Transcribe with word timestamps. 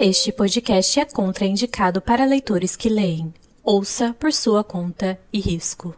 Este 0.00 0.30
podcast 0.30 1.00
é 1.00 1.04
contraindicado 1.04 2.00
para 2.00 2.24
leitores 2.24 2.76
que 2.76 2.88
leem. 2.88 3.34
Ouça 3.64 4.14
por 4.14 4.32
sua 4.32 4.62
conta 4.62 5.20
e 5.32 5.40
risco. 5.40 5.92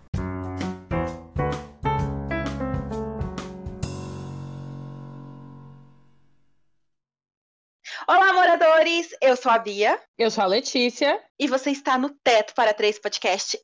Olá, 8.09 8.33
moradores! 8.33 9.11
Eu 9.21 9.37
sou 9.37 9.53
a 9.53 9.59
Bia. 9.59 10.01
Eu 10.17 10.31
sou 10.31 10.45
a 10.45 10.47
Letícia. 10.47 11.23
E 11.39 11.47
você 11.47 11.71
está 11.71 11.99
no 11.99 12.09
Teto 12.25 12.55
para 12.55 12.73
Três 12.73 12.99
Podcast. 12.99 13.59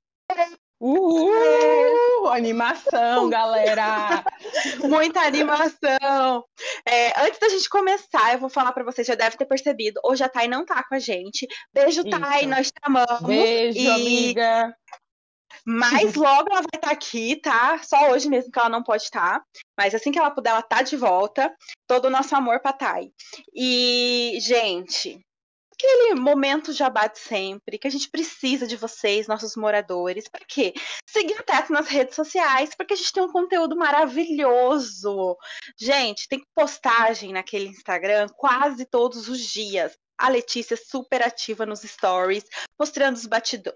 Uhul! 0.79 2.29
Animação, 2.29 3.31
galera! 3.31 4.23
Muita 4.85 5.21
animação! 5.21 6.45
É, 6.87 7.19
antes 7.25 7.39
da 7.41 7.49
gente 7.49 7.69
começar, 7.69 8.35
eu 8.35 8.39
vou 8.39 8.51
falar 8.51 8.73
para 8.73 8.85
vocês, 8.85 9.07
já 9.07 9.15
deve 9.15 9.37
ter 9.37 9.47
percebido, 9.47 10.01
hoje 10.05 10.23
a 10.23 10.29
Thay 10.29 10.49
não 10.49 10.67
tá 10.67 10.85
com 10.87 10.95
a 10.95 10.99
gente. 10.99 11.47
Beijo, 11.73 12.03
Isso. 12.07 12.11
Thay, 12.11 12.47
nós 12.47 12.69
te 12.69 12.79
amamos. 12.83 13.23
Beijo, 13.23 13.79
e... 13.79 13.89
amiga! 13.89 14.77
Mas 15.69 16.15
logo 16.15 16.49
ela 16.51 16.61
vai 16.61 16.77
estar 16.77 16.89
tá 16.89 16.91
aqui, 16.93 17.37
tá? 17.37 17.81
Só 17.83 18.13
hoje 18.13 18.29
mesmo 18.29 18.53
que 18.53 18.59
ela 18.59 18.69
não 18.69 18.85
pode 18.85 19.03
estar. 19.03 19.41
Tá. 19.41 19.45
Mas 19.77 19.97
assim 19.97 20.13
que 20.13 20.19
ela 20.19 20.31
puder, 20.31 20.51
ela 20.51 20.63
tá 20.63 20.81
de 20.83 20.97
volta. 20.97 21.53
Todo 21.89 22.05
o 22.05 22.11
nosso 22.11 22.37
amor 22.37 22.61
pra 22.61 22.73
Thay. 22.73 23.11
E, 23.53 24.39
gente, 24.41 25.26
aquele 25.77 26.15
momento 26.15 26.73
já 26.73 26.89
bate 26.89 27.19
sempre, 27.19 27.79
que 27.79 27.87
a 27.87 27.91
gente 27.91 28.09
precisa 28.09 28.67
de 28.67 28.77
vocês, 28.77 29.29
nossos 29.29 29.57
moradores. 29.57 30.27
Para 30.29 30.45
quê? 30.47 30.73
Seguir 31.07 31.39
o 31.39 31.43
Teto 31.43 31.73
nas 31.73 31.87
redes 31.87 32.17
sociais, 32.17 32.75
porque 32.75 32.95
a 32.95 32.97
gente 32.97 33.13
tem 33.13 33.23
um 33.23 33.33
conteúdo 33.33 33.77
maravilhoso. 33.77 35.37
Gente, 35.79 36.29
tem 36.29 36.43
postagem 36.55 37.33
naquele 37.33 37.69
Instagram 37.69 38.29
quase 38.37 38.87
todos 38.87 39.29
os 39.29 39.41
dias. 39.41 39.97
A 40.19 40.31
Letícia 40.31 40.75
é 40.75 40.79
super 40.79 41.23
ativa 41.23 41.67
nos 41.67 41.83
stories, 41.83 42.45
mostrando 42.79 43.17
os, 43.17 43.29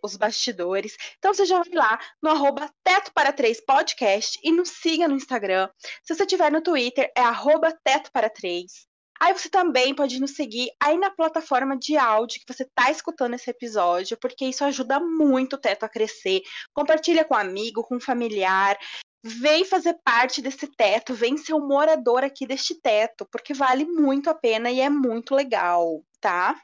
os 0.02 0.16
bastidores. 0.16 0.96
Então 1.18 1.34
você 1.34 1.44
já 1.44 1.62
vai 1.62 1.74
lá 1.74 2.00
no 2.22 2.30
arroba 2.30 2.72
Teto 2.82 3.12
para 3.12 3.30
Três 3.30 3.60
Podcast 3.60 4.40
e 4.42 4.50
nos 4.50 4.70
siga 4.70 5.06
no 5.06 5.16
Instagram. 5.16 5.68
Se 6.02 6.14
você 6.14 6.24
tiver 6.24 6.50
no 6.50 6.62
Twitter, 6.62 7.12
é 7.14 7.20
arroba 7.20 7.76
Teto 7.84 8.10
para 8.10 8.30
Três. 8.30 8.89
Aí 9.20 9.34
você 9.34 9.50
também 9.50 9.94
pode 9.94 10.18
nos 10.18 10.30
seguir 10.30 10.70
aí 10.82 10.96
na 10.96 11.10
plataforma 11.10 11.76
de 11.76 11.96
áudio 11.96 12.40
que 12.40 12.52
você 12.52 12.62
está 12.62 12.90
escutando 12.90 13.34
esse 13.34 13.50
episódio, 13.50 14.16
porque 14.16 14.46
isso 14.46 14.64
ajuda 14.64 14.98
muito 14.98 15.56
o 15.56 15.58
Teto 15.58 15.84
a 15.84 15.88
crescer. 15.88 16.40
Compartilha 16.72 17.22
com 17.22 17.34
um 17.34 17.38
amigo, 17.38 17.82
com 17.82 17.96
um 17.96 18.00
familiar. 18.00 18.78
Vem 19.22 19.66
fazer 19.66 19.98
parte 20.02 20.41
desse 20.41 20.66
teto, 20.66 21.12
vem 21.12 21.36
ser 21.36 21.52
um 21.52 21.68
morador 21.68 22.24
aqui 22.24 22.46
deste 22.46 22.74
teto, 22.80 23.28
porque 23.30 23.52
vale 23.52 23.84
muito 23.84 24.30
a 24.30 24.34
pena 24.34 24.70
e 24.70 24.80
é 24.80 24.88
muito 24.88 25.34
legal, 25.34 26.02
tá? 26.18 26.58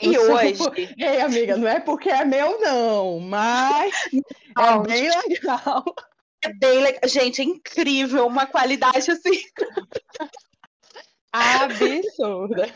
E 0.00 0.16
hoje. 0.16 0.54
Ei, 0.96 1.20
amiga, 1.20 1.56
não 1.56 1.66
é 1.66 1.80
porque 1.80 2.08
é 2.08 2.24
meu, 2.24 2.60
não, 2.60 3.18
mas 3.18 3.92
não, 4.56 4.84
é 4.84 4.86
bem 4.86 5.10
legal. 5.28 5.84
É 6.44 6.54
bem 6.54 6.78
legal. 6.80 7.00
Gente, 7.08 7.40
é 7.40 7.44
incrível, 7.44 8.26
uma 8.28 8.46
qualidade 8.46 9.10
assim. 9.10 9.42
Absurda. 11.36 12.72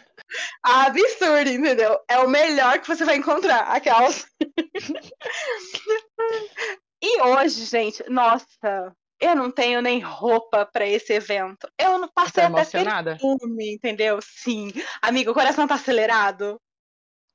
Absurda, 0.62 1.50
entendeu? 1.50 1.98
É 2.08 2.18
o 2.18 2.28
melhor 2.28 2.78
que 2.78 2.86
você 2.86 3.04
vai 3.04 3.16
encontrar, 3.16 3.62
aquelas. 3.62 4.26
e 7.02 7.22
hoje, 7.22 7.64
gente, 7.64 8.04
nossa, 8.10 8.94
eu 9.18 9.34
não 9.34 9.50
tenho 9.50 9.80
nem 9.80 10.00
roupa 10.00 10.66
para 10.66 10.86
esse 10.86 11.14
evento. 11.14 11.66
Eu 11.78 11.98
não 11.98 12.08
passei 12.08 12.50
tá 12.50 12.60
até 12.60 12.84
perfume, 13.02 13.74
entendeu? 13.74 14.18
Sim. 14.22 14.70
Amigo, 15.00 15.30
o 15.30 15.34
coração 15.34 15.66
tá 15.66 15.76
acelerado? 15.76 16.60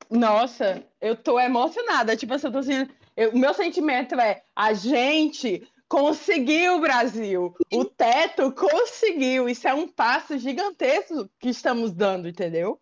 Nossa, 0.09 0.85
eu 1.01 1.15
tô 1.15 1.39
emocionada. 1.39 2.15
Tipo 2.15 2.35
assim, 2.35 2.47
eu 2.47 2.53
tô 2.53 2.59
assim, 2.59 2.87
o 3.33 3.37
meu 3.37 3.53
sentimento 3.53 4.19
é 4.19 4.41
a 4.55 4.73
gente 4.73 5.67
Conseguiu, 5.95 6.81
Brasil! 6.81 7.55
O 7.71 7.85
teto 7.85 8.51
conseguiu! 8.51 9.47
Isso 9.47 9.65
é 9.65 9.73
um 9.73 9.87
passo 9.87 10.37
gigantesco 10.37 11.29
que 11.39 11.47
estamos 11.47 11.93
dando, 11.93 12.27
entendeu? 12.27 12.77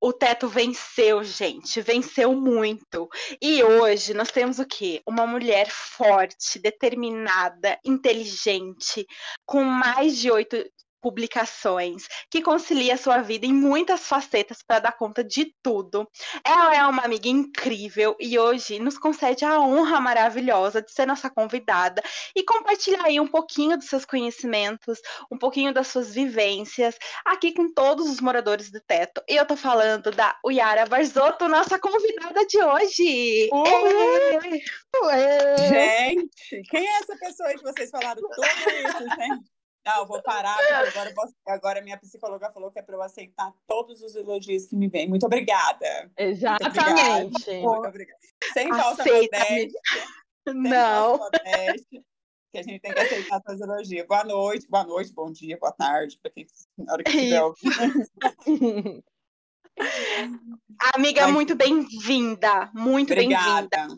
O 0.00 0.12
teto 0.12 0.48
venceu, 0.48 1.22
gente, 1.22 1.80
venceu 1.80 2.34
muito. 2.34 3.08
E 3.40 3.62
hoje 3.62 4.12
nós 4.12 4.32
temos 4.32 4.58
o 4.58 4.66
quê? 4.66 5.00
Uma 5.06 5.24
mulher 5.24 5.70
forte, 5.70 6.58
determinada, 6.58 7.78
inteligente, 7.84 9.06
com 9.46 9.62
mais 9.62 10.18
de 10.18 10.32
oito 10.32 10.56
publicações, 11.00 12.06
que 12.30 12.42
concilia 12.42 12.96
sua 12.96 13.18
vida 13.18 13.46
em 13.46 13.52
muitas 13.52 14.06
facetas 14.06 14.62
para 14.62 14.80
dar 14.80 14.92
conta 14.92 15.24
de 15.24 15.54
tudo. 15.62 16.08
Ela 16.44 16.76
é 16.76 16.86
uma 16.86 17.02
amiga 17.02 17.28
incrível 17.28 18.16
e 18.20 18.38
hoje 18.38 18.78
nos 18.78 18.98
concede 18.98 19.44
a 19.44 19.60
honra 19.60 20.00
maravilhosa 20.00 20.82
de 20.82 20.92
ser 20.92 21.06
nossa 21.06 21.30
convidada 21.30 22.02
e 22.34 22.42
compartilhar 22.44 23.04
aí 23.04 23.18
um 23.18 23.26
pouquinho 23.26 23.76
dos 23.76 23.86
seus 23.86 24.04
conhecimentos, 24.04 25.00
um 25.30 25.38
pouquinho 25.38 25.72
das 25.72 25.88
suas 25.88 26.14
vivências 26.14 26.96
aqui 27.24 27.52
com 27.52 27.72
todos 27.72 28.08
os 28.08 28.20
moradores 28.20 28.70
do 28.70 28.80
teto. 28.80 29.22
E 29.28 29.36
eu 29.36 29.46
tô 29.46 29.56
falando 29.56 30.10
da 30.10 30.38
Uyara 30.44 30.86
Barzotto, 30.86 31.48
nossa 31.48 31.78
convidada 31.78 32.46
de 32.46 32.62
hoje. 32.62 33.48
Ué! 33.52 34.62
Ué! 35.02 35.56
Gente, 35.68 36.62
quem 36.70 36.86
é 36.86 36.98
essa 36.98 37.16
pessoa 37.16 37.50
que 37.50 37.62
vocês 37.62 37.90
falaram 37.90 38.20
tudo 38.20 38.44
isso, 38.44 38.98
gente? 39.16 39.59
Não, 39.84 40.06
vou 40.06 40.22
parar, 40.22 40.56
porque 40.56 40.98
agora, 40.98 41.14
posso, 41.14 41.34
agora 41.46 41.82
minha 41.82 41.98
psicóloga 41.98 42.52
falou 42.52 42.70
que 42.70 42.78
é 42.78 42.82
para 42.82 42.94
eu 42.94 43.02
aceitar 43.02 43.52
todos 43.66 44.02
os 44.02 44.14
elogios 44.14 44.66
que 44.66 44.76
me 44.76 44.88
vêm. 44.88 45.08
Muito 45.08 45.24
obrigada. 45.24 46.10
Exatamente. 46.18 47.50
Muito 47.50 47.88
obrigada. 47.88 48.20
Sem 48.52 48.68
falsa 48.68 49.04
modéstia. 49.04 49.80
Não. 50.46 51.16
Modéstia, 51.16 52.02
que 52.52 52.58
a 52.58 52.62
gente 52.62 52.80
tem 52.80 52.92
que 52.92 53.00
aceitar 53.00 53.40
seus 53.40 53.60
elogios. 53.60 54.06
Boa 54.06 54.24
noite, 54.24 54.66
boa 54.68 54.84
noite, 54.84 55.12
bom 55.14 55.32
dia, 55.32 55.56
boa 55.58 55.72
tarde, 55.72 56.18
para 56.22 56.30
quem 56.30 56.46
na 56.76 56.92
hora 56.92 57.02
que 57.02 57.10
estiver 57.10 57.42
ouvindo. 57.42 59.04
Amiga, 60.94 61.28
muito 61.28 61.54
bem-vinda. 61.54 62.70
Muito 62.74 63.14
bem-vinda. 63.14 63.88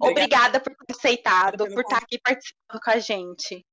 Obrigada 0.00 0.58
por 0.58 0.74
ter 0.74 0.94
aceitado, 0.94 1.64
por 1.68 1.80
estar 1.80 1.98
aqui 1.98 2.18
participando 2.18 2.80
com 2.82 2.90
a 2.90 2.98
gente. 2.98 3.64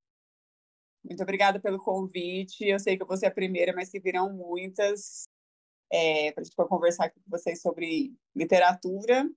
Muito 1.03 1.21
obrigada 1.21 1.59
pelo 1.59 1.77
convite. 1.77 2.65
Eu 2.65 2.79
sei 2.79 2.95
que 2.95 3.03
eu 3.03 3.07
vou 3.07 3.17
ser 3.17 3.27
a 3.27 3.31
primeira, 3.31 3.73
mas 3.73 3.89
que 3.89 3.99
virão 3.99 4.31
muitas 4.31 5.23
é, 5.91 6.31
para 6.31 6.41
a 6.41 6.43
gente 6.43 6.55
conversar 6.55 7.05
aqui 7.05 7.19
com 7.19 7.29
vocês 7.29 7.61
sobre 7.61 8.15
literatura, 8.35 9.29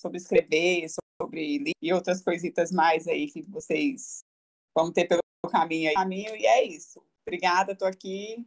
sobre 0.00 0.18
escrever, 0.18 0.86
sobre 1.20 1.72
e 1.80 1.92
outras 1.92 2.22
coisitas 2.22 2.72
mais 2.72 3.06
aí 3.06 3.30
que 3.30 3.42
vocês 3.42 4.24
vão 4.74 4.90
ter 4.90 5.06
pelo 5.06 5.20
caminho, 5.50 5.90
aí. 5.90 5.94
caminho 5.94 6.34
e 6.34 6.46
é 6.46 6.64
isso. 6.64 7.04
Obrigada, 7.26 7.72
estou 7.72 7.86
aqui 7.86 8.46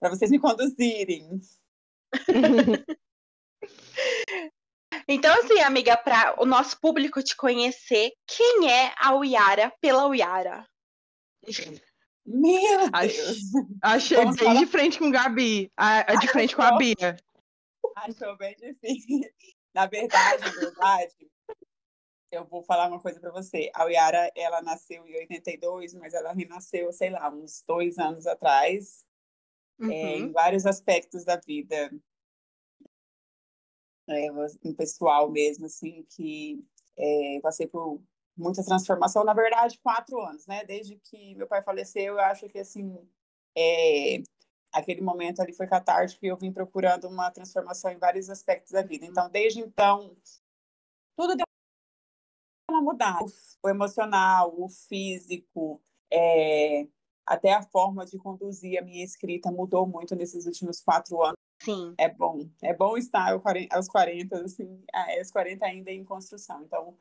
para 0.00 0.10
vocês 0.10 0.30
me 0.30 0.38
conduzirem. 0.38 1.40
Então, 5.08 5.32
assim, 5.38 5.60
amiga, 5.60 5.96
para 5.96 6.34
o 6.42 6.44
nosso 6.44 6.80
público 6.80 7.22
te 7.22 7.36
conhecer, 7.36 8.10
quem 8.26 8.72
é 8.72 8.92
a 8.98 9.14
Uyara 9.14 9.72
pela 9.80 10.08
Uyara? 10.08 10.66
Meu 12.26 12.90
Deus! 12.90 13.38
Achei 13.82 14.16
Vamos 14.16 14.36
bem 14.36 14.46
falar... 14.46 14.60
de 14.60 14.66
frente 14.66 14.98
com 14.98 15.10
Gabi. 15.10 15.70
A, 15.76 16.02
de 16.16 16.26
frente 16.28 16.56
com 16.56 16.62
a 16.62 16.76
Bia. 16.76 17.16
Achou 17.96 18.36
bem 18.36 18.54
difícil. 18.56 19.20
Na 19.72 19.86
verdade, 19.86 20.42
na 20.42 20.50
verdade, 20.50 21.30
eu 22.32 22.44
vou 22.44 22.62
falar 22.62 22.88
uma 22.88 23.00
coisa 23.00 23.20
para 23.20 23.30
você. 23.30 23.70
A 23.74 23.84
Yara, 23.84 24.30
ela 24.34 24.60
nasceu 24.60 25.06
em 25.06 25.16
82, 25.16 25.94
mas 25.94 26.14
ela 26.14 26.32
renasceu, 26.32 26.92
sei 26.92 27.10
lá, 27.10 27.30
uns 27.30 27.62
dois 27.66 27.98
anos 27.98 28.26
atrás, 28.26 29.04
uhum. 29.78 29.90
é, 29.90 30.16
em 30.18 30.32
vários 30.32 30.66
aspectos 30.66 31.24
da 31.24 31.36
vida. 31.36 31.90
É, 34.08 34.30
um 34.64 34.74
pessoal 34.74 35.30
mesmo, 35.30 35.66
assim, 35.66 36.04
que 36.10 36.64
é, 36.96 37.40
passei 37.40 37.66
por 37.66 38.00
muita 38.36 38.64
transformação, 38.64 39.24
na 39.24 39.32
verdade, 39.32 39.78
quatro 39.82 40.20
anos, 40.20 40.46
né? 40.46 40.64
Desde 40.64 40.96
que 40.96 41.34
meu 41.34 41.46
pai 41.46 41.62
faleceu, 41.62 42.14
eu 42.14 42.20
acho 42.20 42.48
que, 42.48 42.58
assim, 42.58 42.98
é, 43.56 44.22
aquele 44.72 45.00
momento 45.00 45.40
ali 45.40 45.52
foi 45.52 45.66
catártico 45.66 46.24
e 46.24 46.28
eu 46.28 46.36
vim 46.36 46.52
procurando 46.52 47.08
uma 47.08 47.30
transformação 47.30 47.90
em 47.90 47.98
vários 47.98 48.28
aspectos 48.28 48.72
da 48.72 48.82
vida. 48.82 49.06
Então, 49.06 49.30
desde 49.30 49.60
então, 49.60 50.14
tudo 51.16 51.34
deu 51.34 51.46
uma 52.70 52.82
mudada. 52.82 53.24
O 53.62 53.68
emocional, 53.68 54.54
o 54.56 54.68
físico, 54.68 55.80
é, 56.12 56.86
até 57.24 57.54
a 57.54 57.62
forma 57.62 58.04
de 58.04 58.18
conduzir 58.18 58.78
a 58.78 58.84
minha 58.84 59.04
escrita 59.04 59.50
mudou 59.50 59.86
muito 59.86 60.14
nesses 60.14 60.46
últimos 60.46 60.80
quatro 60.80 61.22
anos. 61.22 61.36
Sim. 61.62 61.94
É 61.98 62.08
bom. 62.08 62.48
É 62.62 62.74
bom 62.74 62.98
estar 62.98 63.32
aos 63.70 63.88
40, 63.88 64.44
assim, 64.44 64.84
aos 65.18 65.30
40 65.30 65.64
ainda 65.64 65.90
em 65.90 66.04
construção. 66.04 66.62
Então, 66.62 66.96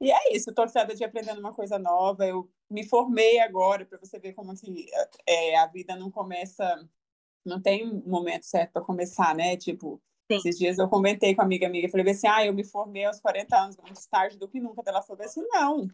e 0.00 0.10
é 0.10 0.34
isso, 0.34 0.50
estou 0.50 0.70
cada 0.70 0.94
dia 0.94 1.06
aprendendo 1.06 1.40
uma 1.40 1.52
coisa 1.52 1.78
nova. 1.78 2.26
Eu 2.26 2.48
me 2.70 2.84
formei 2.84 3.40
agora 3.40 3.84
para 3.84 3.98
você 3.98 4.18
ver 4.18 4.32
como 4.32 4.54
que 4.54 4.86
é, 5.26 5.56
a 5.56 5.66
vida 5.66 5.96
não 5.96 6.10
começa 6.10 6.88
não 7.44 7.60
tem 7.60 7.86
um 7.86 8.02
momento 8.06 8.44
certo 8.44 8.72
para 8.72 8.82
começar, 8.82 9.34
né? 9.34 9.56
Tipo, 9.56 10.00
Sim. 10.30 10.36
esses 10.36 10.58
dias 10.58 10.78
eu 10.78 10.88
comentei 10.88 11.34
com 11.34 11.40
a 11.40 11.44
amiga 11.44 11.66
amiga, 11.66 11.88
falei 11.88 12.10
assim, 12.10 12.28
ah, 12.28 12.44
eu 12.44 12.52
me 12.52 12.64
formei 12.64 13.04
aos 13.04 13.20
40 13.20 13.56
anos, 13.56 13.76
mais 13.78 14.06
tarde 14.06 14.38
do 14.38 14.48
que 14.48 14.60
nunca. 14.60 14.82
Ela 14.86 15.02
falou 15.02 15.24
assim, 15.24 15.42
não. 15.48 15.88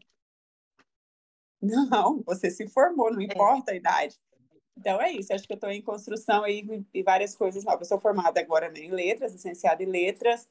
Não, 1.63 2.23
você 2.27 2.51
se 2.51 2.69
formou, 2.69 3.11
não 3.11 3.23
importa 3.23 3.73
a 3.73 3.75
idade. 3.75 4.19
Então 4.77 5.01
é 5.01 5.13
isso, 5.13 5.33
acho 5.33 5.47
que 5.47 5.53
eu 5.53 5.57
estou 5.57 5.71
em 5.71 5.81
construção 5.81 6.43
aí 6.43 6.67
e 6.93 7.03
várias 7.03 7.35
coisas 7.35 7.65
novas. 7.65 7.83
Eu 7.83 7.97
sou 7.97 8.01
formada 8.01 8.41
agora 8.41 8.71
em 8.77 8.91
letras, 8.91 9.33
licenciada 9.33 9.83
em 9.83 9.87
letras, 9.87 10.49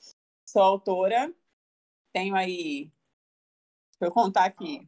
sou 0.48 0.62
autora, 0.62 1.32
tenho 2.14 2.34
aí, 2.34 2.90
deixa 4.00 4.10
eu 4.10 4.12
contar 4.12 4.46
aqui, 4.46 4.88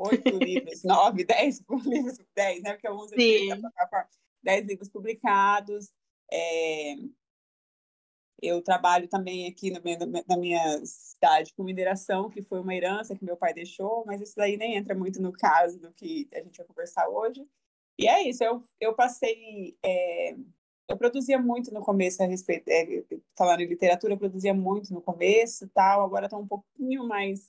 oito 0.00 0.38
livros, 0.38 0.82
nove, 0.84 1.24
dez 1.24 1.62
livros, 1.84 2.18
dez, 2.34 2.62
né? 2.62 2.72
Porque 2.72 2.88
eu 2.88 2.94
uso 2.94 3.14
dez 4.42 4.66
livros 4.66 4.88
publicados. 4.88 5.92
É... 6.32 6.94
Eu 8.42 8.62
trabalho 8.62 9.06
também 9.06 9.46
aqui 9.46 9.70
no, 9.70 9.80
na 10.26 10.36
minha 10.36 10.80
cidade 10.86 11.52
com 11.52 11.62
mineração, 11.62 12.30
que 12.30 12.40
foi 12.40 12.58
uma 12.60 12.74
herança 12.74 13.14
que 13.14 13.24
meu 13.24 13.36
pai 13.36 13.52
deixou, 13.52 14.02
mas 14.06 14.22
isso 14.22 14.34
daí 14.34 14.56
nem 14.56 14.76
entra 14.76 14.94
muito 14.94 15.20
no 15.20 15.30
caso 15.30 15.78
do 15.78 15.92
que 15.92 16.26
a 16.32 16.40
gente 16.40 16.56
vai 16.56 16.66
conversar 16.66 17.06
hoje. 17.08 17.46
E 17.98 18.08
é 18.08 18.26
isso, 18.26 18.42
eu, 18.42 18.62
eu 18.80 18.94
passei. 18.94 19.76
É... 19.84 20.34
Eu 20.90 20.96
produzia 20.96 21.38
muito 21.38 21.72
no 21.72 21.82
começo 21.82 22.20
a 22.20 22.26
respeito, 22.26 22.68
é, 22.68 23.04
falando 23.38 23.60
em 23.60 23.66
literatura, 23.66 24.14
eu 24.14 24.18
produzia 24.18 24.52
muito 24.52 24.92
no 24.92 25.00
começo 25.00 25.68
tal, 25.68 26.04
agora 26.04 26.26
estou 26.26 26.40
um 26.40 26.48
pouquinho 26.48 27.06
mais 27.06 27.48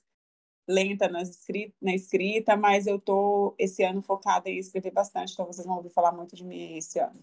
lenta 0.68 1.08
na 1.08 1.22
escrita, 1.22 1.74
na 1.82 1.92
escrita, 1.92 2.56
mas 2.56 2.86
eu 2.86 3.00
tô 3.00 3.52
esse 3.58 3.82
ano 3.82 4.00
focada 4.00 4.48
em 4.48 4.58
escrever 4.58 4.92
bastante, 4.92 5.32
então 5.32 5.44
vocês 5.44 5.66
vão 5.66 5.76
ouvir 5.76 5.90
falar 5.90 6.12
muito 6.12 6.36
de 6.36 6.44
mim 6.44 6.76
esse 6.76 7.00
ano. 7.00 7.20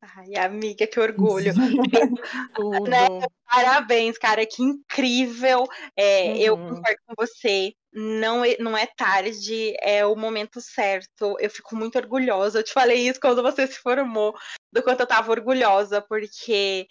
Ai, 0.00 0.36
amiga, 0.36 0.86
que 0.86 1.00
orgulho. 1.00 1.52
né? 2.88 3.26
Parabéns, 3.46 4.18
cara, 4.18 4.44
que 4.44 4.62
incrível. 4.62 5.66
É, 5.96 6.24
uhum. 6.24 6.36
Eu 6.36 6.58
concordo 6.58 7.00
com 7.06 7.14
você. 7.16 7.72
Não 7.92 8.44
é, 8.44 8.56
não 8.58 8.76
é 8.76 8.86
tarde, 8.86 9.74
é 9.80 10.04
o 10.04 10.14
momento 10.14 10.60
certo. 10.60 11.36
Eu 11.40 11.48
fico 11.48 11.74
muito 11.74 11.96
orgulhosa. 11.96 12.58
Eu 12.58 12.62
te 12.62 12.72
falei 12.72 13.08
isso 13.08 13.18
quando 13.18 13.42
você 13.42 13.66
se 13.66 13.78
formou, 13.78 14.34
do 14.76 14.82
quanto 14.82 15.00
eu 15.00 15.06
tava 15.06 15.30
orgulhosa, 15.32 16.02
porque 16.02 16.86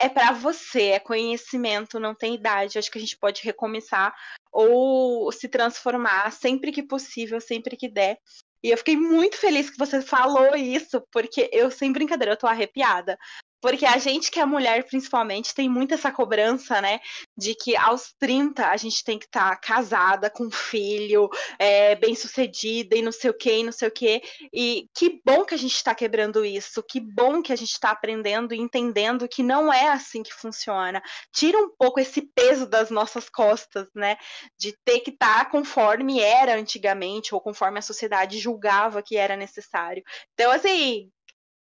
é 0.00 0.08
para 0.08 0.32
você, 0.32 0.90
é 0.90 1.00
conhecimento, 1.00 2.00
não 2.00 2.14
tem 2.14 2.34
idade. 2.34 2.78
Acho 2.78 2.90
que 2.90 2.98
a 2.98 3.00
gente 3.00 3.16
pode 3.16 3.42
recomeçar 3.42 4.14
ou 4.52 5.30
se 5.32 5.48
transformar 5.48 6.32
sempre 6.32 6.72
que 6.72 6.82
possível, 6.82 7.40
sempre 7.40 7.76
que 7.76 7.88
der. 7.88 8.18
E 8.62 8.70
eu 8.70 8.76
fiquei 8.76 8.96
muito 8.96 9.36
feliz 9.36 9.70
que 9.70 9.78
você 9.78 10.02
falou 10.02 10.56
isso, 10.56 11.00
porque 11.12 11.48
eu, 11.52 11.70
sem 11.70 11.92
brincadeira, 11.92 12.32
eu 12.32 12.36
tô 12.36 12.46
arrepiada. 12.46 13.16
Porque 13.60 13.84
a 13.84 13.98
gente 13.98 14.30
que 14.30 14.38
é 14.38 14.44
mulher, 14.44 14.84
principalmente, 14.84 15.54
tem 15.54 15.68
muito 15.68 15.94
essa 15.94 16.12
cobrança, 16.12 16.80
né? 16.80 17.00
De 17.36 17.54
que 17.54 17.76
aos 17.76 18.12
30 18.18 18.68
a 18.68 18.76
gente 18.76 19.02
tem 19.02 19.18
que 19.18 19.26
estar 19.26 19.50
tá 19.50 19.56
casada, 19.56 20.30
com 20.30 20.50
filho, 20.50 21.28
é, 21.58 21.94
bem 21.96 22.14
sucedida 22.14 22.96
e 22.96 23.02
não 23.02 23.12
sei 23.12 23.30
o 23.30 23.34
que, 23.34 23.52
e 23.52 23.64
não 23.64 23.72
sei 23.72 23.88
o 23.88 23.90
que. 23.90 24.22
E 24.52 24.88
que 24.94 25.20
bom 25.24 25.44
que 25.44 25.54
a 25.54 25.58
gente 25.58 25.74
está 25.74 25.94
quebrando 25.94 26.44
isso, 26.44 26.82
que 26.82 27.00
bom 27.00 27.42
que 27.42 27.52
a 27.52 27.56
gente 27.56 27.72
está 27.72 27.90
aprendendo 27.90 28.54
e 28.54 28.58
entendendo 28.58 29.28
que 29.28 29.42
não 29.42 29.72
é 29.72 29.88
assim 29.88 30.22
que 30.22 30.32
funciona. 30.32 31.02
Tira 31.32 31.58
um 31.58 31.70
pouco 31.76 32.00
esse 32.00 32.22
peso 32.22 32.66
das 32.66 32.90
nossas 32.90 33.28
costas, 33.28 33.88
né? 33.94 34.16
De 34.58 34.76
ter 34.84 35.00
que 35.00 35.10
estar 35.10 35.44
tá 35.44 35.50
conforme 35.50 36.20
era 36.20 36.54
antigamente, 36.54 37.34
ou 37.34 37.40
conforme 37.40 37.78
a 37.78 37.82
sociedade 37.82 38.38
julgava 38.38 39.02
que 39.02 39.16
era 39.16 39.36
necessário. 39.36 40.02
Então, 40.34 40.50
assim, 40.52 41.10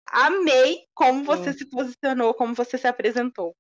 amei 0.07 0.85
como 0.95 1.25
você 1.25 1.53
Sim. 1.53 1.59
se 1.59 1.71
posicionou, 1.71 2.35
como 2.35 2.55
você 2.55 2.79
se 2.79 2.87
apresentou. 2.87 3.55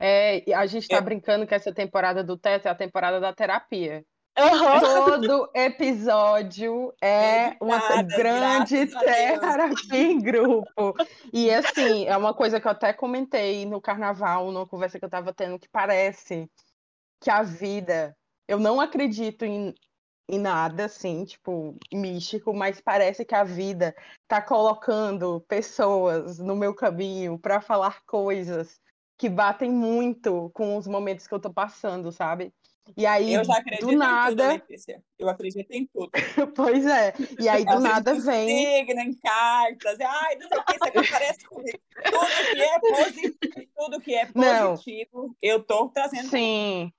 É, 0.00 0.42
a 0.54 0.66
gente 0.66 0.88
tá 0.88 0.96
é. 0.96 1.00
brincando 1.00 1.46
que 1.46 1.54
essa 1.54 1.72
temporada 1.72 2.24
do 2.24 2.36
Teto 2.36 2.66
é 2.66 2.70
a 2.70 2.74
temporada 2.74 3.20
da 3.20 3.32
terapia. 3.32 4.04
Uhum. 4.38 4.80
Todo 4.80 5.50
episódio 5.54 6.92
é 7.02 7.54
uma 7.60 8.02
grande 8.02 8.86
terapia 8.86 9.76
em 9.92 10.18
grupo. 10.18 10.94
E 11.32 11.50
assim, 11.50 12.06
é 12.06 12.16
uma 12.16 12.32
coisa 12.32 12.58
que 12.58 12.66
eu 12.66 12.72
até 12.72 12.92
comentei 12.92 13.66
no 13.66 13.80
carnaval, 13.80 14.50
numa 14.50 14.66
conversa 14.66 14.98
que 14.98 15.04
eu 15.04 15.10
tava 15.10 15.34
tendo, 15.34 15.58
que 15.58 15.68
parece 15.68 16.50
que 17.20 17.30
a 17.30 17.42
vida. 17.42 18.16
Eu 18.48 18.58
não 18.58 18.80
acredito 18.80 19.44
em 19.44 19.74
em 20.28 20.38
nada, 20.38 20.86
assim, 20.86 21.24
tipo, 21.24 21.76
místico, 21.92 22.54
mas 22.54 22.80
parece 22.80 23.24
que 23.24 23.34
a 23.34 23.44
vida 23.44 23.94
tá 24.28 24.40
colocando 24.40 25.40
pessoas 25.48 26.38
no 26.38 26.56
meu 26.56 26.74
caminho 26.74 27.38
para 27.38 27.60
falar 27.60 28.02
coisas 28.06 28.80
que 29.18 29.28
batem 29.28 29.70
muito 29.70 30.50
com 30.54 30.76
os 30.76 30.86
momentos 30.86 31.26
que 31.26 31.34
eu 31.34 31.40
tô 31.40 31.52
passando, 31.52 32.10
sabe? 32.10 32.52
E 32.96 33.06
aí, 33.06 33.34
eu 33.34 33.44
já 33.44 33.58
acredito 33.58 33.86
do 33.86 33.96
nada... 33.96 34.30
em 34.30 34.58
tudo, 34.58 34.68
Letícia. 34.68 35.02
Eu 35.18 35.28
acredito 35.28 35.70
em 35.70 35.86
tudo. 35.86 36.10
pois 36.56 36.84
é. 36.84 37.14
E 37.38 37.48
aí, 37.48 37.64
do 37.64 37.78
nada 37.78 38.14
vem. 38.14 38.48
Signo, 38.48 39.00
em 39.00 39.14
cartas. 39.14 40.00
Ai, 40.00 40.36
não 40.36 40.48
sei 40.48 40.58
o 40.58 40.64
que, 40.64 40.72
isso 40.72 40.84
aqui 40.84 40.94
parece 41.10 41.44
comigo. 41.44 41.78
Tudo 42.04 42.50
que 42.52 42.62
é 42.62 42.80
positivo, 42.80 43.36
tudo 43.76 44.00
que 44.00 44.14
é 44.14 44.26
positivo, 44.26 45.22
não. 45.28 45.36
eu 45.40 45.62
tô 45.62 45.88
trazendo. 45.90 46.28
Sim. 46.28 46.92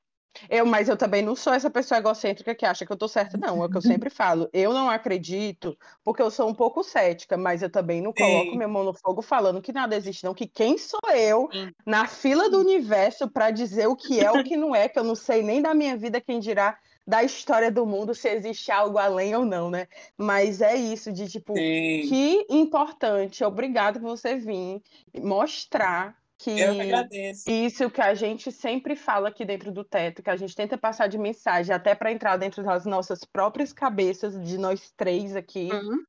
Eu, 0.50 0.66
mas 0.66 0.90
eu 0.90 0.98
também 0.98 1.22
não 1.22 1.36
sou 1.36 1.54
essa 1.54 1.70
pessoa 1.70 2.00
egocêntrica 2.00 2.56
que 2.56 2.66
acha 2.66 2.86
que 2.86 2.92
eu 2.92 2.98
tô 2.98 3.08
certa, 3.08 3.38
não. 3.38 3.62
É 3.64 3.66
o 3.66 3.70
que 3.70 3.78
eu 3.78 3.82
sempre 3.82 4.10
falo. 4.10 4.50
Eu 4.54 4.74
não 4.74 4.90
acredito, 4.90 5.78
porque 6.04 6.22
eu 6.22 6.32
sou 6.32 6.50
um 6.50 6.54
pouco 6.54 6.84
cética, 6.84 7.38
mas 7.38 7.62
eu 7.62 7.70
também 7.70 8.02
não 8.02 8.12
coloco 8.14 8.52
Sim. 8.52 8.58
minha 8.58 8.68
mão 8.68 8.84
no 8.84 8.94
fogo 8.94 9.22
falando 9.22 9.62
que 9.62 9.72
nada 9.72 9.96
existe, 9.96 10.24
não. 10.24 10.34
Que 10.34 10.48
quem 10.48 10.78
sou 10.78 11.00
eu 11.16 11.50
Sim. 11.52 11.72
na 11.86 12.08
fila 12.08 12.50
do 12.50 12.60
universo 12.60 13.30
para 13.30 13.52
dizer 13.52 13.88
o 13.88 13.96
que 13.96 14.20
é 14.20 14.32
o 14.32 14.42
que 14.42 14.58
não 14.58 14.76
é, 14.76 14.90
que 14.90 14.98
eu 15.00 15.04
não 15.04 15.16
sei 15.16 15.44
nem 15.44 15.62
da 15.62 15.74
minha 15.74 15.96
vida, 15.98 16.20
quem 16.22 16.40
dirá 16.40 16.78
da 17.06 17.24
história 17.24 17.70
do 17.72 17.86
mundo 17.86 18.16
se 18.16 18.30
existe 18.30 18.72
algo 18.72 18.98
além 18.98 19.36
ou 19.36 19.46
não, 19.46 19.70
né? 19.70 19.88
Mas 20.18 20.62
é 20.62 20.76
isso, 20.76 21.12
de 21.12 21.28
tipo, 21.28 21.54
Sim. 21.58 22.08
que 22.08 22.46
importante, 22.50 23.44
obrigado 23.44 24.00
por 24.00 24.08
você 24.10 24.36
vir 24.38 24.82
mostrar 25.22 26.23
que 26.44 26.60
eu 26.60 26.82
agradeço. 26.82 27.50
isso 27.50 27.90
que 27.90 28.02
a 28.02 28.14
gente 28.14 28.52
sempre 28.52 28.96
fala 28.96 29.30
aqui 29.30 29.46
dentro 29.46 29.72
do 29.72 29.84
teto, 29.84 30.22
que 30.22 30.30
a 30.30 30.36
gente 30.36 30.54
tenta 30.56 30.78
passar 30.78 31.08
de 31.08 31.18
mensagem 31.18 31.74
até 31.74 31.96
para 31.96 32.12
entrar 32.12 32.36
dentro 32.36 32.62
das 32.62 32.86
nossas 32.86 33.24
próprias 33.24 33.72
cabeças, 33.72 34.40
de 34.44 34.58
nós 34.58 34.92
três 34.98 35.36
aqui. 35.36 35.70
Uhum. 35.72 36.04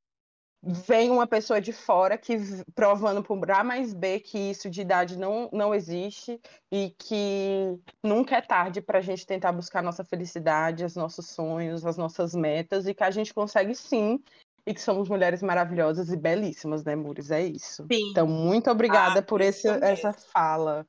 Vem 0.66 1.10
uma 1.10 1.26
pessoa 1.26 1.60
de 1.60 1.74
fora 1.74 2.16
que 2.16 2.36
provando 2.74 3.22
por 3.22 3.50
A 3.50 3.62
mais 3.62 3.92
B 3.92 4.18
que 4.18 4.38
isso 4.38 4.70
de 4.70 4.80
idade 4.80 5.18
não, 5.18 5.50
não 5.52 5.74
existe 5.74 6.40
e 6.72 6.90
que 6.98 7.78
nunca 8.02 8.36
é 8.36 8.40
tarde 8.40 8.80
para 8.80 8.98
a 8.98 9.02
gente 9.02 9.26
tentar 9.26 9.52
buscar 9.52 9.82
nossa 9.82 10.02
felicidade, 10.02 10.84
os 10.84 10.96
nossos 10.96 11.28
sonhos, 11.28 11.84
as 11.84 11.98
nossas 11.98 12.34
metas 12.34 12.86
e 12.86 12.94
que 12.94 13.04
a 13.04 13.10
gente 13.10 13.34
consegue 13.34 13.74
sim 13.74 14.18
e 14.66 14.72
que 14.72 14.80
somos 14.80 15.08
mulheres 15.08 15.42
maravilhosas 15.42 16.10
e 16.10 16.16
belíssimas, 16.16 16.84
né, 16.84 16.96
Mures? 16.96 17.30
É 17.30 17.44
isso. 17.44 17.86
Sim. 17.90 18.10
Então, 18.10 18.26
muito 18.26 18.70
obrigada 18.70 19.20
ah, 19.20 19.22
por 19.22 19.40
esse, 19.40 19.68
essa 19.68 20.12
fala. 20.12 20.86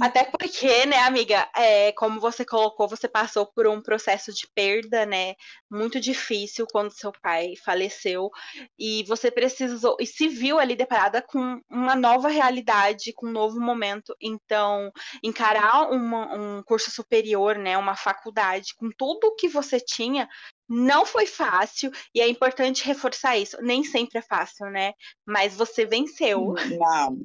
Até 0.00 0.24
porque, 0.24 0.84
né, 0.84 0.98
amiga, 0.98 1.48
é, 1.56 1.90
como 1.92 2.20
você 2.20 2.44
colocou, 2.44 2.86
você 2.86 3.08
passou 3.08 3.46
por 3.46 3.66
um 3.66 3.80
processo 3.80 4.30
de 4.32 4.46
perda, 4.54 5.06
né, 5.06 5.34
muito 5.70 5.98
difícil 5.98 6.66
quando 6.70 6.92
seu 6.92 7.10
pai 7.22 7.54
faleceu, 7.64 8.30
e 8.78 9.02
você 9.04 9.30
precisou, 9.30 9.96
e 9.98 10.06
se 10.06 10.28
viu 10.28 10.58
ali 10.58 10.76
deparada 10.76 11.22
com 11.22 11.60
uma 11.70 11.96
nova 11.96 12.28
realidade, 12.28 13.14
com 13.14 13.26
um 13.26 13.32
novo 13.32 13.58
momento. 13.58 14.14
Então, 14.20 14.92
encarar 15.22 15.90
uma, 15.90 16.34
um 16.34 16.62
curso 16.62 16.90
superior, 16.90 17.56
né, 17.56 17.78
uma 17.78 17.96
faculdade, 17.96 18.74
com 18.76 18.90
tudo 18.90 19.28
o 19.28 19.34
que 19.34 19.48
você 19.48 19.80
tinha, 19.80 20.28
não 20.68 21.06
foi 21.06 21.26
fácil, 21.26 21.90
e 22.14 22.20
é 22.20 22.28
importante 22.28 22.84
reforçar 22.84 23.36
isso. 23.36 23.56
Nem 23.62 23.82
sempre 23.82 24.18
é 24.18 24.22
fácil, 24.22 24.66
né? 24.70 24.92
Mas 25.26 25.56
você 25.56 25.84
venceu. 25.84 26.54
Não, 26.78 27.18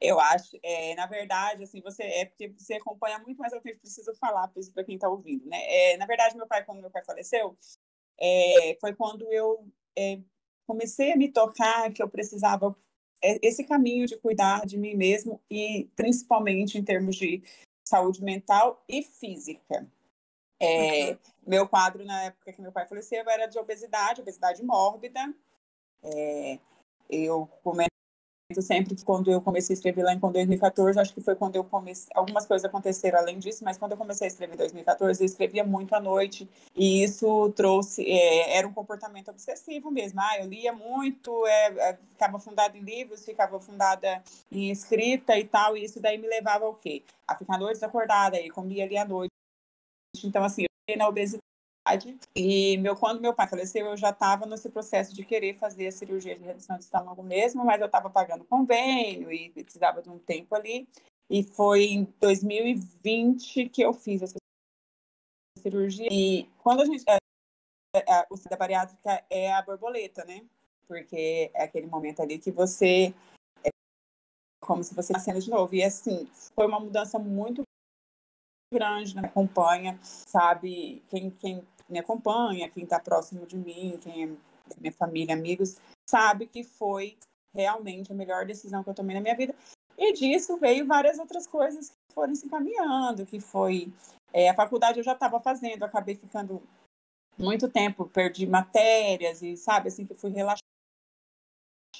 eu 0.00 0.20
acho, 0.20 0.56
é, 0.62 0.94
na 0.94 1.06
verdade, 1.06 1.64
assim, 1.64 1.80
você 1.80 2.02
é 2.04 2.24
porque 2.24 2.48
você 2.56 2.74
acompanha 2.74 3.18
muito 3.18 3.38
mais 3.38 3.52
o 3.52 3.60
que 3.60 3.70
eu 3.70 3.78
preciso 3.78 4.14
falar 4.14 4.48
para 4.48 4.84
quem 4.84 4.94
está 4.94 5.08
ouvindo, 5.08 5.46
né? 5.46 5.58
É, 5.66 5.96
na 5.96 6.06
verdade, 6.06 6.36
meu 6.36 6.46
pai, 6.46 6.64
quando 6.64 6.80
meu 6.80 6.90
pai 6.90 7.04
faleceu, 7.04 7.56
é, 8.20 8.76
foi 8.80 8.94
quando 8.94 9.30
eu 9.32 9.66
comecei 10.66 11.12
a 11.12 11.16
me 11.16 11.28
tocar 11.28 11.92
que 11.92 12.02
eu 12.02 12.08
precisava 12.08 12.76
esse 13.20 13.64
caminho 13.64 14.06
de 14.06 14.16
cuidar 14.16 14.64
de 14.64 14.78
mim 14.78 14.94
mesmo 14.94 15.40
e 15.50 15.90
principalmente 15.96 16.78
em 16.78 16.84
termos 16.84 17.16
de 17.16 17.42
saúde 17.84 18.22
mental 18.22 18.84
e 18.88 19.02
física. 19.02 19.90
É, 20.60 21.10
uhum. 21.10 21.18
Meu 21.46 21.68
quadro 21.68 22.04
na 22.04 22.24
época 22.24 22.52
que 22.52 22.60
meu 22.60 22.70
pai 22.70 22.86
faleceu 22.86 23.28
era 23.28 23.46
de 23.46 23.58
obesidade, 23.58 24.20
obesidade 24.20 24.62
mórbida. 24.62 25.34
É, 26.02 26.58
eu 27.08 27.46
comecei 27.62 27.87
sempre 28.62 28.94
que 28.94 29.04
quando 29.04 29.30
eu 29.30 29.42
comecei 29.42 29.74
a 29.74 29.76
escrever 29.76 30.02
lá 30.02 30.14
em 30.14 30.18
2014, 30.18 30.98
acho 30.98 31.12
que 31.12 31.20
foi 31.20 31.36
quando 31.36 31.56
eu 31.56 31.64
comecei, 31.64 32.10
algumas 32.14 32.46
coisas 32.46 32.64
aconteceram 32.64 33.18
além 33.18 33.38
disso, 33.38 33.62
mas 33.62 33.76
quando 33.76 33.92
eu 33.92 33.98
comecei 33.98 34.26
a 34.26 34.28
escrever 34.28 34.54
em 34.54 34.56
2014, 34.56 35.22
eu 35.22 35.26
escrevia 35.26 35.64
muito 35.64 35.94
à 35.94 36.00
noite 36.00 36.48
e 36.74 37.02
isso 37.02 37.50
trouxe, 37.50 38.10
é, 38.10 38.56
era 38.56 38.66
um 38.66 38.72
comportamento 38.72 39.30
obsessivo 39.30 39.90
mesmo, 39.90 40.18
ah, 40.22 40.38
eu 40.40 40.46
lia 40.48 40.72
muito, 40.72 41.46
é, 41.46 41.90
é, 41.90 41.98
ficava 42.12 42.38
fundada 42.38 42.76
em 42.78 42.80
livros, 42.80 43.22
ficava 43.22 43.60
fundada 43.60 44.22
em 44.50 44.70
escrita 44.70 45.38
e 45.38 45.44
tal, 45.44 45.76
e 45.76 45.84
isso 45.84 46.00
daí 46.00 46.16
me 46.16 46.26
levava 46.26 46.64
ao 46.64 46.74
quê? 46.74 47.02
A 47.26 47.36
ficar 47.36 47.58
noites 47.58 47.82
acordada, 47.82 48.40
e 48.40 48.48
comia 48.48 48.84
ali 48.84 48.96
à 48.96 49.04
noite, 49.04 49.30
então 50.24 50.42
assim, 50.42 50.64
eu 50.88 50.96
na 50.96 51.06
obesidade 51.06 51.47
e 52.34 52.76
meu, 52.78 52.96
quando 52.96 53.20
meu 53.20 53.34
pai 53.34 53.48
faleceu, 53.48 53.86
eu 53.86 53.96
já 53.96 54.10
estava 54.10 54.46
nesse 54.46 54.68
processo 54.68 55.14
de 55.14 55.24
querer 55.24 55.54
fazer 55.58 55.88
a 55.88 55.92
cirurgia 55.92 56.36
de 56.36 56.44
redução 56.44 56.76
de 56.76 56.84
estômago 56.84 57.22
mesmo, 57.22 57.64
mas 57.64 57.80
eu 57.80 57.86
estava 57.86 58.10
pagando 58.10 58.44
convênio 58.44 59.32
e 59.32 59.50
precisava 59.50 60.02
de 60.02 60.10
um 60.10 60.18
tempo 60.18 60.54
ali. 60.54 60.88
E 61.30 61.42
foi 61.42 61.84
em 61.84 62.04
2020 62.20 63.68
que 63.68 63.82
eu 63.82 63.92
fiz 63.92 64.22
essa 64.22 64.36
cirurgia. 65.58 66.08
E 66.10 66.44
quando 66.58 66.80
a 66.82 66.84
gente. 66.84 67.04
É, 67.08 67.18
é, 67.96 68.26
o 68.30 68.36
da 68.48 68.56
bariátrica 68.56 69.24
é 69.30 69.52
a 69.52 69.62
borboleta, 69.62 70.24
né? 70.24 70.44
Porque 70.86 71.50
é 71.54 71.64
aquele 71.64 71.86
momento 71.86 72.20
ali 72.20 72.38
que 72.38 72.50
você. 72.50 73.14
É 73.64 73.68
como 74.62 74.82
se 74.82 74.94
você 74.94 75.12
nascendo 75.12 75.40
de 75.40 75.50
novo. 75.50 75.74
E 75.74 75.82
assim, 75.82 76.26
foi 76.54 76.66
uma 76.66 76.80
mudança 76.80 77.18
muito 77.18 77.62
grande, 78.72 79.16
né? 79.16 79.22
acompanha, 79.24 79.98
sabe? 80.02 81.02
Quem, 81.08 81.30
quem 81.30 81.66
me 81.88 81.98
acompanha, 81.98 82.68
quem 82.68 82.84
está 82.84 83.00
próximo 83.00 83.46
de 83.46 83.56
mim, 83.56 83.98
quem 84.00 84.24
é 84.24 84.36
minha 84.78 84.92
família, 84.92 85.34
amigos, 85.34 85.76
sabe 86.08 86.46
que 86.46 86.62
foi 86.62 87.16
realmente 87.54 88.12
a 88.12 88.14
melhor 88.14 88.44
decisão 88.44 88.84
que 88.84 88.90
eu 88.90 88.94
tomei 88.94 89.14
na 89.14 89.22
minha 89.22 89.36
vida. 89.36 89.54
E 89.96 90.12
disso 90.12 90.58
veio 90.58 90.86
várias 90.86 91.18
outras 91.18 91.46
coisas 91.46 91.90
que 91.90 92.14
foram 92.14 92.34
se 92.34 92.46
encaminhando, 92.46 93.26
que 93.26 93.40
foi 93.40 93.92
é, 94.32 94.48
a 94.48 94.54
faculdade 94.54 94.98
eu 94.98 95.04
já 95.04 95.12
estava 95.12 95.40
fazendo, 95.40 95.82
acabei 95.82 96.14
ficando 96.14 96.62
muito 97.36 97.68
tempo, 97.68 98.06
perdi 98.06 98.46
matérias 98.46 99.42
e 99.42 99.56
sabe 99.56 99.88
assim 99.88 100.04
que 100.04 100.14
fui 100.14 100.30
relaxando, 100.30 100.67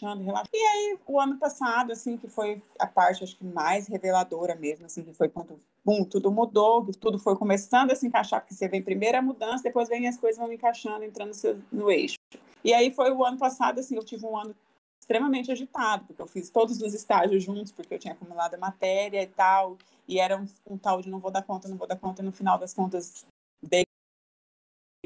relaxando. 0.05 0.49
E 0.53 0.59
aí 0.59 0.99
o 1.07 1.21
ano 1.21 1.39
passado 1.39 1.93
assim 1.93 2.17
que 2.17 2.29
foi 2.29 2.63
a 2.79 2.87
parte 2.87 3.25
acho 3.25 3.37
que 3.37 3.45
mais 3.45 3.87
reveladora 3.87 4.55
mesmo, 4.55 4.87
assim 4.87 5.03
que 5.03 5.13
foi 5.13 5.29
quando 5.29 5.59
bum, 5.85 6.05
tudo 6.05 6.31
mudou, 6.31 6.85
tudo 7.01 7.19
foi 7.19 7.35
começando 7.35 7.91
a 7.91 7.95
se 7.95 8.07
encaixar, 8.07 8.41
porque 8.41 8.55
você 8.55 8.69
vem 8.69 8.83
primeiro 8.83 9.17
a 9.17 9.23
mudança, 9.23 9.63
depois 9.63 9.89
vem 9.89 10.07
as 10.07 10.19
coisas 10.19 10.39
vão 10.39 10.53
encaixando, 10.53 11.03
entrando 11.03 11.29
no, 11.29 11.35
seu, 11.35 11.59
no 11.73 11.91
eixo. 11.91 12.19
E 12.63 12.75
aí 12.75 12.93
foi 12.93 13.11
o 13.11 13.25
ano 13.25 13.39
passado, 13.39 13.79
assim, 13.81 13.97
eu 13.97 14.05
tive 14.05 14.27
um 14.27 14.37
ano 14.37 14.55
extremamente 15.01 15.51
agitado, 15.51 16.05
porque 16.05 16.21
eu 16.21 16.27
fiz 16.27 16.51
todos 16.51 16.83
os 16.83 16.93
estágios 16.93 17.43
juntos, 17.43 17.73
porque 17.73 17.95
eu 17.95 17.99
tinha 17.99 18.13
acumulado 18.13 18.55
a 18.55 18.59
matéria 18.59 19.23
e 19.23 19.27
tal, 19.27 19.79
e 20.07 20.19
era 20.21 20.37
um, 20.37 20.47
um 20.69 20.77
tal 20.77 21.01
de 21.01 21.09
não 21.09 21.21
vou 21.21 21.31
dar 21.31 21.43
conta, 21.43 21.69
não 21.69 21.79
vou 21.79 21.87
dar 21.87 21.97
conta, 21.97 22.21
e 22.21 22.25
no 22.25 22.33
final 22.33 22.59
das 22.59 22.75
contas 22.75 23.25
dei 23.63 23.85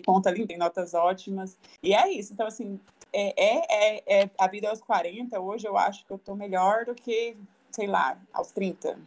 conta 0.04 0.30
ali, 0.30 0.44
tem 0.44 0.58
notas 0.58 0.94
ótimas, 0.94 1.56
e 1.80 1.94
é 1.94 2.10
isso, 2.10 2.32
então 2.32 2.48
assim, 2.48 2.80
é, 3.12 3.34
é, 3.36 3.66
é, 3.68 4.22
é, 4.22 4.30
a 4.38 4.46
vida 4.48 4.70
aos 4.70 4.80
40, 4.80 5.40
hoje 5.40 5.66
eu 5.66 5.76
acho 5.76 6.04
que 6.06 6.12
eu 6.12 6.18
tô 6.18 6.34
melhor 6.34 6.84
do 6.84 6.94
que, 6.94 7.36
sei 7.70 7.86
lá, 7.86 8.20
aos 8.32 8.50
30, 8.52 8.98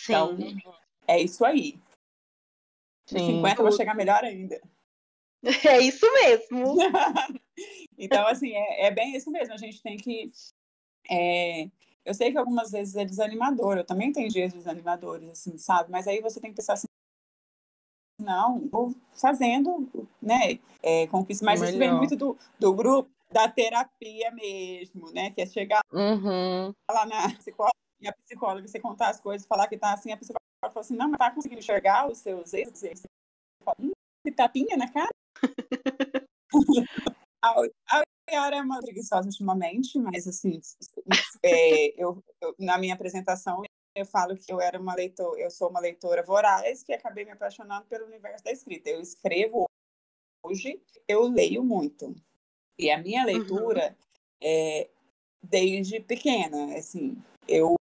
Sim. 0.00 0.12
Então, 0.12 0.36
é 1.06 1.20
isso 1.20 1.44
aí. 1.44 1.78
Sim. 3.06 3.36
50 3.36 3.60
eu 3.60 3.66
vou 3.66 3.76
chegar 3.76 3.94
melhor 3.94 4.24
ainda. 4.24 4.60
É 5.66 5.78
isso 5.78 6.06
mesmo. 6.12 6.76
então, 7.98 8.26
assim, 8.26 8.52
é, 8.54 8.86
é, 8.86 8.90
bem 8.90 9.14
isso 9.16 9.30
mesmo. 9.30 9.54
A 9.54 9.58
gente 9.58 9.82
tem 9.82 9.96
que. 9.96 10.30
É... 11.10 11.68
Eu 12.04 12.14
sei 12.14 12.32
que 12.32 12.38
algumas 12.38 12.70
vezes 12.70 12.96
é 12.96 13.04
desanimador, 13.04 13.76
eu 13.76 13.84
também 13.84 14.10
tenho 14.10 14.28
dias 14.28 14.52
desanimadores, 14.54 15.28
assim, 15.28 15.58
sabe? 15.58 15.90
Mas 15.90 16.08
aí 16.08 16.20
você 16.20 16.40
tem 16.40 16.50
que 16.50 16.56
pensar 16.56 16.72
assim, 16.72 16.86
não, 18.22 18.68
vou 18.68 18.94
fazendo, 19.12 19.88
né, 20.20 20.58
é, 20.82 21.06
conquista. 21.08 21.44
Mas 21.44 21.60
isso 21.60 21.78
vem 21.78 21.92
muito 21.94 22.16
do, 22.16 22.36
do 22.58 22.72
grupo, 22.72 23.10
da 23.30 23.48
terapia 23.48 24.30
mesmo, 24.32 25.10
né, 25.12 25.30
que 25.30 25.40
é 25.40 25.46
chegar 25.46 25.80
uhum. 25.92 26.74
lá 26.90 27.06
na 27.06 27.34
psicóloga, 27.36 27.76
e 28.00 28.08
a 28.08 28.12
psicóloga, 28.12 28.66
você 28.66 28.80
contar 28.80 29.10
as 29.10 29.20
coisas, 29.20 29.46
falar 29.46 29.68
que 29.68 29.76
tá 29.76 29.92
assim, 29.92 30.10
a 30.10 30.16
psicóloga 30.16 30.40
fala 30.60 30.80
assim, 30.80 30.96
não, 30.96 31.08
mas 31.08 31.18
tá 31.18 31.30
conseguindo 31.30 31.60
enxergar 31.60 32.10
os 32.10 32.18
seus 32.18 32.52
erros? 32.52 32.78
Você 32.78 32.92
fala, 33.64 33.76
hum, 33.78 33.92
que 34.24 34.32
tapinha 34.32 34.76
na 34.76 34.90
cara? 34.90 35.10
a, 37.42 37.62
a 37.90 38.02
Yara 38.30 38.56
é 38.56 38.62
uma 38.62 38.80
preguiçosa 38.80 39.28
ultimamente, 39.28 39.98
mas 39.98 40.26
assim, 40.26 40.60
é, 41.42 42.02
eu, 42.02 42.22
eu, 42.40 42.54
na 42.58 42.78
minha 42.78 42.94
apresentação 42.94 43.62
eu 43.94 44.06
falo 44.06 44.36
que 44.36 44.52
eu 44.52 44.60
era 44.60 44.78
uma 44.78 44.94
leitora, 44.94 45.40
eu 45.40 45.50
sou 45.50 45.68
uma 45.68 45.80
leitora 45.80 46.22
voraz 46.22 46.82
que 46.82 46.92
acabei 46.92 47.24
me 47.24 47.32
apaixonando 47.32 47.86
pelo 47.86 48.06
universo 48.06 48.44
da 48.44 48.52
escrita. 48.52 48.90
Eu 48.90 49.00
escrevo 49.00 49.66
hoje, 50.44 50.80
eu 51.08 51.22
leio 51.22 51.64
muito. 51.64 52.14
E 52.78 52.90
a 52.90 52.98
minha 52.98 53.24
leitura 53.24 53.90
uhum. 53.90 53.96
é 54.42 54.88
desde 55.42 56.00
pequena, 56.00 56.76
assim, 56.76 57.16
eu 57.48 57.74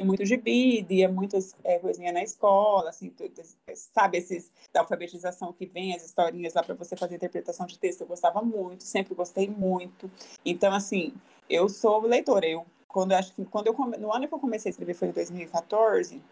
muito 0.00 0.24
gibi, 0.24 0.82
lia 0.82 1.08
muitas 1.08 1.54
é, 1.64 1.78
coisinhas 1.78 2.12
na 2.12 2.22
escola, 2.22 2.90
assim, 2.90 3.10
tudo, 3.10 3.32
sabe, 3.74 4.18
esses 4.18 4.52
da 4.72 4.80
alfabetização 4.80 5.52
que 5.52 5.66
vem, 5.66 5.94
as 5.94 6.04
historinhas 6.04 6.54
lá 6.54 6.62
para 6.62 6.74
você 6.74 6.96
fazer 6.96 7.16
interpretação 7.16 7.66
de 7.66 7.78
texto, 7.78 8.02
eu 8.02 8.06
gostava 8.06 8.42
muito, 8.42 8.84
sempre 8.84 9.14
gostei 9.14 9.48
muito. 9.48 10.10
Então, 10.44 10.72
assim, 10.72 11.14
eu 11.48 11.68
sou 11.68 12.02
leitora, 12.02 12.46
eu 12.46 12.66
quando 12.88 13.12
acho 13.12 13.34
que 13.34 13.44
quando 13.44 13.66
eu 13.66 13.74
no 13.98 14.12
ano 14.12 14.26
que 14.26 14.34
eu 14.34 14.40
comecei 14.40 14.70
a 14.70 14.72
escrever 14.72 14.94
foi 14.94 15.08
em 15.08 15.12
2014, 15.12 16.22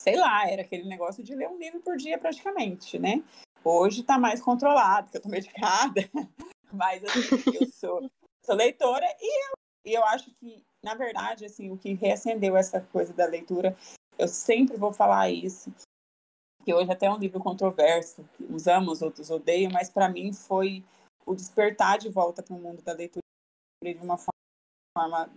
sei 0.00 0.16
lá, 0.16 0.48
era 0.48 0.62
aquele 0.62 0.88
negócio 0.88 1.22
de 1.22 1.34
ler 1.34 1.48
um 1.48 1.58
livro 1.58 1.80
por 1.80 1.96
dia 1.96 2.18
praticamente, 2.18 2.98
né? 2.98 3.22
Hoje 3.62 4.00
está 4.00 4.18
mais 4.18 4.40
controlado, 4.40 5.04
porque 5.06 5.18
eu 5.18 5.22
tô 5.22 5.28
medicada, 5.28 6.00
mas 6.72 7.04
assim, 7.04 7.36
eu 7.60 7.68
sou, 7.72 8.10
sou 8.44 8.54
leitora 8.54 9.06
e 9.20 9.44
eu, 9.44 9.52
e 9.84 9.94
eu 9.94 10.04
acho 10.04 10.30
que 10.36 10.64
na 10.82 10.94
verdade, 10.94 11.44
assim, 11.44 11.70
o 11.70 11.76
que 11.76 11.94
reacendeu 11.94 12.56
essa 12.56 12.80
coisa 12.80 13.12
da 13.12 13.26
leitura, 13.26 13.76
eu 14.18 14.28
sempre 14.28 14.76
vou 14.76 14.92
falar 14.92 15.30
isso, 15.30 15.72
que 16.64 16.72
hoje 16.72 16.90
até 16.90 17.06
é 17.06 17.10
um 17.10 17.18
livro 17.18 17.40
controverso, 17.40 18.24
que 18.34 18.44
usamos, 18.44 19.02
outros 19.02 19.30
odeiam, 19.30 19.70
mas 19.72 19.90
para 19.90 20.08
mim 20.08 20.32
foi 20.32 20.84
o 21.26 21.34
despertar 21.34 21.98
de 21.98 22.08
volta 22.08 22.42
para 22.42 22.54
o 22.54 22.58
mundo 22.58 22.82
da 22.82 22.92
leitura 22.92 23.22
de 23.82 23.94
uma 23.98 24.16
forma 24.16 24.32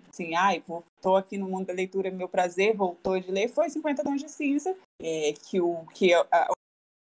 assim, 0.10 0.36
ai, 0.36 0.64
estou 0.98 1.16
aqui 1.16 1.38
no 1.38 1.48
mundo 1.48 1.68
da 1.68 1.74
leitura, 1.74 2.12
meu 2.12 2.30
prazer 2.30 2.76
voltou 2.76 3.20
de 3.20 3.32
ler, 3.32 3.50
foi 3.50 3.70
50 3.70 4.04
tons 4.04 4.22
de 4.22 4.30
cinza, 4.30 4.76
é, 5.02 5.34
que 5.34 5.60
o 5.62 5.86
que 5.94 6.14
a, 6.14 6.48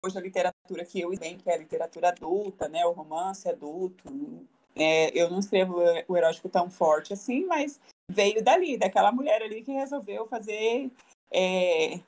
hoje 0.05 0.17
a 0.17 0.21
literatura 0.21 0.85
que 0.85 0.99
eu 1.01 1.09
bem 1.17 1.37
que 1.37 1.49
é 1.49 1.53
a 1.53 1.57
literatura 1.57 2.09
adulta, 2.09 2.67
né, 2.67 2.85
o 2.85 2.91
romance 2.91 3.47
adulto, 3.47 4.47
é, 4.75 5.09
eu 5.17 5.29
não 5.29 5.39
escrevo 5.39 5.79
o 6.07 6.17
erótico 6.17 6.49
tão 6.49 6.69
forte 6.69 7.13
assim, 7.13 7.45
mas 7.45 7.79
veio 8.09 8.43
dali, 8.43 8.77
daquela 8.77 9.11
mulher 9.11 9.41
ali 9.41 9.61
que 9.61 9.71
resolveu 9.71 10.25
fazer 10.27 10.91
é, 11.31 11.99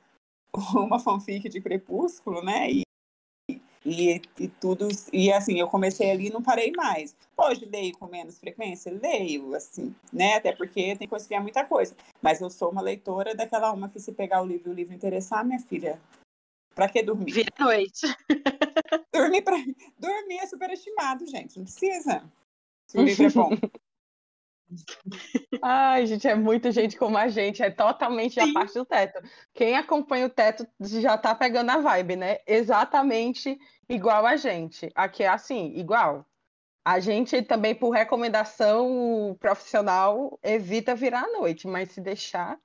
uma 0.76 1.00
fanfic 1.00 1.48
de 1.50 1.62
Crepúsculo, 1.62 2.44
né? 2.44 2.72
E, 2.72 2.82
e, 3.86 4.22
e, 4.40 4.48
tudo. 4.48 4.88
E 5.12 5.32
assim, 5.32 5.60
eu 5.60 5.68
comecei 5.68 6.12
ali 6.12 6.28
e 6.28 6.32
não 6.32 6.42
parei 6.42 6.72
mais. 6.72 7.16
Hoje 7.36 7.66
leio 7.66 7.98
com 7.98 8.08
menos 8.08 8.38
frequência? 8.38 8.92
Leio, 8.92 9.56
assim, 9.56 9.96
né? 10.14 10.36
Até 10.36 10.52
porque 10.52 10.96
tem 10.96 10.98
que 10.98 11.08
conciliar 11.08 11.42
muita 11.42 11.66
coisa. 11.66 11.96
Mas 12.22 12.40
eu 12.42 12.50
sou 12.50 12.72
uma 12.72 12.82
leitora 12.82 13.34
daquela 13.36 13.72
uma 13.72 13.90
que 13.90 14.00
se 14.00 14.12
pegar 14.12 14.42
o 14.42 14.46
livro 14.46 14.70
e 14.70 14.74
o 14.74 14.76
livro 14.76 14.94
interessar, 14.94 15.44
minha 15.44 15.60
filha. 15.60 16.00
Pra 16.76 16.88
que 16.88 17.04
dormir? 17.04 17.32
Vira 17.32 17.52
noite. 17.60 18.08
dormir, 19.14 19.42
pra... 19.42 19.58
dormir 19.98 20.38
é 20.38 20.48
superestimado, 20.48 21.26
gente. 21.28 21.58
Não 21.58 21.66
precisa. 21.66 22.24
Se 22.88 22.98
o 22.98 23.04
livro 23.04 23.26
é 23.26 23.30
bom. 23.30 23.50
Ai, 25.62 26.06
gente, 26.06 26.28
é 26.28 26.36
muita 26.36 26.72
gente 26.72 26.98
como 26.98 27.18
a 27.18 27.28
gente, 27.28 27.62
é 27.62 27.70
totalmente 27.70 28.34
Sim. 28.36 28.50
a 28.50 28.54
parte 28.54 28.74
do 28.74 28.86
teto. 28.86 29.22
Quem 29.54 29.76
acompanha 29.76 30.26
o 30.26 30.30
teto 30.30 30.68
já 30.80 31.18
tá 31.18 31.36
pegando 31.36 31.70
a 31.70 31.78
vibe, 31.78 32.16
né? 32.16 32.38
Exatamente 32.48 33.58
igual 33.90 34.26
a 34.26 34.36
gente. 34.36 34.92
Aqui 34.96 35.24
é 35.24 35.28
assim, 35.28 35.74
igual. 35.76 36.26
A 36.84 37.00
gente 37.00 37.42
também, 37.44 37.76
por 37.76 37.92
recomendação 37.92 39.38
profissional, 39.40 40.40
evita 40.42 40.96
virar 40.96 41.24
à 41.24 41.32
noite, 41.32 41.68
mas 41.68 41.92
se 41.92 42.02
deixar, 42.02 42.58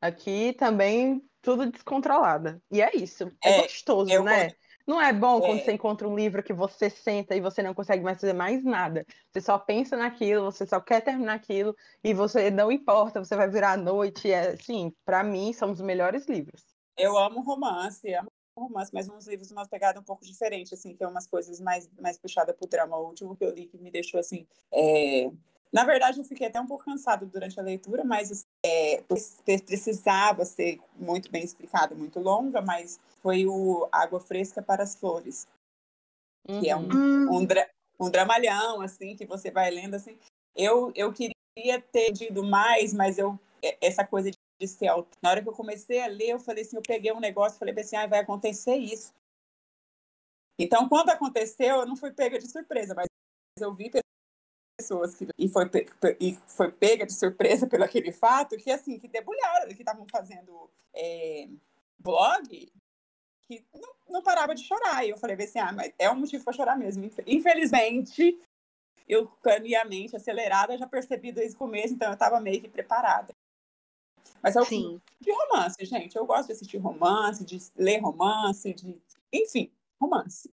aqui 0.00 0.52
também 0.52 1.20
tudo 1.42 1.70
descontrolada. 1.70 2.62
E 2.70 2.80
é 2.80 2.96
isso. 2.96 3.30
É, 3.42 3.58
é 3.58 3.62
gostoso, 3.62 4.22
né? 4.22 4.50
Não 4.86 5.00
é 5.00 5.12
bom 5.12 5.40
quando 5.40 5.58
é. 5.58 5.64
você 5.64 5.72
encontra 5.72 6.08
um 6.08 6.14
livro 6.14 6.42
que 6.42 6.52
você 6.52 6.88
senta 6.88 7.34
e 7.34 7.40
você 7.40 7.60
não 7.62 7.74
consegue 7.74 8.04
mais 8.04 8.20
fazer 8.20 8.32
mais 8.32 8.62
nada. 8.62 9.04
Você 9.32 9.40
só 9.40 9.58
pensa 9.58 9.96
naquilo, 9.96 10.44
você 10.44 10.64
só 10.64 10.80
quer 10.80 11.00
terminar 11.00 11.34
aquilo 11.34 11.76
e 12.04 12.14
você 12.14 12.50
não 12.50 12.70
importa, 12.70 13.22
você 13.22 13.34
vai 13.34 13.50
virar 13.50 13.72
à 13.72 13.76
noite. 13.76 14.30
É, 14.30 14.50
assim, 14.50 14.94
para 15.04 15.24
mim, 15.24 15.52
são 15.52 15.72
os 15.72 15.80
melhores 15.80 16.26
livros. 16.26 16.62
Eu 16.96 17.18
amo 17.18 17.40
romance, 17.40 18.14
amo 18.14 18.30
romance, 18.56 18.90
mas 18.94 19.08
uns 19.08 19.26
livros 19.26 19.50
uma 19.50 19.66
pegada 19.66 19.98
um 19.98 20.04
pouco 20.04 20.24
diferente, 20.24 20.72
assim, 20.72 20.94
que 20.94 21.02
é 21.02 21.08
umas 21.08 21.26
coisas 21.26 21.60
mais, 21.60 21.90
mais 22.00 22.16
puxadas 22.16 22.54
pro 22.56 22.68
drama. 22.68 22.96
O 22.96 23.08
último 23.08 23.36
que 23.36 23.44
eu 23.44 23.50
li 23.50 23.66
que 23.66 23.76
me 23.76 23.90
deixou, 23.90 24.20
assim, 24.20 24.46
é, 24.72 25.30
Na 25.72 25.84
verdade, 25.84 26.18
eu 26.18 26.24
fiquei 26.24 26.46
até 26.46 26.60
um 26.60 26.66
pouco 26.66 26.84
cansado 26.84 27.26
durante 27.26 27.58
a 27.58 27.62
leitura, 27.62 28.04
mas 28.04 28.46
é, 28.64 29.02
precisava 29.66 30.44
ser 30.44 30.80
muito 30.94 31.30
bem 31.30 31.42
explicado, 31.42 31.96
muito 31.96 32.20
longa, 32.20 32.62
mas 32.62 33.00
foi 33.20 33.46
o 33.46 33.88
Água 33.92 34.20
Fresca 34.20 34.62
para 34.62 34.82
as 34.82 34.94
Flores, 34.94 35.46
uhum. 36.48 36.60
que 36.60 36.70
é 36.70 36.76
um, 36.76 37.36
um, 37.36 37.44
dra 37.44 37.68
um 37.98 38.10
dramalhão, 38.10 38.80
assim, 38.80 39.16
que 39.16 39.26
você 39.26 39.50
vai 39.50 39.70
lendo, 39.70 39.94
assim. 39.94 40.18
Eu, 40.54 40.92
eu 40.94 41.12
queria 41.12 41.80
ter 41.92 42.12
tido 42.12 42.44
mais, 42.44 42.94
mas 42.94 43.18
eu 43.18 43.38
essa 43.80 44.06
coisa 44.06 44.30
de 44.30 44.68
ser 44.68 44.90
Na 45.22 45.30
hora 45.30 45.42
que 45.42 45.48
eu 45.48 45.52
comecei 45.52 46.00
a 46.00 46.06
ler, 46.06 46.30
eu 46.30 46.38
falei 46.38 46.62
assim, 46.62 46.76
eu 46.76 46.82
peguei 46.82 47.12
um 47.12 47.20
negócio, 47.20 47.58
falei 47.58 47.74
assim, 47.78 47.96
ah, 47.96 48.06
vai 48.06 48.20
acontecer 48.20 48.76
isso. 48.76 49.12
Então, 50.58 50.88
quando 50.88 51.10
aconteceu, 51.10 51.80
eu 51.80 51.86
não 51.86 51.96
fui 51.96 52.12
pega 52.12 52.38
de 52.38 52.50
surpresa, 52.50 52.94
mas 52.94 53.06
eu 53.60 53.74
vi 53.74 53.90
pessoas 54.76 55.14
que 55.14 55.26
e 55.38 55.48
foi 55.48 55.70
e 56.20 56.38
foi 56.46 56.70
pega 56.70 57.06
de 57.06 57.14
surpresa 57.14 57.66
pelo 57.68 57.84
aquele 57.84 58.12
fato 58.12 58.56
que 58.56 58.70
assim 58.70 58.98
que 58.98 59.08
debulharam 59.08 59.68
que 59.68 59.80
estavam 59.80 60.06
fazendo 60.10 60.70
é, 60.94 61.48
blog 61.98 62.70
que 63.42 63.64
não, 63.72 63.94
não, 64.08 64.22
parava 64.22 64.54
de 64.54 64.64
chorar 64.64 65.04
e 65.04 65.10
eu 65.10 65.16
falei 65.16 65.36
assim 65.36 65.58
ah 65.58 65.72
mas 65.72 65.92
é 65.98 66.10
um 66.10 66.16
motivo 66.16 66.44
para 66.44 66.52
chorar 66.52 66.76
mesmo 66.76 67.10
infelizmente 67.26 68.38
eu 69.08 69.26
com 69.26 69.50
a 69.50 69.60
minha 69.60 69.84
mente 69.84 70.14
acelerada 70.14 70.76
já 70.76 70.86
percebi 70.86 71.32
desde 71.32 71.54
o 71.54 71.58
começo 71.58 71.94
então 71.94 72.08
eu 72.08 72.14
estava 72.14 72.38
meio 72.40 72.60
que 72.60 72.68
preparada 72.68 73.34
mas 74.42 74.56
é 74.56 74.60
o 74.60 74.64
Sim. 74.64 75.00
de 75.20 75.32
romance 75.32 75.84
gente 75.86 76.16
eu 76.16 76.26
gosto 76.26 76.48
de 76.48 76.52
assistir 76.52 76.76
romance 76.76 77.44
de 77.44 77.58
ler 77.76 78.00
romance 78.00 78.74
de 78.74 79.00
enfim 79.32 79.72
romance 79.98 80.52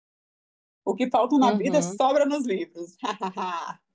o 0.85 0.95
que 0.95 1.11
falta 1.11 1.37
na 1.37 1.51
uhum. 1.51 1.59
vida 1.59 1.83
sobra 1.83 2.25
nos 2.25 2.47
livros 2.47 2.97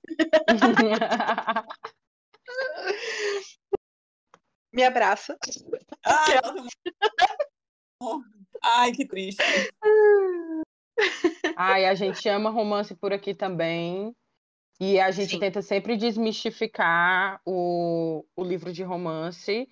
Me 4.72 4.84
abraça. 4.84 5.36
Ai, 6.04 6.40
Ai, 8.62 8.92
que 8.92 9.06
triste. 9.06 9.42
Ai, 11.56 11.84
a 11.84 11.94
gente 11.94 12.28
ama 12.28 12.50
romance 12.50 12.94
por 12.94 13.12
aqui 13.12 13.34
também. 13.34 14.14
E 14.80 14.98
a 14.98 15.10
gente 15.10 15.32
Sim. 15.32 15.38
tenta 15.38 15.62
sempre 15.62 15.96
desmistificar 15.96 17.40
o, 17.46 18.24
o 18.34 18.42
livro 18.42 18.72
de 18.72 18.82
romance. 18.82 19.68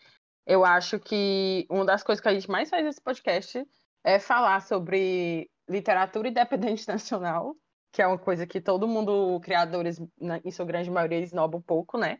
Eu 0.47 0.65
acho 0.65 1.01
que 1.01 1.67
uma 1.69 1.85
das 1.85 2.03
coisas 2.03 2.23
que 2.23 2.29
a 2.29 2.35
gente 2.35 2.51
mais 2.51 2.69
faz 2.71 2.85
nesse 2.85 3.01
podcast 3.01 3.67
é 4.05 4.19
falar 4.19 4.61
sobre 4.63 5.51
literatura 5.69 6.29
independente 6.29 6.87
nacional 6.87 7.57
que 7.93 8.01
é 8.01 8.07
uma 8.07 8.19
coisa 8.19 8.47
que 8.47 8.61
todo 8.61 8.87
mundo, 8.87 9.41
criadores, 9.41 10.01
em 10.45 10.51
sua 10.51 10.65
grande 10.65 10.91
maioria, 10.91 11.19
esnoba 11.19 11.57
um 11.57 11.63
pouco, 11.63 11.99
né? 11.99 12.19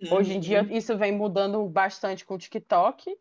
Uhum. 0.00 0.14
Hoje 0.14 0.34
em 0.34 0.40
dia 0.40 0.62
uhum. 0.62 0.70
isso 0.70 0.96
vem 0.96 1.12
mudando 1.12 1.64
bastante 1.68 2.24
com 2.24 2.34
o 2.34 2.38
TikTok, 2.38 3.16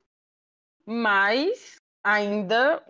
mas 0.86 1.80
ainda 2.04 2.84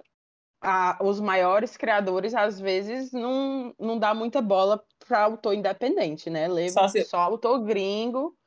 a, 0.62 0.98
os 1.02 1.20
maiores 1.20 1.76
criadores 1.76 2.34
às 2.34 2.60
vezes 2.60 3.12
não, 3.12 3.74
não 3.80 3.98
dá 3.98 4.14
muita 4.14 4.42
bola 4.42 4.84
para 5.08 5.24
autor 5.24 5.54
independente, 5.54 6.30
né? 6.30 6.48
Leva 6.48 6.72
só, 6.72 6.88
se... 6.88 7.04
só 7.04 7.18
autor 7.20 7.60
gringo. 7.64 8.38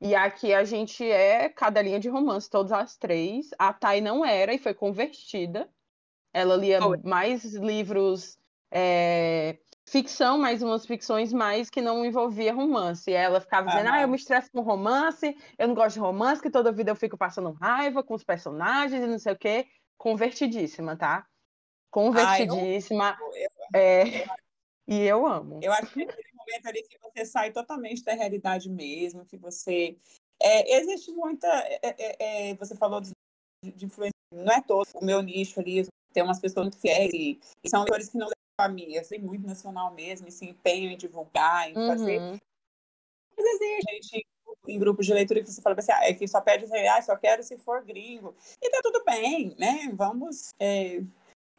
E 0.00 0.14
aqui 0.14 0.52
a 0.52 0.64
gente 0.64 1.02
é 1.08 1.48
cadelinha 1.48 1.98
de 1.98 2.08
romance, 2.08 2.50
todas 2.50 2.72
as 2.72 2.96
três. 2.96 3.48
A 3.58 3.72
Thay 3.72 4.00
não 4.00 4.24
era 4.24 4.52
e 4.52 4.58
foi 4.58 4.74
convertida. 4.74 5.68
Ela 6.32 6.56
lia 6.56 6.80
mais 7.02 7.54
livros 7.54 8.36
é, 8.70 9.56
ficção, 9.86 10.38
mas 10.38 10.62
umas 10.62 10.86
ficções 10.86 11.32
mais 11.32 11.68
que 11.68 11.80
não 11.80 12.04
envolvia 12.04 12.52
romance. 12.52 13.10
E 13.10 13.14
ela 13.14 13.40
ficava 13.40 13.68
dizendo, 13.68 13.90
ah, 13.90 14.00
eu 14.00 14.08
me 14.08 14.16
estresso 14.16 14.50
com 14.50 14.60
romance, 14.60 15.36
eu 15.58 15.68
não 15.68 15.74
gosto 15.74 15.94
de 15.94 16.00
romance, 16.00 16.42
que 16.42 16.50
toda 16.50 16.72
vida 16.72 16.90
eu 16.90 16.96
fico 16.96 17.16
passando 17.16 17.52
raiva 17.52 18.02
com 18.02 18.14
os 18.14 18.24
personagens 18.24 19.02
e 19.02 19.06
não 19.06 19.18
sei 19.18 19.32
o 19.32 19.38
quê. 19.38 19.66
Convertidíssima, 19.96 20.96
tá? 20.96 21.26
Convertidíssima. 21.90 23.16
Ai, 23.18 23.44
eu... 23.44 23.80
É... 23.80 24.04
E 24.86 25.00
eu 25.00 25.26
amo. 25.26 25.60
Eu 25.62 25.72
acho 25.72 25.94
que 25.94 26.02
é 26.02 26.04
aquele 26.04 26.28
momento 26.34 26.66
ali 26.66 26.82
que 26.82 26.98
você 26.98 27.24
sai 27.24 27.50
totalmente 27.50 28.04
da 28.04 28.12
realidade 28.12 28.68
mesmo, 28.68 29.24
que 29.24 29.34
você. 29.34 29.96
É, 30.38 30.76
existe 30.76 31.10
muita. 31.10 31.46
É, 31.48 31.78
é, 31.82 32.50
é 32.50 32.54
você 32.54 32.76
falou 32.76 33.00
de, 33.00 33.10
de 33.62 33.86
influência, 33.86 34.12
não 34.30 34.52
é 34.52 34.60
todo 34.60 34.86
o 34.94 35.02
meu 35.02 35.22
nicho 35.22 35.58
ali, 35.58 35.88
tem 36.12 36.22
umas 36.22 36.38
pessoas 36.38 36.66
muito 36.66 36.78
fiéis 36.78 37.10
e, 37.14 37.40
e 37.64 37.68
são 37.70 37.80
leitores 37.80 38.10
que 38.10 38.18
não 38.18 38.28
família, 38.60 39.00
assim, 39.00 39.18
muito 39.18 39.46
nacional 39.46 39.92
mesmo, 39.92 40.28
e 40.28 40.32
se 40.32 40.44
empenham 40.44 40.92
em 40.92 40.96
divulgar, 40.96 41.70
em 41.70 41.74
fazer. 41.74 42.20
Uhum. 42.20 42.38
Mas 43.36 43.46
existe, 43.46 43.92
gente, 43.92 44.26
em 44.68 44.78
grupos 44.78 45.06
de 45.06 45.12
leitura 45.12 45.42
que 45.42 45.50
você 45.50 45.60
fala 45.60 45.76
assim, 45.78 45.92
ah, 45.92 46.08
é 46.08 46.14
que 46.14 46.26
só 46.28 46.40
pede 46.40 46.64
assim, 46.64 46.86
ah, 46.86 47.02
só 47.02 47.16
quero 47.16 47.42
se 47.42 47.58
for 47.58 47.84
gringo. 47.84 48.34
E 48.62 48.70
tá 48.70 48.80
tudo 48.82 49.04
bem, 49.04 49.54
né? 49.58 49.90
Vamos 49.94 50.50
é, 50.60 51.02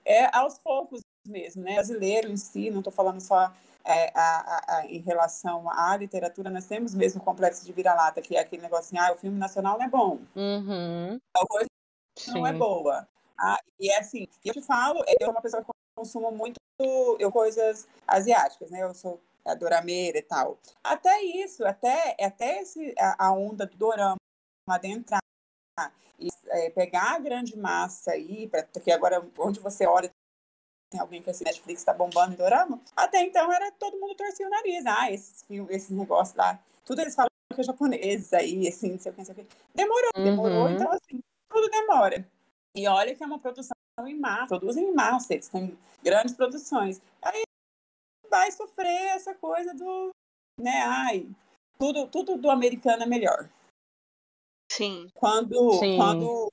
é 0.06 0.36
aos 0.36 0.58
poucos 0.58 1.02
mesmo, 1.28 1.64
né? 1.64 1.74
Brasileiro 1.74 2.32
em 2.32 2.38
si, 2.38 2.70
não 2.72 2.80
estou 2.80 2.94
falando 2.94 3.20
só 3.20 3.54
é, 3.84 4.12
a, 4.16 4.20
a, 4.20 4.78
a, 4.78 4.86
em 4.88 5.00
relação 5.00 5.70
à 5.70 5.96
literatura, 5.98 6.50
nós 6.50 6.66
temos 6.66 6.96
mesmo 6.96 7.22
o 7.22 7.24
complexo 7.24 7.64
de 7.66 7.72
vira-lata, 7.72 8.22
que 8.22 8.36
é 8.36 8.40
aquele 8.40 8.62
negócio 8.62 8.86
assim, 8.86 8.98
ah, 8.98 9.14
o 9.14 9.18
filme 9.18 9.38
nacional 9.38 9.78
não 9.78 9.86
é 9.86 9.90
bom. 9.90 10.20
Uhum. 10.36 11.20
A 11.36 11.46
coisa 11.46 11.70
não 12.30 12.48
é 12.48 12.54
boa. 12.54 13.08
Ah, 13.38 13.60
e 13.80 13.90
é 13.90 14.00
assim, 14.00 14.28
eu 14.44 14.54
te 14.54 14.62
falo, 14.62 15.04
eu 15.08 15.26
sou 15.26 15.32
uma 15.32 15.42
pessoa 15.42 15.64
que 15.64 15.72
consumo 15.96 16.32
muito 16.32 16.56
eu, 16.80 17.32
coisas 17.32 17.88
asiáticas, 18.08 18.70
né? 18.70 18.84
Eu 18.84 18.94
sou 18.94 19.22
a 19.46 19.54
dorameira 19.54 20.18
e 20.18 20.22
tal. 20.22 20.58
Até 20.84 21.22
isso, 21.22 21.66
até, 21.66 22.16
até 22.20 22.62
esse, 22.62 22.94
a, 22.98 23.28
a 23.28 23.32
onda 23.32 23.66
do 23.66 23.78
dorama 23.78 24.18
adentrar 24.68 25.20
e 26.18 26.30
é, 26.48 26.70
pegar 26.70 27.16
a 27.16 27.20
grande 27.20 27.58
massa 27.58 28.12
aí, 28.12 28.48
pra, 28.48 28.64
porque 28.64 28.92
agora 28.92 29.26
onde 29.38 29.60
você 29.60 29.86
olha 29.86 30.10
tem 30.90 31.00
alguém 31.00 31.22
que 31.22 31.30
assim, 31.30 31.44
Netflix 31.44 31.82
está 31.82 31.94
bombando 31.94 32.34
em 32.34 32.38
dorama, 32.38 32.80
até 32.96 33.22
então 33.22 33.52
era 33.52 33.72
todo 33.72 34.00
mundo 34.00 34.16
torcia 34.16 34.48
o 34.48 34.50
nariz. 34.50 34.86
Ah, 34.86 35.12
esses, 35.12 35.44
esses 35.70 35.90
negócios 35.90 36.36
lá, 36.36 36.60
tudo 36.86 37.02
eles 37.02 37.16
falam 37.16 37.30
que 37.54 37.62
é 37.62 37.64
japonês 37.64 38.34
aí, 38.34 38.68
assim, 38.68 38.92
não 38.92 39.00
sei 39.00 39.12
o 39.12 39.16
que, 39.16 39.20
não 39.20 39.26
sei 39.26 39.34
o 39.34 39.38
que. 39.38 39.48
Demorou, 39.74 40.12
uhum. 40.16 40.24
demorou, 40.24 40.70
então 40.70 40.92
assim, 40.92 41.22
tudo 41.50 41.70
demora. 41.70 42.26
E 42.76 42.88
olha 42.88 43.16
que 43.16 43.24
é 43.24 43.26
uma 43.26 43.40
produção 43.40 43.76
em 44.06 44.20
massa, 44.20 44.48
produzem 44.48 44.90
em 44.90 44.94
massa, 44.94 45.34
eles 45.34 45.48
têm 45.48 45.78
grandes 46.04 46.36
produções. 46.36 47.02
Aí 47.22 47.44
vai 48.30 48.52
sofrer 48.52 49.16
essa 49.16 49.34
coisa 49.34 49.74
do, 49.74 50.10
né, 50.60 50.84
ai, 50.86 51.30
tudo, 51.80 52.08
tudo 52.08 52.38
do 52.38 52.50
americano 52.50 53.04
é 53.04 53.06
melhor. 53.06 53.50
Sim. 54.72 55.08
Quando, 55.14 55.72
Sim. 55.80 55.98
quando, 55.98 56.52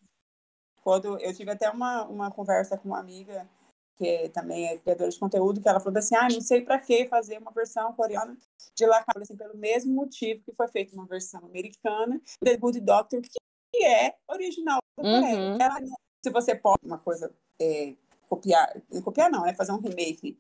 quando 0.83 1.19
eu 1.19 1.35
tive 1.35 1.51
até 1.51 1.69
uma, 1.69 2.05
uma 2.05 2.31
conversa 2.31 2.79
com 2.79 2.89
uma 2.89 3.01
amiga 3.01 3.49
que 3.97 4.29
também 4.31 4.67
é 4.67 4.79
criadora 4.79 5.11
de 5.11 5.19
conteúdo, 5.19 5.61
que 5.61 5.69
ela 5.69 5.81
falou 5.81 5.99
assim, 5.99 6.17
ah, 6.17 6.29
não 6.31 6.41
sei 6.41 6.63
para 6.63 6.79
que 6.79 7.07
fazer 7.09 7.39
uma 7.39 7.53
versão 7.53 7.93
coreana 7.93 8.37
de 8.77 8.87
Lacan, 8.87 9.21
assim, 9.21 9.37
pelo 9.37 9.57
mesmo 9.57 9.93
motivo 9.95 10.43
que 10.45 10.53
foi 10.53 10.69
feita 10.69 10.95
uma 10.95 11.07
versão 11.07 11.45
americana 11.45 12.21
de 12.43 12.57
Good 12.57 12.81
Doctor, 12.81 13.21
que 13.21 13.85
é 13.85 14.17
original 14.29 14.81
da 14.99 15.03
Coreia. 15.03 15.37
Uhum. 15.37 15.59
Ela, 15.61 15.81
se 16.25 16.31
você 16.31 16.55
pode 16.55 16.85
uma 16.85 16.99
coisa 16.99 17.35
é, 17.61 17.95
copiar, 18.29 18.73
copiar 19.03 19.31
não, 19.31 19.43
né? 19.43 19.55
Fazer 19.55 19.73
um 19.73 19.81
remake 19.81 20.39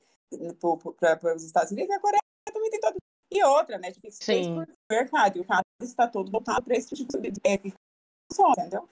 para 1.21 1.35
os 1.35 1.45
Estados 1.45 1.73
Unidos, 1.73 1.95
a 1.95 2.01
Coreia 2.01 2.21
também 2.53 2.71
tem 2.71 2.81
todo. 2.81 2.97
E 3.31 3.43
outra, 3.45 3.79
né? 3.79 3.89
Netflix 3.89 4.19
fez 4.23 4.47
por 4.47 4.67
mercado, 4.91 5.37
e 5.37 5.41
o 5.41 5.43
mercado 5.43 5.63
está 5.83 6.07
todo 6.07 6.31
voltado 6.31 6.65
para 6.65 6.77
esse 6.77 6.95
tipo 6.95 7.19
de 7.19 7.33
é, 7.45 7.55
entendeu? 7.55 8.89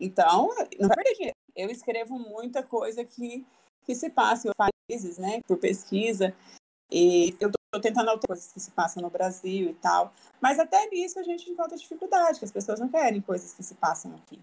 Então, 0.00 0.48
não 0.78 0.88
vai 0.88 0.96
perder 0.96 1.14
dinheiro. 1.14 1.36
Eu 1.54 1.70
escrevo 1.70 2.18
muita 2.18 2.62
coisa 2.62 3.04
que, 3.04 3.46
que 3.84 3.94
se 3.94 4.10
passa 4.10 4.48
em 4.48 4.52
países, 4.56 5.18
né? 5.18 5.40
Por 5.46 5.58
pesquisa. 5.58 6.34
E 6.90 7.36
eu 7.40 7.48
estou 7.48 7.80
tentando 7.80 8.10
alterar 8.10 8.28
coisas 8.28 8.52
que 8.52 8.60
se 8.60 8.70
passam 8.70 9.02
no 9.02 9.10
Brasil 9.10 9.70
e 9.70 9.74
tal. 9.74 10.12
Mas 10.40 10.58
até 10.58 10.86
nisso 10.88 11.18
a 11.18 11.22
gente 11.22 11.50
encontra 11.50 11.76
dificuldade, 11.76 12.38
que 12.38 12.44
as 12.44 12.52
pessoas 12.52 12.78
não 12.78 12.88
querem 12.88 13.20
coisas 13.20 13.54
que 13.54 13.62
se 13.62 13.74
passam 13.74 14.14
aqui. 14.14 14.40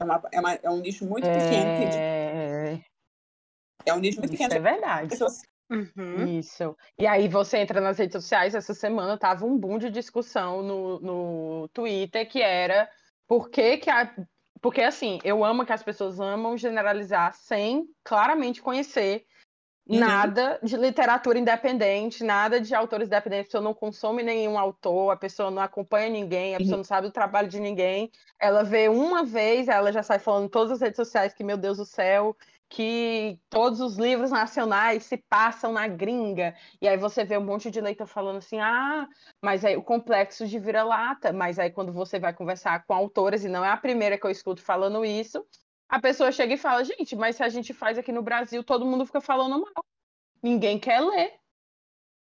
É, 0.00 0.04
uma, 0.04 0.22
é, 0.32 0.40
uma, 0.40 0.52
é 0.54 0.70
um 0.70 0.80
nicho 0.80 1.06
muito 1.06 1.24
pequeno. 1.24 1.70
É, 1.70 2.80
é 3.86 3.94
um 3.94 3.98
nicho 3.98 4.20
muito 4.20 4.34
Isso 4.34 4.42
pequeno. 4.42 4.54
É 4.54 4.72
verdade. 4.72 5.08
Pessoas... 5.10 5.42
Uhum. 5.70 6.38
Isso. 6.38 6.76
E 6.98 7.06
aí 7.06 7.28
você 7.28 7.58
entra 7.58 7.80
nas 7.80 7.98
redes 7.98 8.12
sociais, 8.12 8.54
essa 8.54 8.72
semana 8.72 9.18
tava 9.18 9.44
um 9.44 9.58
boom 9.58 9.78
de 9.78 9.90
discussão 9.90 10.62
no, 10.62 11.00
no 11.00 11.68
Twitter 11.74 12.26
que 12.28 12.40
era 12.40 12.88
por 13.26 13.50
que, 13.50 13.76
que 13.76 13.90
a. 13.90 14.10
Porque 14.60 14.80
assim, 14.82 15.18
eu 15.22 15.44
amo 15.44 15.66
que 15.66 15.72
as 15.72 15.82
pessoas 15.82 16.18
amam 16.18 16.56
generalizar 16.56 17.34
sem 17.34 17.86
claramente 18.02 18.62
conhecer. 18.62 19.24
Nada 19.88 20.58
de 20.62 20.76
literatura 20.76 21.38
independente, 21.38 22.22
nada 22.22 22.60
de 22.60 22.74
autores 22.74 23.08
independentes. 23.08 23.46
A 23.46 23.48
pessoa 23.48 23.62
não 23.62 23.72
consome 23.72 24.22
nenhum 24.22 24.58
autor, 24.58 25.10
a 25.10 25.16
pessoa 25.16 25.50
não 25.50 25.62
acompanha 25.62 26.10
ninguém, 26.10 26.54
a 26.54 26.58
pessoa 26.58 26.74
uhum. 26.74 26.78
não 26.78 26.84
sabe 26.84 27.06
o 27.06 27.10
trabalho 27.10 27.48
de 27.48 27.58
ninguém. 27.58 28.10
Ela 28.38 28.62
vê 28.62 28.88
uma 28.88 29.24
vez, 29.24 29.66
ela 29.66 29.90
já 29.90 30.02
sai 30.02 30.18
falando 30.18 30.44
em 30.44 30.50
todas 30.50 30.72
as 30.72 30.80
redes 30.82 30.96
sociais 30.96 31.32
que, 31.32 31.42
meu 31.42 31.56
Deus 31.56 31.78
do 31.78 31.86
céu, 31.86 32.36
que 32.68 33.40
todos 33.48 33.80
os 33.80 33.96
livros 33.96 34.30
nacionais 34.30 35.04
se 35.04 35.16
passam 35.16 35.72
na 35.72 35.88
gringa. 35.88 36.54
E 36.82 36.86
aí 36.86 36.98
você 36.98 37.24
vê 37.24 37.38
um 37.38 37.44
monte 37.44 37.70
de 37.70 37.80
leitor 37.80 38.06
falando 38.06 38.36
assim: 38.38 38.60
ah, 38.60 39.08
mas 39.42 39.64
aí 39.64 39.76
o 39.76 39.82
complexo 39.82 40.46
de 40.46 40.58
vira-lata. 40.58 41.32
Mas 41.32 41.58
aí 41.58 41.70
quando 41.70 41.92
você 41.92 42.18
vai 42.18 42.34
conversar 42.34 42.84
com 42.84 42.92
autoras, 42.92 43.44
e 43.44 43.48
não 43.48 43.64
é 43.64 43.70
a 43.70 43.76
primeira 43.76 44.18
que 44.18 44.26
eu 44.26 44.30
escuto 44.30 44.60
falando 44.60 45.04
isso, 45.04 45.44
a 45.88 46.00
pessoa 46.00 46.30
chega 46.30 46.54
e 46.54 46.58
fala: 46.58 46.84
gente, 46.84 47.16
mas 47.16 47.36
se 47.36 47.42
a 47.42 47.48
gente 47.48 47.72
faz 47.72 47.98
aqui 47.98 48.12
no 48.12 48.22
Brasil, 48.22 48.62
todo 48.62 48.86
mundo 48.86 49.06
fica 49.06 49.20
falando 49.20 49.60
mal. 49.60 49.84
Ninguém 50.42 50.78
quer 50.78 51.00
ler. 51.00 51.34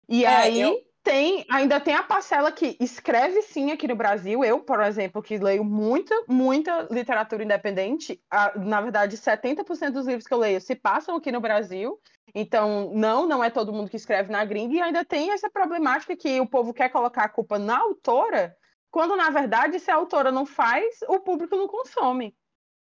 E 0.09 0.25
é, 0.25 0.29
aí. 0.29 0.61
Eu 0.61 0.87
tem, 1.07 1.47
ainda 1.49 1.79
tem 1.79 1.95
a 1.95 2.03
parcela 2.03 2.51
que 2.51 2.77
escreve 2.81 3.41
sim 3.43 3.71
aqui 3.71 3.87
no 3.87 3.95
Brasil. 3.95 4.45
Eu, 4.45 4.59
por 4.59 4.81
exemplo, 4.83 5.23
que 5.23 5.39
leio 5.39 5.63
muita, 5.63 6.13
muita 6.27 6.89
literatura 6.91 7.45
independente, 7.45 8.21
a, 8.29 8.59
na 8.59 8.81
verdade, 8.81 9.17
70% 9.17 9.93
dos 9.93 10.05
livros 10.05 10.27
que 10.27 10.35
eu 10.35 10.39
leio 10.39 10.61
se 10.61 10.75
passam 10.75 11.15
aqui 11.15 11.31
no 11.31 11.41
Brasil. 11.41 11.97
Então, 12.35 12.91
não, 12.93 13.25
não 13.25 13.43
é 13.43 13.49
todo 13.51 13.73
mundo 13.73 13.89
que 13.89 13.97
escreve 13.97 14.33
na 14.33 14.45
gringa, 14.45 14.75
e 14.75 14.81
ainda 14.81 15.05
tem 15.05 15.31
essa 15.31 15.49
problemática 15.49 16.17
que 16.17 16.41
o 16.41 16.47
povo 16.47 16.75
quer 16.75 16.89
colocar 16.89 17.23
a 17.23 17.29
culpa 17.29 17.57
na 17.57 17.79
autora, 17.79 18.57
quando 18.91 19.15
na 19.15 19.31
verdade, 19.31 19.79
se 19.79 19.93
a 19.93 19.95
autora 19.95 20.33
não 20.33 20.45
faz, 20.45 21.03
o 21.07 21.21
público 21.21 21.55
não 21.55 21.69
consome. 21.69 22.35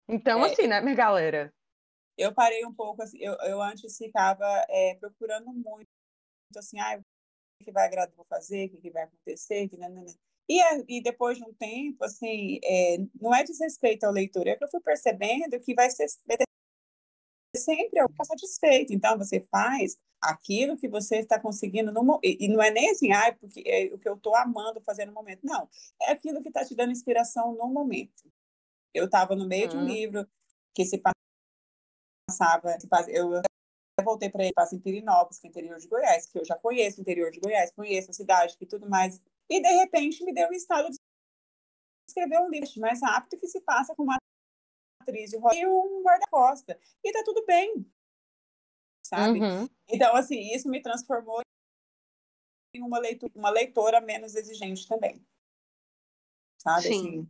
Então, 0.09 0.43
é, 0.43 0.51
assim, 0.51 0.65
né, 0.65 0.81
minha 0.81 0.95
galera? 0.95 1.53
Eu 2.17 2.33
parei 2.33 2.65
um 2.65 2.73
pouco, 2.73 3.03
assim, 3.03 3.19
eu, 3.19 3.33
eu 3.43 3.61
antes 3.61 3.95
ficava 3.95 4.65
é, 4.67 4.95
procurando 4.95 5.53
muito, 5.53 5.87
assim, 6.57 6.79
ah, 6.79 6.99
que 7.63 7.71
vai 7.71 7.85
agradar, 7.85 8.15
vou 8.15 8.25
fazer, 8.25 8.65
o 8.65 8.81
que, 8.81 8.89
vai 8.89 9.03
acontecer, 9.03 9.69
que 9.69 9.77
não, 9.77 9.87
não, 9.89 10.03
não. 10.03 10.15
E, 10.49 10.59
e 10.97 11.03
depois 11.03 11.37
de 11.37 11.43
um 11.43 11.53
tempo, 11.53 12.03
assim, 12.03 12.59
é, 12.63 12.97
não 13.21 13.35
é 13.35 13.43
desrespeito 13.43 14.05
ao 14.05 14.11
leitor, 14.11 14.47
é 14.47 14.55
que 14.55 14.63
eu 14.63 14.69
fui 14.69 14.81
percebendo 14.81 15.59
que 15.59 15.75
vai 15.75 15.91
ser 15.91 16.07
sempre 17.55 18.01
ficar 18.07 18.25
satisfeito. 18.25 18.91
Então, 18.91 19.15
você 19.15 19.41
faz 19.51 19.95
aquilo 20.19 20.75
que 20.75 20.87
você 20.87 21.17
está 21.17 21.39
conseguindo 21.39 21.91
no 21.91 22.19
e, 22.23 22.45
e 22.45 22.47
não 22.47 22.61
é 22.61 22.71
nem 22.71 22.89
assim, 22.89 23.11
ah, 23.11 23.31
porque 23.39 23.63
é 23.65 23.93
o 23.93 23.99
que 23.99 24.09
eu 24.09 24.15
estou 24.15 24.35
amando 24.35 24.81
fazer 24.81 25.05
no 25.05 25.13
momento. 25.13 25.41
Não, 25.43 25.69
é 26.01 26.11
aquilo 26.11 26.41
que 26.41 26.49
está 26.49 26.65
te 26.65 26.75
dando 26.75 26.91
inspiração 26.91 27.53
no 27.53 27.67
momento. 27.67 28.23
Eu 28.93 29.05
estava 29.05 29.35
no 29.35 29.47
meio 29.47 29.65
uhum. 29.65 29.69
de 29.69 29.77
um 29.77 29.85
livro 29.85 30.29
que 30.73 30.85
se 30.85 31.01
passava, 32.29 32.77
eu 33.07 33.41
voltei 34.03 34.29
para 34.29 34.51
passa 34.53 34.75
em 34.75 34.79
Pirinópolis, 34.79 35.39
que 35.39 35.47
é 35.47 35.49
interior 35.49 35.77
de 35.77 35.87
Goiás, 35.87 36.25
que 36.25 36.39
eu 36.39 36.45
já 36.45 36.57
conheço 36.57 36.99
o 36.99 37.01
interior 37.01 37.31
de 37.31 37.39
Goiás, 37.39 37.71
conheço 37.71 38.11
a 38.11 38.13
cidade 38.13 38.55
e 38.59 38.65
tudo 38.65 38.89
mais. 38.89 39.21
E, 39.49 39.61
de 39.61 39.69
repente, 39.69 40.23
me 40.23 40.33
deu 40.33 40.49
o 40.49 40.53
estado 40.53 40.89
de 40.89 40.95
escrever 42.07 42.39
um 42.39 42.49
livro 42.49 42.69
mais 42.77 43.01
rápido 43.01 43.39
que 43.39 43.47
se 43.47 43.61
passa 43.61 43.95
com 43.95 44.03
uma 44.03 44.17
atriz 45.01 45.31
de 45.31 45.37
e 45.37 45.67
um 45.67 46.03
guarda-costa. 46.03 46.79
E 47.03 47.11
tá 47.11 47.23
tudo 47.23 47.45
bem, 47.45 47.85
sabe? 49.05 49.41
Uhum. 49.41 49.67
Então, 49.87 50.15
assim, 50.15 50.53
isso 50.53 50.69
me 50.69 50.81
transformou 50.81 51.41
em 52.75 52.81
uma 52.81 52.99
leitura, 52.99 53.31
uma 53.35 53.49
leitora 53.49 53.99
menos 53.99 54.35
exigente 54.35 54.87
também. 54.87 55.25
Sabe? 56.61 56.83
Sim. 56.83 56.89
Assim, 56.89 57.29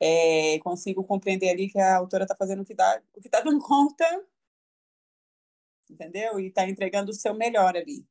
é, 0.00 0.58
consigo 0.60 1.04
compreender 1.04 1.50
ali 1.50 1.68
que 1.68 1.78
a 1.78 1.96
autora 1.96 2.24
está 2.24 2.34
fazendo 2.34 2.62
o 2.62 2.64
que 2.64 2.74
dá, 2.74 3.00
o 3.16 3.20
que 3.20 3.28
está 3.28 3.40
dando 3.40 3.60
conta 3.62 4.04
entendeu? 5.92 6.38
E 6.38 6.46
está 6.46 6.68
entregando 6.68 7.10
o 7.10 7.14
seu 7.14 7.34
melhor 7.34 7.76
ali. 7.76 8.06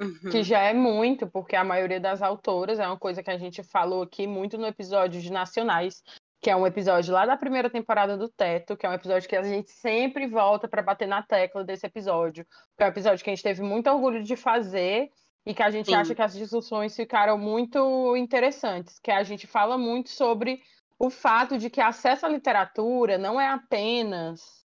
Uhum. 0.00 0.30
Que 0.30 0.42
já 0.42 0.60
é 0.60 0.74
muito, 0.74 1.26
porque 1.26 1.56
a 1.56 1.64
maioria 1.64 1.98
das 1.98 2.20
autoras 2.20 2.78
é 2.78 2.86
uma 2.86 2.98
coisa 2.98 3.22
que 3.22 3.30
a 3.30 3.38
gente 3.38 3.62
falou 3.62 4.02
aqui 4.02 4.26
muito 4.26 4.58
no 4.58 4.66
episódio 4.66 5.20
de 5.20 5.32
Nacionais, 5.32 6.02
que 6.40 6.50
é 6.50 6.56
um 6.56 6.66
episódio 6.66 7.14
lá 7.14 7.24
da 7.24 7.36
primeira 7.36 7.70
temporada 7.70 8.16
do 8.16 8.28
Teto, 8.28 8.76
que 8.76 8.84
é 8.84 8.88
um 8.88 8.94
episódio 8.94 9.28
que 9.28 9.36
a 9.36 9.42
gente 9.42 9.70
sempre 9.70 10.26
volta 10.26 10.68
para 10.68 10.82
bater 10.82 11.08
na 11.08 11.22
tecla 11.22 11.64
desse 11.64 11.86
episódio. 11.86 12.46
Que 12.76 12.84
é 12.84 12.86
um 12.86 12.90
episódio 12.90 13.24
que 13.24 13.30
a 13.30 13.34
gente 13.34 13.42
teve 13.42 13.62
muito 13.62 13.88
orgulho 13.88 14.22
de 14.22 14.36
fazer 14.36 15.10
e 15.46 15.54
que 15.54 15.62
a 15.62 15.70
gente 15.70 15.86
Sim. 15.86 15.94
acha 15.94 16.14
que 16.14 16.22
as 16.22 16.34
discussões 16.34 16.94
ficaram 16.94 17.38
muito 17.38 18.14
interessantes, 18.16 18.98
que 18.98 19.10
a 19.10 19.22
gente 19.22 19.46
fala 19.46 19.78
muito 19.78 20.10
sobre 20.10 20.60
o 20.98 21.10
fato 21.10 21.58
de 21.58 21.70
que 21.70 21.80
acesso 21.80 22.26
à 22.26 22.28
literatura 22.28 23.18
não 23.18 23.40
é 23.40 23.48
apenas 23.48 24.64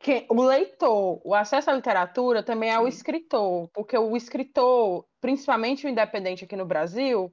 que 0.00 0.26
o 0.30 0.42
leitor, 0.42 1.20
o 1.24 1.34
acesso 1.34 1.70
à 1.70 1.74
literatura 1.74 2.42
também 2.42 2.70
é 2.70 2.78
Sim. 2.78 2.84
o 2.84 2.88
escritor, 2.88 3.70
porque 3.72 3.96
o 3.98 4.16
escritor, 4.16 5.06
principalmente 5.20 5.86
o 5.86 5.90
independente 5.90 6.44
aqui 6.44 6.56
no 6.56 6.66
Brasil, 6.66 7.32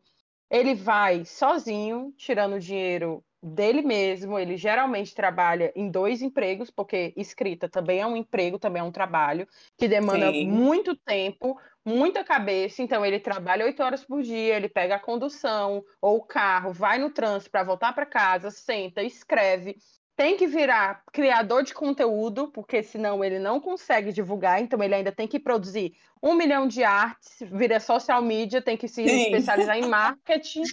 ele 0.49 0.75
vai 0.75 1.25
sozinho, 1.25 2.13
tirando 2.17 2.59
dinheiro 2.59 3.23
dele 3.43 3.81
mesmo, 3.81 4.37
ele 4.39 4.57
geralmente 4.57 5.15
trabalha 5.15 5.71
em 5.75 5.89
dois 5.89 6.21
empregos, 6.21 6.69
porque 6.71 7.13
escrita 7.17 7.67
também 7.69 7.99
é 8.01 8.05
um 8.07 8.15
emprego, 8.15 8.59
também 8.59 8.81
é 8.81 8.83
um 8.85 8.91
trabalho, 8.91 9.47
que 9.77 9.87
demanda 9.87 10.37
Sim. 10.37 10.43
muito 10.43 10.95
tempo, 10.95 11.57
muita 11.85 12.23
cabeça, 12.23 12.81
então 12.81 13.05
ele 13.05 13.19
trabalha 13.19 13.65
oito 13.65 13.81
horas 13.81 14.03
por 14.03 14.21
dia, 14.21 14.55
ele 14.55 14.69
pega 14.69 14.95
a 14.95 14.99
condução 14.99 15.83
ou 16.01 16.17
o 16.17 16.25
carro, 16.25 16.71
vai 16.71 16.97
no 16.99 17.09
trânsito 17.09 17.51
para 17.51 17.63
voltar 17.63 17.93
para 17.93 18.05
casa, 18.05 18.51
senta, 18.51 19.01
escreve, 19.01 19.75
tem 20.15 20.37
que 20.37 20.45
virar 20.45 21.03
criador 21.11 21.63
de 21.63 21.73
conteúdo, 21.73 22.51
porque 22.51 22.83
senão 22.83 23.23
ele 23.23 23.39
não 23.39 23.59
consegue 23.59 24.11
divulgar, 24.11 24.61
então 24.61 24.83
ele 24.83 24.93
ainda 24.93 25.11
tem 25.11 25.27
que 25.27 25.39
produzir 25.39 25.93
um 26.21 26.35
milhão 26.35 26.67
de 26.67 26.83
artes, 26.83 27.37
vira 27.51 27.79
social 27.79 28.21
media, 28.21 28.61
tem 28.61 28.77
que 28.77 28.87
se 28.87 29.01
Sim. 29.01 29.15
especializar 29.15 29.77
em 29.77 29.87
marketing, 29.89 30.63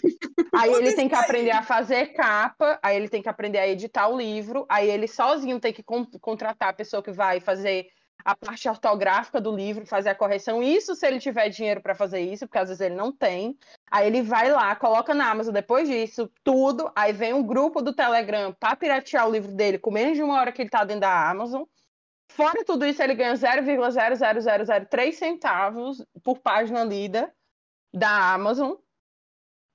aí 0.55 0.71
ele 0.75 0.92
tem 0.92 1.09
que 1.09 1.14
aprender 1.14 1.53
a 1.53 1.62
fazer 1.62 2.09
capa, 2.09 2.79
aí 2.83 2.97
ele 2.97 3.09
tem 3.09 3.23
que 3.23 3.29
aprender 3.29 3.59
a 3.59 3.68
editar 3.68 4.09
o 4.09 4.18
livro, 4.18 4.66
aí 4.68 4.90
ele 4.90 5.09
sozinho 5.09 5.59
tem 5.59 5.73
que 5.73 5.83
contratar 6.21 6.68
a 6.68 6.75
pessoa 6.75 7.03
que 7.03 7.12
vai 7.12 7.40
fazer 7.40 7.87
a 8.24 8.37
parte 8.37 8.68
ortográfica 8.68 9.40
do 9.40 9.54
livro, 9.54 9.87
fazer 9.87 10.11
a 10.11 10.14
correção. 10.14 10.62
Isso 10.62 10.94
se 10.94 11.07
ele 11.07 11.18
tiver 11.18 11.48
dinheiro 11.48 11.81
para 11.81 11.94
fazer 11.94 12.20
isso, 12.20 12.46
porque 12.46 12.59
às 12.59 12.68
vezes 12.68 12.81
ele 12.81 12.94
não 12.94 13.12
tem. 13.12 13.57
Aí 13.90 14.07
ele 14.07 14.22
vai 14.22 14.50
lá, 14.50 14.74
coloca 14.76 15.14
na 15.14 15.31
Amazon 15.31 15.54
depois 15.54 15.88
disso, 15.88 16.31
tudo. 16.42 16.90
Aí 16.94 17.12
vem 17.12 17.33
um 17.33 17.42
grupo 17.42 17.81
do 17.81 17.94
Telegram 17.94 18.52
para 18.52 18.76
piratear 18.76 19.26
o 19.26 19.33
livro 19.33 19.52
dele 19.52 19.78
com 19.78 19.90
menos 19.90 20.16
de 20.16 20.22
uma 20.22 20.38
hora 20.38 20.52
que 20.52 20.62
ele 20.62 20.68
está 20.68 20.85
dentro 20.85 21.02
da 21.02 21.31
Amazon. 21.31 21.62
Fora 22.31 22.64
tudo 22.64 22.85
isso, 22.85 23.02
ele 23.02 23.14
ganha 23.14 23.35
0,00003 23.35 25.12
centavos 25.12 26.04
por 26.22 26.38
página 26.38 26.85
lida 26.85 27.33
da 27.92 28.35
Amazon. 28.35 28.74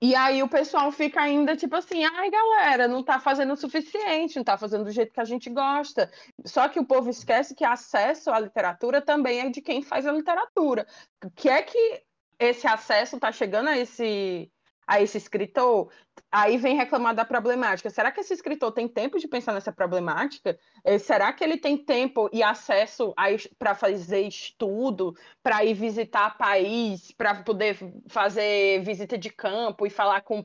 E 0.04 0.16
aí 0.16 0.44
o 0.44 0.50
pessoal 0.50 0.92
fica 0.92 1.22
ainda 1.22 1.56
tipo 1.56 1.78
assim, 1.78 2.04
ai 2.04 2.30
galera, 2.30 2.89
não 2.89 3.02
tá 3.02 3.22
fazendo 3.22 3.54
o 3.54 3.56
suficiente, 3.56 4.36
não 4.36 4.44
tá 4.44 4.58
fazendo 4.58 4.84
do 4.84 4.92
jeito 4.92 5.13
que 5.13 5.22
a 5.22 5.24
gente 5.24 5.50
gosta. 5.50 6.12
Só 6.46 6.68
que 6.68 6.78
o 6.78 6.86
povo 6.86 7.10
esquece 7.10 7.56
que 7.56 7.63
acesso 7.63 8.30
à 8.30 8.38
literatura 8.38 9.02
também 9.02 9.39
é 9.39 9.50
de 9.50 9.62
quem 9.62 9.82
faz 9.82 10.06
a 10.06 10.12
literatura. 10.12 10.86
Que 11.38 11.48
é 11.48 11.62
que 11.62 12.04
esse 12.38 12.68
acesso 12.68 13.18
tá 13.18 13.32
chegando 13.32 13.70
a 13.70 13.78
esse 13.78 14.52
a 14.88 15.02
esse 15.02 15.17
escritor, 15.17 15.89
aí 16.32 16.58
vem 16.58 16.76
reclamar 16.76 17.15
da 17.15 17.26
problemática. 17.26 17.89
Será 17.89 18.12
que 18.12 18.19
esse 18.19 18.34
escritor 18.34 18.72
tem 18.72 18.88
tempo 18.88 19.19
de 19.19 19.28
pensar 19.28 19.54
nessa 19.54 19.72
problemática? 19.72 20.58
Eh, 20.84 20.98
será 20.98 21.32
que 21.32 21.43
ele 21.43 21.58
tem 21.58 21.78
tempo 21.78 22.30
e 22.34 22.43
acesso 22.43 23.13
para 23.58 23.76
fazer 23.76 24.22
estudo, 24.22 25.15
para 25.41 25.63
ir 25.63 25.74
visitar 25.74 26.38
país, 26.38 27.12
para 27.12 27.43
poder 27.43 27.78
fazer 28.08 28.82
visita 28.84 29.17
de 29.17 29.30
campo 29.30 29.86
e 29.86 29.89
falar 29.89 30.22
com 30.22 30.43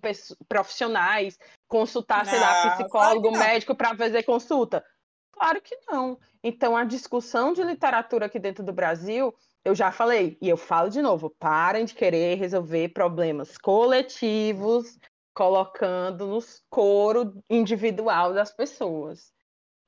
profissionais, 0.49 1.39
consultar, 1.67 2.25
não, 2.25 2.31
sei 2.33 2.41
lá, 2.41 2.77
psicólogo, 2.77 3.33
médico 3.33 3.75
para 3.75 3.97
fazer 3.97 4.23
consulta? 4.23 4.85
Claro 5.33 5.61
que 5.61 5.77
não. 5.89 6.19
Então, 6.43 6.77
a 6.77 6.85
discussão 6.85 7.53
de 7.53 7.63
literatura 7.63 8.27
aqui 8.27 8.39
dentro 8.39 8.65
do 8.65 8.73
Brasil 8.73 9.35
eu 9.69 9.75
já 9.75 9.93
falei, 9.93 10.39
e 10.41 10.49
eu 10.49 10.57
falo 10.57 10.89
de 10.89 11.03
novo, 11.03 11.29
parem 11.29 11.85
de 11.85 11.95
querer 11.95 12.39
resolver 12.39 12.89
problemas 12.89 13.59
coletivos, 13.59 14.99
colocando 15.35 16.27
nos 16.27 16.65
coro 16.71 17.35
individual 17.51 18.33
das 18.33 18.51
pessoas. 18.51 19.31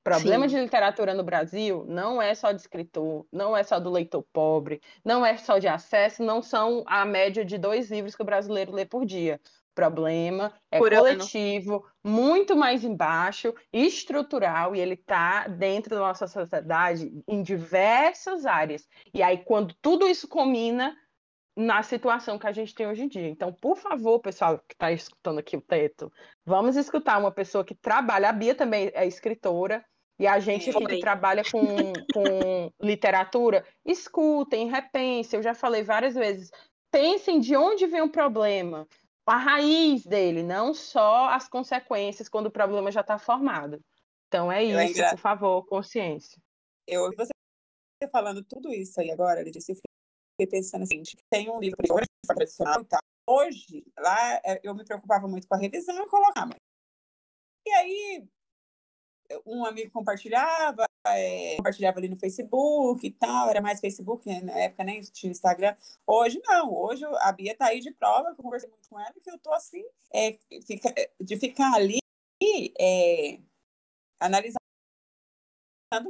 Problema 0.05 0.47
Sim. 0.47 0.57
de 0.57 0.63
literatura 0.63 1.15
no 1.15 1.25
Brasil 1.25 1.87
não 1.89 2.21
é 2.21 2.35
só 2.35 2.53
de 2.53 2.61
escritor, 2.61 3.27
não 3.33 3.57
é 3.57 3.63
só 3.63 3.81
do 3.81 3.91
leitor 3.91 4.23
pobre, 4.35 4.83
não 5.03 5.25
é 5.25 5.39
só 5.39 5.59
de 5.59 5.67
acesso, 5.67 6.23
não 6.23 6.43
são 6.43 6.85
a 6.87 7.07
média 7.07 7.43
de 7.43 7.57
dois 7.57 7.91
livros 7.91 8.15
que 8.15 8.23
o 8.23 8.27
brasileiro 8.27 8.73
lê 8.73 8.85
por 8.85 9.07
dia 9.07 9.41
problema, 9.81 10.53
é 10.71 10.79
Por 10.79 10.95
coletivo, 10.95 11.77
ano. 11.77 11.85
muito 12.05 12.55
mais 12.55 12.85
embaixo, 12.85 13.55
estrutural, 13.73 14.77
e 14.77 14.81
ele 14.81 14.95
está 14.95 15.49
dentro 15.49 15.95
da 15.95 16.01
nossa 16.01 16.27
sociedade 16.27 17.11
em 17.27 17.43
diversas 17.43 18.45
áreas. 18.45 18.87
E 19.15 19.23
aí, 19.23 19.39
quando 19.39 19.75
tudo 19.81 20.07
isso 20.07 20.29
combina 20.29 20.95
na 21.57 21.83
situação 21.83 22.39
que 22.39 22.47
a 22.47 22.53
gente 22.53 22.75
tem 22.75 22.87
hoje 22.87 23.03
em 23.03 23.09
dia. 23.09 23.29
Então, 23.29 23.53
por 23.53 23.77
favor, 23.77 24.21
pessoal 24.21 24.59
que 24.59 24.75
está 24.75 24.93
escutando 24.93 25.39
aqui 25.39 25.57
o 25.57 25.61
teto, 25.61 26.13
vamos 26.45 26.77
escutar 26.77 27.19
uma 27.19 27.33
pessoa 27.33 27.65
que 27.65 27.75
trabalha, 27.75 28.29
a 28.29 28.33
Bia 28.33 28.55
também 28.55 28.91
é 28.95 29.07
escritora, 29.07 29.85
e 30.19 30.27
a 30.27 30.39
gente 30.39 30.71
que 30.71 31.01
trabalha 31.01 31.43
com, 31.51 31.61
com 32.13 32.73
literatura, 32.81 33.65
escutem, 33.85 34.69
repensem, 34.69 35.39
eu 35.39 35.43
já 35.43 35.55
falei 35.55 35.83
várias 35.83 36.15
vezes, 36.15 36.51
pensem 36.91 37.41
de 37.41 37.57
onde 37.57 37.87
vem 37.87 38.03
o 38.03 38.11
problema, 38.11 38.87
a 39.31 39.37
raiz 39.37 40.05
dele, 40.05 40.43
não 40.43 40.75
só 40.75 41.29
as 41.29 41.49
consequências 41.49 42.29
quando 42.29 42.47
o 42.47 42.51
problema 42.51 42.91
já 42.91 43.01
está 43.01 43.19
formado. 43.19 43.81
Então 44.27 44.51
é 44.51 44.65
isso, 44.65 45.01
por 45.11 45.19
favor, 45.19 45.65
consciência. 45.67 46.37
eu 46.87 47.11
você 47.17 47.31
falando 48.11 48.43
tudo 48.43 48.73
isso 48.73 49.01
aí 49.01 49.11
agora, 49.11 49.41
ele 49.41 49.51
disse, 49.51 49.73
eu 49.73 49.77
fiquei 49.77 50.61
pensando 50.61 50.83
assim, 50.83 51.03
tem 51.31 51.49
um 51.49 51.61
livro 51.61 51.77
tradicional 52.27 52.81
e 52.81 52.85
tal. 52.87 53.01
Hoje, 53.29 53.85
lá, 53.97 54.35
é, 54.45 54.61
eu 54.65 54.75
me 54.75 54.85
preocupava 54.85 55.29
muito 55.29 55.47
com 55.47 55.55
a 55.55 55.59
revisão 55.59 56.03
e 56.03 56.09
colocava. 56.09 56.55
E 57.65 57.71
aí, 57.71 58.29
um 59.47 59.65
amigo 59.65 59.93
compartilhava, 59.93 60.87
é, 61.07 61.57
compartilhava 61.57 61.99
ali 61.99 62.09
no 62.09 62.17
Facebook 62.17 63.07
e 63.07 63.11
tal, 63.11 63.49
era 63.49 63.61
mais 63.61 63.81
Facebook, 63.81 64.29
né, 64.29 64.41
na 64.41 64.59
época 64.59 64.85
nem 64.85 65.01
tinha 65.01 65.31
Instagram. 65.31 65.75
Hoje 66.07 66.41
não, 66.45 66.73
hoje 66.75 67.05
a 67.21 67.33
Bia 67.33 67.57
tá 67.57 67.67
aí 67.67 67.81
de 67.81 67.91
prova, 67.91 68.31
eu 68.31 68.37
conversei 68.37 68.69
muito 68.69 68.89
com 68.89 68.99
ela, 68.99 69.13
que 69.13 69.31
eu 69.31 69.39
tô 69.39 69.53
assim, 69.53 69.85
é, 70.13 70.39
fica, 70.67 70.93
de 71.21 71.37
ficar 71.37 71.73
ali 71.75 71.99
é, 72.79 73.39
analisando 74.21 74.61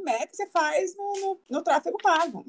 método 0.05 0.31
que 0.31 0.37
você 0.37 0.47
faz 0.49 0.97
no, 0.97 1.13
no, 1.21 1.41
no, 1.49 1.63
tráfego 1.63 1.97
pago. 2.03 2.45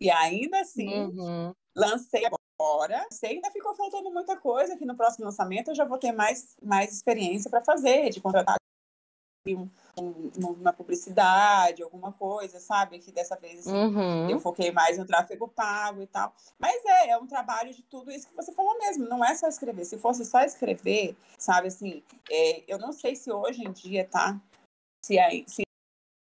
E 0.00 0.10
ainda 0.10 0.60
assim, 0.60 0.88
uhum. 0.88 1.52
lancei 1.76 2.24
agora, 2.24 3.06
sei, 3.10 3.32
ainda 3.32 3.50
ficou 3.50 3.74
faltando 3.74 4.10
muita 4.10 4.36
coisa, 4.36 4.76
que 4.76 4.86
no 4.86 4.96
próximo 4.96 5.26
lançamento 5.26 5.68
eu 5.68 5.74
já 5.74 5.84
vou 5.84 5.98
ter 5.98 6.12
mais, 6.12 6.56
mais 6.62 6.92
experiência 6.92 7.50
para 7.50 7.64
fazer, 7.64 8.10
de 8.10 8.20
contratar 8.20 8.56
um, 9.52 9.68
um, 9.98 10.30
uma 10.52 10.72
publicidade, 10.72 11.82
alguma 11.82 12.12
coisa, 12.12 12.58
sabe? 12.58 12.98
Que 12.98 13.12
dessa 13.12 13.36
vez 13.36 13.60
assim, 13.60 13.76
uhum. 13.76 14.30
eu 14.30 14.40
foquei 14.40 14.72
mais 14.72 14.96
no 14.96 15.04
tráfego 15.04 15.48
pago 15.48 16.00
e 16.00 16.06
tal. 16.06 16.34
Mas 16.58 16.82
é, 16.84 17.10
é 17.10 17.18
um 17.18 17.26
trabalho 17.26 17.74
de 17.74 17.82
tudo 17.82 18.10
isso 18.10 18.28
que 18.28 18.34
você 18.34 18.52
falou 18.52 18.78
mesmo, 18.78 19.06
não 19.06 19.24
é 19.24 19.34
só 19.34 19.46
escrever. 19.46 19.84
Se 19.84 19.98
fosse 19.98 20.24
só 20.24 20.40
escrever, 20.40 21.14
sabe 21.38 21.68
assim, 21.68 22.02
é, 22.30 22.64
eu 22.66 22.78
não 22.78 22.92
sei 22.92 23.14
se 23.14 23.30
hoje 23.30 23.62
em 23.62 23.72
dia, 23.72 24.08
tá? 24.08 24.40
Se, 25.04 25.18
aí, 25.18 25.44
se 25.46 25.62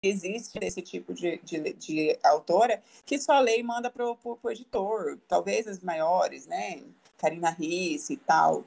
existe 0.02 0.58
esse 0.60 0.82
tipo 0.82 1.14
de, 1.14 1.38
de, 1.38 1.72
de 1.74 2.18
autora 2.24 2.82
que 3.04 3.18
só 3.18 3.38
lê 3.38 3.58
e 3.58 3.62
manda 3.62 3.90
para 3.90 4.04
o 4.04 4.50
editor, 4.50 5.18
talvez 5.28 5.68
as 5.68 5.80
maiores, 5.80 6.46
né? 6.46 6.82
Karina 7.16 7.50
Risse 7.50 8.14
e 8.14 8.16
tal. 8.16 8.64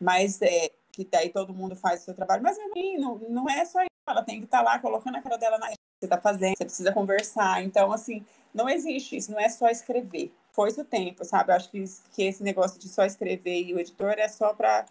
Mas 0.00 0.40
é, 0.40 0.70
que 1.04 1.08
daí 1.10 1.30
todo 1.30 1.54
mundo 1.54 1.76
faz 1.76 2.00
o 2.00 2.04
seu 2.06 2.14
trabalho, 2.14 2.42
mas 2.42 2.56
não, 2.98 3.18
não 3.28 3.48
é 3.48 3.64
só 3.64 3.80
isso, 3.82 3.88
ela 4.08 4.22
tem 4.22 4.38
que 4.38 4.46
estar 4.46 4.58
tá 4.58 4.64
lá 4.64 4.78
colocando 4.80 5.16
a 5.16 5.22
cara 5.22 5.36
dela 5.36 5.58
na 5.58 5.68
você 5.68 6.06
está 6.06 6.20
fazendo, 6.20 6.56
você 6.56 6.64
precisa 6.64 6.92
conversar. 6.92 7.62
Então, 7.64 7.92
assim, 7.92 8.24
não 8.54 8.68
existe 8.68 9.16
isso, 9.16 9.32
não 9.32 9.40
é 9.40 9.48
só 9.48 9.68
escrever. 9.68 10.32
Foi-se 10.52 10.80
o 10.80 10.84
tempo, 10.84 11.24
sabe? 11.24 11.50
Eu 11.50 11.56
acho 11.56 11.70
que, 11.70 11.82
que 12.12 12.22
esse 12.22 12.42
negócio 12.42 12.78
de 12.78 12.88
só 12.88 13.04
escrever 13.04 13.62
e 13.64 13.74
o 13.74 13.80
editor 13.80 14.14
é 14.16 14.28
só 14.28 14.54
para 14.54 14.86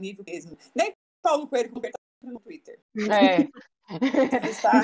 nível 0.00 0.24
mesmo. 0.26 0.58
Nem 0.74 0.92
Paulo 1.22 1.46
Coelho 1.46 1.70
com 1.70 1.80
no 2.22 2.40
Twitter. 2.40 2.80
É. 3.08 3.48
Precisa 3.98 4.50
estar... 4.50 4.82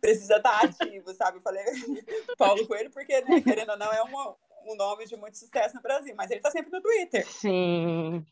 Precisa 0.00 0.36
estar 0.36 0.60
tá 0.60 0.66
ativo, 0.66 1.14
sabe? 1.14 1.38
Eu 1.38 1.42
falei 1.42 1.64
Paulo 2.36 2.66
Coelho, 2.66 2.90
porque, 2.90 3.20
né, 3.22 3.40
querendo 3.40 3.70
ou 3.70 3.78
não, 3.78 3.92
é 3.92 4.02
uma, 4.02 4.36
um 4.66 4.74
nome 4.76 5.06
de 5.06 5.16
muito 5.16 5.38
sucesso 5.38 5.74
no 5.76 5.82
Brasil, 5.82 6.14
mas 6.16 6.30
ele 6.30 6.40
está 6.40 6.50
sempre 6.50 6.70
no 6.72 6.82
Twitter. 6.82 7.26
Sim. 7.26 8.24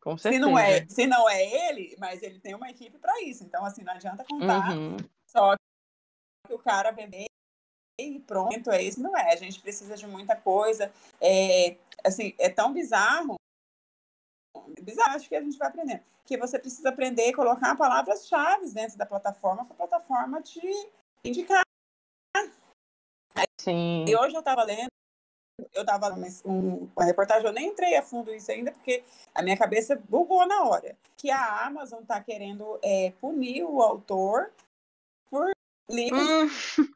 Com 0.00 0.16
certeza. 0.16 0.42
Se 0.42 0.50
não, 0.50 0.58
é, 0.58 0.86
se 0.88 1.06
não 1.06 1.28
é 1.28 1.68
ele, 1.68 1.96
mas 1.98 2.22
ele 2.22 2.38
tem 2.38 2.54
uma 2.54 2.70
equipe 2.70 2.98
para 2.98 3.22
isso. 3.22 3.44
Então, 3.44 3.64
assim, 3.64 3.82
não 3.82 3.92
adianta 3.92 4.24
contar. 4.24 4.76
Uhum. 4.76 4.96
Só 5.26 5.54
que 6.46 6.54
o 6.54 6.58
cara 6.58 6.92
beber 6.92 7.26
e 8.00 8.20
pronto, 8.20 8.70
é 8.70 8.82
isso. 8.82 9.02
Não 9.02 9.16
é. 9.16 9.32
A 9.32 9.36
gente 9.36 9.60
precisa 9.60 9.96
de 9.96 10.06
muita 10.06 10.36
coisa. 10.36 10.92
É, 11.20 11.76
assim, 12.04 12.32
é 12.38 12.48
tão 12.48 12.72
bizarro. 12.72 13.34
Bizarro, 14.82 15.16
acho 15.16 15.28
que 15.28 15.36
a 15.36 15.42
gente 15.42 15.58
vai 15.58 15.68
aprendendo. 15.68 16.02
Que 16.24 16.36
você 16.36 16.58
precisa 16.58 16.88
aprender 16.88 17.30
a 17.30 17.34
colocar 17.34 17.76
palavras-chave 17.76 18.70
dentro 18.70 18.98
da 18.98 19.06
plataforma 19.06 19.64
para 19.64 19.74
a 19.74 19.76
plataforma 19.76 20.42
te 20.42 20.60
indicar. 21.24 21.62
Sim. 23.60 24.04
E 24.06 24.16
hoje 24.16 24.34
eu 24.34 24.40
estava 24.40 24.62
lendo 24.64 24.88
eu 25.74 25.84
dava 25.84 26.14
um, 26.44 26.88
uma 26.96 27.04
reportagem, 27.04 27.46
eu 27.46 27.52
nem 27.52 27.68
entrei 27.68 27.96
a 27.96 28.02
fundo 28.02 28.32
isso 28.32 28.50
ainda, 28.50 28.72
porque 28.72 29.04
a 29.34 29.42
minha 29.42 29.56
cabeça 29.56 29.96
bugou 30.08 30.46
na 30.46 30.62
hora. 30.64 30.96
Que 31.16 31.30
a 31.30 31.66
Amazon 31.66 32.02
está 32.02 32.20
querendo 32.22 32.78
é, 32.82 33.12
punir 33.20 33.64
o 33.64 33.82
autor 33.82 34.52
por 35.30 35.50
livros 35.90 36.78
hum. 36.78 36.92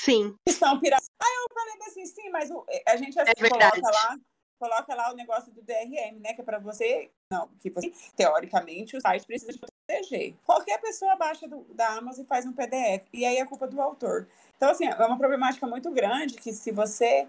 Sim. 0.00 0.34
que 0.46 0.52
são 0.52 0.80
piratas. 0.80 1.08
Aí 1.22 1.36
eu 1.36 1.54
falei 1.54 1.88
assim, 1.88 2.06
sim, 2.06 2.30
mas 2.30 2.50
a 2.86 2.96
gente 2.96 3.18
assim, 3.18 3.32
é 3.36 3.48
coloca 3.48 3.80
lá 3.82 4.18
coloca 4.60 4.94
lá 4.94 5.10
o 5.10 5.16
negócio 5.16 5.50
do 5.50 5.62
DRM, 5.62 6.20
né? 6.20 6.34
Que 6.34 6.42
é 6.42 6.44
para 6.44 6.58
você. 6.58 7.10
Não, 7.32 7.48
que 7.58 7.70
você, 7.70 7.92
teoricamente, 8.14 8.96
o 8.96 9.00
site 9.00 9.26
precisa 9.26 9.58
proteger. 9.58 10.34
Qualquer 10.44 10.78
pessoa 10.80 11.16
baixa 11.16 11.48
do, 11.48 11.64
da 11.74 11.94
Amazon 11.94 12.24
e 12.24 12.28
faz 12.28 12.44
um 12.44 12.52
PDF. 12.52 13.08
E 13.12 13.24
aí 13.24 13.38
é 13.38 13.46
culpa 13.46 13.66
do 13.66 13.80
autor. 13.80 14.28
Então, 14.56 14.70
assim, 14.70 14.86
é 14.86 15.06
uma 15.06 15.16
problemática 15.16 15.66
muito 15.66 15.90
grande 15.90 16.34
que 16.34 16.52
se 16.52 16.70
você 16.70 17.26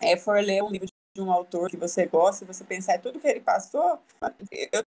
é, 0.00 0.16
for 0.16 0.38
ler 0.42 0.62
um 0.62 0.70
livro 0.70 0.86
de 1.16 1.22
um 1.22 1.32
autor 1.32 1.70
que 1.70 1.78
você 1.78 2.04
gosta, 2.04 2.44
você 2.44 2.62
pensar 2.62 3.00
tudo 3.00 3.18
que 3.18 3.26
ele 3.26 3.40
passou, 3.40 3.98
eu 4.70 4.82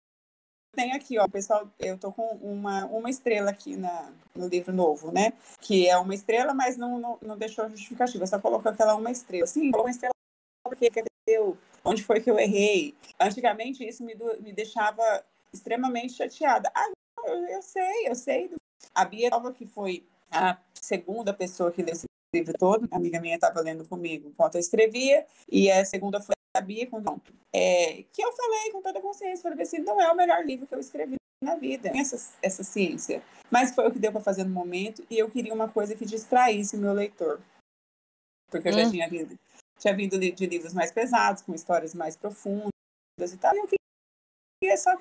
tenho 0.76 0.94
aqui, 0.94 1.18
ó, 1.18 1.26
pessoal, 1.26 1.66
eu 1.78 1.96
tô 1.98 2.12
com 2.12 2.22
uma, 2.36 2.84
uma 2.84 3.08
estrela 3.08 3.50
aqui 3.50 3.74
na, 3.74 4.12
no 4.36 4.46
livro 4.46 4.72
novo, 4.72 5.10
né? 5.10 5.32
Que 5.62 5.88
é 5.88 5.96
uma 5.96 6.14
estrela, 6.14 6.52
mas 6.52 6.76
não, 6.76 6.98
não, 6.98 7.18
não 7.22 7.38
deixou 7.38 7.70
justificativa, 7.70 8.26
só 8.26 8.38
colocou 8.38 8.70
aquela 8.70 8.94
uma 8.94 9.10
estrela. 9.10 9.46
Sim, 9.46 9.70
colocou 9.70 9.86
uma 9.86 9.90
estrela 9.90 10.12
porque 10.68 10.90
onde 11.84 12.02
foi 12.02 12.20
que 12.20 12.30
eu 12.30 12.38
errei. 12.38 12.94
Antigamente 13.20 13.86
isso 13.86 14.04
me, 14.04 14.14
me 14.40 14.52
deixava 14.52 15.24
extremamente 15.52 16.14
chateada. 16.14 16.70
Ah, 16.74 16.90
eu, 17.24 17.46
eu 17.48 17.62
sei, 17.62 18.08
eu 18.08 18.14
sei. 18.14 18.50
A 18.94 19.04
Bia 19.04 19.30
Nova, 19.30 19.52
que 19.52 19.66
foi 19.66 20.06
a 20.30 20.58
segunda 20.74 21.32
pessoa 21.32 21.72
que 21.72 21.82
leu 21.82 21.92
esse 21.92 22.06
livro 22.34 22.54
todo. 22.58 22.88
A 22.90 22.96
amiga 22.96 23.20
minha 23.20 23.34
estava 23.34 23.60
lendo 23.60 23.86
comigo 23.86 24.28
enquanto 24.28 24.56
eu 24.56 24.60
escrevia, 24.60 25.26
e 25.50 25.70
a 25.70 25.84
segunda 25.84 26.20
foi 26.20 26.34
a 26.54 26.60
Bia 26.60 26.86
com 26.86 27.02
é, 27.52 28.04
que 28.12 28.22
eu 28.22 28.32
falei 28.32 28.72
com 28.72 28.82
toda 28.82 29.00
consciência, 29.00 29.42
falei 29.42 29.62
assim, 29.62 29.78
não 29.78 30.00
é 30.00 30.10
o 30.10 30.16
melhor 30.16 30.44
livro 30.44 30.66
que 30.66 30.74
eu 30.74 30.80
escrevi 30.80 31.16
na 31.42 31.54
vida, 31.54 31.90
essa, 31.94 32.34
essa 32.42 32.64
ciência. 32.64 33.22
Mas 33.50 33.74
foi 33.74 33.86
o 33.86 33.92
que 33.92 33.98
deu 33.98 34.12
para 34.12 34.20
fazer 34.20 34.44
no 34.44 34.50
momento, 34.50 35.04
e 35.08 35.18
eu 35.18 35.30
queria 35.30 35.54
uma 35.54 35.68
coisa 35.68 35.94
que 35.94 36.04
distraísse 36.04 36.76
o 36.76 36.78
meu 36.78 36.92
leitor. 36.92 37.40
Porque 38.50 38.68
eu 38.68 38.72
já 38.72 38.86
hum. 38.86 38.90
tinha 38.90 39.08
vindo, 39.08 39.38
tinha 39.78 39.94
vindo 39.94 40.18
de 40.18 40.46
livros 40.46 40.74
mais 40.74 40.90
pesados, 40.90 41.42
com 41.42 41.54
histórias 41.54 41.94
mais 41.94 42.16
profundas 42.16 42.70
e 43.32 43.36
tal, 43.36 43.54
e 43.54 43.58
eu 43.58 43.66
queria 43.66 44.76
só 44.76 44.96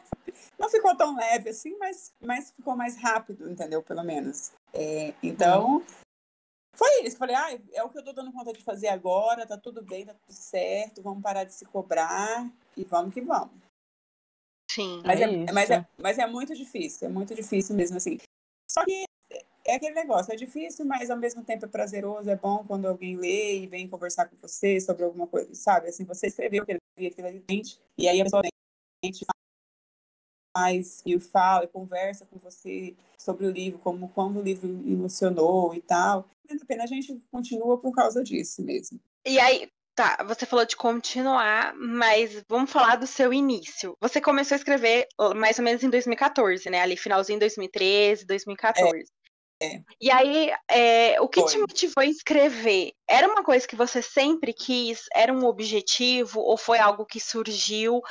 não 0.57 0.69
ficou 0.69 0.95
tão 0.95 1.15
leve 1.15 1.49
assim, 1.49 1.75
mas, 1.77 2.13
mas 2.19 2.51
ficou 2.51 2.75
mais 2.75 2.97
rápido, 2.97 3.49
entendeu? 3.49 3.81
Pelo 3.83 4.03
menos. 4.03 4.51
É, 4.73 5.13
então. 5.21 5.83
Foi 6.75 7.03
isso. 7.03 7.17
Falei, 7.17 7.35
ah, 7.35 7.59
é 7.73 7.83
o 7.83 7.89
que 7.89 7.97
eu 7.97 8.03
tô 8.03 8.13
dando 8.13 8.31
conta 8.31 8.53
de 8.53 8.63
fazer 8.63 8.87
agora, 8.87 9.47
tá 9.47 9.57
tudo 9.57 9.83
bem, 9.83 10.05
tá 10.05 10.13
tudo 10.13 10.31
certo, 10.33 11.01
vamos 11.01 11.23
parar 11.23 11.43
de 11.43 11.53
se 11.53 11.65
cobrar 11.65 12.47
e 12.75 12.83
vamos 12.83 13.13
que 13.13 13.21
vamos. 13.21 13.57
Sim. 14.69 15.01
Mas 15.03 15.21
é, 15.21 15.23
é 15.23 15.51
mas, 15.51 15.69
é, 15.71 15.87
mas 15.97 16.19
é 16.19 16.27
muito 16.27 16.53
difícil, 16.53 17.07
é 17.07 17.11
muito 17.11 17.33
difícil 17.33 17.75
mesmo 17.75 17.97
assim. 17.97 18.19
Só 18.69 18.85
que 18.85 19.05
é 19.67 19.75
aquele 19.75 19.93
negócio, 19.93 20.34
é 20.34 20.36
difícil, 20.36 20.86
mas 20.86 21.10
ao 21.10 21.17
mesmo 21.17 21.43
tempo 21.43 21.65
é 21.65 21.67
prazeroso, 21.67 22.30
é 22.30 22.36
bom 22.36 22.63
quando 22.65 22.88
alguém 22.88 23.17
lê 23.17 23.60
e 23.60 23.67
vem 23.67 23.88
conversar 23.88 24.27
com 24.27 24.36
você 24.38 24.80
sobre 24.80 25.03
alguma 25.03 25.27
coisa, 25.27 25.53
sabe? 25.53 25.89
Assim, 25.89 26.06
você 26.06 26.27
escreveu 26.27 26.63
ali, 26.63 27.08
aquilo 27.08 27.27
ali, 27.27 27.43
e 27.97 28.08
aí 28.08 28.21
a 28.21 28.23
pessoa 28.23 28.43
faz 30.56 31.03
e 31.06 31.19
fala 31.19 31.65
e 31.65 31.67
conversa 31.67 32.25
com 32.25 32.39
você 32.39 32.95
sobre 33.17 33.45
o 33.45 33.51
livro, 33.51 33.77
como 33.80 34.10
quando 34.10 34.39
o 34.39 34.41
livro 34.41 34.67
emocionou 34.67 35.75
e 35.75 35.82
tal. 35.82 36.30
A 36.49 36.65
pena 36.65 36.86
a 36.86 36.88
gente 36.88 37.15
continua 37.30 37.77
por 37.77 37.93
causa 37.93 38.23
disso 38.23 38.63
mesmo. 38.63 38.99
E 39.25 39.38
aí, 39.38 39.69
tá, 39.93 40.23
você 40.25 40.45
falou 40.45 40.65
de 40.65 40.77
continuar, 40.77 41.75
mas 41.75 42.41
vamos 42.47 42.71
falar 42.71 42.95
do 42.95 43.06
seu 43.06 43.34
início. 43.34 43.97
Você 43.99 44.21
começou 44.21 44.56
a 44.56 44.58
escrever 44.58 45.08
mais 45.36 45.60
ou 45.60 45.65
menos 45.65 45.84
em 45.84 45.89
2014, 45.89 46.69
né? 46.69 46.82
Ali 46.82 46.95
finalzinho 46.95 47.38
de 47.38 47.41
2013, 47.41 48.25
2014. 48.25 48.99
É. 48.99 49.16
É. 49.62 49.82
E 50.00 50.12
aí, 50.12 50.52
é, 50.70 51.20
o 51.20 51.28
que 51.28 51.41
Foi. 51.41 51.50
te 51.50 51.58
motivou 51.58 52.04
a 52.04 52.06
escrever? 52.06 52.91
Era 53.10 53.28
uma 53.28 53.43
coisa 53.43 53.67
que 53.67 53.76
você 53.76 54.04
sempre 54.04 54.54
quis? 54.54 55.06
Era 55.15 55.34
um 55.34 55.46
objetivo? 55.46 56.41
Ou 56.41 56.58
foi 56.58 56.78
algo 56.78 57.06
que 57.06 57.20
surgiu? 57.20 58.02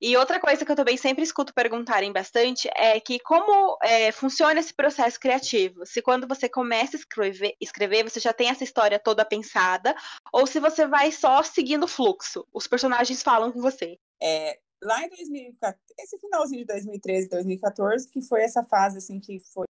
E 0.00 0.16
outra 0.16 0.40
coisa 0.40 0.64
que 0.64 0.72
eu 0.72 0.76
também 0.76 0.96
sempre 0.96 1.22
escuto 1.22 1.54
perguntarem 1.54 2.12
bastante 2.12 2.68
é 2.74 2.98
que 2.98 3.20
como 3.20 3.78
é, 3.84 4.10
funciona 4.10 4.58
esse 4.58 4.74
processo 4.74 5.20
criativo? 5.20 5.86
Se 5.86 6.02
quando 6.02 6.26
você 6.26 6.48
começa 6.48 6.96
a 6.96 6.98
escrever, 7.00 7.54
escrever, 7.60 8.02
você 8.02 8.18
já 8.18 8.32
tem 8.32 8.48
essa 8.48 8.64
história 8.64 8.98
toda 8.98 9.24
pensada, 9.24 9.94
ou 10.32 10.44
se 10.44 10.58
você 10.58 10.88
vai 10.88 11.12
só 11.12 11.40
seguindo 11.42 11.84
o 11.84 11.88
fluxo? 11.88 12.44
Os 12.52 12.66
personagens 12.66 13.22
falam 13.22 13.52
com 13.52 13.60
você. 13.60 13.96
É, 14.20 14.58
lá 14.82 15.04
em 15.04 15.08
2014, 15.08 15.78
esse 16.00 16.18
finalzinho 16.18 16.60
de 16.62 16.66
2013, 16.66 17.28
2014, 17.28 18.10
que 18.10 18.22
foi 18.22 18.42
essa 18.42 18.64
fase 18.64 18.98
assim 18.98 19.20
que 19.20 19.38
foi, 19.52 19.66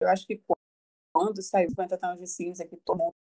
eu 0.00 0.08
acho 0.08 0.26
que 0.26 0.36
quando 1.14 1.40
saiu 1.40 1.70
50 1.70 1.96
tons 1.96 2.18
de 2.18 2.26
cinza, 2.26 2.66
que 2.66 2.76
todo 2.76 2.98
mundo 2.98 3.14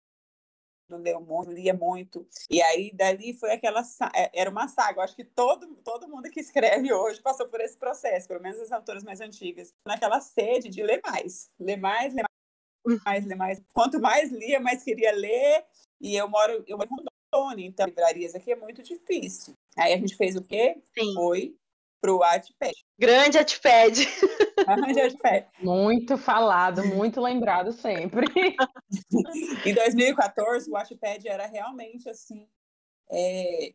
leu 0.88 1.20
muito, 1.20 1.52
lia 1.52 1.74
muito. 1.74 2.26
E 2.50 2.60
aí, 2.62 2.90
dali 2.94 3.34
foi 3.34 3.52
aquela. 3.52 3.82
É, 4.14 4.40
era 4.40 4.50
uma 4.50 4.66
saga. 4.66 4.98
Eu 4.98 5.02
acho 5.02 5.14
que 5.14 5.24
todo, 5.24 5.74
todo 5.84 6.08
mundo 6.08 6.30
que 6.30 6.40
escreve 6.40 6.92
hoje 6.92 7.20
passou 7.20 7.46
por 7.48 7.60
esse 7.60 7.76
processo, 7.76 8.26
pelo 8.26 8.42
menos 8.42 8.60
as 8.60 8.72
autoras 8.72 9.04
mais 9.04 9.20
antigas. 9.20 9.74
Naquela 9.86 10.20
sede 10.20 10.70
de 10.70 10.82
ler 10.82 11.00
mais. 11.04 11.50
Ler 11.60 11.76
mais, 11.76 12.14
ler 12.14 12.24
mais, 13.04 13.26
ler 13.26 13.36
mais. 13.36 13.62
Quanto 13.74 14.00
mais 14.00 14.30
lia, 14.30 14.58
mais 14.58 14.82
queria 14.82 15.12
ler. 15.12 15.64
E 16.00 16.16
eu 16.16 16.28
moro, 16.28 16.64
eu 16.66 16.76
moro 16.76 16.88
em 16.90 17.04
Rondônia, 17.34 17.66
então 17.66 17.86
livrarias 17.86 18.34
aqui 18.34 18.52
é 18.52 18.56
muito 18.56 18.82
difícil. 18.82 19.54
Aí 19.76 19.92
a 19.92 19.96
gente 19.96 20.16
fez 20.16 20.34
o 20.36 20.42
quê? 20.42 20.82
Sim. 20.98 21.14
Foi 21.14 21.56
pro 22.02 22.18
Wattpad. 22.18 22.74
Grande 22.98 23.38
Wattpad. 23.38 24.08
Grande 24.66 25.00
Wattpad. 25.00 25.46
Muito 25.60 26.18
falado, 26.18 26.84
muito 26.84 27.20
lembrado 27.20 27.72
sempre. 27.72 28.26
em 29.64 29.72
2014, 29.72 30.68
o 30.68 30.72
Wattpad 30.72 31.28
era 31.28 31.46
realmente 31.46 32.10
assim. 32.10 32.46
É... 33.10 33.72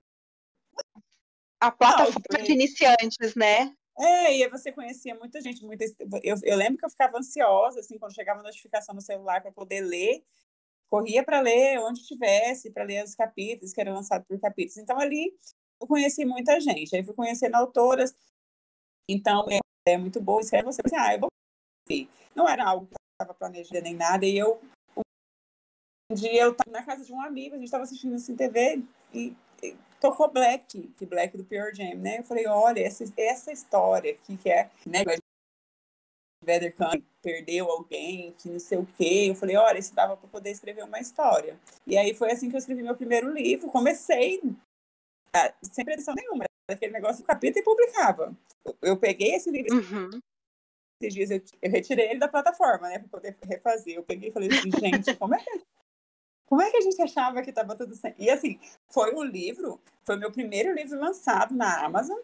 A 1.60 1.72
plataforma 1.72 2.44
de 2.44 2.52
iniciantes, 2.52 3.34
né? 3.36 3.74
É, 3.98 4.36
e 4.36 4.44
aí 4.44 4.50
você 4.50 4.72
conhecia 4.72 5.16
muita 5.16 5.42
gente, 5.42 5.66
muita... 5.66 5.86
Eu, 6.22 6.36
eu 6.44 6.56
lembro 6.56 6.78
que 6.78 6.86
eu 6.86 6.90
ficava 6.90 7.18
ansiosa, 7.18 7.80
assim, 7.80 7.98
quando 7.98 8.14
chegava 8.14 8.42
a 8.42 8.44
notificação 8.44 8.94
no 8.94 9.02
celular 9.02 9.42
para 9.42 9.52
poder 9.52 9.82
ler, 9.82 10.24
corria 10.88 11.24
para 11.24 11.42
ler 11.42 11.80
onde 11.80 12.06
tivesse, 12.06 12.72
para 12.72 12.84
ler 12.84 13.04
os 13.04 13.16
capítulos 13.16 13.74
que 13.74 13.82
eram 13.82 13.96
lançados 13.96 14.28
por 14.28 14.40
capítulos. 14.40 14.78
Então, 14.78 15.00
ali 15.00 15.34
eu 15.80 15.88
conheci 15.88 16.26
muita 16.26 16.60
gente. 16.60 16.96
Aí 16.96 17.04
fui 17.04 17.14
conhecendo 17.14 17.56
autoras. 17.56 18.14
Então, 19.10 19.46
é, 19.50 19.60
é 19.88 19.98
muito 19.98 20.22
boa. 20.22 20.42
Escreve 20.42 20.66
você. 20.66 20.82
Assim, 20.86 20.96
ah, 20.98 21.14
eu 21.14 21.20
vou. 21.20 21.30
Não 22.36 22.48
era 22.48 22.66
algo 22.68 22.88
que 22.88 22.96
estava 23.22 23.34
planejado 23.38 23.82
nem 23.82 23.96
nada. 23.96 24.26
E 24.26 24.38
eu. 24.38 24.62
Um 26.10 26.16
dia 26.16 26.42
eu 26.42 26.52
estava 26.52 26.72
na 26.72 26.86
casa 26.86 27.04
de 27.04 27.12
um 27.12 27.20
amigo, 27.20 27.56
a 27.56 27.58
gente 27.58 27.66
estava 27.66 27.84
assistindo 27.84 28.16
assim 28.16 28.34
TV 28.34 28.82
e, 29.14 29.36
e, 29.62 29.76
tocou 30.00 30.32
Black, 30.32 30.88
que 30.98 31.06
Black 31.06 31.36
do 31.36 31.44
Pure 31.44 31.76
Jam, 31.76 31.96
né? 31.96 32.20
Eu 32.20 32.24
falei, 32.24 32.48
olha, 32.48 32.80
essa, 32.80 33.04
essa 33.18 33.52
história 33.52 34.14
aqui 34.14 34.38
que 34.38 34.50
é, 34.50 34.70
né? 34.86 35.04
Vader 36.42 36.74
perdeu 37.22 37.70
alguém, 37.70 38.34
que 38.38 38.48
não 38.48 38.60
sei 38.60 38.78
o 38.78 38.86
quê. 38.86 39.26
Eu 39.28 39.36
falei, 39.36 39.58
olha, 39.58 39.78
isso 39.80 39.94
dava 39.94 40.16
para 40.16 40.30
poder 40.30 40.52
escrever 40.52 40.86
uma 40.86 41.00
história. 41.00 41.60
E 41.86 41.98
aí 41.98 42.14
foi 42.14 42.32
assim 42.32 42.50
que 42.50 42.56
eu 42.56 42.60
escrevi 42.60 42.84
meu 42.84 42.96
primeiro 42.96 43.30
livro. 43.34 43.68
Comecei 43.68 44.42
sem 45.62 45.86
predição 45.86 46.14
nenhuma. 46.14 46.46
Aquele 46.70 46.94
negócio 46.94 47.24
do 47.24 47.28
capítulo 47.28 47.62
e 47.62 47.64
publicava. 47.64 48.36
Eu, 48.66 48.78
eu 48.82 48.98
peguei 48.98 49.36
esse 49.36 49.50
livro. 49.50 49.76
Uhum. 49.76 50.10
Esses 51.02 51.14
dias 51.14 51.32
eu, 51.32 51.42
eu, 51.62 51.72
retirei 51.72 52.10
ele 52.10 52.20
da 52.20 52.28
plataforma, 52.28 52.90
né? 52.90 53.00
Para 53.00 53.08
poder 53.08 53.38
refazer. 53.44 53.96
Eu 53.96 54.04
peguei 54.04 54.30
e 54.30 54.34
falei 54.34 54.50
assim, 54.50 54.72
gente, 54.72 55.16
como 55.16 55.36
é 55.36 55.40
que. 55.40 55.62
Como 56.48 56.62
é 56.62 56.72
que 56.72 56.78
a 56.78 56.82
gente 56.82 57.02
achava 57.02 57.42
que 57.42 57.50
estava 57.50 57.76
tudo 57.76 57.94
certo? 57.94 58.22
E 58.22 58.30
assim, 58.30 58.58
foi 58.90 59.14
um 59.14 59.22
livro, 59.22 59.82
foi 60.06 60.16
meu 60.16 60.32
primeiro 60.32 60.74
livro 60.74 60.98
lançado 60.98 61.54
na 61.54 61.84
Amazon. 61.84 62.18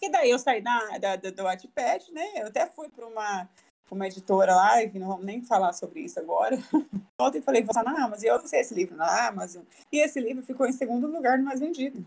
E 0.00 0.08
daí 0.08 0.30
eu 0.30 0.38
saí 0.38 0.62
da, 0.62 0.98
da, 0.98 1.16
do 1.16 1.42
Wattpad, 1.42 2.12
né? 2.12 2.24
Eu 2.36 2.46
até 2.46 2.66
fui 2.66 2.88
para 2.88 3.04
uma, 3.04 3.48
uma 3.90 4.06
editora 4.06 4.54
lá, 4.54 4.86
que 4.86 4.98
não 4.98 5.08
vamos 5.08 5.24
nem 5.24 5.42
falar 5.42 5.72
sobre 5.72 6.00
isso 6.00 6.20
agora. 6.20 6.56
Ontem 7.20 7.42
falei, 7.42 7.64
vou 7.64 7.74
na 7.82 8.04
Amazon. 8.04 8.24
E 8.24 8.28
eu 8.28 8.36
lancei 8.36 8.60
esse 8.60 8.74
livro 8.74 8.96
na 8.96 9.26
Amazon. 9.26 9.64
E 9.90 9.98
esse 9.98 10.20
livro 10.20 10.44
ficou 10.44 10.66
em 10.66 10.72
segundo 10.72 11.08
lugar 11.08 11.36
no 11.36 11.44
mais 11.44 11.58
vendido. 11.58 12.06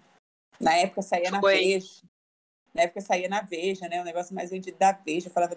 Na 0.61 0.75
época 0.75 1.01
saía 1.01 1.31
na 1.31 1.39
Foi. 1.39 1.57
Veja. 1.57 2.01
Na 2.73 2.83
época 2.83 3.01
saía 3.01 3.27
na 3.27 3.41
Veja, 3.41 3.87
né? 3.89 4.01
O 4.01 4.05
negócio 4.05 4.35
mais 4.35 4.49
vendido 4.49 4.77
da 4.77 4.91
Veja. 4.91 5.27
Eu 5.27 5.33
falava, 5.33 5.55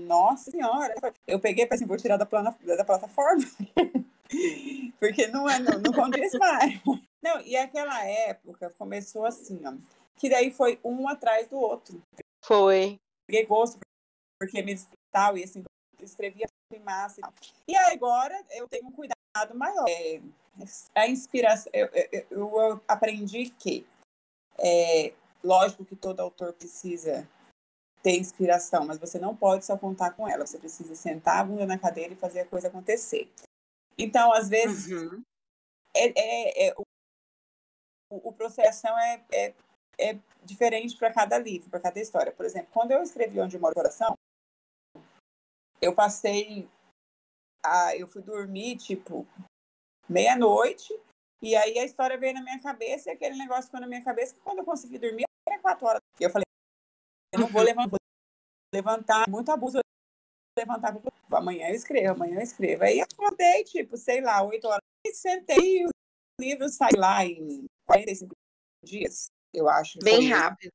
nossa 0.00 0.50
senhora. 0.50 0.94
Eu 1.26 1.38
peguei 1.40 1.66
para 1.66 1.76
assim, 1.76 1.86
vou 1.86 1.96
tirar 1.96 2.16
da, 2.16 2.26
plana, 2.26 2.56
da 2.76 2.84
plataforma. 2.84 3.44
Porque 4.98 5.26
não, 5.28 5.48
é, 5.48 5.58
não, 5.58 5.78
não 5.78 5.92
condiz 5.92 6.32
mais. 6.34 6.80
Não, 7.22 7.40
e 7.42 7.56
aquela 7.56 8.04
época 8.04 8.70
começou 8.78 9.24
assim, 9.24 9.60
ó. 9.64 9.74
Que 10.16 10.28
daí 10.28 10.50
foi 10.50 10.78
um 10.84 11.08
atrás 11.08 11.48
do 11.48 11.56
outro. 11.56 12.02
Foi. 12.44 12.98
Peguei 13.26 13.46
gosto, 13.46 13.78
porque 14.38 14.62
me 14.62 14.74
tal, 15.12 15.36
e 15.36 15.44
assim, 15.44 15.62
escrevia 16.00 16.46
em 16.72 16.80
massa 16.80 17.20
e 17.20 17.22
tal. 17.22 17.32
E 17.68 17.76
agora 17.76 18.38
eu 18.50 18.68
tenho 18.68 18.86
um 18.86 18.92
cuidado 18.92 19.54
maior. 19.54 19.86
É, 19.88 20.20
a 20.94 21.08
inspiração, 21.08 21.70
eu, 21.74 21.88
eu, 22.12 22.26
eu 22.30 22.82
aprendi 22.86 23.50
que 23.50 23.86
é, 24.60 25.12
lógico 25.42 25.84
que 25.84 25.96
todo 25.96 26.20
autor 26.20 26.52
precisa 26.52 27.28
ter 28.02 28.18
inspiração, 28.18 28.86
mas 28.86 28.98
você 28.98 29.18
não 29.18 29.36
pode 29.36 29.64
só 29.64 29.76
contar 29.76 30.12
com 30.12 30.28
ela. 30.28 30.46
Você 30.46 30.58
precisa 30.58 30.94
sentar 30.94 31.40
a 31.40 31.44
bunda 31.44 31.66
na 31.66 31.78
cadeira 31.78 32.12
e 32.12 32.16
fazer 32.16 32.40
a 32.40 32.46
coisa 32.46 32.68
acontecer. 32.68 33.30
Então, 33.98 34.32
às 34.32 34.48
vezes, 34.48 34.90
uhum. 34.90 35.22
é, 35.94 36.08
é, 36.18 36.68
é, 36.68 36.74
o, 36.76 36.84
o 38.28 38.32
processo 38.32 38.86
é, 38.86 39.24
é, 39.32 39.54
é 39.98 40.18
diferente 40.42 40.96
para 40.96 41.12
cada 41.12 41.38
livro, 41.38 41.68
para 41.68 41.80
cada 41.80 42.00
história. 42.00 42.32
Por 42.32 42.46
exemplo, 42.46 42.70
quando 42.72 42.92
eu 42.92 43.02
escrevi 43.02 43.40
Onde 43.40 43.58
Mora 43.58 43.72
o 43.72 43.76
Coração, 43.76 44.14
eu 45.80 45.94
passei. 45.94 46.68
A, 47.64 47.94
eu 47.94 48.06
fui 48.06 48.22
dormir, 48.22 48.78
tipo, 48.78 49.26
meia-noite, 50.08 50.98
e 51.42 51.56
aí 51.56 51.78
a 51.78 51.84
história 51.84 52.18
veio 52.18 52.34
na 52.34 52.42
minha 52.42 52.60
cabeça 52.60 53.08
e 53.08 53.12
aquele 53.12 53.36
negócio 53.36 53.64
ficou 53.64 53.80
na 53.80 53.86
minha 53.86 54.04
cabeça 54.04 54.34
que 54.34 54.40
quando 54.40 54.58
eu 54.58 54.64
consegui 54.64 54.98
dormir 54.98 55.24
era 55.48 55.58
quatro 55.60 55.86
horas. 55.86 56.00
E 56.18 56.24
eu 56.24 56.30
falei, 56.30 56.44
eu 57.32 57.40
não 57.40 57.46
vou 57.46 57.62
levantar, 57.62 57.90
vou 57.90 57.98
levantar 58.74 59.28
muito 59.28 59.50
abuso 59.50 59.80
levantar 60.58 60.94
amanhã 61.32 61.68
eu 61.68 61.74
escrevo, 61.74 62.12
amanhã 62.12 62.36
eu 62.36 62.42
escrevo. 62.42 62.84
Aí 62.84 63.00
acordei, 63.00 63.64
tipo, 63.64 63.96
sei 63.96 64.20
lá, 64.20 64.42
oito 64.42 64.66
horas 64.66 64.82
e 65.06 65.14
sentei 65.14 65.78
e 65.80 65.86
o 65.86 65.90
livro 66.38 66.68
saiu 66.68 66.98
lá 66.98 67.24
em 67.24 67.64
45 67.86 68.34
dias, 68.82 69.30
eu 69.52 69.68
acho. 69.68 69.98
Bem 70.00 70.16
foi, 70.16 70.26
rápido. 70.26 70.72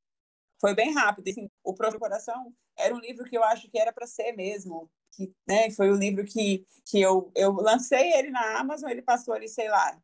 Foi 0.60 0.75
bem 0.75 0.93
rápido. 0.93 1.30
Assim, 1.30 1.47
o 1.63 1.73
Próprio 1.73 1.99
Coração 1.99 2.54
era 2.78 2.93
um 2.93 2.99
livro 2.99 3.25
que 3.25 3.38
eu 3.38 3.43
acho 3.43 3.69
que 3.69 3.78
era 3.78 3.93
para 3.93 4.08
ser 4.08 4.32
mesmo. 4.34 4.89
Que, 5.12 5.32
né, 5.47 5.71
foi 5.71 5.89
o 5.91 5.95
livro 5.95 6.25
que, 6.25 6.65
que 6.86 6.99
eu, 6.99 7.32
eu 7.36 7.54
lancei 7.54 8.13
ele 8.13 8.32
na 8.32 8.60
Amazon, 8.60 8.89
ele 8.89 9.01
passou 9.01 9.34
ali, 9.34 9.47
sei 9.47 9.69
lá, 9.69 9.97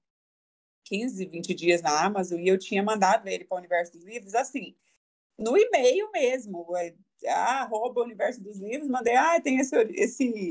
15, 0.85 1.25
20 1.25 1.53
dias 1.53 1.81
na 1.81 2.05
Amazon 2.05 2.39
e 2.39 2.47
eu 2.47 2.57
tinha 2.57 2.83
mandado 2.83 3.27
ele 3.27 3.45
para 3.45 3.55
o 3.55 3.59
Universo 3.59 3.93
dos 3.93 4.03
Livros, 4.03 4.35
assim, 4.35 4.75
no 5.37 5.57
e-mail 5.57 6.11
mesmo, 6.11 6.65
é, 6.77 6.93
arroba 7.29 8.01
Universo 8.01 8.41
dos 8.41 8.59
Livros, 8.59 8.89
mandei, 8.89 9.15
ah, 9.15 9.39
tem 9.41 9.59
esse, 9.59 9.75
esse, 9.93 10.49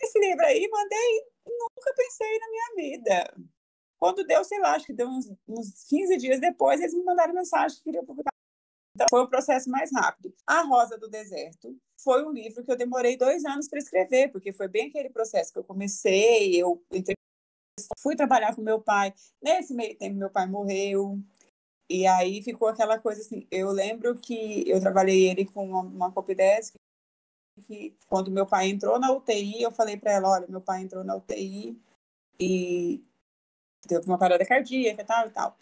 esse 0.00 0.18
livro 0.18 0.44
aí, 0.44 0.68
mandei, 0.70 1.24
nunca 1.46 1.94
pensei 1.96 2.38
na 2.38 2.48
minha 2.50 2.74
vida. 2.76 3.34
Quando 3.98 4.24
deu, 4.24 4.44
sei 4.44 4.58
lá, 4.58 4.74
acho 4.74 4.86
que 4.86 4.92
deu 4.92 5.08
uns, 5.08 5.32
uns 5.48 5.84
15 5.88 6.16
dias 6.18 6.40
depois, 6.40 6.80
eles 6.80 6.94
me 6.94 7.02
mandaram 7.02 7.32
mensagem 7.32 7.78
que 7.78 7.84
queriam 7.84 8.04
publicar. 8.04 8.30
Então, 8.94 9.06
foi 9.10 9.22
o 9.22 9.28
processo 9.28 9.68
mais 9.70 9.90
rápido. 9.92 10.32
A 10.46 10.62
Rosa 10.62 10.96
do 10.98 11.08
Deserto 11.08 11.76
foi 11.98 12.24
um 12.24 12.30
livro 12.30 12.62
que 12.62 12.70
eu 12.70 12.76
demorei 12.76 13.16
dois 13.16 13.44
anos 13.44 13.66
para 13.66 13.78
escrever, 13.78 14.30
porque 14.30 14.52
foi 14.52 14.68
bem 14.68 14.88
aquele 14.88 15.10
processo 15.10 15.52
que 15.52 15.58
eu 15.58 15.64
comecei, 15.64 16.54
eu 16.54 16.84
entrei 16.92 17.16
fui 17.98 18.16
trabalhar 18.16 18.54
com 18.54 18.62
meu 18.62 18.80
pai. 18.80 19.14
Nesse 19.42 19.74
meio 19.74 19.96
tempo, 19.96 20.16
meu 20.16 20.30
pai 20.30 20.46
morreu. 20.46 21.18
E 21.88 22.06
aí 22.06 22.42
ficou 22.42 22.68
aquela 22.68 22.98
coisa 22.98 23.20
assim. 23.20 23.46
Eu 23.50 23.70
lembro 23.70 24.18
que 24.18 24.68
eu 24.68 24.80
trabalhei 24.80 25.28
ele 25.28 25.44
com 25.44 25.68
uma, 25.68 25.80
uma 25.80 26.12
Copidesk, 26.12 26.74
que 27.66 27.96
quando 28.08 28.30
meu 28.30 28.46
pai 28.46 28.68
entrou 28.68 28.98
na 28.98 29.12
UTI, 29.12 29.62
eu 29.62 29.70
falei 29.70 29.96
para 29.96 30.12
ela: 30.12 30.30
olha, 30.30 30.46
meu 30.48 30.60
pai 30.60 30.82
entrou 30.82 31.04
na 31.04 31.16
UTI 31.16 31.78
e 32.40 33.02
teve 33.86 34.06
uma 34.06 34.18
parada 34.18 34.44
cardíaca 34.46 35.02
e 35.02 35.04
tal 35.04 35.26
e 35.26 35.30
tal. 35.30 35.56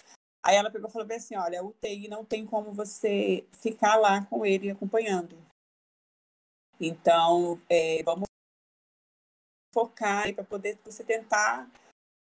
Aí 0.45 0.57
ela 0.57 0.71
pegou 0.71 0.89
e 0.89 0.93
falou 0.93 1.07
bem 1.07 1.17
assim: 1.17 1.37
olha, 1.37 1.61
a 1.61 1.65
UTI 1.65 2.09
não 2.09 2.25
tem 2.25 2.47
como 2.47 2.73
você 2.73 3.47
ficar 3.53 3.97
lá 3.97 4.25
com 4.27 4.47
ele 4.47 4.71
acompanhando. 4.71 5.37
Então, 6.81 7.61
é, 7.69 8.03
vamos 8.03 8.27
focar 9.73 10.35
para 10.35 10.45
poder 10.45 10.79
você 10.85 11.05
tentar 11.05 11.71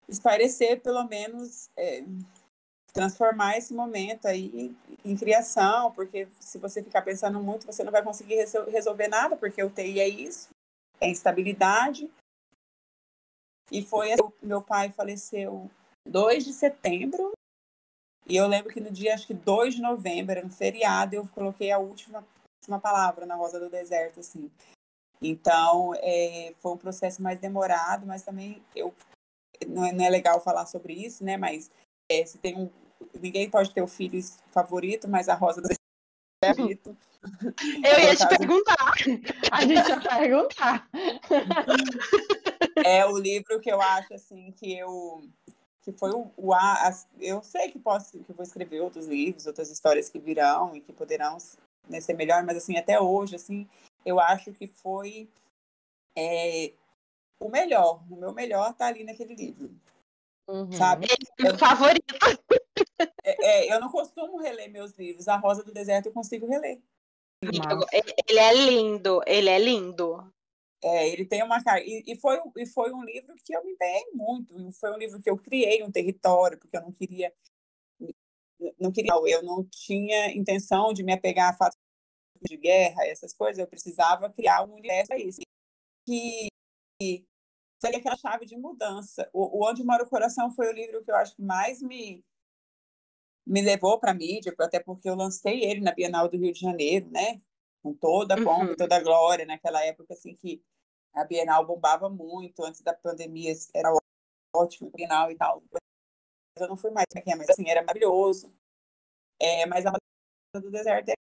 esclarecer, 0.08 0.82
pelo 0.82 1.04
menos, 1.04 1.70
é, 1.78 2.04
transformar 2.94 3.58
esse 3.58 3.74
momento 3.74 4.28
aí 4.28 4.76
em 5.04 5.16
criação, 5.16 5.92
porque 5.92 6.28
se 6.40 6.58
você 6.58 6.82
ficar 6.82 7.02
pensando 7.02 7.40
muito, 7.40 7.66
você 7.66 7.84
não 7.84 7.92
vai 7.92 8.04
conseguir 8.04 8.36
resolver 8.70 9.08
nada, 9.08 9.36
porque 9.36 9.62
o 9.62 9.70
TI 9.70 10.00
é 10.00 10.08
isso, 10.08 10.50
é 11.00 11.10
instabilidade. 11.10 12.10
E 13.72 13.84
foi 13.84 14.14
assim, 14.14 14.24
meu 14.42 14.62
pai 14.62 14.92
faleceu 14.92 15.70
2 16.08 16.46
de 16.46 16.54
setembro, 16.54 17.34
e 18.30 18.36
eu 18.36 18.48
lembro 18.48 18.74
que 18.74 18.82
no 18.82 18.92
dia, 18.92 19.14
acho 19.14 19.28
que 19.28 19.34
2 19.34 19.76
de 19.76 19.82
novembro, 19.82 20.32
era 20.32 20.46
um 20.46 20.50
feriado, 20.50 21.16
eu 21.16 21.28
coloquei 21.30 21.72
a 21.72 21.78
última, 21.78 22.26
última 22.62 22.80
palavra 22.80 23.26
na 23.26 23.36
Rosa 23.36 23.60
do 23.60 23.70
Deserto, 23.70 24.20
assim. 24.20 24.52
Então, 25.22 25.94
é, 25.96 26.54
foi 26.60 26.74
um 26.74 26.78
processo 26.78 27.22
mais 27.22 27.40
demorado, 27.40 28.06
mas 28.06 28.24
também 28.24 28.62
eu 28.76 28.94
não 29.66 29.86
é, 29.86 29.92
não 29.92 30.06
é 30.06 30.10
legal 30.10 30.42
falar 30.42 30.66
sobre 30.66 30.94
isso, 30.94 31.24
né? 31.24 31.38
Mas 31.38 31.72
é, 32.10 32.26
se 32.26 32.38
tem 32.38 32.58
um, 32.58 32.70
ninguém 33.20 33.50
pode 33.50 33.74
ter 33.74 33.82
o 33.82 33.88
filho 33.88 34.22
favorito, 34.52 35.08
mas 35.08 35.30
a 35.30 35.36
Rosa 35.36 35.62
do 35.62 35.70
é 36.44 36.54
favorito. 36.54 36.96
Eu 37.84 38.00
ia 38.00 38.16
te 38.16 38.28
perguntar. 38.28 38.94
A 39.52 39.62
gente 39.62 39.90
ia 39.90 40.00
perguntar. 40.00 40.90
É 42.84 43.06
o 43.06 43.18
livro 43.18 43.60
que 43.60 43.72
eu 43.72 43.82
acho 43.82 44.14
assim 44.14 44.52
que 44.52 44.78
eu 44.78 45.28
que 45.82 45.92
foi 45.94 46.12
o, 46.12 46.30
o 46.36 46.54
a, 46.54 46.92
eu 47.20 47.42
sei 47.42 47.72
que 47.72 47.80
posso 47.80 48.20
que 48.20 48.34
vou 48.34 48.44
escrever 48.44 48.82
outros 48.82 49.08
livros, 49.08 49.48
outras 49.48 49.72
histórias 49.72 50.10
que 50.10 50.20
virão 50.20 50.76
e 50.76 50.82
que 50.82 50.92
poderão 50.92 51.38
né, 51.90 52.02
ser 52.02 52.14
melhor, 52.14 52.44
mas 52.44 52.58
assim 52.58 52.78
até 52.78 53.00
hoje 53.00 53.36
assim 53.36 53.68
eu 54.06 54.20
acho 54.20 54.52
que 54.52 54.68
foi 54.68 55.30
é, 56.16 56.74
o 57.40 57.50
melhor, 57.50 58.04
o 58.10 58.16
meu 58.16 58.34
melhor 58.34 58.74
tá 58.74 58.88
ali 58.88 59.04
naquele 59.04 59.36
livro, 59.36 59.76
uhum. 60.48 60.72
sabe? 60.72 61.08
É 61.40 61.52
o 61.52 61.58
favorito. 61.58 62.16
É, 63.24 63.46
é, 63.46 63.74
eu 63.74 63.80
não 63.80 63.92
costumo 63.92 64.38
reler 64.38 64.72
meus 64.72 64.92
livros. 64.94 65.28
A 65.28 65.38
Rosa 65.38 65.64
do 65.64 65.72
Deserto 65.72 66.08
eu 66.08 66.14
consigo 66.14 66.48
reler. 66.48 66.82
Ele 67.42 68.40
é 68.40 68.54
lindo, 68.54 69.22
ele 69.28 69.50
é 69.50 69.60
lindo. 69.60 70.34
É, 70.84 71.10
ele 71.10 71.26
tem 71.26 71.44
uma 71.44 71.64
cara. 71.64 71.82
E, 71.82 72.04
e, 72.08 72.16
foi, 72.16 72.40
e 72.58 72.66
foi 72.66 72.92
um 72.92 73.04
livro 73.04 73.36
que 73.44 73.56
eu 73.56 73.64
me 73.64 73.74
empenhei 73.74 74.06
muito. 74.14 74.72
Foi 74.74 74.92
um 74.92 74.98
livro 74.98 75.22
que 75.22 75.30
eu 75.30 75.38
criei 75.38 75.84
um 75.84 75.92
território, 75.92 76.58
porque 76.58 76.78
eu 76.78 76.82
não 76.82 76.92
queria. 76.92 77.34
Não 78.80 78.92
queria, 78.92 79.14
eu 79.28 79.44
não 79.44 79.64
tinha 79.70 80.36
intenção 80.36 80.92
de 80.92 81.04
me 81.04 81.14
apegar 81.14 81.52
a 81.52 81.58
fatos 81.58 81.78
de 82.42 82.58
guerra, 82.58 83.06
essas 83.06 83.34
coisas. 83.34 83.60
Eu 83.60 83.68
precisava 83.68 84.30
criar 84.32 84.64
um 84.64 84.74
universo 84.74 85.10
para 85.10 85.20
isso. 85.20 85.42
Que 86.08 86.48
seria 87.00 88.00
aquela 88.00 88.18
chave 88.18 88.46
de 88.46 88.58
mudança. 88.58 89.30
O, 89.32 89.60
o 89.60 89.70
Onde 89.70 89.84
Mora 89.84 90.04
o 90.04 90.10
Coração 90.10 90.52
foi 90.52 90.70
o 90.70 90.74
livro 90.74 91.04
que 91.04 91.12
eu 91.12 91.16
acho 91.16 91.36
que 91.36 91.42
mais 91.42 91.82
me, 91.82 92.24
me 93.46 93.62
levou 93.62 94.00
para 94.00 94.12
a 94.12 94.16
mídia, 94.16 94.54
até 94.60 94.80
porque 94.80 95.10
eu 95.10 95.16
lancei 95.16 95.64
ele 95.64 95.82
na 95.82 95.94
Bienal 95.94 96.28
do 96.28 96.38
Rio 96.38 96.52
de 96.52 96.60
Janeiro, 96.60 97.10
né? 97.10 97.42
Com 97.82 97.94
toda 97.94 98.34
a 98.34 98.38
pompa, 98.38 98.72
uhum. 98.72 98.76
toda 98.76 98.96
a 98.96 99.04
glória, 99.04 99.46
naquela 99.46 99.84
época 99.84 100.14
assim 100.14 100.36
que 100.36 100.62
a 101.14 101.24
Bienal 101.24 101.66
bombava 101.66 102.10
muito, 102.10 102.64
antes 102.64 102.82
da 102.82 102.94
pandemia 102.94 103.54
era 103.74 103.92
ótimo, 104.56 104.92
Bienal 104.92 105.32
e 105.32 105.36
tal. 105.36 105.64
Eu 106.56 106.68
não 106.68 106.78
fui 106.78 106.90
mais 106.90 107.06
aqui, 107.16 107.36
mas 107.36 107.50
assim, 107.50 107.70
era 107.70 107.82
maravilhoso. 107.82 108.54
É, 109.40 109.66
mas 109.68 109.86
a 109.86 109.92
Roda 109.92 110.02
do 110.66 110.72
Deserto 110.72 111.10
é 111.10 111.14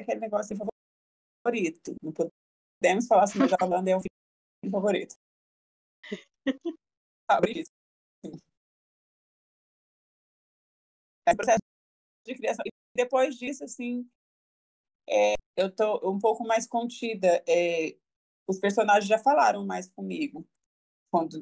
aquele 0.00 0.20
negócio 0.20 0.56
favorito. 1.44 1.96
Não 2.00 2.12
podemos 2.12 3.06
falar 3.08 3.24
assim, 3.24 3.40
mas 3.40 3.52
a 3.52 3.64
Holanda 3.64 3.90
é 3.90 3.96
o 3.96 4.00
filme 4.00 4.14
favorito. 4.70 5.16
Abre 7.28 7.60
isso 7.60 7.72
é 11.26 11.34
processo 11.34 11.58
de 12.26 12.34
criação. 12.34 12.62
E 12.66 12.70
depois 12.96 13.36
disso, 13.36 13.64
assim, 13.64 14.06
é, 15.08 15.34
eu 15.56 15.74
tô 15.74 16.10
um 16.10 16.18
pouco 16.18 16.44
mais 16.46 16.66
contida. 16.66 17.42
É, 17.48 17.96
os 18.46 18.58
personagens 18.58 19.08
já 19.08 19.18
falaram 19.18 19.64
mais 19.64 19.88
comigo 19.88 20.46
quando 21.10 21.34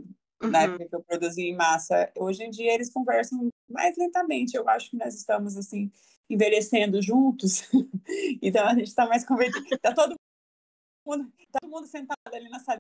uhum. 0.43 0.51
na 0.51 0.63
época 0.63 0.89
que 0.89 0.95
eu 0.95 1.03
produzi 1.03 1.43
em 1.43 1.57
massa. 1.57 2.13
Hoje 2.17 2.45
em 2.45 2.51
dia 2.51 2.73
eles 2.75 2.93
conversam 2.93 3.49
mais 3.69 3.97
lentamente. 3.97 4.57
Eu 4.57 4.69
acho 4.69 4.91
que 4.91 4.97
nós 4.97 5.15
estamos 5.15 5.57
assim 5.57 5.91
envelhecendo 6.31 7.03
juntos. 7.03 7.63
então 8.41 8.67
a 8.67 8.75
gente 8.75 8.89
está 8.89 9.07
mais 9.07 9.25
convertido. 9.27 9.79
Tá 9.81 9.95
todo 9.95 10.15
mundo, 11.07 11.33
tá 11.51 11.61
todo 11.61 11.71
mundo 11.71 11.87
sentado 11.87 12.19
ali 12.33 12.49
na 12.49 12.61
sala 12.61 12.79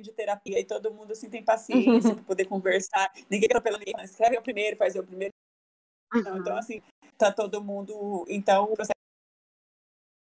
de 0.00 0.12
terapia 0.12 0.60
e 0.60 0.64
todo 0.64 0.92
mundo 0.92 1.12
assim 1.12 1.28
tem 1.28 1.42
paciência 1.42 2.10
uhum. 2.10 2.14
para 2.16 2.24
poder 2.24 2.44
conversar. 2.44 3.12
Ninguém 3.28 3.46
atropela 3.46 3.78
ninguém. 3.78 3.94
Escreve 4.04 4.38
o 4.38 4.42
primeiro, 4.42 4.76
faz 4.76 4.94
o 4.94 5.02
primeiro 5.02 5.32
então, 6.14 6.38
então, 6.38 6.56
assim, 6.56 6.82
tá 7.16 7.32
todo 7.32 7.62
mundo. 7.62 8.26
Então, 8.28 8.64
o 8.64 8.74
processo 8.74 8.92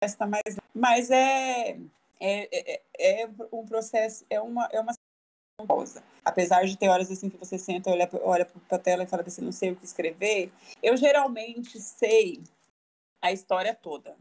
está 0.03 0.27
mais. 0.27 0.57
Mas 0.75 1.11
é, 1.11 1.79
é, 2.21 2.79
é, 3.01 3.23
é 3.23 3.29
um 3.53 3.65
processo, 3.65 4.25
é 4.29 4.41
uma, 4.41 4.69
é 4.73 4.81
uma 4.81 4.93
pausa. 5.67 6.03
Apesar 6.25 6.65
de 6.65 6.77
ter 6.77 6.89
horas 6.89 7.11
assim 7.11 7.31
que 7.31 7.37
você 7.37 7.59
senta, 7.59 7.91
olha, 7.91 8.09
olha 8.23 8.45
para 8.45 8.77
a 8.77 8.81
tela 8.81 9.05
e 9.05 9.07
fala 9.07 9.23
assim, 9.23 9.43
não 9.43 9.53
sei 9.53 9.71
o 9.71 9.77
que 9.77 9.85
escrever, 9.85 10.53
eu 10.83 10.97
geralmente 10.97 11.81
sei 11.81 12.43
a 13.23 13.33
história 13.33 13.75
toda. 13.75 14.17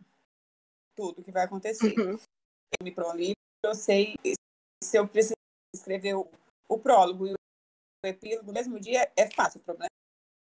Tudo 0.95 1.23
que 1.23 1.31
vai 1.31 1.45
acontecer. 1.45 1.93
Uhum. 1.99 2.17
Eu 2.79 2.83
me 2.83 2.93
um 2.97 3.15
livro, 3.15 3.35
eu 3.63 3.75
sei 3.75 4.15
se 4.83 4.97
eu 4.97 5.07
preciso 5.07 5.35
escrever 5.73 6.15
o, 6.15 6.29
o 6.69 6.77
prólogo 6.77 7.27
e 7.27 7.33
o 7.33 7.37
epílogo 8.07 8.47
no 8.47 8.53
mesmo 8.53 8.79
dia, 8.79 9.11
é 9.15 9.29
fácil. 9.29 9.59
O 9.59 9.63
problema 9.63 9.89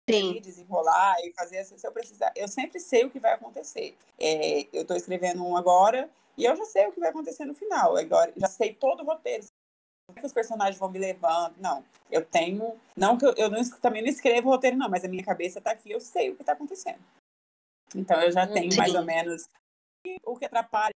Sim. 0.09 0.41
desenrolar 0.41 1.17
e 1.25 1.33
fazer 1.33 1.65
se 1.65 1.87
eu 1.87 1.93
precisar. 1.93 2.33
Eu 2.37 2.47
sempre 2.47 2.79
sei 2.79 3.05
o 3.05 3.11
que 3.11 3.19
vai 3.19 3.33
acontecer. 3.33 3.97
É, 4.19 4.63
eu 4.73 4.83
estou 4.83 4.97
escrevendo 4.97 5.45
um 5.45 5.57
agora 5.57 6.09
e 6.37 6.45
eu 6.45 6.55
já 6.55 6.65
sei 6.65 6.87
o 6.87 6.93
que 6.93 7.01
vai 7.01 7.11
acontecer 7.11 7.45
no 7.45 7.55
final. 7.55 7.97
Agora 7.97 8.33
já 8.37 8.47
sei 8.47 8.73
todo 8.73 9.03
o 9.03 9.07
roteiro. 9.07 9.45
É 10.15 10.21
que 10.21 10.27
os 10.27 10.33
personagens 10.33 10.79
vão 10.79 10.89
me 10.89 11.01
levando? 11.01 11.57
Não, 11.59 11.85
eu 12.11 12.25
tenho. 12.25 12.81
Não 12.97 13.19
que 13.19 13.27
eu, 13.27 13.35
eu 13.37 13.51
não, 13.51 13.61
também 13.81 14.03
não 14.03 14.09
escrevo 14.09 14.49
o 14.49 14.53
roteiro, 14.53 14.77
não, 14.77 14.89
mas 14.89 15.05
a 15.05 15.09
minha 15.09 15.25
cabeça 15.25 15.59
está 15.59 15.73
aqui, 15.73 15.91
eu 15.91 16.01
sei 16.01 16.31
o 16.31 16.37
que 16.37 16.43
está 16.43 16.53
acontecendo. 16.53 17.03
Então 17.95 18.21
eu 18.23 18.31
já 18.31 18.47
tenho 18.47 18.71
Sim. 18.71 18.79
mais 18.79 18.95
ou 18.95 19.03
menos 19.03 19.49
o 20.25 20.37
que 20.37 20.45
atrapalha 20.45 20.95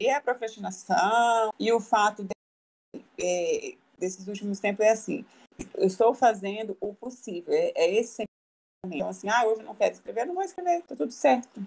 e 0.00 0.10
a 0.10 0.20
procrastinação 0.20 1.52
e 1.58 1.72
o 1.72 1.80
fato 1.80 2.24
de, 2.24 2.32
é, 3.20 3.74
desses 3.98 4.26
últimos 4.26 4.60
tempos 4.60 4.84
é 4.84 4.90
assim. 4.90 5.24
Eu 5.74 5.86
estou 5.86 6.14
fazendo 6.14 6.76
o 6.80 6.94
possível. 6.94 7.52
É, 7.52 7.72
é 7.74 7.94
esse 7.94 8.24
então, 8.84 9.08
assim, 9.08 9.28
ah, 9.28 9.46
hoje 9.46 9.60
eu 9.60 9.66
não 9.66 9.76
quero 9.76 9.94
escrever, 9.94 10.26
não 10.26 10.34
vou 10.34 10.42
escrever, 10.42 10.82
tá 10.82 10.96
tudo 10.96 11.12
certo. 11.12 11.60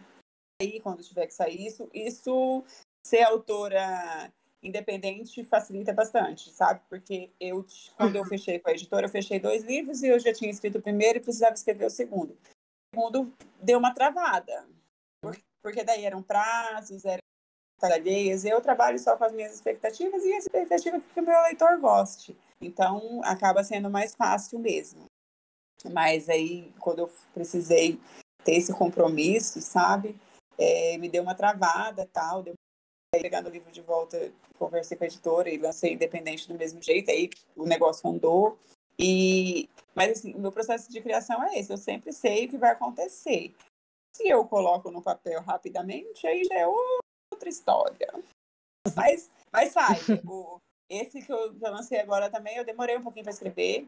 Aí, 0.61 0.81
quando 0.81 1.01
tiver 1.01 1.25
que 1.27 1.33
sair 1.33 1.65
isso, 1.65 1.89
isso 1.93 2.63
ser 3.05 3.23
autora 3.23 4.31
independente 4.61 5.43
facilita 5.43 5.93
bastante, 5.93 6.49
sabe? 6.49 6.81
Porque 6.89 7.31
eu, 7.39 7.65
quando 7.95 8.15
eu 8.15 8.23
uhum. 8.23 8.27
fechei 8.27 8.59
com 8.59 8.69
a 8.69 8.73
editora, 8.73 9.05
eu 9.05 9.11
fechei 9.11 9.39
dois 9.39 9.63
livros 9.63 10.01
e 10.01 10.07
eu 10.07 10.19
já 10.19 10.33
tinha 10.33 10.49
escrito 10.49 10.79
o 10.79 10.81
primeiro 10.81 11.19
e 11.19 11.21
precisava 11.21 11.53
escrever 11.53 11.85
o 11.85 11.89
segundo. 11.89 12.31
O 12.33 12.95
segundo 12.95 13.33
deu 13.61 13.77
uma 13.77 13.93
travada, 13.93 14.67
porque 15.61 15.83
daí 15.83 16.03
eram 16.03 16.23
prazos, 16.23 17.05
eram 17.05 17.21
alheias. 17.83 18.45
Eu 18.45 18.61
trabalho 18.61 18.97
só 18.99 19.17
com 19.17 19.23
as 19.23 19.33
minhas 19.33 19.53
expectativas 19.53 20.23
e 20.23 20.33
a 20.33 20.37
expectativa 20.37 20.99
que 20.99 21.19
o 21.19 21.25
meu 21.25 21.41
leitor 21.43 21.79
goste. 21.79 22.37
Então, 22.61 23.21
acaba 23.23 23.63
sendo 23.63 23.89
mais 23.89 24.15
fácil 24.15 24.59
mesmo. 24.59 25.05
Mas 25.91 26.29
aí, 26.29 26.73
quando 26.79 26.99
eu 26.99 27.11
precisei 27.33 27.99
ter 28.43 28.55
esse 28.55 28.73
compromisso, 28.73 29.61
sabe? 29.61 30.15
É, 30.57 30.97
me 30.97 31.09
deu 31.09 31.23
uma 31.23 31.35
travada 31.35 32.07
tal. 32.11 32.43
Deu... 32.43 32.53
Pegando 33.11 33.47
o 33.47 33.51
livro 33.51 33.71
de 33.71 33.81
volta, 33.81 34.31
conversei 34.57 34.97
com 34.97 35.03
a 35.03 35.07
editora 35.07 35.49
e 35.49 35.57
lancei 35.57 35.93
independente 35.93 36.47
do 36.47 36.55
mesmo 36.55 36.81
jeito. 36.81 37.11
Aí 37.11 37.29
o 37.55 37.65
negócio 37.65 38.09
andou. 38.09 38.57
E... 38.97 39.69
Mas 39.93 40.19
assim, 40.19 40.33
o 40.33 40.39
meu 40.39 40.51
processo 40.51 40.89
de 40.89 41.01
criação 41.01 41.43
é 41.43 41.59
esse. 41.59 41.71
Eu 41.71 41.77
sempre 41.77 42.11
sei 42.11 42.45
o 42.45 42.49
que 42.49 42.57
vai 42.57 42.71
acontecer. 42.71 43.53
Se 44.15 44.27
eu 44.27 44.45
coloco 44.45 44.89
no 44.91 45.01
papel 45.01 45.41
rapidamente, 45.41 46.25
aí 46.25 46.43
já 46.45 46.55
é 46.55 46.67
história. 47.43 48.11
Mas, 48.95 49.29
mas 49.51 49.71
sai. 49.71 49.95
o, 50.25 50.59
esse 50.89 51.21
que 51.21 51.31
eu, 51.31 51.57
eu 51.59 51.71
lancei 51.71 51.99
agora 51.99 52.29
também, 52.29 52.57
eu 52.57 52.65
demorei 52.65 52.97
um 52.97 53.03
pouquinho 53.03 53.23
para 53.23 53.33
escrever. 53.33 53.87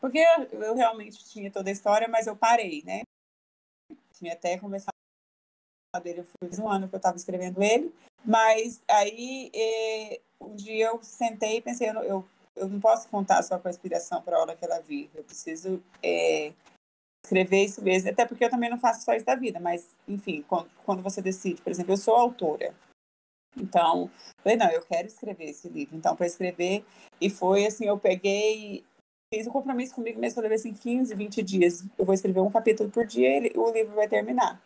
Porque 0.00 0.18
eu, 0.18 0.60
eu, 0.60 0.74
realmente 0.74 1.24
tinha 1.24 1.50
toda 1.50 1.70
a 1.70 1.72
história, 1.72 2.08
mas 2.08 2.26
eu 2.26 2.36
parei, 2.36 2.82
né? 2.84 3.02
Tinha 4.12 4.32
até 4.32 4.58
começado 4.58 4.92
dele, 6.02 6.24
foi 6.24 6.48
um 6.58 6.68
ano 6.68 6.88
que 6.88 6.94
eu 6.94 6.98
estava 6.98 7.16
escrevendo 7.16 7.62
ele, 7.62 7.94
mas 8.24 8.82
aí 8.88 9.50
eh, 9.54 10.20
um 10.40 10.54
dia 10.56 10.86
eu 10.86 11.02
sentei 11.02 11.58
e 11.58 11.60
pensei, 11.60 11.90
eu, 11.90 11.94
eu, 12.02 12.28
eu 12.56 12.68
não 12.68 12.80
posso 12.80 13.08
contar 13.08 13.42
só 13.42 13.58
com 13.58 13.68
a 13.68 13.70
inspiração 13.70 14.22
para 14.22 14.36
a 14.36 14.40
hora 14.40 14.56
que 14.56 14.64
ela 14.64 14.80
vir, 14.80 15.10
eu 15.14 15.22
preciso 15.22 15.82
eh, 16.02 16.52
escrever 17.24 17.64
isso 17.64 17.82
mesmo, 17.82 18.10
até 18.10 18.26
porque 18.26 18.44
eu 18.44 18.50
também 18.50 18.70
não 18.70 18.78
faço 18.78 19.04
só 19.04 19.14
isso 19.14 19.24
da 19.24 19.34
vida, 19.34 19.60
mas 19.60 19.94
enfim, 20.08 20.44
quando, 20.48 20.68
quando 20.84 21.02
você 21.02 21.22
decide, 21.22 21.62
por 21.62 21.70
exemplo, 21.70 21.92
eu 21.92 21.96
sou 21.96 22.14
autora, 22.14 22.74
então, 23.56 24.10
falei, 24.42 24.56
não, 24.56 24.70
eu 24.70 24.82
quero 24.82 25.06
escrever 25.06 25.50
esse 25.50 25.68
livro. 25.68 25.94
Então, 25.94 26.16
para 26.16 26.26
escrever, 26.26 26.84
e 27.20 27.28
foi 27.28 27.66
assim, 27.66 27.86
eu 27.86 27.98
peguei 27.98 28.82
fiz 29.32 29.46
um 29.46 29.50
compromisso 29.50 29.94
comigo 29.94 30.20
mesmo, 30.20 30.42
falei 30.42 30.54
assim, 30.54 30.74
15, 30.74 31.14
20 31.14 31.42
dias, 31.42 31.84
eu 31.98 32.04
vou 32.04 32.14
escrever 32.14 32.40
um 32.40 32.50
capítulo 32.50 32.90
por 32.90 33.06
dia 33.06 33.38
e 33.38 33.52
o 33.56 33.70
livro 33.70 33.94
vai 33.94 34.06
terminar. 34.06 34.62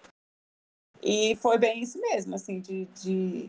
E 1.01 1.37
foi 1.37 1.57
bem 1.57 1.83
isso 1.83 2.01
mesmo, 2.01 2.35
assim, 2.35 2.59
de, 2.59 2.87
de, 2.87 3.49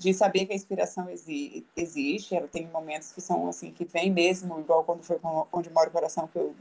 de 0.00 0.14
saber 0.14 0.46
que 0.46 0.54
a 0.54 0.56
inspiração 0.56 1.10
exi 1.10 1.66
existe, 1.76 2.34
ela 2.34 2.48
tem 2.48 2.66
momentos 2.68 3.12
que 3.12 3.20
são, 3.20 3.46
assim, 3.46 3.72
que 3.72 3.84
vem 3.84 4.10
mesmo, 4.10 4.58
igual 4.58 4.84
quando 4.84 5.02
foi 5.02 5.18
com 5.18 5.46
Onde 5.52 5.68
Mora 5.68 5.90
o 5.90 5.92
Coração, 5.92 6.26
que 6.28 6.38
eu 6.38 6.54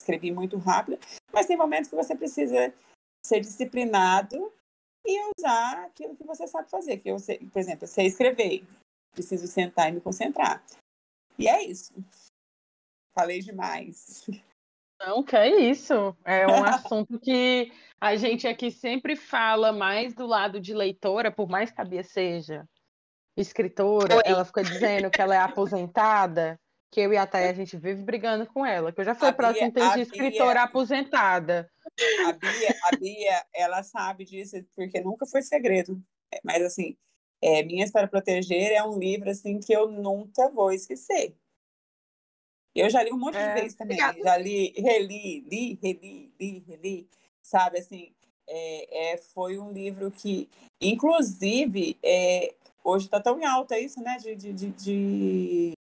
escrevi 0.00 0.30
muito 0.30 0.56
rápido, 0.58 0.98
mas 1.32 1.46
tem 1.46 1.56
momentos 1.56 1.90
que 1.90 1.96
você 1.96 2.14
precisa 2.14 2.72
ser 3.24 3.40
disciplinado 3.40 4.52
e 5.04 5.30
usar 5.38 5.84
aquilo 5.84 6.16
que 6.16 6.24
você 6.24 6.46
sabe 6.46 6.70
fazer, 6.70 6.98
que 6.98 7.08
eu 7.08 7.18
sei, 7.18 7.38
por 7.38 7.58
exemplo, 7.58 7.84
eu 7.84 7.88
sei 7.88 8.06
escrever, 8.06 8.64
preciso 9.12 9.46
sentar 9.46 9.88
e 9.88 9.92
me 9.92 10.00
concentrar. 10.00 10.62
E 11.38 11.48
é 11.48 11.62
isso. 11.62 11.92
Falei 13.14 13.40
demais. 13.40 14.24
Não, 14.98 15.22
que 15.22 15.36
é 15.36 15.60
isso. 15.60 16.16
É 16.24 16.46
um 16.46 16.64
assunto 16.64 17.20
que 17.20 17.70
a 18.00 18.16
gente 18.16 18.48
aqui 18.48 18.70
sempre 18.70 19.14
fala 19.14 19.70
mais 19.70 20.14
do 20.14 20.26
lado 20.26 20.58
de 20.58 20.72
leitora, 20.72 21.30
por 21.30 21.48
mais 21.48 21.70
que 21.70 21.80
a 21.80 21.84
Bia 21.84 22.02
seja 22.02 22.66
escritora, 23.36 24.16
Oi. 24.16 24.22
ela 24.24 24.44
fica 24.44 24.62
dizendo 24.62 25.10
que 25.10 25.20
ela 25.20 25.34
é 25.34 25.38
aposentada. 25.38 26.58
Que 26.90 27.00
eu 27.00 27.12
e 27.12 27.16
a 27.16 27.26
Thay, 27.26 27.48
a 27.48 27.52
gente 27.52 27.76
vive 27.76 28.02
brigando 28.02 28.46
com 28.46 28.64
ela, 28.64 28.92
que 28.92 29.00
eu 29.00 29.04
já 29.04 29.14
fui 29.14 29.32
próximo 29.32 29.72
de 29.72 30.00
escritora 30.00 30.54
Bia, 30.54 30.62
aposentada. 30.62 31.70
A 32.26 32.32
Bia, 32.32 32.76
a 32.84 32.96
Bia, 32.96 33.46
ela 33.52 33.82
sabe 33.82 34.24
disso, 34.24 34.56
porque 34.74 35.00
nunca 35.00 35.26
foi 35.26 35.42
segredo. 35.42 36.00
É, 36.32 36.40
mas, 36.44 36.62
assim, 36.62 36.96
é, 37.42 37.62
Minhas 37.62 37.90
para 37.90 38.08
Proteger 38.08 38.72
é 38.72 38.82
um 38.82 38.98
livro, 38.98 39.30
assim, 39.30 39.60
que 39.60 39.72
eu 39.72 39.88
nunca 39.90 40.48
vou 40.48 40.72
esquecer. 40.72 41.34
Eu 42.74 42.90
já 42.90 43.02
li 43.02 43.12
um 43.12 43.18
monte 43.18 43.36
é, 43.36 43.54
de 43.54 43.60
vezes 43.60 43.76
também. 43.76 43.98
Obrigada. 43.98 44.22
Já 44.22 44.36
li, 44.36 44.72
reli, 44.76 45.40
li, 45.40 45.78
reli, 45.82 46.32
li, 46.38 46.64
reli. 46.68 47.08
Sabe, 47.42 47.78
assim, 47.78 48.12
é, 48.46 49.12
é, 49.12 49.16
foi 49.18 49.58
um 49.58 49.72
livro 49.72 50.10
que, 50.10 50.48
inclusive, 50.80 51.98
é, 52.02 52.54
hoje 52.84 53.06
está 53.06 53.20
tão 53.20 53.40
em 53.40 53.44
alta 53.44 53.78
isso, 53.78 54.00
né? 54.02 54.18
De, 54.18 54.34
de, 54.34 54.52
de, 54.52 54.70
de 54.72 55.75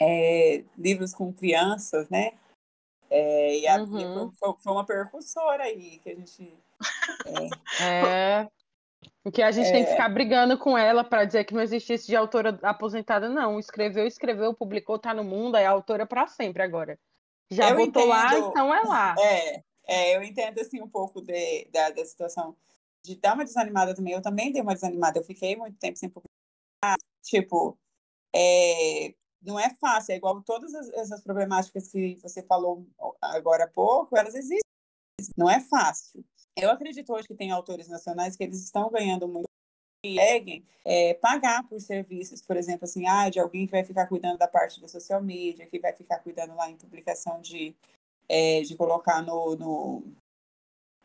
é, 0.00 0.64
livros 0.76 1.14
com 1.14 1.32
crianças, 1.32 2.08
né? 2.08 2.32
É, 3.08 3.58
e 3.60 3.68
a 3.68 3.82
uhum. 3.82 4.30
foi, 4.32 4.54
foi, 4.58 4.72
uma 4.72 4.84
percussora 4.84 5.64
aí 5.64 5.98
que 5.98 6.10
a 6.10 6.14
gente. 6.14 6.54
É. 7.80 8.42
é. 9.24 9.30
que 9.30 9.42
a 9.42 9.50
gente 9.50 9.70
tem 9.70 9.84
que 9.84 9.92
ficar 9.92 10.08
brigando 10.08 10.58
com 10.58 10.76
ela 10.76 11.04
para 11.04 11.24
dizer 11.24 11.44
que 11.44 11.54
não 11.54 11.62
existe 11.62 11.94
isso 11.94 12.06
de 12.06 12.16
autora 12.16 12.58
aposentada, 12.62 13.28
não. 13.28 13.58
Escreveu, 13.58 14.06
escreveu, 14.06 14.54
publicou, 14.54 14.98
tá 14.98 15.14
no 15.14 15.24
mundo, 15.24 15.56
é 15.56 15.64
autora 15.64 16.04
para 16.04 16.26
sempre 16.26 16.62
agora. 16.62 16.98
Já 17.50 17.70
eu 17.70 17.76
botou 17.76 18.02
entendo, 18.02 18.08
lá, 18.08 18.38
então 18.38 18.74
é 18.74 18.82
lá. 18.82 19.14
É, 19.18 19.62
é, 19.86 20.16
eu 20.16 20.22
entendo 20.22 20.58
assim 20.58 20.82
um 20.82 20.88
pouco 20.88 21.20
de, 21.20 21.64
da, 21.72 21.90
da 21.90 22.04
situação 22.04 22.56
de 23.04 23.14
dar 23.16 23.34
uma 23.34 23.44
desanimada 23.44 23.94
também. 23.94 24.14
Eu 24.14 24.22
também 24.22 24.50
dei 24.50 24.60
uma 24.60 24.74
desanimada. 24.74 25.18
Eu 25.18 25.24
fiquei 25.24 25.54
muito 25.54 25.78
tempo 25.78 25.96
sem 25.96 26.08
publicar. 26.08 26.96
Tipo, 27.22 27.78
é, 28.34 29.14
não 29.46 29.58
é 29.58 29.70
fácil. 29.74 30.12
É 30.12 30.16
igual 30.16 30.42
todas 30.42 30.74
essas 30.74 31.22
problemáticas 31.22 31.88
que 31.90 32.16
você 32.16 32.42
falou 32.42 32.86
agora 33.22 33.64
há 33.64 33.68
pouco, 33.68 34.16
elas 34.16 34.34
existem. 34.34 34.60
Não 35.36 35.48
é 35.48 35.60
fácil. 35.60 36.24
Eu 36.56 36.70
acredito 36.70 37.12
hoje 37.12 37.28
que 37.28 37.34
tem 37.34 37.50
autores 37.50 37.88
nacionais 37.88 38.36
que 38.36 38.44
eles 38.44 38.62
estão 38.62 38.90
ganhando 38.90 39.28
muito 39.28 39.46
conseguem 40.14 40.64
é, 40.84 41.14
pagar 41.14 41.66
por 41.68 41.80
serviços, 41.80 42.40
por 42.40 42.56
exemplo, 42.56 42.84
assim, 42.84 43.06
ah, 43.06 43.28
de 43.28 43.40
alguém 43.40 43.66
que 43.66 43.72
vai 43.72 43.84
ficar 43.84 44.06
cuidando 44.06 44.38
da 44.38 44.46
parte 44.46 44.80
da 44.80 44.88
social 44.88 45.22
media, 45.22 45.66
que 45.66 45.80
vai 45.80 45.92
ficar 45.92 46.20
cuidando 46.20 46.54
lá 46.54 46.70
em 46.70 46.76
publicação 46.76 47.40
de, 47.40 47.74
é, 48.28 48.60
de 48.60 48.76
colocar 48.76 49.22
no, 49.22 49.56
no 49.56 50.02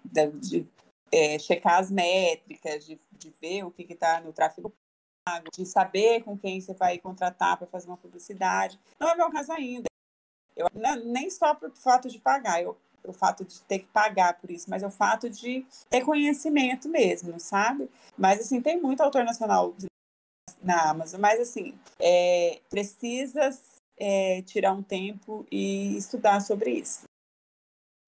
de, 0.04 0.68
é, 1.12 1.39
checar 1.39 1.80
as 1.80 1.89
métricas, 1.89 2.86
de, 2.86 3.00
de 3.12 3.30
ver 3.42 3.64
o 3.64 3.72
que 3.72 3.84
está 3.92 4.22
no 4.22 4.34
tráfego 4.34 4.72
de 5.54 5.66
saber 5.66 6.24
com 6.24 6.38
quem 6.38 6.60
você 6.60 6.74
vai 6.74 6.98
contratar 6.98 7.58
para 7.58 7.68
fazer 7.68 7.88
uma 7.88 7.98
publicidade. 7.98 8.80
Não 9.00 9.10
é 9.10 9.16
meu 9.16 9.30
caso 9.32 9.52
ainda. 9.52 9.86
Eu, 10.56 10.68
não, 10.74 10.96
nem 11.06 11.30
só 11.30 11.54
por 11.54 11.72
fato 11.72 12.10
de 12.10 12.20
pagar, 12.20 12.62
eu, 12.62 12.78
o 13.04 13.14
fato 13.14 13.46
de 13.46 13.62
ter 13.62 13.80
que 13.80 13.88
pagar 13.88 14.40
por 14.40 14.50
isso, 14.52 14.70
mas 14.70 14.84
é 14.84 14.88
o 14.88 14.92
fato 14.92 15.30
de 15.30 15.66
ter 15.90 16.04
conhecimento 16.04 16.90
mesmo, 16.90 17.40
sabe? 17.40 17.90
Mas, 18.18 18.42
assim, 18.42 18.62
tem 18.62 18.80
muito 18.80 19.02
autor 19.02 19.24
nacional 19.24 19.76
na 20.62 20.90
Amazon, 20.90 21.22
mas, 21.22 21.40
assim, 21.40 21.78
é, 22.00 22.60
precisa 22.70 23.50
é, 23.98 24.42
tirar 24.42 24.74
um 24.74 24.84
tempo 24.84 25.46
e 25.52 25.96
estudar 25.98 26.42
sobre 26.42 26.72
isso. 26.72 27.04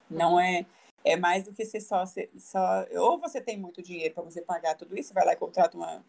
Não 0.09 0.39
é 0.39 0.65
é 1.05 1.17
mais 1.17 1.43
do 1.43 1.53
que 1.53 1.65
ser 1.65 1.81
só, 1.81 2.05
só 2.37 2.85
ou 2.93 3.19
você 3.19 3.41
tem 3.41 3.57
muito 3.57 3.81
dinheiro 3.81 4.13
para 4.13 4.23
você 4.23 4.41
pagar 4.41 4.75
tudo 4.75 4.97
isso, 4.97 5.13
vai 5.13 5.25
lá 5.25 5.33
e 5.33 5.35
contrata 5.35 5.75
uma, 5.75 6.01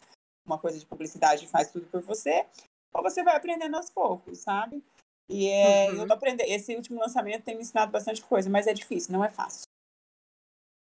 uma 0.45 0.57
coisa 0.57 0.79
de 0.79 0.85
publicidade 0.85 1.45
e 1.45 1.47
faz 1.47 1.71
tudo 1.71 1.85
por 1.87 2.01
você, 2.01 2.45
ou 2.93 3.01
você 3.01 3.23
vai 3.23 3.35
aprendendo 3.35 3.75
aos 3.75 3.89
poucos, 3.89 4.39
sabe? 4.39 4.83
E 5.29 5.47
é, 5.49 5.89
uhum. 5.89 6.01
eu 6.01 6.07
tô 6.07 6.13
aprendendo. 6.13 6.47
Esse 6.47 6.75
último 6.75 6.99
lançamento 6.99 7.43
tem 7.43 7.55
me 7.55 7.61
ensinado 7.61 7.91
bastante 7.91 8.21
coisa, 8.21 8.49
mas 8.49 8.67
é 8.67 8.73
difícil, 8.73 9.11
não 9.11 9.23
é 9.23 9.29
fácil. 9.29 9.63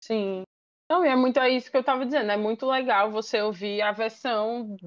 Sim. 0.03 0.43
Não, 0.89 1.05
e 1.05 1.09
é 1.09 1.15
muito 1.15 1.39
é 1.39 1.49
isso 1.49 1.69
que 1.69 1.75
eu 1.75 1.81
estava 1.81 2.05
dizendo. 2.05 2.31
É 2.31 2.37
muito 2.37 2.65
legal 2.65 3.11
você 3.11 3.41
ouvir 3.41 3.81
a 3.81 3.91
versão 3.91 4.77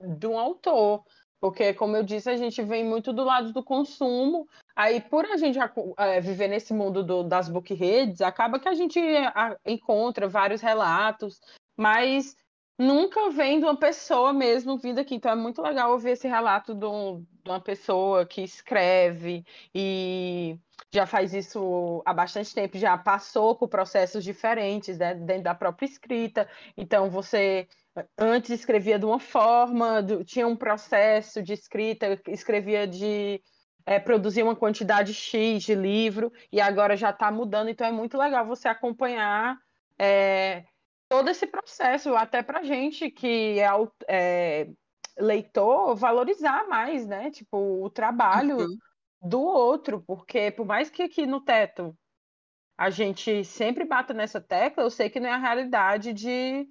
de 0.00 0.26
um 0.26 0.38
autor. 0.38 1.04
Porque, 1.40 1.74
como 1.74 1.96
eu 1.96 2.02
disse, 2.02 2.28
a 2.30 2.36
gente 2.36 2.62
vem 2.62 2.84
muito 2.84 3.12
do 3.12 3.22
lado 3.22 3.52
do 3.52 3.62
consumo. 3.62 4.48
Aí, 4.74 5.00
por 5.00 5.24
a 5.24 5.36
gente 5.36 5.58
é, 5.98 6.20
viver 6.20 6.48
nesse 6.48 6.72
mundo 6.72 7.04
do, 7.04 7.22
das 7.22 7.48
book 7.48 7.72
redes, 7.72 8.20
acaba 8.20 8.58
que 8.58 8.68
a 8.68 8.74
gente 8.74 8.98
a, 8.98 9.56
encontra 9.64 10.28
vários 10.28 10.60
relatos, 10.60 11.40
mas 11.76 12.36
nunca 12.78 13.30
vem 13.30 13.58
de 13.58 13.64
uma 13.64 13.76
pessoa 13.76 14.32
mesmo 14.32 14.78
vindo 14.78 14.98
aqui. 14.98 15.14
Então, 15.14 15.32
é 15.32 15.36
muito 15.36 15.62
legal 15.62 15.92
ouvir 15.92 16.10
esse 16.10 16.28
relato 16.28 16.74
de, 16.74 16.86
um, 16.86 17.24
de 17.44 17.50
uma 17.50 17.60
pessoa 17.60 18.26
que 18.26 18.42
escreve 18.42 19.44
e 19.74 20.58
já 20.92 21.06
faz 21.06 21.34
isso 21.34 22.02
há 22.04 22.12
bastante 22.12 22.54
tempo, 22.54 22.78
já 22.78 22.96
passou 22.96 23.56
por 23.56 23.68
processos 23.68 24.22
diferentes 24.22 24.98
né, 24.98 25.14
dentro 25.14 25.44
da 25.44 25.54
própria 25.54 25.86
escrita. 25.86 26.48
Então, 26.76 27.10
você 27.10 27.66
antes 28.18 28.50
escrevia 28.50 28.98
de 28.98 29.06
uma 29.06 29.18
forma, 29.18 30.02
do, 30.02 30.24
tinha 30.24 30.46
um 30.46 30.56
processo 30.56 31.42
de 31.42 31.52
escrita, 31.52 32.20
escrevia 32.28 32.86
de 32.86 33.42
é, 33.86 33.98
produzir 33.98 34.42
uma 34.42 34.56
quantidade 34.56 35.14
X 35.14 35.62
de 35.62 35.74
livro, 35.74 36.32
e 36.52 36.60
agora 36.60 36.96
já 36.96 37.10
está 37.10 37.30
mudando, 37.30 37.70
então 37.70 37.86
é 37.86 37.92
muito 37.92 38.18
legal 38.18 38.44
você 38.44 38.68
acompanhar 38.68 39.56
é, 39.98 40.64
todo 41.08 41.28
esse 41.28 41.46
processo, 41.46 42.14
até 42.14 42.42
para 42.42 42.62
gente 42.62 43.10
que 43.10 43.58
é, 43.60 43.68
é, 44.08 44.68
leitor, 45.18 45.94
valorizar 45.94 46.66
mais, 46.68 47.06
né? 47.06 47.30
Tipo, 47.30 47.84
o 47.84 47.90
trabalho 47.90 48.58
uhum. 48.58 48.78
do 49.22 49.40
outro, 49.40 50.02
porque 50.06 50.50
por 50.50 50.66
mais 50.66 50.90
que 50.90 51.02
aqui 51.02 51.26
no 51.26 51.40
teto 51.40 51.96
a 52.78 52.90
gente 52.90 53.42
sempre 53.44 53.84
bata 53.84 54.12
nessa 54.12 54.40
tecla, 54.40 54.84
eu 54.84 54.90
sei 54.90 55.08
que 55.08 55.18
não 55.18 55.28
é 55.28 55.32
a 55.32 55.38
realidade 55.38 56.12
de 56.12 56.68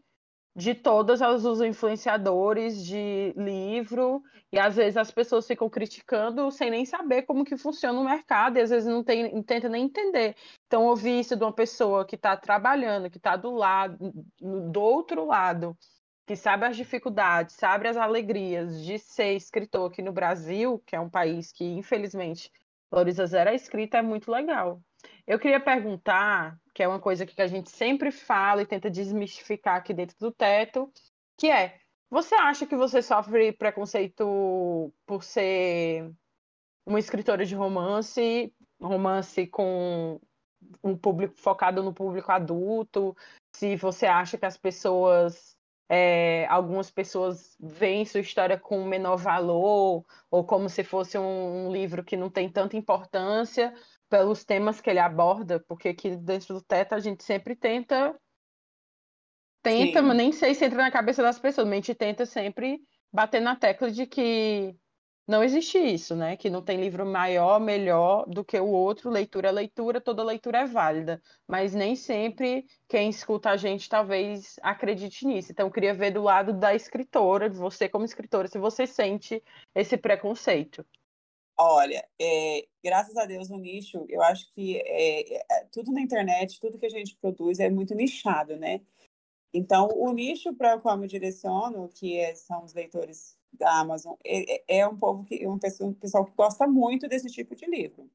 de 0.55 0.73
todos 0.73 1.19
os 1.21 1.61
influenciadores 1.61 2.85
de 2.85 3.33
livro 3.35 4.23
e 4.51 4.57
às 4.57 4.77
vezes 4.77 4.95
as 4.95 5.11
pessoas 5.11 5.45
ficam 5.45 5.69
criticando 5.69 6.49
sem 6.49 6.69
nem 6.69 6.85
saber 6.85 7.23
como 7.23 7.43
que 7.43 7.57
funciona 7.57 7.99
o 7.99 8.05
mercado 8.05 8.57
e 8.57 8.61
às 8.61 8.69
vezes 8.69 8.87
não, 8.87 9.03
tem, 9.03 9.33
não 9.33 9.43
tenta 9.43 9.67
nem 9.67 9.83
entender. 9.83 10.35
Então 10.65 10.85
ouvir 10.85 11.19
isso 11.19 11.35
de 11.35 11.43
uma 11.43 11.51
pessoa 11.51 12.05
que 12.05 12.15
está 12.15 12.37
trabalhando, 12.37 13.09
que 13.09 13.17
está 13.17 13.35
do 13.35 13.51
lado, 13.51 13.97
do 14.39 14.81
outro 14.81 15.25
lado, 15.25 15.77
que 16.25 16.37
sabe 16.37 16.65
as 16.65 16.77
dificuldades, 16.77 17.55
sabe 17.55 17.89
as 17.89 17.97
alegrias 17.97 18.81
de 18.81 18.97
ser 18.97 19.33
escritor 19.33 19.91
aqui 19.91 20.01
no 20.01 20.13
Brasil, 20.13 20.81
que 20.85 20.95
é 20.95 20.99
um 20.99 21.09
país 21.09 21.51
que 21.51 21.65
infelizmente 21.65 22.49
valoriza 22.89 23.25
zero 23.27 23.49
a 23.49 23.53
escrita, 23.53 23.97
é 23.97 24.01
muito 24.01 24.31
legal. 24.31 24.81
Eu 25.27 25.39
queria 25.39 25.59
perguntar, 25.59 26.59
que 26.73 26.83
é 26.83 26.87
uma 26.87 26.99
coisa 26.99 27.25
que 27.25 27.41
a 27.41 27.47
gente 27.47 27.69
sempre 27.69 28.11
fala 28.11 28.61
e 28.61 28.65
tenta 28.65 28.89
desmistificar 28.89 29.77
aqui 29.77 29.93
dentro 29.93 30.15
do 30.19 30.31
teto, 30.31 30.91
que 31.37 31.49
é: 31.49 31.79
você 32.09 32.35
acha 32.35 32.65
que 32.65 32.75
você 32.75 33.01
sofre 33.01 33.51
preconceito 33.51 34.93
por 35.05 35.23
ser 35.23 36.11
uma 36.85 36.99
escritora 36.99 37.45
de 37.45 37.55
romance, 37.55 38.53
romance 38.79 39.47
com 39.47 40.19
um 40.83 40.97
público 40.97 41.35
focado 41.37 41.83
no 41.83 41.93
público 41.93 42.31
adulto? 42.31 43.15
Se 43.55 43.75
você 43.75 44.05
acha 44.05 44.37
que 44.37 44.45
as 44.45 44.57
pessoas 44.57 45.55
é, 45.87 46.47
algumas 46.47 46.89
pessoas 46.89 47.55
veem 47.59 48.05
sua 48.05 48.19
história 48.19 48.57
com 48.57 48.83
menor 48.85 49.17
valor, 49.17 50.03
ou 50.31 50.43
como 50.43 50.67
se 50.67 50.83
fosse 50.83 51.17
um, 51.17 51.67
um, 51.67 51.71
livro 51.71 52.03
que 52.03 52.17
não 52.17 52.29
tem 52.29 52.49
tanta 52.49 52.75
importância, 52.75 53.73
pelos 54.09 54.43
temas 54.43 54.79
que 54.81 54.89
ele 54.89 54.99
aborda, 54.99 55.59
porque 55.67 55.89
aqui 55.89 56.15
dentro 56.15 56.55
do 56.55 56.61
teto 56.61 56.93
a 56.93 56.99
gente 56.99 57.23
sempre 57.23 57.55
tenta 57.55 58.15
tenta, 59.61 59.99
Sim. 59.99 60.05
mas 60.05 60.17
nem 60.17 60.31
sei 60.31 60.53
se 60.53 60.63
entra 60.63 60.77
na 60.77 60.91
cabeça 60.91 61.23
das 61.23 61.39
pessoas, 61.39 61.65
mas 61.67 61.73
a 61.73 61.75
gente 61.77 61.95
tenta 61.95 62.25
sempre 62.25 62.81
bater 63.11 63.41
na 63.41 63.55
tecla 63.55 63.89
de 63.89 64.05
que 64.05 64.77
não 65.27 65.43
existe 65.43 65.79
isso, 65.79 66.15
né? 66.15 66.37
Que 66.37 66.51
não 66.51 66.61
tem 66.61 66.79
livro 66.79 67.03
maior, 67.03 67.59
melhor 67.59 68.25
do 68.27 68.45
que 68.45 68.59
o 68.59 68.67
outro, 68.67 69.09
leitura 69.09 69.49
é 69.49 69.51
leitura, 69.51 69.99
toda 69.99 70.23
leitura 70.23 70.59
é 70.59 70.65
válida, 70.67 71.19
mas 71.47 71.73
nem 71.73 71.95
sempre 71.95 72.65
quem 72.87 73.09
escuta 73.09 73.49
a 73.49 73.57
gente 73.57 73.89
talvez 73.89 74.55
acredite 74.61 75.25
nisso. 75.25 75.51
Então, 75.51 75.65
eu 75.65 75.71
queria 75.71 75.95
ver 75.95 76.11
do 76.11 76.21
lado 76.21 76.53
da 76.53 76.75
escritora, 76.75 77.49
de 77.49 77.57
você 77.57 77.89
como 77.89 78.05
escritora, 78.05 78.47
se 78.47 78.59
você 78.59 78.85
sente 78.85 79.43
esse 79.73 79.97
preconceito. 79.97 80.85
Olha, 81.57 82.05
é, 82.19 82.67
graças 82.83 83.15
a 83.15 83.25
Deus 83.25 83.49
no 83.49 83.57
nicho, 83.57 84.05
eu 84.09 84.21
acho 84.21 84.51
que 84.53 84.77
é, 84.77 85.37
é, 85.37 85.65
tudo 85.71 85.91
na 85.91 86.01
internet, 86.01 86.59
tudo 86.59 86.77
que 86.77 86.85
a 86.85 86.89
gente 86.89 87.15
produz 87.15 87.59
é 87.59 87.69
muito 87.69 87.95
nichado, 87.95 88.57
né? 88.57 88.81
Então, 89.53 89.87
o 89.95 90.11
nicho 90.11 90.53
para 90.53 90.75
o 90.75 90.81
qual 90.81 91.01
eu 91.01 91.07
direciono, 91.07 91.87
que 91.87 92.17
é, 92.17 92.35
são 92.35 92.65
os 92.65 92.73
leitores 92.73 93.37
da 93.53 93.79
Amazon, 93.79 94.15
é, 94.25 94.55
é, 94.55 94.79
é 94.79 94.87
um 94.87 94.97
povo 94.97 95.23
que 95.23 95.47
um 95.47 95.57
pessoal, 95.57 95.89
um 95.91 95.93
pessoal 95.93 96.25
que 96.25 96.33
gosta 96.35 96.67
muito 96.67 97.07
desse 97.07 97.27
tipo 97.27 97.55
de 97.55 97.65
livro. 97.65 98.09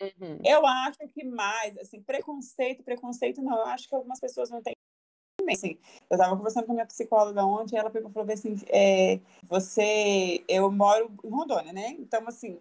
Uhum. 0.00 0.40
Eu 0.44 0.66
acho 0.66 0.98
que 1.14 1.22
mais, 1.22 1.78
assim, 1.78 2.02
preconceito, 2.02 2.82
preconceito 2.82 3.40
não, 3.40 3.58
eu 3.58 3.66
acho 3.66 3.88
que 3.88 3.94
algumas 3.94 4.18
pessoas 4.18 4.50
não 4.50 4.60
têm 4.60 4.74
Assim, 5.50 5.78
eu 6.10 6.16
estava 6.16 6.36
conversando 6.36 6.66
com 6.66 6.72
a 6.72 6.74
minha 6.74 6.86
psicóloga 6.86 7.44
ontem, 7.44 7.76
e 7.76 7.78
ela 7.78 7.90
pegou 7.90 8.10
falou 8.10 8.32
assim, 8.32 8.56
é, 8.68 9.18
você, 9.42 10.44
eu 10.48 10.70
moro 10.70 11.10
em 11.24 11.28
Rondônia, 11.28 11.72
né? 11.72 11.88
Então, 11.98 12.22
assim, 12.28 12.58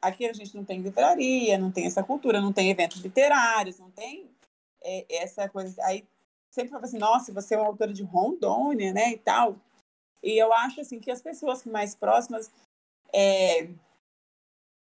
aqui 0.00 0.26
a 0.26 0.32
gente 0.32 0.56
não 0.56 0.64
tem 0.64 0.80
livraria, 0.80 1.58
não 1.58 1.70
tem 1.70 1.86
essa 1.86 2.02
cultura, 2.02 2.40
não 2.40 2.52
tem 2.52 2.70
eventos 2.70 3.00
literários, 3.00 3.78
não 3.78 3.90
tem 3.90 4.30
é, 4.82 5.06
essa 5.22 5.48
coisa. 5.48 5.82
Aí 5.84 6.04
sempre 6.50 6.70
fala 6.70 6.84
assim, 6.84 6.98
nossa, 6.98 7.32
você 7.32 7.54
é 7.54 7.58
uma 7.58 7.66
autora 7.66 7.92
de 7.92 8.02
Rondônia, 8.02 8.92
né, 8.92 9.12
e 9.12 9.18
tal. 9.18 9.56
E 10.22 10.38
eu 10.38 10.52
acho, 10.52 10.80
assim, 10.80 11.00
que 11.00 11.10
as 11.10 11.22
pessoas 11.22 11.64
mais 11.64 11.94
próximas, 11.94 12.50
é, 13.12 13.68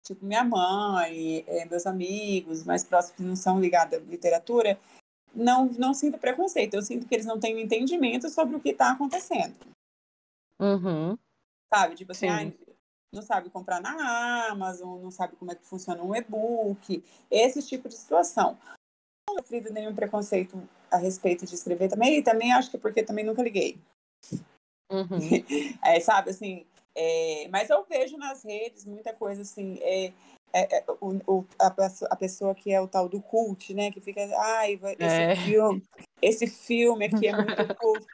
tipo 0.03 0.25
minha 0.25 0.43
mãe, 0.43 1.43
é, 1.47 1.65
meus 1.65 1.85
amigos 1.85 2.63
mais 2.63 2.83
próximos 2.83 3.17
que 3.17 3.23
não 3.23 3.35
são 3.35 3.59
ligados 3.59 3.97
à 3.97 4.01
literatura, 4.01 4.79
não, 5.33 5.65
não 5.65 5.93
sinto 5.93 6.17
preconceito. 6.17 6.73
Eu 6.73 6.81
sinto 6.81 7.07
que 7.07 7.15
eles 7.15 7.25
não 7.25 7.39
têm 7.39 7.55
um 7.55 7.59
entendimento 7.59 8.29
sobre 8.29 8.55
o 8.55 8.59
que 8.59 8.69
está 8.69 8.91
acontecendo. 8.91 9.55
Uhum. 10.59 11.17
Sabe? 11.73 11.95
Tipo 11.95 12.11
assim, 12.11 12.27
ah, 12.27 12.51
não 13.13 13.21
sabe 13.21 13.49
comprar 13.49 13.81
na 13.81 14.47
Amazon, 14.49 15.01
não 15.01 15.11
sabe 15.11 15.35
como 15.35 15.51
é 15.51 15.55
que 15.55 15.65
funciona 15.65 16.01
um 16.01 16.15
e-book, 16.15 17.03
esse 17.29 17.61
tipo 17.67 17.89
de 17.89 17.95
situação. 17.95 18.57
Não 19.27 19.37
sofrido 19.37 19.71
nenhum 19.71 19.95
preconceito 19.95 20.61
a 20.89 20.97
respeito 20.97 21.45
de 21.45 21.55
escrever 21.55 21.89
também, 21.89 22.17
e 22.17 22.23
também 22.23 22.53
acho 22.53 22.69
que 22.69 22.77
é 22.77 22.79
porque 22.79 23.03
também 23.03 23.25
nunca 23.25 23.43
liguei. 23.43 23.79
Uhum. 24.91 25.19
é, 25.83 25.99
sabe, 25.99 26.29
assim, 26.29 26.65
é, 26.95 27.47
mas 27.49 27.69
eu 27.69 27.83
vejo 27.85 28.17
nas 28.17 28.43
redes 28.43 28.85
muita 28.85 29.13
coisa 29.13 29.41
assim, 29.41 29.79
é, 29.81 30.13
é, 30.53 30.77
é 30.77 30.85
o, 30.99 31.17
o, 31.27 31.47
a, 31.59 31.67
a, 32.09 32.15
pessoa 32.15 32.53
que 32.55 32.71
é 32.71 32.79
o 32.79 32.87
tal 32.87 33.07
do 33.07 33.21
cult, 33.21 33.73
né, 33.73 33.91
que 33.91 34.01
fica, 34.01 34.21
ai, 34.39 34.79
esse 34.99 35.03
É. 35.03 35.35
filme, 35.35 35.83
esse 36.21 36.47
filme 36.47 37.05
aqui 37.05 37.27
é 37.27 37.35
muito 37.35 37.45
cult. 37.79 38.05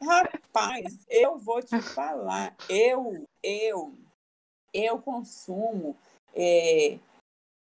Rapaz, 0.00 1.04
eu 1.08 1.38
vou 1.38 1.60
te 1.62 1.80
falar, 1.80 2.56
eu, 2.68 3.26
eu, 3.42 3.94
eu 4.72 4.98
consumo 5.00 5.96
é, 6.34 6.98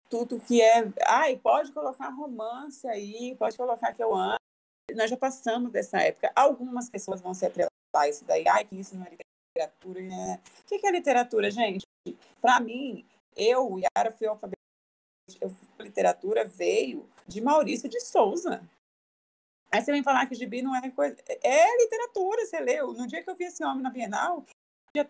tudo 0.10 0.39
que 0.39 0.62
é. 0.62 0.91
Ai, 1.06 1.38
pode 1.38 1.72
colocar 1.72 2.10
romance 2.10 2.88
aí, 2.88 3.36
pode 3.36 3.58
colocar 3.58 3.93
que 3.93 4.04
eu 4.04 4.16
amo. 4.16 4.38
Nós 4.95 5.10
já 5.10 5.18
passamos 5.18 5.72
dessa 5.72 5.99
época. 5.99 6.32
Algumas 6.36 6.89
pessoas 6.89 7.22
vão 7.22 7.34
se 7.34 7.45
atrelar 7.45 7.72
a 7.95 8.08
isso 8.08 8.26
daí. 8.26 8.47
Ai, 8.47 8.66
que 8.66 8.76
isso 8.80 8.95
não 8.95 9.06
é 9.06 9.10
literatura. 9.10 10.01
Né? 10.01 10.39
O 10.62 10.66
que 10.66 10.86
é 10.86 10.91
literatura, 10.91 11.49
gente? 11.49 11.84
Para 12.41 12.60
mim, 12.60 13.06
eu, 13.36 13.79
Yara, 13.79 14.11
fui 14.11 14.27
alfabetizada. 14.27 14.63
A 15.79 15.84
literatura 15.84 16.45
veio 16.45 17.09
de 17.27 17.41
Maurício 17.41 17.89
de 17.89 17.99
Souza. 17.99 18.67
Aí 19.71 19.81
você 19.81 19.91
vem 19.91 20.03
falar 20.03 20.27
que 20.27 20.36
gibi 20.36 20.61
não 20.61 20.75
é 20.75 20.91
coisa. 20.91 21.15
É 21.41 21.77
literatura, 21.77 22.45
você 22.45 22.59
leu. 22.59 22.93
No 22.93 23.07
dia 23.07 23.23
que 23.23 23.29
eu 23.29 23.36
vi 23.36 23.45
esse 23.45 23.63
homem 23.63 23.81
na 23.81 23.89
Bienal, 23.89 24.45
eu 24.93 25.05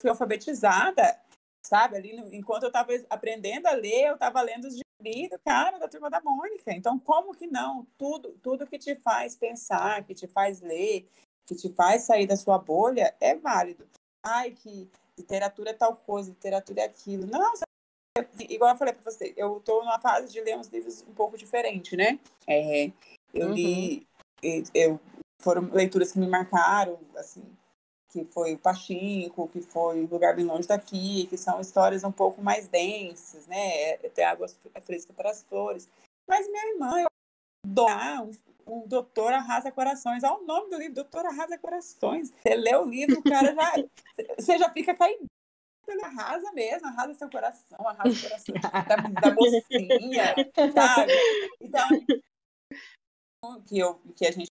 fui 0.00 0.10
alfabetizada, 0.10 1.18
sabe? 1.64 1.96
Ali, 1.96 2.16
enquanto 2.36 2.64
eu 2.64 2.68
estava 2.68 2.92
aprendendo 3.08 3.66
a 3.66 3.72
ler, 3.72 4.08
eu 4.08 4.14
estava 4.14 4.42
lendo 4.42 4.66
os 4.66 4.74
gibis 4.74 5.30
do 5.30 5.38
cara 5.38 5.78
da 5.78 5.88
turma 5.88 6.10
da 6.10 6.20
Mônica. 6.20 6.72
Então, 6.72 6.98
como 6.98 7.34
que 7.34 7.46
não? 7.46 7.86
Tudo, 7.96 8.32
tudo 8.42 8.66
que 8.66 8.78
te 8.78 8.94
faz 8.96 9.34
pensar, 9.36 10.04
que 10.04 10.14
te 10.14 10.26
faz 10.26 10.60
ler, 10.60 11.08
que 11.46 11.54
te 11.54 11.72
faz 11.72 12.02
sair 12.02 12.26
da 12.26 12.36
sua 12.36 12.58
bolha, 12.58 13.16
é 13.20 13.34
válido. 13.34 13.88
Ai, 14.22 14.50
que 14.50 14.90
literatura 15.18 15.70
é 15.70 15.74
tal 15.74 15.96
coisa, 15.96 16.30
literatura 16.30 16.82
é 16.82 16.84
aquilo. 16.84 17.26
Não, 17.26 17.52
igual 18.48 18.70
eu 18.72 18.78
falei 18.78 18.94
para 18.94 19.10
você, 19.10 19.32
eu 19.36 19.58
estou 19.58 19.84
numa 19.84 19.98
fase 19.98 20.32
de 20.32 20.40
ler 20.40 20.56
uns 20.56 20.68
livros 20.68 21.02
um 21.02 21.14
pouco 21.14 21.36
diferente, 21.36 21.96
né? 21.96 22.18
É, 22.46 22.90
eu 23.32 23.52
li, 23.52 24.06
uhum. 24.42 24.62
eu, 24.74 25.00
foram 25.40 25.70
leituras 25.72 26.12
que 26.12 26.18
me 26.18 26.26
marcaram, 26.26 26.98
assim, 27.16 27.44
que 28.10 28.24
foi 28.24 28.54
o 28.54 28.58
Pachinko, 28.58 29.48
que 29.48 29.60
foi 29.60 30.04
o 30.04 30.08
Lugar 30.08 30.36
Bem 30.36 30.44
Longe 30.44 30.68
daqui, 30.68 31.26
que 31.26 31.36
são 31.36 31.60
histórias 31.60 32.04
um 32.04 32.12
pouco 32.12 32.40
mais 32.40 32.68
densas, 32.68 33.46
né? 33.46 33.96
Tem 34.14 34.24
água 34.24 34.46
fresca 34.82 35.12
para 35.12 35.30
as 35.30 35.42
flores. 35.42 35.88
Mas 36.28 36.48
minha 36.48 36.72
irmã, 36.72 37.00
eu 37.00 37.08
doar 37.66 38.24
um 38.66 38.86
Doutor 38.86 39.32
Arrasa 39.32 39.70
Corações. 39.70 40.22
Olha 40.24 40.42
o 40.42 40.46
nome 40.46 40.70
do 40.70 40.78
livro, 40.78 40.94
Doutor 40.94 41.26
Arrasa 41.26 41.58
Corações. 41.58 42.30
Você 42.30 42.54
lê 42.54 42.74
o 42.76 42.84
livro, 42.84 43.18
o 43.18 43.22
cara 43.22 43.54
já. 43.54 43.72
você 44.38 44.58
já 44.58 44.70
fica. 44.70 44.96
Ele 45.86 46.02
arrasa 46.02 46.50
mesmo, 46.52 46.86
arrasa 46.88 47.12
seu 47.14 47.28
coração, 47.28 47.78
arrasa 47.86 48.08
o 48.08 48.22
coração 48.22 48.54
da, 48.54 48.96
da 49.20 49.34
mocinha, 49.34 50.34
sabe? 50.72 51.12
Então, 51.60 51.86
que, 53.66 53.78
eu, 53.78 54.00
que 54.16 54.26
a 54.26 54.32
gente 54.32 54.50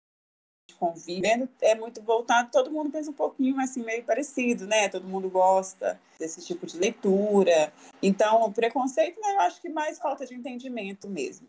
convive 0.77 1.27
é 1.61 1.75
muito 1.75 2.01
voltado, 2.01 2.49
todo 2.51 2.71
mundo 2.71 2.89
pensa 2.89 3.11
um 3.11 3.13
pouquinho 3.13 3.59
assim, 3.61 3.83
meio 3.83 4.03
parecido, 4.03 4.65
né? 4.65 4.89
Todo 4.89 5.07
mundo 5.07 5.29
gosta 5.29 5.99
desse 6.19 6.43
tipo 6.43 6.65
de 6.65 6.77
leitura. 6.77 7.71
Então, 8.01 8.41
o 8.41 8.51
preconceito, 8.51 9.21
né, 9.21 9.35
eu 9.35 9.41
acho 9.41 9.61
que 9.61 9.69
mais 9.69 9.99
falta 9.99 10.25
de 10.25 10.33
entendimento 10.33 11.07
mesmo. 11.07 11.47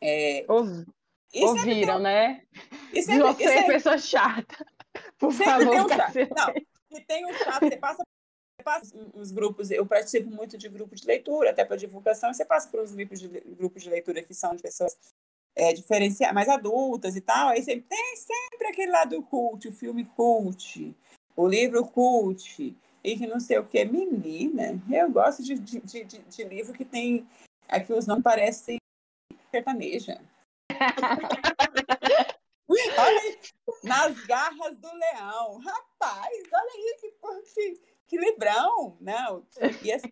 É, 0.00 0.44
Ouviram, 1.34 1.94
tem, 1.94 2.02
né? 2.02 2.42
E 2.92 3.02
sempre, 3.02 3.32
Você 3.32 3.44
é 3.44 3.66
pessoa 3.66 3.98
chata. 3.98 4.66
Por 5.18 5.32
sempre 5.32 5.46
favor, 5.46 5.70
tem 5.70 5.80
um 5.80 5.88
chato. 5.88 6.14
Não, 6.36 6.98
e 6.98 7.00
tem 7.00 7.26
um 7.26 7.32
chato, 7.34 7.60
você 7.60 7.76
passa 7.76 8.04
os 9.14 9.32
grupos, 9.32 9.70
eu 9.70 9.86
participo 9.86 10.30
muito 10.30 10.56
de 10.56 10.68
grupos 10.68 11.00
de 11.00 11.06
leitura, 11.06 11.50
até 11.50 11.64
para 11.64 11.76
divulgação, 11.76 12.32
você 12.32 12.44
passa 12.44 12.68
por 12.68 12.80
uns 12.80 12.94
grupos 12.94 13.18
de, 13.18 13.28
grupos 13.28 13.82
de 13.82 13.90
leitura 13.90 14.22
que 14.22 14.34
são 14.34 14.54
de 14.54 14.62
pessoas 14.62 14.96
é, 15.56 15.72
diferenciadas, 15.72 16.34
mais 16.34 16.48
adultas 16.48 17.16
e 17.16 17.20
tal, 17.20 17.48
aí 17.48 17.62
sempre, 17.62 17.86
tem 17.88 18.16
sempre 18.16 18.68
aquele 18.68 18.92
lado 18.92 19.20
cult, 19.24 19.66
o 19.66 19.72
filme 19.72 20.04
cult, 20.04 20.94
o 21.34 21.48
livro 21.48 21.84
cult, 21.84 22.76
e 23.04 23.18
que 23.18 23.26
não 23.26 23.40
sei 23.40 23.58
o 23.58 23.64
que. 23.64 23.84
Menina, 23.84 24.80
eu 24.90 25.10
gosto 25.10 25.42
de, 25.42 25.54
de, 25.54 25.80
de, 25.80 26.04
de 26.04 26.44
livro 26.44 26.72
que 26.72 26.84
tem, 26.84 27.26
aqui 27.68 27.92
os 27.92 28.06
não 28.06 28.22
parecem 28.22 28.78
sertaneja. 29.50 30.20
Olha 32.98 33.38
nas 33.82 34.26
garras 34.26 34.76
do 34.76 34.92
leão. 34.94 35.58
Rapaz, 35.58 36.42
olha 36.52 36.72
aí 36.74 36.96
que, 37.00 37.80
que, 38.08 38.18
livrão, 38.18 38.96
não. 39.00 39.46
E 39.82 39.92
assim, 39.92 40.10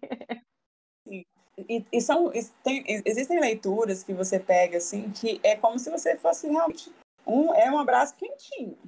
e, 1.68 1.86
e, 1.92 2.00
são, 2.00 2.30
tem, 2.62 2.84
existem 3.04 3.38
leituras 3.40 4.02
que 4.02 4.14
você 4.14 4.38
pega 4.38 4.78
assim 4.78 5.10
que 5.10 5.40
é 5.42 5.56
como 5.56 5.78
se 5.78 5.90
você 5.90 6.16
fosse 6.16 6.48
realmente 6.48 6.92
um 7.26 7.54
é 7.54 7.70
um 7.70 7.78
abraço 7.78 8.16
quentinho. 8.16 8.78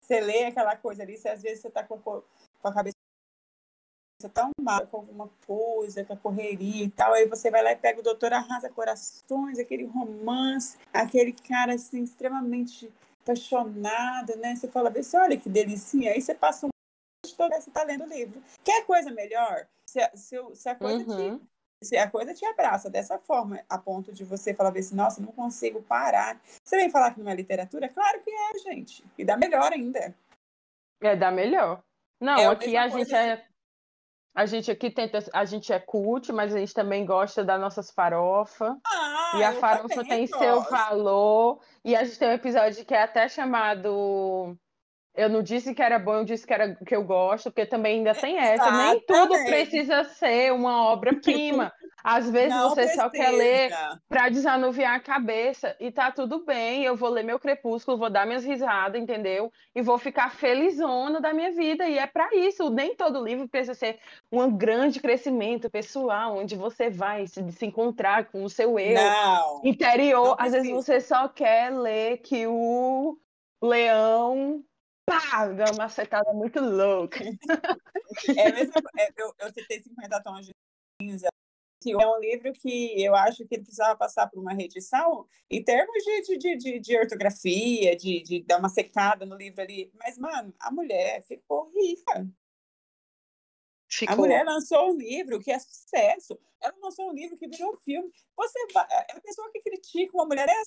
Você 0.00 0.20
lê 0.20 0.44
aquela 0.44 0.76
coisa 0.76 1.02
ali, 1.02 1.16
se 1.18 1.28
às 1.28 1.42
vezes 1.42 1.60
você 1.60 1.68
está 1.68 1.82
com, 1.84 2.00
com 2.00 2.22
a 2.62 2.72
cabeça 2.72 2.96
tão 4.26 4.50
mal 4.60 4.84
com 4.86 4.96
alguma 4.96 5.30
coisa, 5.46 6.04
com 6.04 6.14
a 6.14 6.16
correria 6.16 6.84
e 6.84 6.90
tal, 6.90 7.12
aí 7.12 7.28
você 7.28 7.50
vai 7.50 7.62
lá 7.62 7.70
e 7.70 7.76
pega 7.76 8.00
o 8.00 8.02
Doutor 8.02 8.32
Arrasa 8.32 8.68
Corações, 8.68 9.58
aquele 9.58 9.84
romance, 9.84 10.76
aquele 10.92 11.32
cara 11.32 11.74
assim 11.74 12.02
extremamente 12.02 12.90
apaixonado, 13.22 14.34
né? 14.36 14.56
Você 14.56 14.66
fala, 14.66 14.90
vê 14.90 15.02
se 15.02 15.16
olha 15.16 15.36
que 15.36 15.48
delicinha, 15.48 16.12
aí 16.12 16.20
você 16.20 16.34
passa 16.34 16.66
um 16.66 16.70
toda 17.36 17.60
você 17.60 17.70
tá 17.70 17.84
lendo 17.84 18.04
o 18.04 18.08
livro. 18.08 18.42
Quer 18.64 18.84
coisa 18.84 19.12
melhor? 19.12 19.68
Se, 19.86 20.00
se, 20.14 20.36
se 20.54 20.68
a 20.68 20.74
coisa 20.74 21.04
uhum. 21.04 21.38
te, 21.38 21.44
se 21.84 21.96
a 21.96 22.10
coisa 22.10 22.34
te 22.34 22.44
abraça 22.44 22.90
dessa 22.90 23.18
forma, 23.18 23.62
a 23.68 23.78
ponto 23.78 24.12
de 24.12 24.24
você 24.24 24.52
falar 24.52 24.76
assim, 24.76 24.96
nossa, 24.96 25.20
não 25.20 25.30
consigo 25.30 25.80
parar. 25.82 26.40
Você 26.64 26.76
vem 26.76 26.90
falar 26.90 27.14
que 27.14 27.20
não 27.20 27.30
é 27.30 27.34
literatura? 27.36 27.88
Claro 27.88 28.20
que 28.22 28.30
é, 28.30 28.58
gente. 28.58 29.04
E 29.16 29.24
dá 29.24 29.36
melhor 29.36 29.72
ainda. 29.72 30.12
É, 31.00 31.14
dá 31.14 31.30
melhor. 31.30 31.80
Não, 32.20 32.36
é 32.36 32.46
aqui 32.46 32.76
a 32.76 32.88
gente 32.88 33.14
é 33.14 33.32
assim. 33.32 33.47
A 34.34 34.46
gente 34.46 34.70
aqui 34.70 34.90
tenta, 34.90 35.18
a 35.32 35.44
gente 35.44 35.72
é 35.72 35.80
cult, 35.80 36.32
mas 36.32 36.54
a 36.54 36.58
gente 36.58 36.72
também 36.72 37.04
gosta 37.04 37.44
das 37.44 37.60
nossas 37.60 37.90
farofas. 37.90 38.76
Ah, 38.86 39.32
e 39.34 39.42
a 39.42 39.52
farofa 39.54 40.04
tem 40.04 40.26
gosto. 40.26 40.38
seu 40.38 40.60
valor. 40.62 41.60
E 41.84 41.96
a 41.96 42.04
gente 42.04 42.18
tem 42.18 42.28
um 42.28 42.32
episódio 42.32 42.84
que 42.84 42.94
é 42.94 43.02
até 43.02 43.28
chamado 43.28 44.56
eu 45.18 45.28
não 45.28 45.42
disse 45.42 45.74
que 45.74 45.82
era 45.82 45.98
bom, 45.98 46.14
eu 46.14 46.24
disse 46.24 46.46
que 46.46 46.54
era 46.54 46.76
que 46.76 46.94
eu 46.94 47.02
gosto, 47.02 47.50
porque 47.50 47.66
também 47.66 47.98
ainda 47.98 48.14
tem 48.14 48.38
essa. 48.38 48.70
Nem 48.70 49.00
tudo 49.00 49.34
precisa 49.44 50.04
ser 50.04 50.52
uma 50.52 50.84
obra-prima. 50.84 51.72
Às 52.04 52.30
vezes 52.30 52.54
não 52.54 52.70
você 52.70 52.82
precisa. 52.82 53.02
só 53.02 53.10
quer 53.10 53.30
ler 53.32 53.72
para 54.08 54.28
desanuviar 54.28 54.94
a 54.94 55.00
cabeça 55.00 55.74
e 55.80 55.90
tá 55.90 56.12
tudo 56.12 56.44
bem. 56.44 56.84
Eu 56.84 56.94
vou 56.94 57.10
ler 57.10 57.24
meu 57.24 57.40
crepúsculo, 57.40 57.98
vou 57.98 58.08
dar 58.08 58.24
minhas 58.24 58.44
risadas, 58.44 59.02
entendeu? 59.02 59.52
E 59.74 59.82
vou 59.82 59.98
ficar 59.98 60.30
felizona 60.30 61.20
da 61.20 61.34
minha 61.34 61.50
vida. 61.50 61.88
E 61.88 61.98
é 61.98 62.06
para 62.06 62.32
isso. 62.36 62.70
Nem 62.70 62.94
todo 62.94 63.24
livro 63.24 63.48
precisa 63.48 63.74
ser 63.74 63.98
um 64.30 64.56
grande 64.56 65.00
crescimento 65.00 65.68
pessoal, 65.68 66.38
onde 66.38 66.54
você 66.54 66.88
vai 66.88 67.26
se, 67.26 67.50
se 67.50 67.66
encontrar 67.66 68.26
com 68.26 68.44
o 68.44 68.48
seu 68.48 68.78
eu 68.78 68.94
não, 68.94 69.60
interior. 69.64 70.28
não 70.28 70.36
Às 70.38 70.52
vezes 70.52 70.70
você 70.70 71.00
só 71.00 71.26
quer 71.26 71.72
ler 71.72 72.18
que 72.18 72.46
o 72.46 73.18
leão 73.60 74.62
pá, 75.08 75.48
dá 75.48 75.64
uma 75.72 75.88
secada 75.88 76.32
muito 76.32 76.60
louca. 76.60 77.24
É 78.36 78.52
mesmo, 78.52 78.72
é, 78.98 79.08
eu, 79.16 79.34
eu 79.38 79.52
citei 79.52 79.82
50 79.82 80.22
tons 80.22 80.46
de 80.46 80.52
cinza, 81.00 81.28
que 81.82 81.92
é 81.92 82.06
um 82.06 82.18
livro 82.18 82.52
que 82.52 83.02
eu 83.02 83.14
acho 83.14 83.46
que 83.46 83.54
ele 83.54 83.62
precisava 83.62 83.96
passar 83.96 84.28
por 84.28 84.40
uma 84.40 84.52
reedição 84.52 85.26
em 85.50 85.62
termos 85.62 86.04
de, 86.04 86.36
de, 86.38 86.56
de, 86.56 86.80
de 86.80 86.98
ortografia, 86.98 87.96
de, 87.96 88.22
de 88.22 88.42
dar 88.42 88.58
uma 88.58 88.68
secada 88.68 89.24
no 89.24 89.36
livro 89.36 89.62
ali. 89.62 89.90
Mas, 89.94 90.18
mano, 90.18 90.54
a 90.60 90.70
mulher 90.70 91.22
ficou 91.22 91.70
rica. 91.70 92.28
Ficou. 93.90 94.14
A 94.14 94.16
mulher 94.18 94.44
lançou 94.44 94.92
um 94.92 94.98
livro 94.98 95.40
que 95.40 95.50
é 95.50 95.58
sucesso. 95.58 96.38
Ela 96.60 96.74
lançou 96.82 97.08
um 97.10 97.14
livro 97.14 97.38
que 97.38 97.48
virou 97.48 97.76
filme. 97.78 98.10
Você 98.36 98.58
é, 98.90 99.16
a 99.16 99.20
pessoa 99.20 99.50
que 99.50 99.62
critica 99.62 100.14
uma 100.14 100.26
mulher 100.26 100.46
é 100.48 100.62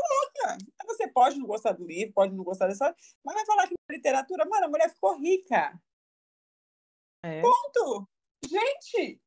louca. 0.00 0.58
Você 0.86 1.08
pode 1.08 1.38
não 1.38 1.46
gostar 1.46 1.72
do 1.72 1.84
livro, 1.84 2.14
pode 2.14 2.34
não 2.34 2.44
gostar 2.44 2.68
dessa, 2.68 2.94
mas 3.24 3.34
vai 3.34 3.46
falar 3.46 3.66
que 3.66 3.74
na 3.88 3.96
literatura, 3.96 4.44
mano, 4.44 4.66
a 4.66 4.68
mulher 4.68 4.90
ficou 4.90 5.18
rica. 5.18 5.78
É. 7.22 7.40
Ponto. 7.40 8.08
Gente, 8.46 9.20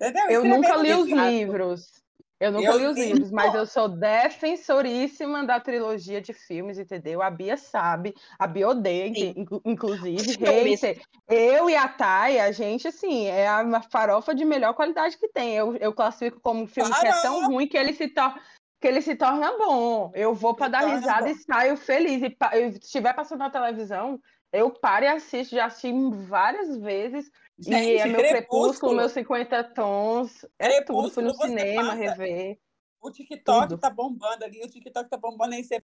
entendeu? 0.00 0.30
Eu 0.30 0.44
nunca 0.44 0.76
li 0.76 0.92
os 0.92 1.08
livros. 1.08 2.04
Eu 2.40 2.50
nunca 2.50 2.66
eu 2.66 2.78
li 2.78 2.86
os 2.86 2.96
livros, 2.96 3.30
mas 3.30 3.54
eu 3.54 3.64
sou 3.64 3.88
defensoríssima 3.88 5.46
da 5.46 5.60
trilogia 5.60 6.20
de 6.20 6.32
filmes, 6.32 6.78
entendeu? 6.78 7.22
A 7.22 7.30
Bia 7.30 7.56
sabe, 7.56 8.14
a 8.38 8.46
Bia 8.46 8.68
odeia, 8.68 9.34
inclusive, 9.64 10.36
hater. 10.44 11.00
Eu 11.28 11.70
e 11.70 11.76
a 11.76 11.88
Thay, 11.88 12.40
a 12.40 12.50
gente, 12.50 12.88
assim, 12.88 13.26
é 13.26 13.48
a 13.48 13.80
farofa 13.82 14.34
de 14.34 14.44
melhor 14.44 14.74
qualidade 14.74 15.16
que 15.16 15.28
tem. 15.28 15.54
Eu, 15.54 15.76
eu 15.76 15.92
classifico 15.92 16.40
como 16.40 16.64
um 16.64 16.66
filme 16.66 16.92
que 16.92 17.06
é 17.06 17.22
tão 17.22 17.46
ruim 17.46 17.68
que 17.68 17.78
ele 17.78 17.92
se 17.92 18.08
torna 18.08 18.38
que 18.84 18.88
ele 18.88 19.00
se 19.00 19.16
torna 19.16 19.56
bom. 19.56 20.12
Eu 20.14 20.34
vou 20.34 20.54
para 20.54 20.68
dar 20.68 20.80
risada 20.80 21.24
bom. 21.24 21.30
e 21.30 21.34
saio 21.36 21.74
feliz. 21.74 22.22
E 22.22 22.72
se 22.72 22.78
estiver 22.80 23.14
passando 23.14 23.38
na 23.38 23.48
televisão, 23.48 24.20
eu 24.52 24.70
paro 24.70 25.06
e 25.06 25.08
assisto, 25.08 25.56
já 25.56 25.64
assisti 25.64 25.90
várias 26.28 26.76
vezes. 26.76 27.30
Gente, 27.58 27.92
e 27.92 27.96
é 27.96 28.04
meu 28.04 28.20
crepúsculo, 28.20 28.94
meus 28.94 29.12
50 29.12 29.64
tons. 29.72 30.44
É 30.58 30.82
tudo, 30.82 31.10
fui 31.10 31.24
no 31.24 31.34
cinema 31.34 31.92
passa. 31.92 31.94
rever. 31.94 32.60
O 33.00 33.10
TikTok 33.10 33.68
tudo. 33.68 33.80
tá 33.80 33.88
bombando 33.88 34.44
ali, 34.44 34.62
o 34.62 34.68
TikTok 34.68 35.08
tá 35.08 35.16
bombando 35.16 35.54
aí, 35.54 35.64
você 35.64 35.82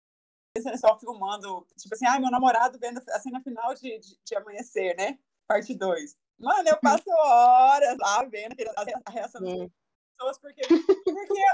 só 0.77 0.99
filmando, 0.99 1.65
tipo 1.77 1.95
assim, 1.95 2.05
ai, 2.05 2.19
meu 2.19 2.29
namorado 2.29 2.77
vendo 2.79 3.01
assim 3.11 3.31
na 3.31 3.41
final 3.41 3.73
de, 3.75 3.97
de, 3.97 4.19
de 4.25 4.35
amanhecer, 4.35 4.93
né? 4.97 5.17
Parte 5.47 5.73
2. 5.73 6.17
Mano, 6.37 6.67
eu 6.67 6.77
passo 6.81 7.09
horas 7.09 7.97
lá 7.97 8.25
vendo 8.25 8.55
a 9.05 9.09
reação 9.09 9.41
das 9.41 9.69
pessoas, 10.17 10.37
porque, 10.39 10.61
porque 11.05 11.45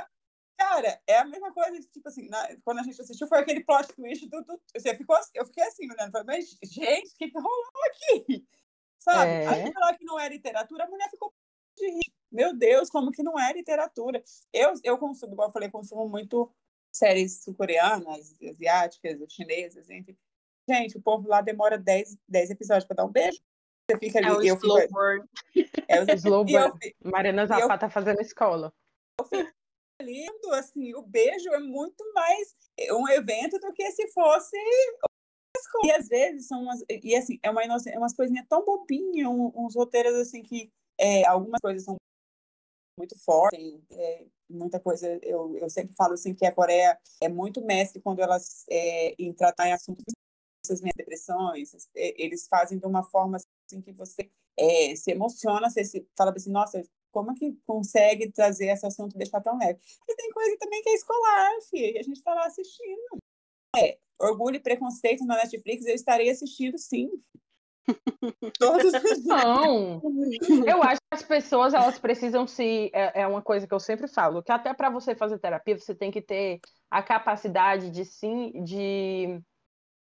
Cara, 0.58 1.02
é 1.06 1.18
a 1.18 1.26
mesma 1.26 1.52
coisa, 1.54 1.80
tipo 1.92 2.08
assim, 2.08 2.30
na, 2.30 2.56
quando 2.64 2.80
a 2.80 2.84
gente 2.84 3.02
assistiu, 3.02 3.28
foi 3.28 3.40
aquele 3.40 3.64
plot 3.64 3.88
twist 3.94 4.28
do. 4.30 4.42
do 4.44 4.60
você 4.76 4.96
ficou, 4.96 5.16
assim, 5.16 5.32
eu 5.36 5.46
fiquei 5.46 5.64
assim, 5.64 5.92
olhando, 5.92 6.12
falei, 6.12 6.26
mas, 6.28 6.58
gente, 6.64 7.14
o 7.14 7.18
que, 7.18 7.30
que 7.30 7.40
rolou 7.40 7.72
aqui? 7.88 8.48
Sabe? 9.00 9.32
É. 9.32 9.48
Aí 9.48 9.74
falar 9.74 9.98
que 9.98 10.06
não 10.06 10.20
é 10.20 10.30
literatura, 10.30 10.86
a 10.86 10.90
mulher 10.90 11.10
ficou 11.10 11.34
de 11.78 11.90
rir. 11.90 12.14
Meu 12.32 12.56
Deus, 12.56 12.90
como 12.90 13.12
que 13.12 13.22
não 13.22 13.40
é 13.40 13.52
literatura? 13.54 14.24
Eu, 14.52 14.74
eu 14.84 14.98
consumo, 14.98 15.34
igual 15.34 15.50
eu 15.50 15.54
falei, 15.54 15.70
consumo 15.70 16.08
muito 16.08 16.52
séries 16.92 17.44
sul-coreanas, 17.44 18.36
asiáticas, 18.42 19.20
chinesas, 19.30 19.90
enfim. 19.90 20.18
Gente, 20.68 20.98
o 20.98 21.02
povo 21.02 21.28
lá 21.28 21.42
demora 21.42 21.78
10, 21.78 22.18
10 22.28 22.50
episódios 22.52 22.86
para 22.86 22.96
dar 22.96 23.06
um 23.06 23.12
beijo. 23.12 23.40
Você 23.90 24.00
fica 24.00 24.20
ali. 24.20 24.28
É 24.28 24.32
o 24.32 24.42
eu 24.42 24.56
slow 24.56 24.82
fico... 24.82 24.94
burn. 24.94 25.30
É 25.88 26.02
o 26.02 26.06
slow 26.16 26.46
burn. 26.46 26.74
Mariana 27.04 27.46
Zapata 27.46 27.78
tá 27.78 27.90
fazendo 27.90 28.22
escola. 28.22 28.74
Eu 29.20 29.26
fico 29.26 29.52
lindo, 30.06 30.54
assim, 30.54 30.94
o 30.94 31.02
beijo 31.02 31.50
é 31.50 31.60
muito 31.60 32.04
mais 32.14 32.56
um 32.92 33.10
evento 33.10 33.60
do 33.60 33.74
que 33.74 33.92
se 33.92 34.08
fosse 34.12 34.56
e 35.84 35.92
às 35.92 36.08
vezes 36.08 36.48
são 36.48 36.62
umas, 36.62 36.84
e 36.90 37.16
assim, 37.16 37.40
é 37.42 37.50
uma 37.50 37.64
é 37.64 37.98
umas 37.98 38.16
coisinhas 38.16 38.46
tão 38.48 38.64
bobinhas, 38.64 39.28
uns 39.28 39.76
roteiros 39.76 40.14
assim 40.16 40.42
que 40.44 40.72
é, 40.98 41.26
algumas 41.26 41.60
coisas 41.62 41.84
são 41.84 41.96
muito 42.98 43.18
fortes, 43.20 43.82
é, 43.92 44.26
muita 44.50 44.80
coisa, 44.80 45.20
eu, 45.22 45.58
eu 45.58 45.70
sempre 45.70 45.94
falo 45.96 46.14
assim 46.14 46.34
que 46.34 46.46
a 46.46 46.52
Coreia 46.52 46.98
é 47.22 47.28
muito 47.28 47.62
mestre 47.62 48.02
quando 48.02 48.22
elas 48.22 48.66
é, 48.70 49.14
em 49.20 49.34
tratar 49.34 49.68
em 49.68 49.74
assuntos 49.74 50.04
essas 50.64 50.82
minhas 50.82 50.96
depressões, 50.96 51.74
é, 51.96 52.22
eles 52.22 52.48
fazem 52.48 52.80
de 52.80 52.86
uma 52.86 53.04
forma 53.04 53.38
assim 53.38 53.82
que 53.82 53.92
você 53.92 54.32
é, 54.58 54.96
se 54.96 55.12
emociona, 55.12 55.70
você 55.70 55.84
se, 55.84 56.08
fala 56.18 56.32
assim, 56.36 56.52
nossa, 56.52 56.82
como 57.16 57.34
que 57.34 57.58
consegue 57.66 58.30
trazer 58.30 58.68
esse 58.68 58.86
assunto 58.86 59.16
e 59.16 59.18
deixar 59.18 59.40
tão 59.40 59.58
leve? 59.58 59.80
E 60.06 60.16
tem 60.18 60.30
coisa 60.32 60.58
também 60.60 60.82
que 60.82 60.90
é 60.90 60.96
escolar, 60.96 61.50
filho, 61.70 61.96
e 61.96 61.98
a 61.98 62.04
gente 62.04 62.18
está 62.18 62.34
lá 62.34 62.46
assistindo. 62.46 63.18
É, 63.78 63.98
Orgulho 64.20 64.58
e 64.58 64.60
Preconceito 64.60 65.26
na 65.26 65.38
Netflix, 65.38 65.86
eu 65.86 65.96
estarei 65.96 66.30
assistindo 66.30 66.78
sim. 66.78 67.10
Todos 68.60 68.94
os 68.94 69.24
Não. 69.24 70.02
Eu 70.68 70.84
acho 70.84 71.00
que 71.00 71.16
as 71.16 71.24
pessoas 71.24 71.74
elas 71.74 72.00
precisam 72.00 72.46
se 72.46 72.92
é, 72.94 73.22
é 73.22 73.28
uma 73.28 73.42
coisa 73.42 73.66
que 73.68 73.74
eu 73.74 73.80
sempre 73.80 74.08
falo, 74.08 74.42
que 74.42 74.52
até 74.52 74.74
para 74.74 74.90
você 74.90 75.16
fazer 75.16 75.38
terapia 75.38 75.78
você 75.78 75.94
tem 75.94 76.10
que 76.10 76.22
ter 76.22 76.60
a 76.90 77.04
capacidade 77.04 77.92
de 77.92 78.04
sim 78.04 78.52
de 78.64 79.40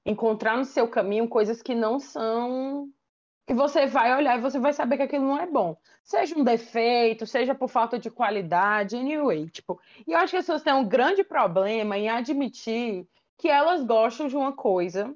encontrar 0.07 0.57
no 0.57 0.65
seu 0.65 0.89
caminho 0.89 1.29
coisas 1.29 1.61
que 1.61 1.75
não 1.75 1.99
são 1.99 2.89
que 3.47 3.53
você 3.53 3.87
vai 3.87 4.17
olhar 4.17 4.39
e 4.39 4.41
você 4.41 4.59
vai 4.59 4.73
saber 4.73 4.97
que 4.97 5.03
aquilo 5.03 5.27
não 5.27 5.39
é 5.39 5.47
bom. 5.47 5.77
Seja 6.03 6.39
um 6.39 6.45
defeito, 6.45 7.27
seja 7.27 7.55
por 7.55 7.69
falta 7.69 7.99
de 7.99 8.11
qualidade, 8.11 8.97
anyway. 8.97 9.49
Tipo, 9.51 9.81
e 10.07 10.13
eu 10.13 10.19
acho 10.19 10.31
que 10.31 10.37
as 10.37 10.47
pessoas 10.47 10.63
têm 10.63 10.73
um 10.73 10.89
grande 10.89 11.23
problema 11.23 11.99
em 11.99 12.09
admitir 12.09 13.07
que 13.37 13.49
elas 13.49 13.85
gostam 13.85 14.29
de 14.29 14.37
uma 14.37 14.53
coisa 14.53 15.15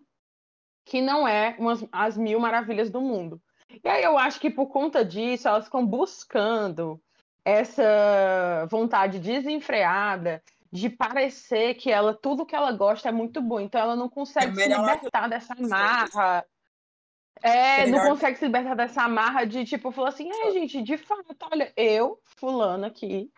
que 0.85 1.01
não 1.01 1.27
é 1.27 1.55
umas, 1.59 1.85
as 1.93 2.17
mil 2.17 2.41
maravilhas 2.41 2.91
do 2.91 3.01
mundo. 3.01 3.41
E 3.83 3.89
aí 3.89 4.03
eu 4.03 4.19
acho 4.19 4.41
que 4.41 4.51
por 4.51 4.67
conta 4.67 5.05
disso, 5.05 5.49
elas 5.49 5.67
ficam 5.67 5.87
buscando 5.87 7.01
essa 7.45 8.67
vontade 8.71 9.19
desenfreada 9.19 10.43
de 10.71 10.91
parecer 10.91 11.75
que 11.75 11.91
ela 11.91 12.13
tudo 12.13 12.45
que 12.45 12.55
ela 12.55 12.73
gosta 12.73 13.09
é 13.09 13.13
muito 13.13 13.41
bom. 13.41 13.61
Então 13.61 13.81
ela 13.81 13.97
não 13.97 14.09
consegue 14.09 14.61
é 14.61 14.65
se 14.65 14.69
libertar 14.69 15.29
dessa 15.29 15.55
marra 15.55 16.45
é, 17.43 17.87
não 17.87 18.01
consegue 18.01 18.39
se 18.39 18.45
libertar 18.45 18.75
dessa 18.75 19.03
amarra 19.03 19.45
de 19.45 19.65
tipo, 19.65 19.91
falar 19.91 20.11
assim, 20.11 20.31
é, 20.31 20.53
gente, 20.53 20.83
de 20.83 20.97
fato, 20.97 21.35
olha, 21.51 21.73
eu, 21.77 22.21
fulano 22.25 22.87
aqui, 22.87 23.31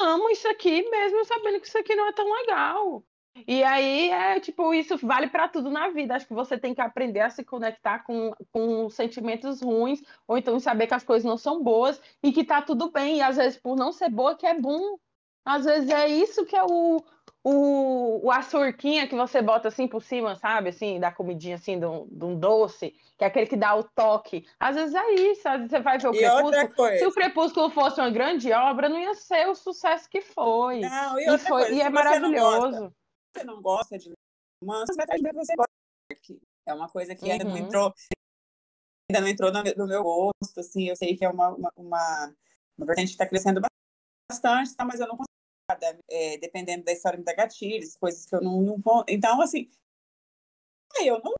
amo 0.00 0.30
isso 0.30 0.48
aqui, 0.48 0.88
mesmo 0.90 1.24
sabendo 1.24 1.60
que 1.60 1.66
isso 1.66 1.78
aqui 1.78 1.94
não 1.94 2.08
é 2.08 2.12
tão 2.12 2.32
legal. 2.32 3.04
E 3.46 3.62
aí, 3.62 4.08
é 4.10 4.40
tipo, 4.40 4.72
isso 4.72 4.96
vale 4.98 5.28
para 5.28 5.48
tudo 5.48 5.70
na 5.70 5.88
vida. 5.88 6.14
Acho 6.14 6.26
que 6.26 6.32
você 6.32 6.56
tem 6.56 6.74
que 6.74 6.80
aprender 6.80 7.20
a 7.20 7.28
se 7.28 7.44
conectar 7.44 7.98
com, 8.00 8.32
com 8.50 8.88
sentimentos 8.88 9.60
ruins, 9.60 10.02
ou 10.26 10.38
então 10.38 10.58
saber 10.58 10.86
que 10.86 10.94
as 10.94 11.04
coisas 11.04 11.24
não 11.24 11.36
são 11.36 11.62
boas 11.62 12.00
e 12.22 12.32
que 12.32 12.44
tá 12.44 12.62
tudo 12.62 12.90
bem. 12.90 13.18
E 13.18 13.22
às 13.22 13.36
vezes, 13.36 13.58
por 13.58 13.76
não 13.76 13.92
ser 13.92 14.08
boa, 14.08 14.36
que 14.36 14.46
é 14.46 14.58
bom. 14.58 14.98
Às 15.44 15.64
vezes 15.64 15.90
é 15.90 16.08
isso 16.08 16.46
que 16.46 16.56
é 16.56 16.64
o, 16.64 17.04
o, 17.48 18.26
o 18.26 18.32
açurquinha 18.32 19.06
que 19.06 19.14
você 19.14 19.40
bota 19.40 19.68
assim 19.68 19.86
por 19.86 20.02
cima, 20.02 20.34
sabe? 20.34 20.70
Assim, 20.70 20.98
da 20.98 21.12
comidinha 21.12 21.54
assim, 21.54 21.78
de 21.78 21.86
um, 21.86 22.04
de 22.10 22.24
um, 22.24 22.36
doce, 22.36 22.92
que 23.16 23.22
é 23.22 23.28
aquele 23.28 23.46
que 23.46 23.56
dá 23.56 23.76
o 23.76 23.84
toque. 23.84 24.44
Às 24.58 24.74
vezes 24.74 24.96
é 24.96 25.14
isso, 25.14 25.48
às 25.48 25.58
vezes 25.58 25.70
você 25.70 25.78
vai 25.78 25.96
ver 25.96 26.08
o 26.08 26.14
e 26.14 26.18
Crepúsculo. 26.18 26.98
Se 26.98 27.06
o 27.06 27.12
Crepúsculo 27.12 27.70
fosse 27.70 28.00
uma 28.00 28.10
grande 28.10 28.50
obra, 28.52 28.88
não 28.88 28.98
ia 28.98 29.14
ser 29.14 29.46
o 29.46 29.54
sucesso 29.54 30.10
que 30.10 30.20
foi. 30.20 30.80
Não, 30.80 31.20
e, 31.20 31.22
e, 31.22 31.38
foi, 31.38 31.62
coisa, 31.62 31.72
e 31.72 31.80
é 31.80 31.88
maravilhoso. 31.88 32.92
Você 33.32 33.44
não 33.44 33.62
gosta 33.62 33.96
de 33.96 34.12
romance, 34.60 34.92
você 34.92 35.54
gosta 35.54 36.42
É 36.66 36.74
uma 36.74 36.88
coisa 36.88 37.14
que 37.14 37.26
uhum. 37.26 37.30
ainda 37.30 37.44
não 37.44 37.52
uhum. 37.52 37.58
entrou, 37.58 37.94
ainda 39.08 39.20
não 39.20 39.28
entrou 39.28 39.52
no, 39.52 39.62
no, 39.62 39.86
meu 39.86 40.02
gosto, 40.02 40.58
assim, 40.58 40.88
eu 40.88 40.96
sei 40.96 41.16
que 41.16 41.24
é 41.24 41.28
uma, 41.28 41.50
uma, 41.50 41.72
uma, 41.76 42.34
uma 42.76 42.86
vertente 42.86 43.06
que 43.06 43.12
está 43.12 43.26
crescendo 43.28 43.60
bastante, 44.28 44.74
tá? 44.74 44.84
mas 44.84 44.98
eu 44.98 45.06
não 45.06 45.16
consigo 45.16 45.35
é, 46.08 46.38
dependendo 46.38 46.84
da 46.84 46.92
história, 46.92 47.18
me 47.18 47.24
dá 47.24 47.34
gatilhos, 47.34 47.96
coisas 47.96 48.24
que 48.24 48.34
eu 48.34 48.40
não, 48.40 48.60
não 48.62 48.78
vou. 48.78 49.04
Então, 49.08 49.40
assim, 49.40 49.68
aí 50.98 51.06
eu 51.06 51.20
não. 51.22 51.34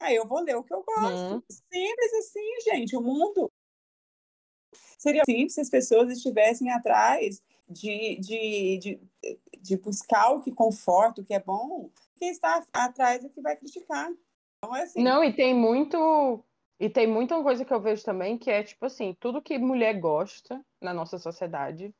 Aí 0.00 0.16
eu 0.16 0.26
vou 0.26 0.40
ler 0.40 0.56
o 0.56 0.64
que 0.64 0.74
eu 0.74 0.82
gosto. 0.82 1.36
Hum. 1.36 1.42
Simples 1.48 2.12
assim, 2.14 2.60
gente. 2.64 2.96
O 2.96 3.00
mundo 3.00 3.50
seria 4.98 5.22
simples 5.24 5.54
se 5.54 5.60
as 5.60 5.70
pessoas 5.70 6.10
estivessem 6.10 6.70
atrás 6.70 7.40
de, 7.68 8.16
de, 8.16 8.78
de, 8.78 9.00
de 9.60 9.76
buscar 9.76 10.30
o 10.30 10.42
que 10.42 10.52
conforta, 10.52 11.20
o 11.20 11.24
que 11.24 11.34
é 11.34 11.40
bom, 11.40 11.90
que 12.16 12.26
está 12.26 12.64
atrás 12.72 13.22
do 13.22 13.30
que 13.30 13.40
vai 13.40 13.56
criticar. 13.56 14.10
Então, 14.58 14.76
é 14.76 14.82
assim. 14.82 15.02
Não, 15.02 15.22
e 15.24 15.32
tem 15.32 15.54
muito. 15.54 16.44
E 16.80 16.90
tem 16.90 17.06
muita 17.06 17.40
coisa 17.42 17.64
que 17.64 17.72
eu 17.72 17.80
vejo 17.80 18.02
também 18.04 18.36
que 18.36 18.50
é 18.50 18.64
tipo 18.64 18.84
assim, 18.84 19.16
tudo 19.20 19.40
que 19.40 19.56
mulher 19.56 20.00
gosta 20.00 20.60
na 20.80 20.92
nossa 20.92 21.16
sociedade 21.16 21.94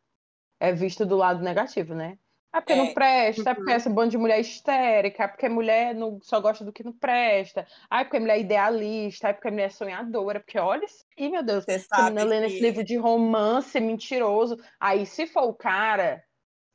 é 0.63 0.73
visto 0.73 1.05
do 1.05 1.17
lado 1.17 1.43
negativo, 1.43 1.93
né? 1.93 2.17
É 2.55 2.61
porque 2.61 2.75
é. 2.75 2.77
não 2.77 2.95
presta, 2.95 3.51
é 3.51 3.55
porque 3.55 3.71
uhum. 3.71 3.77
essa 3.77 3.91
banda 3.91 4.11
de 4.11 4.19
mulher 4.19 4.39
histérica, 4.39 5.25
é 5.25 5.29
porque 5.29 5.49
mulher 5.49 5.93
não, 5.93 6.21
só 6.23 6.39
gosta 6.39 6.65
do 6.65 6.73
que 6.73 6.85
não 6.85 6.93
presta, 6.93 7.67
é 7.91 8.05
porque 8.05 8.21
mulher 8.21 8.37
é 8.37 8.41
idealista, 8.41 9.29
é 9.29 9.33
porque 9.33 9.51
mulher 9.51 9.67
é 9.67 9.71
sonhadora, 9.71 10.39
porque 10.39 10.59
olha 10.59 10.85
isso 10.85 11.05
aí, 11.19 11.31
meu 11.31 11.43
Deus, 11.43 11.65
você 11.65 11.85
menina 12.05 12.23
lendo 12.23 12.47
que... 12.47 12.53
esse 12.53 12.61
livro 12.61 12.85
de 12.85 12.97
romance 12.97 13.81
mentiroso. 13.81 14.57
Aí, 14.79 15.05
se 15.05 15.27
for 15.27 15.45
o 15.45 15.55
cara, 15.55 16.23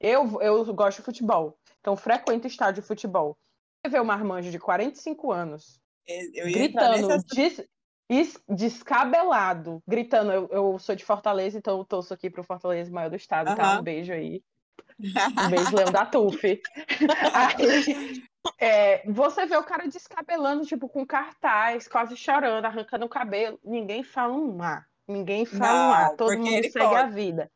eu, 0.01 0.41
eu 0.41 0.65
gosto 0.73 0.97
de 0.97 1.05
futebol, 1.05 1.57
então 1.79 1.95
frequento 1.95 2.45
estádio 2.45 2.81
de 2.81 2.87
futebol. 2.87 3.37
Você 3.85 3.91
vê 3.91 3.99
o 3.99 4.05
marmanjo 4.05 4.51
de 4.51 4.59
45 4.59 5.31
anos 5.31 5.79
gritando, 6.51 7.07
nessa 7.07 7.23
descabelado, 8.47 9.81
gritando. 9.87 10.31
Eu, 10.31 10.49
eu, 10.51 10.79
sou 10.79 10.95
de 10.95 11.03
Fortaleza, 11.03 11.57
então 11.57 11.77
eu 11.77 11.85
torço 11.85 12.13
aqui 12.13 12.29
pro 12.29 12.43
Fortaleza 12.43 12.91
maior 12.91 13.09
do 13.09 13.15
estado, 13.15 13.49
uhum. 13.49 13.55
tá? 13.55 13.79
Um 13.79 13.83
beijo 13.83 14.13
aí. 14.13 14.41
Um 15.45 15.49
beijo, 15.49 15.75
Leão 15.75 15.91
da 15.91 16.05
Tuf. 16.05 16.41
aí, 17.33 18.23
É, 18.59 19.03
você 19.11 19.45
vê 19.45 19.57
o 19.57 19.63
cara 19.63 19.87
descabelando, 19.87 20.65
tipo, 20.65 20.87
com 20.87 21.05
cartaz, 21.05 21.87
quase 21.87 22.15
chorando, 22.15 22.65
arrancando 22.65 23.05
o 23.05 23.09
cabelo. 23.09 23.59
Ninguém 23.63 24.03
fala 24.03 24.33
um 24.33 24.61
ar. 24.61 24.87
Ninguém 25.07 25.45
fala 25.45 25.89
um 25.89 25.93
ar. 25.93 26.15
Todo 26.15 26.37
mundo 26.37 26.63
segue 26.63 26.79
pode. 26.79 26.95
a 26.95 27.05
vida. 27.05 27.51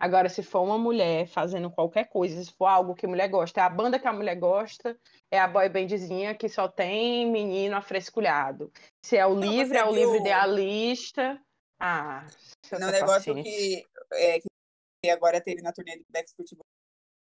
Agora, 0.00 0.30
se 0.30 0.42
for 0.42 0.62
uma 0.62 0.78
mulher 0.78 1.28
fazendo 1.28 1.70
qualquer 1.70 2.08
coisa, 2.08 2.42
se 2.42 2.50
for 2.54 2.64
algo 2.64 2.94
que 2.94 3.04
a 3.04 3.08
mulher 3.08 3.28
gosta, 3.28 3.60
é 3.60 3.64
a 3.64 3.68
banda 3.68 3.98
que 3.98 4.08
a 4.08 4.12
mulher 4.14 4.34
gosta, 4.34 4.98
é 5.30 5.38
a 5.38 5.46
boy 5.46 5.68
bandzinha 5.68 6.34
que 6.34 6.48
só 6.48 6.66
tem 6.66 7.30
menino 7.30 7.76
afresculhado. 7.76 8.72
Se 9.04 9.18
é 9.18 9.26
o 9.26 9.34
Não, 9.34 9.42
livro, 9.42 9.76
é 9.76 9.84
o 9.84 9.92
viu... 9.92 9.96
livro 9.96 10.16
idealista. 10.16 11.38
Ah, 11.78 12.26
no 12.72 12.90
negócio 12.90 13.34
que, 13.42 13.86
é, 14.12 14.40
que 14.40 15.10
agora 15.10 15.38
teve 15.38 15.60
na 15.60 15.70
turnê 15.70 15.98
do 15.98 16.04
Backstreet 16.08 16.56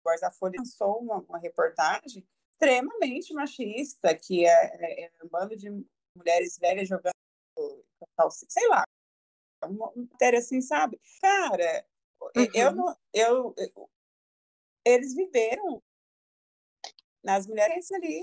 Boys, 0.05 0.23
a 0.23 0.31
Folha 0.31 0.55
lançou 0.59 1.01
uma, 1.01 1.19
uma 1.29 1.39
reportagem 1.39 2.25
extremamente 2.55 3.35
machista, 3.35 4.15
que 4.15 4.47
é, 4.47 4.51
é, 4.51 5.05
é 5.07 5.11
um 5.25 5.29
bando 5.29 5.57
de 5.57 5.71
mulheres 6.17 6.57
velhas 6.57 6.89
jogando, 6.89 7.15
sei 8.49 8.69
lá, 8.69 8.85
uma 9.65 9.93
matéria 9.97 10.39
assim, 10.39 10.61
sabe? 10.61 11.01
Cara, 11.21 11.85
uhum. 12.21 12.47
eu 12.55 12.73
não. 12.73 12.97
Eu, 13.13 13.55
eu, 13.57 13.91
eles 14.85 15.15
viveram 15.15 15.83
nas 17.23 17.47
mulheres 17.47 17.91
ali. 17.93 18.23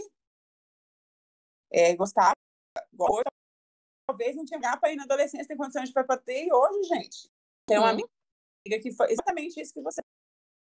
É, 1.72 1.96
gostavam, 1.96 2.34
talvez 4.08 4.36
não 4.36 4.46
tinha 4.46 4.60
para 4.78 4.92
ir 4.92 4.96
na 4.96 5.04
adolescência, 5.04 5.48
tem 5.48 5.58
condições 5.58 5.92
para 5.92 6.18
ter, 6.18 6.46
e 6.46 6.54
hoje, 6.54 6.88
gente, 6.88 7.30
tem 7.68 7.78
uma 7.78 7.90
amiga 7.90 8.08
que 8.82 8.92
foi 8.94 9.12
exatamente 9.12 9.60
isso 9.60 9.74
que 9.74 9.82
você 9.82 10.02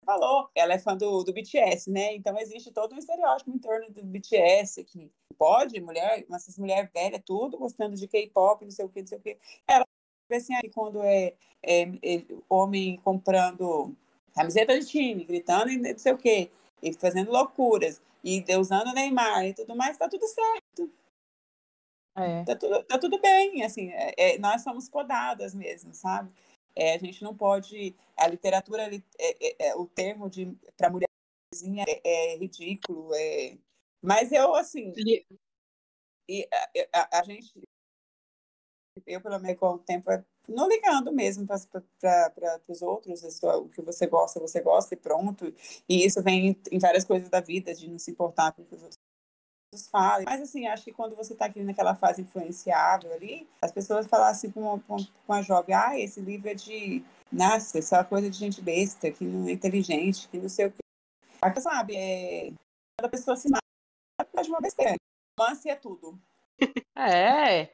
falou. 0.06 0.48
Ela 0.54 0.74
é 0.74 0.78
fã 0.78 0.96
do, 0.96 1.22
do 1.22 1.32
BTS, 1.32 1.90
né? 1.90 2.14
Então 2.14 2.38
existe 2.38 2.72
todo 2.72 2.94
um 2.94 2.98
estereótipo 2.98 3.50
em 3.50 3.58
torno 3.58 3.90
do 3.90 4.02
BTS, 4.04 4.84
que 4.84 5.12
pode, 5.36 5.78
mulher, 5.80 6.24
essas 6.32 6.56
mulher 6.56 6.90
velha, 6.94 7.22
tudo 7.22 7.58
gostando 7.58 7.94
de 7.96 8.08
K-pop, 8.08 8.64
não 8.64 8.70
sei 8.70 8.84
o 8.84 8.88
que, 8.88 9.00
não 9.00 9.06
sei 9.06 9.18
o 9.18 9.20
que. 9.20 9.38
Ela 9.66 9.85
assim, 10.30 10.54
aí 10.54 10.70
quando 10.70 11.02
é, 11.02 11.34
é, 11.62 11.82
é, 11.82 12.24
homem 12.48 12.98
comprando 13.04 13.94
camiseta 14.34 14.78
de 14.78 14.86
time, 14.86 15.24
gritando 15.24 15.70
e 15.70 15.78
não 15.78 15.98
sei 15.98 16.12
o 16.12 16.18
que, 16.18 16.50
e 16.82 16.92
fazendo 16.92 17.30
loucuras, 17.30 18.00
e 18.22 18.44
usando 18.58 18.92
Neymar 18.92 19.46
e 19.46 19.54
tudo 19.54 19.76
mais, 19.76 19.96
tá 19.96 20.08
tudo 20.08 20.26
certo. 20.26 20.90
É. 22.16 22.44
Tá, 22.44 22.56
tudo, 22.56 22.82
tá 22.84 22.98
tudo 22.98 23.20
bem, 23.20 23.62
assim, 23.62 23.90
é, 23.90 24.14
é 24.16 24.38
nós 24.38 24.62
somos 24.62 24.88
podadas 24.88 25.54
mesmo, 25.54 25.94
sabe? 25.94 26.30
É, 26.76 26.94
a 26.94 26.98
gente 26.98 27.22
não 27.24 27.34
pode. 27.34 27.96
A 28.16 28.28
literatura, 28.28 28.90
é, 29.18 29.68
é, 29.68 29.74
o 29.76 29.86
termo 29.86 30.28
de 30.28 30.54
para 30.76 30.90
mulherzinha 30.90 31.84
é, 32.04 32.36
ridículo. 32.36 33.14
É, 33.14 33.56
mas 34.02 34.30
eu, 34.30 34.54
assim. 34.54 34.92
E 36.28 36.46
a, 36.92 37.00
a, 37.00 37.20
a 37.20 37.22
gente. 37.22 37.62
Eu, 39.06 39.20
pelo 39.20 39.38
menos, 39.38 39.58
com 39.58 39.74
o 39.74 39.78
tempo, 39.78 40.10
não 40.48 40.68
ligando 40.68 41.12
mesmo 41.12 41.46
para 41.46 41.56
os 42.68 42.82
outros, 42.82 43.42
o 43.42 43.68
que 43.68 43.82
você 43.82 44.06
gosta, 44.06 44.40
você 44.40 44.60
gosta 44.60 44.94
e 44.94 44.96
pronto. 44.96 45.52
E 45.88 46.04
isso 46.04 46.22
vem 46.22 46.56
em 46.70 46.78
várias 46.78 47.04
coisas 47.04 47.28
da 47.28 47.40
vida, 47.40 47.74
de 47.74 47.88
não 47.88 47.98
se 47.98 48.10
importar 48.10 48.52
com 48.52 48.62
o 48.62 48.64
que 48.64 48.74
os 48.74 48.82
outros 48.82 49.88
falem. 49.90 50.24
Mas, 50.24 50.40
assim, 50.40 50.66
acho 50.66 50.84
que 50.84 50.92
quando 50.92 51.16
você 51.16 51.32
está 51.32 51.46
aqui 51.46 51.62
naquela 51.62 51.94
fase 51.94 52.22
influenciável 52.22 53.12
ali, 53.12 53.48
as 53.60 53.72
pessoas 53.72 54.06
falam 54.06 54.26
assim 54.28 54.50
com 54.50 54.60
uma, 54.60 54.80
com 54.80 54.96
uma 55.28 55.42
jovem, 55.42 55.74
ah, 55.74 55.98
esse 55.98 56.20
livro 56.20 56.48
é 56.48 56.54
de, 56.54 57.04
nossa, 57.30 57.78
essa 57.78 58.04
coisa 58.04 58.30
de 58.30 58.38
gente 58.38 58.62
besta, 58.62 59.10
que 59.10 59.24
não 59.24 59.48
é 59.48 59.52
inteligente, 59.52 60.28
que 60.28 60.38
não 60.38 60.48
sei 60.48 60.66
o 60.66 60.70
que. 60.70 60.78
Aí, 61.42 61.60
sabe, 61.60 61.96
é... 61.96 62.52
Cada 62.98 63.10
pessoa 63.10 63.36
se 63.36 63.50
mata 63.50 64.42
de 64.42 64.48
uma 64.48 64.60
besteira. 64.60 64.96
Romance 65.38 65.68
é 65.68 65.74
tudo. 65.74 66.18
É. 66.96 67.70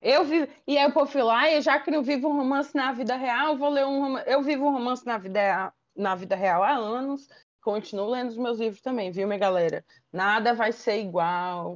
Eu 0.00 0.24
vivo. 0.24 0.46
E 0.66 0.76
aí 0.76 0.86
o 0.86 0.92
povo 0.92 1.24
lá, 1.24 1.50
e 1.50 1.60
já 1.60 1.80
que 1.80 1.90
não 1.90 2.02
vivo 2.02 2.28
um 2.28 2.36
romance 2.36 2.74
na 2.74 2.92
vida 2.92 3.16
real, 3.16 3.56
vou 3.56 3.70
ler 3.70 3.86
um 3.86 4.00
romance. 4.00 4.30
Eu 4.30 4.42
vivo 4.42 4.66
um 4.66 4.72
romance 4.72 5.04
na 5.06 5.18
vida, 5.18 5.72
na 5.96 6.14
vida 6.14 6.36
real 6.36 6.62
há 6.62 6.72
anos 6.72 7.28
continuo 7.66 8.08
lendo 8.08 8.28
os 8.28 8.36
meus 8.36 8.60
livros 8.60 8.80
também, 8.80 9.10
viu, 9.10 9.26
minha 9.26 9.40
galera? 9.40 9.84
Nada 10.12 10.54
vai 10.54 10.70
ser 10.70 11.00
igual. 11.00 11.74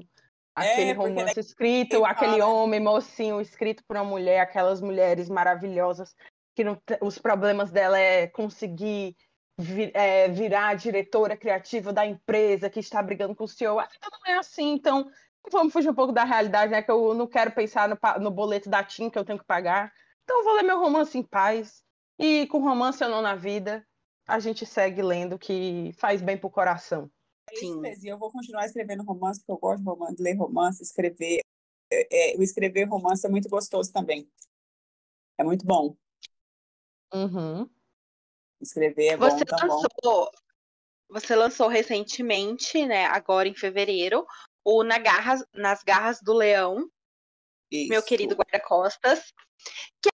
Aquele 0.54 0.90
é, 0.90 0.92
romance 0.92 1.40
escrito, 1.40 2.04
aquele 2.04 2.40
homem 2.40 2.78
mocinho 2.78 3.40
escrito 3.40 3.82
por 3.84 3.96
uma 3.96 4.04
mulher, 4.04 4.38
aquelas 4.38 4.80
mulheres 4.80 5.28
maravilhosas 5.28 6.14
que 6.54 6.62
não, 6.62 6.80
os 7.00 7.18
problemas 7.18 7.72
dela 7.72 7.98
é 7.98 8.28
conseguir 8.28 9.16
vir, 9.58 9.90
é, 9.92 10.28
virar 10.28 10.74
diretora 10.74 11.36
criativa 11.36 11.92
da 11.92 12.06
empresa 12.06 12.70
que 12.70 12.78
está 12.78 13.02
brigando 13.02 13.34
com 13.34 13.42
o 13.42 13.48
CEO. 13.48 13.80
A 13.80 13.84
vida 13.86 14.06
não 14.12 14.32
é 14.32 14.38
assim, 14.38 14.74
então 14.74 15.10
vamos 15.50 15.72
fugir 15.72 15.90
um 15.90 15.94
pouco 15.94 16.12
da 16.12 16.24
realidade, 16.24 16.72
né? 16.72 16.82
Que 16.82 16.90
eu 16.90 17.14
não 17.14 17.26
quero 17.26 17.52
pensar 17.52 17.88
no, 17.88 17.98
no 18.20 18.30
boleto 18.30 18.68
da 18.68 18.82
TIM 18.82 19.08
que 19.08 19.18
eu 19.18 19.24
tenho 19.24 19.38
que 19.38 19.44
pagar. 19.44 19.92
Então 20.24 20.38
eu 20.38 20.44
vou 20.44 20.54
ler 20.54 20.62
meu 20.62 20.78
romance 20.78 21.16
em 21.16 21.22
paz. 21.22 21.82
E 22.18 22.46
com 22.48 22.58
romance 22.58 23.02
ou 23.02 23.08
não 23.08 23.22
na 23.22 23.34
vida, 23.34 23.86
a 24.26 24.38
gente 24.38 24.66
segue 24.66 25.02
lendo 25.02 25.38
que 25.38 25.92
faz 25.96 26.20
bem 26.20 26.36
pro 26.36 26.50
coração. 26.50 27.10
É 27.50 27.54
isso 27.54 27.80
mesmo, 27.80 28.04
e 28.04 28.08
eu 28.08 28.18
vou 28.18 28.30
continuar 28.30 28.64
escrevendo 28.66 29.02
romance, 29.02 29.40
porque 29.40 29.52
eu 29.52 29.58
gosto 29.58 29.82
de 29.82 29.88
romance, 29.88 30.22
ler 30.22 30.34
romance, 30.34 30.82
escrever. 30.82 31.40
É, 31.90 32.34
é, 32.34 32.38
o 32.38 32.42
escrever 32.42 32.84
romance 32.84 33.26
é 33.26 33.30
muito 33.30 33.48
gostoso 33.48 33.92
também. 33.92 34.30
É 35.36 35.42
muito 35.42 35.66
bom. 35.66 35.96
Uhum. 37.12 37.68
Escrever 38.60 39.14
é 39.14 39.16
você 39.16 39.44
bom, 39.44 39.56
lançou, 39.62 39.90
bom. 40.02 40.30
Você 41.08 41.34
lançou 41.34 41.66
recentemente, 41.66 42.86
né, 42.86 43.06
agora 43.06 43.48
em 43.48 43.54
fevereiro, 43.54 44.24
o 44.70 44.84
Na 44.84 44.98
Garras, 44.98 45.44
Nas 45.52 45.82
Garras 45.82 46.20
do 46.22 46.32
Leão, 46.32 46.88
Isso. 47.70 47.88
meu 47.88 48.02
querido 48.02 48.36
guarda-costas, 48.36 49.32
que 50.02 50.10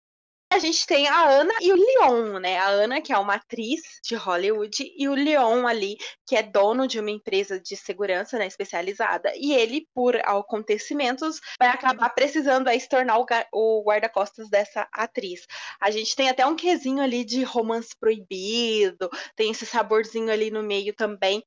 a 0.50 0.58
gente 0.58 0.86
tem 0.86 1.06
a 1.06 1.28
Ana 1.28 1.52
e 1.60 1.70
o 1.70 1.76
Leon, 1.76 2.38
né? 2.38 2.56
A 2.58 2.68
Ana, 2.68 3.02
que 3.02 3.12
é 3.12 3.18
uma 3.18 3.34
atriz 3.34 3.82
de 4.02 4.14
Hollywood, 4.14 4.90
e 4.96 5.06
o 5.06 5.14
Leon 5.14 5.66
ali, 5.66 5.96
que 6.26 6.34
é 6.34 6.42
dono 6.42 6.86
de 6.86 6.98
uma 6.98 7.10
empresa 7.10 7.60
de 7.60 7.76
segurança, 7.76 8.38
né, 8.38 8.46
especializada. 8.46 9.32
E 9.36 9.52
ele, 9.52 9.86
por 9.92 10.16
acontecimentos, 10.16 11.40
vai 11.58 11.68
acabar 11.68 12.08
precisando 12.10 12.68
aí 12.68 12.80
se 12.80 12.88
tornar 12.88 13.18
o 13.52 13.82
guarda-costas 13.84 14.48
dessa 14.48 14.88
atriz. 14.92 15.46
A 15.78 15.90
gente 15.90 16.16
tem 16.16 16.30
até 16.30 16.46
um 16.46 16.56
quesinho 16.56 17.02
ali 17.02 17.22
de 17.24 17.42
romance 17.42 17.90
proibido, 18.00 19.10
tem 19.34 19.50
esse 19.50 19.66
saborzinho 19.66 20.30
ali 20.30 20.50
no 20.50 20.62
meio 20.62 20.94
também. 20.94 21.44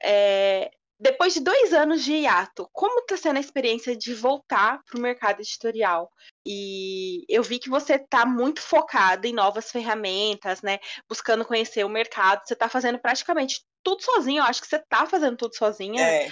É, 0.00 0.70
depois 1.02 1.34
de 1.34 1.40
dois 1.40 1.72
anos 1.72 2.04
de 2.04 2.12
hiato, 2.12 2.68
como 2.72 3.00
está 3.00 3.16
sendo 3.16 3.36
a 3.36 3.40
experiência 3.40 3.96
de 3.96 4.14
voltar 4.14 4.80
para 4.84 4.96
o 4.96 5.02
mercado 5.02 5.40
editorial? 5.40 6.08
E 6.46 7.24
eu 7.28 7.42
vi 7.42 7.58
que 7.58 7.68
você 7.68 7.94
está 7.94 8.24
muito 8.24 8.60
focada 8.60 9.26
em 9.26 9.32
novas 9.32 9.72
ferramentas, 9.72 10.62
né? 10.62 10.78
Buscando 11.08 11.44
conhecer 11.44 11.84
o 11.84 11.88
mercado. 11.88 12.46
Você 12.46 12.54
está 12.54 12.68
fazendo 12.68 13.00
praticamente 13.00 13.64
tudo 13.82 14.00
sozinho. 14.00 14.38
Eu 14.38 14.44
acho 14.44 14.60
que 14.60 14.68
você 14.68 14.76
está 14.76 15.04
fazendo 15.04 15.36
tudo 15.36 15.56
sozinha. 15.56 16.00
É. 16.00 16.28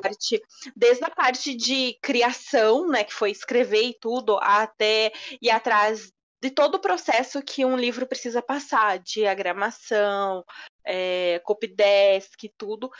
Parte, 0.00 0.40
desde 0.76 1.04
a 1.04 1.10
parte 1.10 1.52
de 1.56 1.98
criação, 2.00 2.86
né? 2.86 3.02
Que 3.02 3.12
foi 3.12 3.32
escrever 3.32 3.82
e 3.82 3.98
tudo, 3.98 4.38
até 4.40 5.12
ir 5.40 5.50
atrás 5.50 6.12
de 6.40 6.50
todo 6.50 6.74
o 6.74 6.80
processo 6.80 7.40
que 7.40 7.64
um 7.64 7.76
livro 7.76 8.04
precisa 8.04 8.42
passar, 8.42 8.98
diagramação, 8.98 10.44
é, 10.84 11.40
copydesk, 11.44 12.48
tudo. 12.58 12.90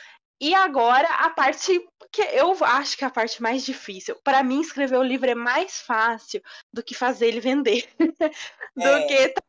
E 0.42 0.56
agora 0.56 1.08
a 1.24 1.30
parte 1.30 1.88
que 2.10 2.20
eu 2.20 2.52
acho 2.64 2.98
que 2.98 3.04
é 3.04 3.06
a 3.06 3.10
parte 3.10 3.40
mais 3.40 3.64
difícil. 3.64 4.16
Para 4.24 4.42
mim, 4.42 4.60
escrever 4.60 4.96
o 4.96 5.02
livro 5.02 5.30
é 5.30 5.36
mais 5.36 5.80
fácil 5.80 6.42
do 6.72 6.82
que 6.82 6.96
fazer 6.96 7.28
ele 7.28 7.40
vender, 7.40 7.88
do 8.74 8.82
é. 8.82 9.06
que 9.06 9.28
tá 9.28 9.42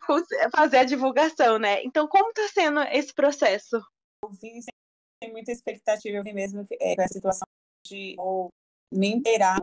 fazer 0.56 0.78
a 0.78 0.84
divulgação, 0.84 1.58
né? 1.58 1.84
Então, 1.84 2.08
como 2.08 2.30
está 2.30 2.48
sendo 2.50 2.80
esse 2.84 3.12
processo? 3.12 3.78
Eu 4.24 4.30
vim 4.40 4.62
sem 4.62 5.32
muita 5.32 5.52
expectativa 5.52 6.16
eu 6.16 6.24
mesmo 6.24 6.66
é, 6.80 6.96
com 6.96 7.02
a 7.02 7.08
situação 7.08 7.48
de 7.88 8.16
ou, 8.20 8.50
me 8.94 9.08
inteirar 9.08 9.60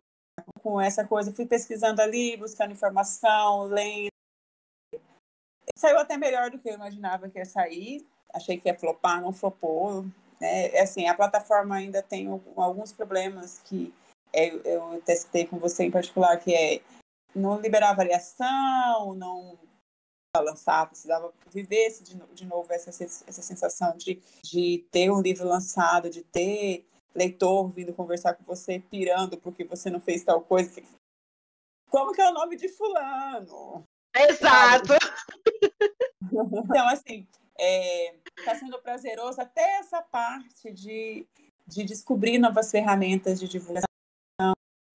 com 0.61 0.81
essa 0.81 1.07
coisa. 1.07 1.33
Fui 1.33 1.47
pesquisando 1.47 2.03
ali, 2.03 2.37
buscando 2.37 2.73
informação, 2.73 3.67
lendo. 3.67 4.11
Saiu 5.77 5.99
até 6.01 6.17
melhor 6.17 6.51
do 6.51 6.59
que 6.59 6.69
eu 6.69 6.75
imaginava 6.75 7.31
que 7.31 7.39
ia 7.39 7.45
sair. 7.45 8.05
Achei 8.35 8.59
que 8.59 8.69
ia 8.69 8.77
flopar, 8.77 9.23
não 9.23 9.33
flopou 9.33 10.05
né? 10.41 10.69
É 10.69 10.83
assim, 10.83 11.07
a 11.07 11.15
plataforma 11.15 11.77
ainda 11.77 12.03
tem 12.03 12.29
alguns 12.57 12.93
problemas 12.93 13.61
que 13.65 13.95
é, 14.33 14.49
eu 14.49 15.01
testei 15.05 15.47
com 15.47 15.59
você 15.59 15.85
em 15.85 15.91
particular, 15.91 16.37
que 16.39 16.55
é 16.55 16.81
não 17.35 17.61
liberar 17.61 17.95
variação, 17.95 19.15
não 19.15 19.59
lançar, 20.37 20.87
precisava 20.87 21.33
viver 21.51 21.91
de, 22.03 22.15
de 22.33 22.47
novo 22.47 22.73
essa, 22.73 22.91
essa 22.91 23.43
sensação 23.43 23.97
de, 23.97 24.23
de 24.45 24.87
ter 24.91 25.11
um 25.11 25.21
livro 25.21 25.47
lançado, 25.47 26.09
de 26.09 26.23
ter 26.23 26.87
leitor 27.15 27.69
vindo 27.71 27.93
conversar 27.93 28.35
com 28.35 28.45
você, 28.45 28.79
pirando 28.79 29.37
porque 29.37 29.65
você 29.65 29.91
não 29.91 30.01
fez 30.01 30.23
tal 30.23 30.41
coisa. 30.41 30.81
Como 31.91 32.13
que 32.13 32.23
é 32.23 32.31
o 32.31 32.35
nome 32.35 32.57
de 32.57 32.69
fulano? 32.69 33.85
Exato! 34.17 34.93
Então, 36.33 36.89
assim, 36.89 37.27
está 37.61 38.53
é, 38.53 38.59
sendo 38.59 38.81
prazeroso 38.81 39.41
até 39.41 39.79
essa 39.79 40.01
parte 40.01 40.73
de, 40.73 41.27
de 41.67 41.85
descobrir 41.85 42.39
novas 42.39 42.71
ferramentas 42.71 43.39
de 43.39 43.49
divulgação, 43.49 43.85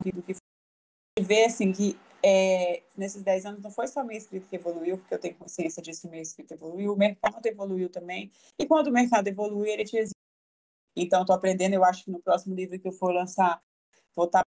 do 0.04 0.22
que 0.24 0.36
ver 1.20 1.46
assim 1.46 1.72
que 1.72 1.98
é, 2.24 2.82
nesses 2.98 3.22
10 3.22 3.46
anos 3.46 3.62
não 3.62 3.70
foi 3.70 3.88
só 3.88 4.04
minha 4.04 4.18
escrita 4.18 4.48
que 4.50 4.56
evoluiu, 4.56 4.98
porque 4.98 5.14
eu 5.14 5.20
tenho 5.20 5.36
consciência 5.36 5.82
disso 5.82 6.02
que 6.02 6.08
minha 6.08 6.24
escrita 6.24 6.56
evoluiu, 6.56 6.94
o 6.94 6.98
mercado 6.98 7.46
evoluiu 7.46 7.90
também, 7.90 8.32
e 8.58 8.66
quando 8.66 8.88
o 8.88 8.92
mercado 8.92 9.28
evolui, 9.28 9.70
ele 9.70 9.86
te 9.86 9.98
exige. 9.98 10.16
Então, 10.98 11.22
estou 11.22 11.36
aprendendo, 11.36 11.74
eu 11.74 11.84
acho 11.84 12.06
que 12.06 12.12
no 12.12 12.22
próximo 12.22 12.56
livro 12.56 12.80
que 12.80 12.88
eu 12.88 12.92
for 12.92 13.14
lançar, 13.14 13.62
vou 14.16 14.26
estar 14.26 14.44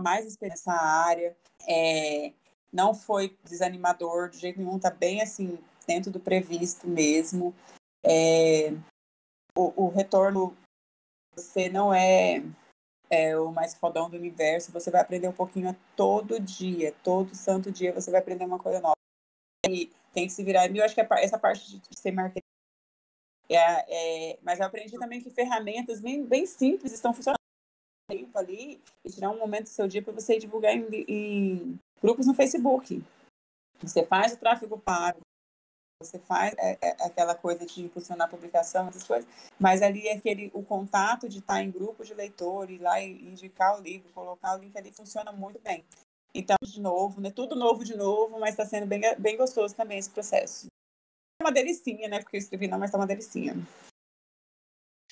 mais 0.00 0.26
experiência 0.26 0.72
nessa 0.72 0.80
área. 0.80 1.36
É, 1.68 2.32
não 2.72 2.94
foi 2.94 3.36
desanimador 3.44 4.30
de 4.30 4.38
jeito 4.38 4.58
nenhum, 4.58 4.76
está 4.76 4.90
bem 4.90 5.20
assim, 5.20 5.58
dentro 5.86 6.10
do 6.10 6.20
previsto 6.20 6.86
mesmo. 6.86 7.54
É, 8.04 8.72
o, 9.56 9.84
o 9.84 9.88
retorno, 9.88 10.56
você 11.34 11.68
não 11.68 11.92
é 11.92 12.42
é 13.12 13.36
o 13.36 13.52
mais 13.52 13.74
fodão 13.74 14.08
do 14.08 14.16
universo, 14.16 14.72
você 14.72 14.90
vai 14.90 15.02
aprender 15.02 15.28
um 15.28 15.34
pouquinho 15.34 15.76
todo 15.94 16.40
dia, 16.40 16.94
todo 17.04 17.34
santo 17.34 17.70
dia 17.70 17.92
você 17.92 18.10
vai 18.10 18.20
aprender 18.20 18.46
uma 18.46 18.58
coisa 18.58 18.80
nova. 18.80 18.96
E 19.68 19.92
tem 20.14 20.26
que 20.26 20.32
se 20.32 20.42
virar. 20.42 20.74
Eu 20.74 20.82
acho 20.82 20.94
que 20.94 21.00
essa 21.00 21.38
parte 21.38 21.78
de 21.78 21.98
ser 21.98 22.10
marketing. 22.10 22.40
É, 23.50 24.32
é, 24.32 24.38
mas 24.42 24.58
eu 24.58 24.66
aprendi 24.66 24.98
também 24.98 25.20
que 25.20 25.28
ferramentas 25.28 26.00
bem, 26.00 26.24
bem 26.24 26.46
simples 26.46 26.92
estão 26.92 27.12
funcionando 27.12 27.36
tempo 28.08 28.38
ali 28.38 28.80
e 29.04 29.10
tirar 29.10 29.30
um 29.30 29.38
momento 29.38 29.64
do 29.64 29.68
seu 29.68 29.86
dia 29.86 30.02
para 30.02 30.12
você 30.12 30.38
divulgar 30.38 30.74
em, 30.74 31.04
em, 31.06 31.78
grupos 32.02 32.26
no 32.26 32.34
Facebook. 32.34 33.02
Você 33.80 34.06
faz 34.06 34.32
o 34.32 34.38
tráfego 34.38 34.78
pago, 34.78 35.20
você 36.02 36.18
faz 36.18 36.54
é, 36.58 36.78
é, 36.80 36.90
aquela 37.04 37.34
coisa 37.34 37.64
de 37.64 37.82
impulsionar 37.82 38.26
a 38.26 38.30
publicação, 38.30 38.88
essas 38.88 39.04
coisas, 39.04 39.28
mas 39.58 39.82
ali 39.82 40.08
é 40.08 40.14
aquele, 40.14 40.50
o 40.54 40.62
contato 40.62 41.28
de 41.28 41.38
estar 41.38 41.62
em 41.62 41.70
grupo 41.70 42.04
de 42.04 42.14
leitores, 42.14 42.78
ir 42.78 42.82
lá 42.82 43.00
e 43.00 43.10
indicar 43.28 43.78
o 43.78 43.82
livro, 43.82 44.12
colocar 44.12 44.56
o 44.56 44.58
link 44.58 44.76
ali, 44.76 44.92
funciona 44.92 45.32
muito 45.32 45.60
bem. 45.60 45.84
Então, 46.34 46.56
de 46.62 46.80
novo, 46.80 47.20
né? 47.20 47.30
Tudo 47.30 47.54
novo 47.54 47.84
de 47.84 47.96
novo, 47.96 48.40
mas 48.40 48.50
está 48.50 48.64
sendo 48.64 48.86
bem, 48.86 49.02
bem 49.18 49.36
gostoso 49.36 49.74
também 49.74 49.98
esse 49.98 50.10
processo. 50.10 50.66
É 51.40 51.44
uma 51.44 51.52
delicinha, 51.52 52.08
né? 52.08 52.20
Porque 52.20 52.36
eu 52.36 52.40
escrevi 52.40 52.68
não, 52.68 52.78
mas 52.78 52.90
tá 52.90 52.96
uma 52.96 53.06
delicinha. 53.06 53.54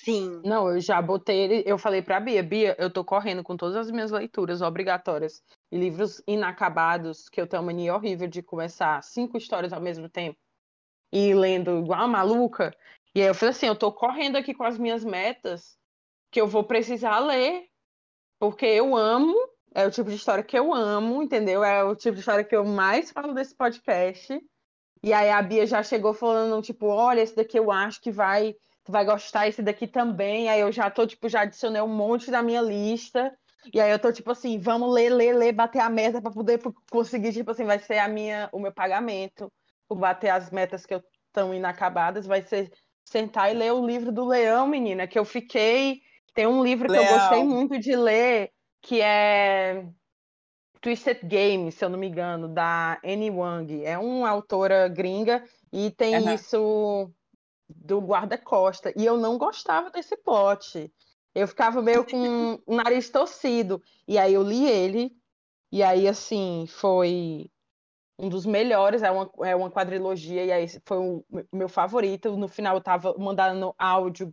Sim. 0.03 0.41
Não, 0.43 0.67
eu 0.67 0.81
já 0.81 0.99
botei 0.99 1.37
ele, 1.37 1.63
eu 1.63 1.77
falei 1.77 2.01
pra 2.01 2.19
Bia, 2.19 2.41
Bia, 2.41 2.75
eu 2.79 2.91
tô 2.91 3.05
correndo 3.05 3.43
com 3.43 3.55
todas 3.55 3.75
as 3.75 3.91
minhas 3.91 4.09
leituras 4.09 4.59
obrigatórias 4.59 5.43
e 5.71 5.77
livros 5.77 6.23
inacabados, 6.27 7.29
que 7.29 7.39
eu 7.39 7.45
tenho 7.45 7.61
uma 7.61 7.67
mania 7.67 7.93
horrível 7.93 8.27
de 8.27 8.41
começar 8.41 9.03
cinco 9.03 9.37
histórias 9.37 9.71
ao 9.71 9.79
mesmo 9.79 10.09
tempo 10.09 10.39
e 11.11 11.33
lendo 11.33 11.79
igual 11.79 12.01
a 12.01 12.07
maluca. 12.07 12.73
E 13.13 13.21
aí 13.21 13.27
eu 13.27 13.35
falei 13.35 13.51
assim, 13.51 13.67
eu 13.67 13.75
tô 13.75 13.91
correndo 13.91 14.37
aqui 14.37 14.53
com 14.53 14.63
as 14.63 14.77
minhas 14.77 15.03
metas 15.03 15.77
que 16.31 16.39
eu 16.39 16.47
vou 16.47 16.63
precisar 16.63 17.19
ler, 17.19 17.65
porque 18.39 18.65
eu 18.65 18.95
amo, 18.95 19.35
é 19.75 19.85
o 19.85 19.91
tipo 19.91 20.09
de 20.09 20.15
história 20.15 20.43
que 20.43 20.57
eu 20.57 20.73
amo, 20.73 21.21
entendeu? 21.21 21.63
É 21.63 21.83
o 21.83 21.95
tipo 21.95 22.13
de 22.13 22.21
história 22.21 22.43
que 22.43 22.55
eu 22.55 22.63
mais 22.63 23.11
falo 23.11 23.33
desse 23.33 23.53
podcast. 23.53 24.41
E 25.03 25.11
aí 25.11 25.29
a 25.29 25.41
Bia 25.41 25.65
já 25.65 25.83
chegou 25.83 26.13
falando, 26.13 26.61
tipo, 26.61 26.87
olha, 26.87 27.21
esse 27.21 27.35
daqui 27.35 27.59
eu 27.59 27.71
acho 27.71 27.99
que 27.99 28.11
vai, 28.11 28.55
tu 28.83 28.91
vai 28.91 29.03
gostar, 29.03 29.47
esse 29.47 29.61
daqui 29.61 29.87
também. 29.87 30.47
Aí 30.47 30.61
eu 30.61 30.71
já 30.71 30.89
tô, 30.89 31.05
tipo, 31.05 31.27
já 31.27 31.41
adicionei 31.41 31.81
um 31.81 31.87
monte 31.87 32.31
da 32.31 32.41
minha 32.41 32.61
lista. 32.61 33.35
E 33.73 33.81
aí 33.81 33.91
eu 33.91 33.99
tô, 33.99 34.11
tipo 34.11 34.31
assim, 34.31 34.57
vamos 34.57 34.93
ler, 34.93 35.09
ler, 35.09 35.35
ler, 35.35 35.51
bater 35.51 35.79
a 35.79 35.89
meta 35.89 36.21
para 36.21 36.31
poder 36.31 36.61
conseguir, 36.89 37.33
tipo 37.33 37.51
assim, 37.51 37.65
vai 37.65 37.79
ser 37.79 37.99
a 37.99 38.07
minha, 38.07 38.49
o 38.53 38.59
meu 38.59 38.71
pagamento 38.71 39.51
bater 39.95 40.29
as 40.29 40.49
metas 40.49 40.85
que 40.85 40.99
estão 41.27 41.53
inacabadas, 41.53 42.25
vai 42.25 42.41
ser 42.41 42.71
sentar 43.03 43.51
e 43.51 43.57
ler 43.57 43.73
o 43.73 43.85
livro 43.85 44.11
do 44.11 44.25
Leão, 44.25 44.67
menina, 44.67 45.07
que 45.07 45.17
eu 45.17 45.25
fiquei. 45.25 46.01
Tem 46.33 46.47
um 46.47 46.63
livro 46.63 46.87
que 46.87 46.93
Leão. 46.93 47.05
eu 47.05 47.19
gostei 47.19 47.43
muito 47.43 47.79
de 47.79 47.95
ler, 47.95 48.51
que 48.81 49.01
é 49.01 49.85
Twisted 50.81 51.19
Game, 51.23 51.71
se 51.71 51.83
eu 51.83 51.89
não 51.89 51.99
me 51.99 52.07
engano, 52.07 52.47
da 52.47 52.99
Annie 53.03 53.29
Wang. 53.29 53.85
É 53.85 53.97
uma 53.97 54.29
autora 54.29 54.87
gringa 54.87 55.43
e 55.71 55.91
tem 55.91 56.15
uhum. 56.15 56.33
isso 56.33 57.11
do 57.69 57.99
guarda-costa. 57.99 58.93
E 58.97 59.05
eu 59.05 59.17
não 59.17 59.37
gostava 59.37 59.89
desse 59.89 60.17
plot. 60.17 60.91
Eu 61.33 61.47
ficava 61.47 61.81
meio 61.81 62.05
com 62.05 62.59
o 62.65 62.75
nariz 62.75 63.09
torcido. 63.09 63.81
E 64.07 64.17
aí 64.17 64.33
eu 64.33 64.43
li 64.43 64.67
ele. 64.67 65.11
E 65.71 65.81
aí, 65.81 66.07
assim, 66.07 66.65
foi 66.67 67.49
um 68.21 68.29
dos 68.29 68.45
melhores, 68.45 69.01
é 69.01 69.09
uma, 69.09 69.31
é 69.43 69.55
uma 69.55 69.71
quadrilogia, 69.71 70.45
e 70.45 70.51
aí 70.51 70.67
foi 70.85 70.97
o 70.99 71.25
meu 71.51 71.67
favorito. 71.67 72.37
No 72.37 72.47
final 72.47 72.75
eu 72.75 72.81
tava 72.81 73.15
mandando 73.17 73.73
áudio 73.79 74.31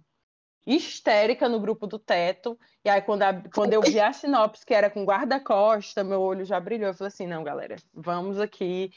histérica 0.67 1.49
no 1.49 1.59
grupo 1.59 1.87
do 1.87 1.99
teto, 1.99 2.59
e 2.85 2.91
aí 2.91 3.01
quando, 3.01 3.23
a, 3.23 3.43
quando 3.51 3.73
eu 3.73 3.81
vi 3.81 3.99
a 3.99 4.13
sinopse 4.13 4.67
que 4.67 4.75
era 4.75 4.91
com 4.91 5.07
guarda-costa, 5.07 6.05
meu 6.05 6.21
olho 6.21 6.45
já 6.45 6.61
brilhou. 6.61 6.89
Eu 6.89 6.95
falei 6.95 7.09
assim, 7.09 7.27
não, 7.27 7.43
galera, 7.43 7.77
vamos 7.95 8.39
aqui 8.39 8.93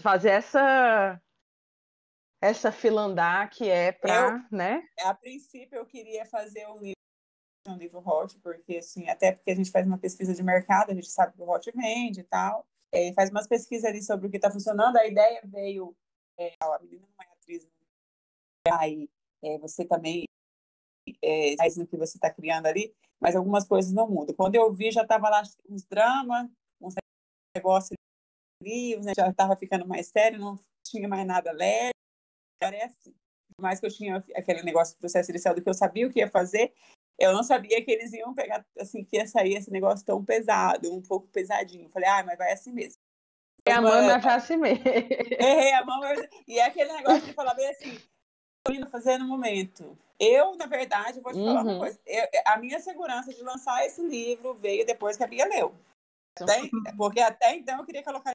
fazer 0.00 0.30
essa 0.30 1.20
essa 2.42 2.72
fila 2.72 3.02
andar 3.02 3.50
que 3.50 3.68
é 3.68 3.92
para, 3.92 4.46
né? 4.50 4.82
A 5.00 5.12
princípio 5.12 5.76
eu 5.76 5.84
queria 5.84 6.24
fazer 6.24 6.66
um 6.68 6.78
livro 6.78 6.94
um 7.68 7.76
livro 7.76 7.98
hot, 7.98 8.38
porque 8.38 8.78
assim, 8.78 9.08
até 9.08 9.32
porque 9.32 9.50
a 9.50 9.54
gente 9.54 9.70
faz 9.70 9.86
uma 9.86 9.98
pesquisa 9.98 10.32
de 10.32 10.42
mercado, 10.42 10.90
a 10.90 10.94
gente 10.94 11.10
sabe 11.10 11.34
que 11.34 11.42
o 11.42 11.50
hot 11.50 11.70
vende 11.74 12.20
e 12.20 12.24
tal 12.24 12.66
é, 12.92 13.12
faz 13.14 13.30
umas 13.30 13.46
pesquisas 13.46 13.84
ali 13.84 14.02
sobre 14.02 14.26
o 14.26 14.30
que 14.30 14.36
está 14.36 14.50
funcionando. 14.50 14.96
A 14.96 15.06
ideia 15.06 15.40
veio, 15.44 15.96
é, 16.38 16.54
a 16.60 16.78
menina 16.80 17.06
não 17.06 17.24
é 17.24 17.32
atriz, 17.32 17.64
né? 17.64 17.70
aí 18.72 19.08
é, 19.42 19.58
você 19.58 19.84
também 19.84 20.24
é, 21.22 21.56
faz 21.56 21.76
no 21.76 21.86
que 21.86 21.96
você 21.96 22.16
está 22.16 22.30
criando 22.30 22.66
ali, 22.66 22.94
mas 23.20 23.36
algumas 23.36 23.66
coisas 23.66 23.92
não 23.92 24.08
mudam. 24.08 24.34
Quando 24.34 24.54
eu 24.54 24.72
vi, 24.72 24.90
já 24.90 25.02
estava 25.02 25.28
lá 25.28 25.42
uns 25.68 25.84
dramas, 25.84 26.48
uns 26.80 26.94
negócios 27.56 27.96
ali, 28.62 28.96
né? 28.96 29.12
já 29.16 29.28
estava 29.28 29.56
ficando 29.56 29.86
mais 29.86 30.08
sério, 30.08 30.38
não 30.38 30.58
tinha 30.84 31.08
mais 31.08 31.26
nada 31.26 31.52
leve. 31.52 31.92
Parece. 32.60 33.14
Por 33.56 33.62
mais 33.62 33.80
que 33.80 33.86
eu 33.86 33.90
tinha 33.90 34.24
aquele 34.34 34.62
negócio 34.62 34.94
do 34.96 35.00
processo 35.00 35.30
inicial 35.30 35.54
do 35.54 35.62
que 35.62 35.68
eu 35.68 35.74
sabia 35.74 36.06
o 36.06 36.10
que 36.10 36.20
ia 36.20 36.30
fazer, 36.30 36.74
eu 37.20 37.34
não 37.34 37.42
sabia 37.42 37.84
que 37.84 37.90
eles 37.90 38.14
iam 38.14 38.32
pegar, 38.32 38.64
assim, 38.78 39.04
que 39.04 39.16
ia 39.16 39.26
sair 39.26 39.54
esse 39.54 39.70
negócio 39.70 40.04
tão 40.06 40.24
pesado, 40.24 40.90
um 40.92 41.02
pouco 41.02 41.28
pesadinho. 41.28 41.90
Falei, 41.90 42.08
ah, 42.08 42.24
mas 42.24 42.38
vai 42.38 42.50
assim 42.50 42.72
mesmo. 42.72 42.98
É 43.66 43.72
a 43.74 43.82
mão 43.82 43.90
vai 43.92 44.34
assim 44.34 44.56
mesmo. 44.56 44.82
Errei 44.86 45.74
a 45.74 45.84
mão. 45.84 46.00
E 46.48 46.58
é 46.58 46.64
aquele 46.64 46.90
negócio 46.94 47.20
de 47.20 47.34
falar 47.34 47.52
bem 47.52 47.68
assim, 47.68 47.90
estou 47.90 48.74
indo 48.74 48.88
fazer 48.88 49.18
no 49.18 49.28
momento. 49.28 49.98
Eu, 50.18 50.56
na 50.56 50.64
verdade, 50.64 51.20
vou 51.20 51.30
te 51.30 51.38
falar 51.38 51.62
uhum. 51.62 51.72
uma 51.72 51.78
coisa. 51.80 52.00
Eu, 52.06 52.26
a 52.46 52.56
minha 52.56 52.80
segurança 52.80 53.34
de 53.34 53.42
lançar 53.42 53.84
esse 53.84 54.00
livro 54.00 54.54
veio 54.54 54.86
depois 54.86 55.18
que 55.18 55.24
a 55.24 55.26
Bia 55.26 55.46
leu. 55.46 55.74
Até, 56.40 56.70
porque 56.96 57.20
até 57.20 57.54
então 57.54 57.78
eu 57.78 57.84
queria 57.84 58.02
colocar. 58.02 58.32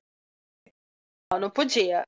Não, 1.34 1.40
não 1.40 1.50
podia. 1.50 2.04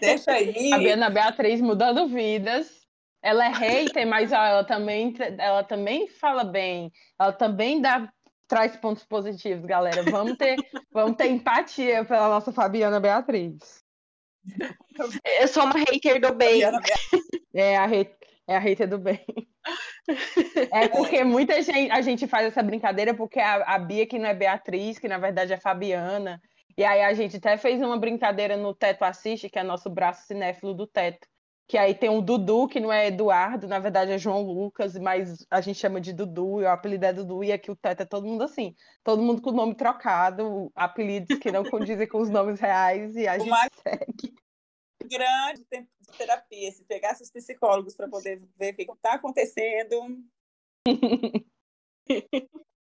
Deixa 0.00 0.32
aí. 0.32 0.72
A 0.72 0.78
Biana 0.78 1.10
Beatriz 1.10 1.60
mudando 1.60 2.08
vidas. 2.08 2.87
Ela 3.22 3.46
é 3.46 3.48
hater, 3.48 4.06
mas 4.06 4.32
ela 4.32 4.64
também, 4.64 5.14
ela 5.38 5.64
também 5.64 6.06
fala 6.06 6.44
bem. 6.44 6.92
Ela 7.18 7.32
também 7.32 7.80
dá 7.80 8.08
traz 8.48 8.74
pontos 8.76 9.04
positivos, 9.04 9.66
galera. 9.66 10.02
Vamos 10.10 10.36
ter, 10.36 10.56
vamos 10.90 11.16
ter 11.16 11.28
empatia 11.28 12.04
pela 12.04 12.28
nossa 12.28 12.50
Fabiana 12.50 12.98
Beatriz. 12.98 13.84
Eu 15.40 15.48
sou 15.48 15.64
uma 15.64 15.74
hater 15.74 16.20
do 16.20 16.34
bem. 16.34 16.62
É 17.54 17.76
a, 17.76 17.86
é 18.46 18.56
a 18.56 18.58
hater 18.58 18.88
do 18.88 18.98
bem. 18.98 19.24
É 20.72 20.88
porque 20.88 21.22
muita 21.22 21.60
gente, 21.60 21.90
a 21.90 22.00
gente 22.00 22.26
faz 22.26 22.46
essa 22.46 22.62
brincadeira 22.62 23.12
porque 23.12 23.38
a, 23.38 23.74
a 23.74 23.78
Bia 23.78 24.06
que 24.06 24.18
não 24.18 24.28
é 24.28 24.34
Beatriz, 24.34 24.98
que 24.98 25.08
na 25.08 25.18
verdade 25.18 25.52
é 25.52 25.58
Fabiana. 25.58 26.40
E 26.76 26.84
aí 26.84 27.02
a 27.02 27.12
gente 27.12 27.36
até 27.36 27.58
fez 27.58 27.82
uma 27.82 27.98
brincadeira 27.98 28.56
no 28.56 28.72
Teto 28.72 29.02
Assiste, 29.02 29.50
que 29.50 29.58
é 29.58 29.62
nosso 29.62 29.90
braço 29.90 30.26
cinéfilo 30.26 30.72
do 30.72 30.86
Teto 30.86 31.28
que 31.68 31.76
aí 31.76 31.94
tem 31.94 32.08
o 32.08 32.22
Dudu, 32.22 32.66
que 32.66 32.80
não 32.80 32.90
é 32.90 33.08
Eduardo, 33.08 33.68
na 33.68 33.78
verdade 33.78 34.10
é 34.10 34.16
João 34.16 34.40
Lucas, 34.40 34.96
mas 34.96 35.46
a 35.50 35.60
gente 35.60 35.78
chama 35.78 36.00
de 36.00 36.14
Dudu, 36.14 36.62
e 36.62 36.64
o 36.64 36.68
apelido 36.68 37.04
é 37.04 37.12
Dudu, 37.12 37.44
e 37.44 37.52
aqui 37.52 37.70
o 37.70 37.76
Teto 37.76 38.04
é 38.04 38.06
todo 38.06 38.26
mundo 38.26 38.42
assim, 38.42 38.74
todo 39.04 39.20
mundo 39.20 39.42
com 39.42 39.50
o 39.50 39.54
nome 39.54 39.74
trocado, 39.74 40.72
apelidos 40.74 41.38
que 41.38 41.52
não 41.52 41.62
condizem 41.62 42.08
com 42.08 42.20
os 42.20 42.30
nomes 42.30 42.58
reais, 42.58 43.14
e 43.14 43.28
a 43.28 43.36
o 43.36 43.40
gente 43.40 43.54
segue. 43.82 44.34
grande 45.04 45.62
tempo 45.66 45.90
de 46.00 46.16
terapia, 46.16 46.72
se 46.72 46.82
pegasse 46.84 47.22
os 47.22 47.30
psicólogos 47.30 47.94
para 47.94 48.08
poder 48.08 48.42
ver 48.58 48.72
o 48.72 48.76
que 48.76 48.90
está 48.90 49.12
acontecendo, 49.12 50.24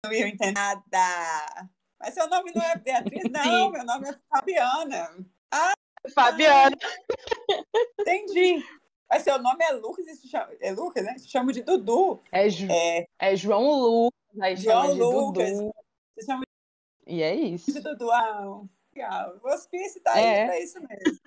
não 0.06 0.14
ia 0.14 0.28
entender 0.28 0.52
nada. 0.52 1.70
Mas 2.00 2.14
seu 2.14 2.30
nome 2.30 2.52
não 2.54 2.62
é 2.62 2.78
Beatriz, 2.78 3.24
não, 3.32 3.72
meu 3.72 3.84
nome 3.84 4.10
é 4.10 4.14
Fabiana. 4.30 5.26
Ah, 5.52 5.74
Fabiana. 6.14 6.76
Entendi. 8.00 8.64
Mas 9.10 9.24
seu 9.24 9.42
nome 9.42 9.64
é 9.64 9.72
Lucas 9.72 10.06
e 10.08 10.16
se 10.16 10.28
chama, 10.28 10.50
é 10.62 10.72
Lucas, 10.72 11.04
né? 11.04 11.18
Se 11.18 11.28
chama 11.28 11.52
de 11.52 11.64
Dudu. 11.64 12.22
É, 12.32 12.48
Ju, 12.48 12.68
é, 12.70 13.08
é 13.18 13.36
João 13.36 13.72
Lucas, 13.72 14.40
aí 14.40 14.56
João 14.56 14.94
Lucas. 14.94 15.52
Dudu. 15.52 15.74
Se 16.18 16.26
chama 16.26 16.42
de... 16.42 17.14
E 17.16 17.24
é 17.24 17.34
isso. 17.34 17.74
De 17.74 17.80
Dudu, 17.80 18.12
ah, 18.12 18.62
legal. 18.96 19.40
O 19.44 19.50
hospício 19.50 20.00
tá 20.02 20.20
é. 20.20 20.42
aí 20.42 20.46
pra 20.46 20.60
isso 20.60 20.80
mesmo. 20.80 21.20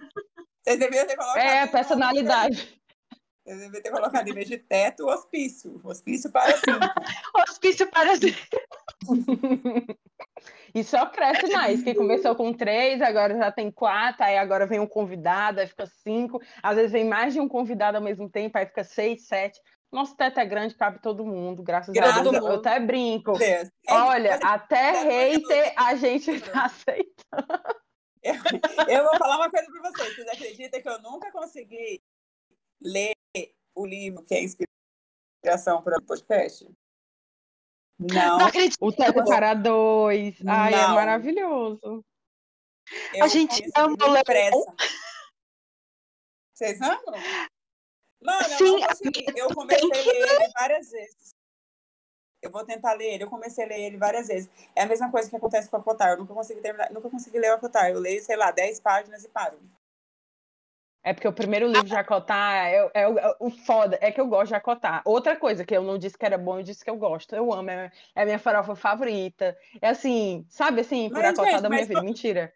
Vocês 0.63 0.79
deviam 0.79 1.07
ter 1.07 1.17
colocado. 1.17 1.45
É, 1.45 1.67
personalidade. 1.67 2.82
Eu 3.45 3.59
devia 3.59 3.83
ter 3.83 3.91
colocado 3.91 4.29
em 4.29 4.35
vez 4.35 4.49
de 4.49 4.57
teto, 4.57 5.07
hospício. 5.07 5.81
Hospício 5.83 6.31
para 6.31 6.57
cinco. 6.57 6.79
Hospício 7.49 7.91
para 7.91 8.11
E 10.73 10.85
só 10.85 11.07
cresce 11.11 11.53
mais, 11.53 11.83
que 11.83 11.95
começou 11.95 12.37
com 12.37 12.53
três, 12.53 13.03
agora 13.03 13.37
já 13.37 13.51
tem 13.51 13.71
quatro, 13.71 14.23
aí 14.25 14.39
agora 14.39 14.67
vem 14.67 14.79
um 14.79 14.87
convidado, 14.87 15.61
aí 15.61 15.67
fica 15.67 15.87
cinco, 15.87 16.41
às 16.63 16.77
vezes 16.77 16.93
vem 16.93 17.05
mais 17.05 17.35
de 17.35 17.41
um 17.41 17.49
convidado 17.49 17.97
ao 17.97 18.03
mesmo 18.03 18.31
tempo, 18.31 18.57
aí 18.57 18.67
fica 18.67 18.85
seis, 18.85 19.27
sete. 19.27 19.61
Nosso 19.91 20.17
teto 20.17 20.39
é 20.41 20.47
grande, 20.47 20.75
cabe 20.75 21.01
todo 21.03 21.27
mundo, 21.27 21.63
graças 21.63 21.93
Graças 21.93 22.27
a 22.27 22.31
Deus. 22.31 22.45
a 22.45 22.49
Eu, 22.49 22.55
até 22.55 22.81
brinco. 22.81 23.33
Deus. 23.33 23.69
Olha, 23.91 24.31
É, 24.31 24.41
até 24.43 24.77
é, 24.77 25.33
hater 25.33 25.75
a 25.77 25.95
gente 25.97 26.41
tá 26.41 26.65
aceitando. 26.65 27.83
Eu, 28.23 28.35
eu 28.89 29.05
vou 29.05 29.19
falar 29.19 29.37
uma 29.37 29.51
coisa 29.51 29.67
para 29.67 29.91
vocês. 29.91 30.15
Vocês 30.15 30.29
acreditam 30.29 30.81
que 30.81 30.89
eu 30.89 31.03
nunca 31.03 31.31
consegui 31.33 32.01
ler 32.85 33.15
o 33.75 33.87
livro 33.87 34.23
que 34.23 34.35
é 34.35 34.43
inspiração 34.43 35.83
para 35.83 35.99
o 35.99 36.03
podcast? 36.03 36.69
Não. 37.99 38.39
Não 38.39 38.47
acredito. 38.47 38.77
O 38.81 38.93
teto 38.93 39.25
para 39.25 39.55
dois. 39.55 40.37
Ai, 40.47 40.75
é 40.75 40.77
Não. 40.77 40.95
maravilhoso. 40.95 42.05
Eu 43.15 43.25
A 43.25 43.29
gente 43.29 43.63
ama 43.77 43.97
o 44.01 44.11
Leão. 44.11 44.77
Vocês 46.53 46.81
amam? 46.81 47.15
Mano, 48.23 48.49
eu 48.49 48.59
Sim, 48.59 48.81
não 48.81 48.89
consegui. 48.89 49.25
Eu 49.37 49.55
comecei 49.55 49.91
a 49.91 49.95
ler 49.95 50.41
ele 50.41 50.53
várias 50.53 50.91
vezes. 50.91 51.35
Eu 52.41 52.51
vou 52.51 52.65
tentar 52.65 52.93
ler 52.95 53.15
ele. 53.15 53.25
Eu 53.25 53.31
comecei 53.31 53.65
a 53.65 53.69
ler 53.69 53.81
ele 53.81 53.97
várias 53.97 54.29
vezes. 54.29 54.51
É 54.75 54.83
a 54.83 54.87
mesma 54.87 55.11
coisa 55.11 55.31
que 55.31 55.37
acontece 55.37 55.69
com 55.71 55.77
a 55.77 55.83
Cotar. 55.83 56.11
Eu 56.11 56.19
nunca 56.19 56.35
consegui 56.35 56.61
terminar, 56.61 56.93
nunca 56.93 57.09
consegui 57.09 57.39
ler 57.39 57.53
a 57.53 57.59
Cotar. 57.59 57.91
Eu 57.91 58.01
leio, 58.01 58.23
sei 58.23 58.37
lá, 58.37 58.51
10 58.51 58.81
páginas 58.81 59.25
e 59.25 59.29
paro. 59.29 59.59
É 61.05 61.13
porque 61.13 61.27
o 61.27 61.33
primeiro 61.33 61.67
livro 61.67 61.89
de 61.89 61.97
Acotar 61.97 62.67
é, 62.67 62.91
é 62.95 63.09
o- 63.09 63.19
é 63.19 63.37
o 63.41 63.51
foda, 63.51 63.99
é 64.01 64.13
que 64.13 64.21
eu 64.21 64.27
gosto 64.27 64.49
de 64.49 64.55
Acotar. 64.55 65.03
Outra 65.05 65.35
coisa 65.37 65.65
que 65.65 65.77
eu 65.77 65.83
não 65.83 65.99
disse 65.99 66.17
que 66.17 66.25
era 66.25 66.39
bom, 66.39 66.59
eu 66.59 66.63
disse 66.63 66.85
que 66.85 66.91
eu 66.91 66.97
gosto. 66.97 67.35
Eu 67.35 67.53
amo, 67.53 67.71
é, 67.71 67.91
é 68.15 68.23
a 68.23 68.25
minha 68.25 68.39
farofa 68.39 68.77
favorita. 68.77 69.57
É 69.81 69.89
assim, 69.89 70.47
sabe 70.49 70.81
assim, 70.81 71.09
por 71.11 71.19
Mas, 71.23 71.33
Acotar 71.33 71.51
gente, 71.53 71.63
da 71.63 71.69
minha 71.69 71.81
mas 71.81 71.89
vida. 71.89 72.01
Mentira. 72.01 72.53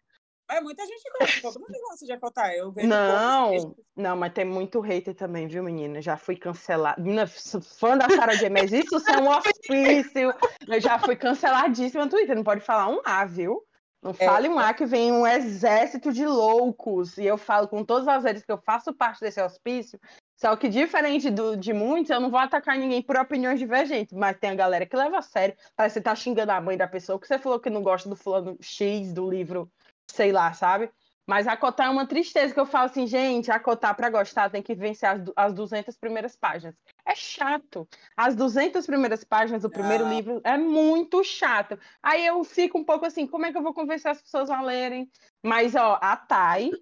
Mas 0.49 0.63
muita 0.63 0.87
gente 0.87 1.03
gosta. 1.19 1.43
Todo 1.43 1.61
mundo 1.61 1.77
gosta 1.89 2.07
de 2.07 2.13
Acotar. 2.13 2.55
Eu 2.55 2.71
vejo 2.71 2.89
Não, 2.89 3.75
não, 3.97 4.17
mas 4.17 4.33
tem 4.33 4.45
muito 4.45 4.81
hater 4.81 5.15
também, 5.15 5.49
viu, 5.49 5.65
menina? 5.65 6.01
Já 6.01 6.17
fui 6.17 6.37
cancelada. 6.37 7.03
Menina, 7.03 7.27
fã 7.27 7.99
da 7.99 8.09
Sarah 8.09 8.35
J. 8.37 8.49
Maas, 8.49 8.73
isso 8.73 8.97
é 9.09 9.19
um 9.19 9.29
ofício. 9.29 10.33
Eu 10.69 10.81
já 10.81 10.99
fui 11.01 11.17
canceladíssima 11.17 12.05
no 12.05 12.11
Twitter. 12.11 12.37
Não 12.37 12.45
pode 12.45 12.61
falar 12.61 12.89
um 12.89 13.01
A, 13.05 13.25
viu? 13.25 13.61
Não 14.03 14.13
É. 14.19 14.25
fale 14.25 14.49
um 14.49 14.59
A 14.59 14.73
que 14.73 14.87
vem 14.87 15.11
um 15.13 15.27
exército 15.27 16.13
de 16.13 16.27
loucos. 16.27 17.19
E 17.19 17.25
eu 17.25 17.37
falo 17.37 17.69
com 17.69 17.85
todas 17.85 18.07
as 18.07 18.23
vezes 18.23 18.45
que 18.45 18.53
eu 18.53 18.59
faço 18.59 18.93
parte 18.95 19.21
desse 19.21 19.41
hospício. 19.41 19.99
Só 20.37 20.55
que, 20.55 20.69
diferente 20.69 21.31
do, 21.31 21.57
de 21.57 21.73
muitos, 21.73 22.11
eu 22.11 22.21
não 22.21 22.31
vou 22.31 22.39
atacar 22.39 22.79
ninguém 22.79 23.03
por 23.03 23.17
opiniões 23.17 23.59
divergentes. 23.59 24.13
Mas 24.13 24.39
tem 24.39 24.51
a 24.51 24.55
galera 24.55 24.87
que 24.87 24.97
leva 24.97 25.19
a 25.19 25.23
sério. 25.23 25.57
Parece 25.75 25.95
que 25.95 26.01
você 26.01 26.05
tá 26.05 26.15
xingando 26.15 26.53
a 26.53 26.61
mãe 26.61 26.77
da 26.77 26.87
pessoa, 26.87 27.19
que 27.19 27.27
você 27.27 27.39
falou 27.39 27.59
que 27.59 27.71
não 27.71 27.83
gosta 27.83 28.09
do 28.09 28.17
fulano 28.17 28.57
X 28.61 29.13
do 29.13 29.29
livro, 29.29 29.71
sei 30.11 30.33
lá, 30.33 30.53
sabe? 30.53 30.91
Mas 31.27 31.49
acotar 31.49 31.87
é 31.87 31.91
uma 31.91 32.07
tristeza 32.07 32.55
que 32.55 32.61
eu 32.61 32.67
falo 32.67 32.87
assim, 32.87 33.07
gente, 33.07 33.51
acotar 33.51 33.95
para 33.95 34.09
gostar 34.09 34.49
tem 34.49 34.63
que 34.63 34.75
vencer 34.75 35.09
as, 35.09 35.21
as 35.35 35.53
200 35.53 35.97
primeiras 35.97 36.37
páginas. 36.37 36.77
É 37.07 37.15
chato. 37.15 37.89
As 38.17 38.35
200 38.35 38.85
primeiras 38.85 39.23
páginas 39.23 39.63
do 39.63 39.71
primeiro 39.71 40.05
Não. 40.05 40.13
livro 40.13 40.41
é 40.43 40.59
muito 40.59 41.23
chato. 41.23 41.79
Aí 42.03 42.27
eu 42.27 42.43
fico 42.43 42.77
um 42.77 42.85
pouco 42.85 43.07
assim, 43.07 43.29
como 43.29 43.47
é 43.47 43.53
que 43.53 43.59
eu 43.59 43.63
vou 43.63 43.73
convencer 43.73 44.11
as 44.11 44.21
pessoas 44.21 44.51
a 44.51 44.61
lerem? 44.61 45.09
Mas, 45.41 45.77
ó, 45.77 46.01
a 46.03 46.17
Thay 46.17 46.73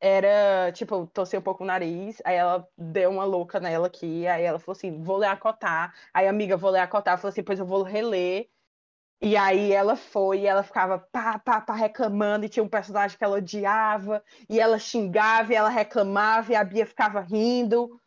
era, 0.00 0.72
tipo, 0.72 1.06
torceu 1.08 1.40
um 1.40 1.42
pouco 1.42 1.64
o 1.64 1.66
nariz, 1.66 2.22
aí 2.24 2.36
ela 2.36 2.66
deu 2.78 3.10
uma 3.10 3.24
louca 3.24 3.60
nela 3.60 3.88
aqui, 3.88 4.26
aí 4.26 4.42
ela 4.42 4.58
falou 4.58 4.76
assim, 4.76 5.02
vou 5.02 5.18
ler 5.18 5.26
acotar. 5.26 5.94
Aí, 6.14 6.26
amiga, 6.26 6.56
vou 6.56 6.70
ler 6.70 6.80
acotar. 6.80 7.18
Falou 7.18 7.30
assim, 7.30 7.42
pois 7.42 7.58
eu 7.58 7.66
vou 7.66 7.82
reler. 7.82 8.48
E 9.20 9.36
aí 9.36 9.72
ela 9.72 9.96
foi, 9.96 10.40
e 10.42 10.46
ela 10.46 10.62
ficava 10.62 10.98
pá, 10.98 11.38
pá, 11.40 11.60
pá, 11.60 11.74
reclamando, 11.74 12.46
e 12.46 12.48
tinha 12.48 12.62
um 12.62 12.68
personagem 12.68 13.18
que 13.18 13.24
ela 13.24 13.36
odiava, 13.36 14.22
e 14.48 14.60
ela 14.60 14.78
xingava, 14.78 15.52
e 15.52 15.56
ela 15.56 15.68
reclamava, 15.68 16.52
e 16.52 16.54
a 16.56 16.62
Bia 16.62 16.86
ficava 16.86 17.20
rindo, 17.20 18.00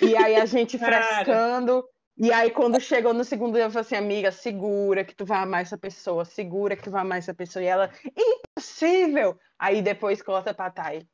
e 0.00 0.16
aí 0.16 0.36
a 0.36 0.46
gente 0.46 0.78
frescando. 0.78 1.84
E 2.16 2.30
aí, 2.30 2.50
quando 2.50 2.78
chegou 2.78 3.14
no 3.14 3.24
segundo 3.24 3.54
dia, 3.54 3.64
eu 3.64 3.70
falei 3.70 3.86
assim, 3.86 3.96
amiga, 3.96 4.30
segura 4.30 5.04
que 5.04 5.14
tu 5.14 5.24
vai 5.24 5.38
amar 5.38 5.62
essa 5.62 5.78
pessoa, 5.78 6.24
segura 6.24 6.76
que 6.76 6.82
tu 6.82 6.90
vai 6.90 7.00
amar 7.00 7.18
essa 7.18 7.32
pessoa. 7.32 7.62
E 7.62 7.66
ela, 7.66 7.90
impossível! 8.16 9.38
Aí 9.58 9.80
depois 9.80 10.22
corta 10.22 10.52
pra 10.52 10.70
Thay. 10.70 11.06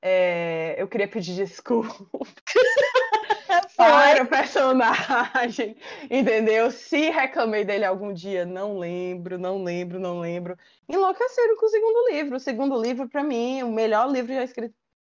É, 0.00 0.74
eu 0.76 0.88
queria 0.88 1.08
pedir 1.08 1.34
desculpa 1.36 1.94
para 3.76 4.22
o 4.24 4.26
personagem, 4.26 5.76
entendeu? 6.10 6.70
Se 6.70 7.08
reclamei 7.10 7.64
dele 7.64 7.84
algum 7.84 8.12
dia, 8.12 8.44
não 8.44 8.78
lembro, 8.78 9.38
não 9.38 9.62
lembro, 9.62 10.00
não 10.00 10.20
lembro. 10.20 10.58
Enlouqueceram 10.88 11.56
com 11.56 11.66
o 11.66 11.70
segundo 11.70 12.10
livro. 12.10 12.36
O 12.36 12.40
segundo 12.40 12.80
livro, 12.80 13.08
para 13.08 13.22
mim, 13.22 13.62
o 13.62 13.72
melhor 13.72 14.10
livro 14.10 14.34
já 14.34 14.42
escrito 14.42 14.74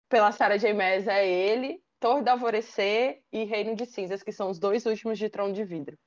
pela 0.07 0.31
Sarah 0.31 0.57
J. 0.57 0.73
Maas 0.73 1.07
é 1.07 1.27
ele, 1.27 1.81
Torre 1.99 2.21
do 2.23 2.29
Alvorecer 2.29 3.23
e 3.31 3.43
Reino 3.43 3.75
de 3.75 3.85
Cinzas, 3.85 4.21
que 4.23 4.31
são 4.31 4.49
os 4.49 4.59
dois 4.59 4.85
últimos 4.85 5.17
de 5.17 5.29
Trono 5.29 5.53
de 5.53 5.63
Vidro. 5.63 5.97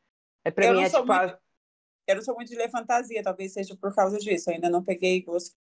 É 0.45 0.51
para 0.51 0.67
Eu 0.67 0.71
mim 0.73 0.77
não 0.81 0.85
é 0.87 0.91
sou 0.91 1.01
tipo 1.01 1.13
a- 1.13 1.27
muito- 1.27 1.39
Eu 2.07 2.17
não 2.17 2.23
sou 2.23 2.35
muito 2.35 2.49
de 2.49 2.57
ler 2.57 2.71
fantasia, 2.71 3.23
talvez 3.23 3.53
seja 3.53 3.77
por 3.77 3.95
causa 3.95 4.19
disso. 4.19 4.49
Eu 4.51 4.55
ainda 4.55 4.71
não 4.71 4.83
peguei 4.83 5.21
gosto 5.23 5.55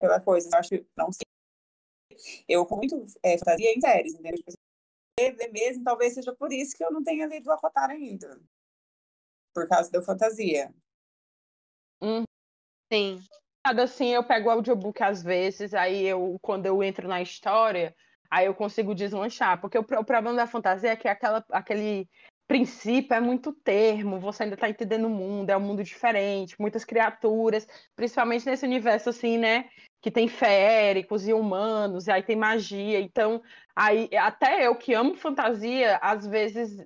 pela 0.00 0.18
coisa. 0.20 0.48
Eu 0.52 0.58
acho 0.58 0.70
que 0.70 0.86
não 0.96 1.10
sei. 1.12 1.26
Eu 2.48 2.64
com 2.64 2.76
muito 2.76 3.04
é, 3.22 3.36
fantasia 3.36 3.72
em 3.74 3.80
séries, 3.80 4.14
entendeu? 4.14 4.36
Tipo, 4.36 4.52
ler, 5.20 5.36
ler 5.36 5.52
mesmo, 5.52 5.84
talvez 5.84 6.14
seja 6.14 6.34
por 6.34 6.50
isso 6.52 6.74
que 6.76 6.82
eu 6.84 6.90
não 6.90 7.04
tenha 7.04 7.26
lido 7.26 7.48
o 7.48 7.52
Acotar 7.52 7.90
ainda. 7.90 8.40
Por 9.54 9.68
causa 9.68 9.90
da 9.90 10.00
fantasia. 10.02 10.72
Sim. 12.92 13.18
nada 13.66 13.82
assim, 13.82 14.08
eu 14.14 14.22
pego 14.24 14.48
o 14.48 14.52
audiobook 14.52 15.02
às 15.02 15.22
vezes, 15.22 15.74
aí 15.74 16.04
eu, 16.06 16.38
quando 16.40 16.66
eu 16.66 16.82
entro 16.84 17.08
na 17.08 17.20
história, 17.20 17.94
aí 18.30 18.46
eu 18.46 18.54
consigo 18.54 18.94
deslanchar. 18.94 19.60
Porque 19.60 19.78
o, 19.78 19.82
o 19.82 20.04
problema 20.04 20.34
da 20.34 20.46
fantasia 20.46 20.90
é 20.90 20.96
que 20.96 21.08
aquela, 21.08 21.44
aquele 21.50 22.08
princípio 22.46 23.14
é 23.14 23.20
muito 23.20 23.52
termo, 23.52 24.20
você 24.20 24.44
ainda 24.44 24.56
tá 24.56 24.68
entendendo 24.68 25.06
o 25.06 25.10
mundo, 25.10 25.50
é 25.50 25.56
um 25.56 25.60
mundo 25.60 25.82
diferente, 25.82 26.54
muitas 26.60 26.84
criaturas, 26.84 27.66
principalmente 27.96 28.46
nesse 28.46 28.64
universo 28.64 29.10
assim, 29.10 29.36
né? 29.36 29.68
Que 30.00 30.10
tem 30.10 30.28
feéricos 30.28 31.26
e 31.26 31.32
humanos, 31.32 32.06
e 32.06 32.12
aí 32.12 32.22
tem 32.22 32.36
magia. 32.36 33.00
Então, 33.00 33.42
aí 33.74 34.08
até 34.16 34.66
eu 34.66 34.76
que 34.76 34.94
amo 34.94 35.16
fantasia, 35.16 35.96
às 36.00 36.26
vezes 36.26 36.76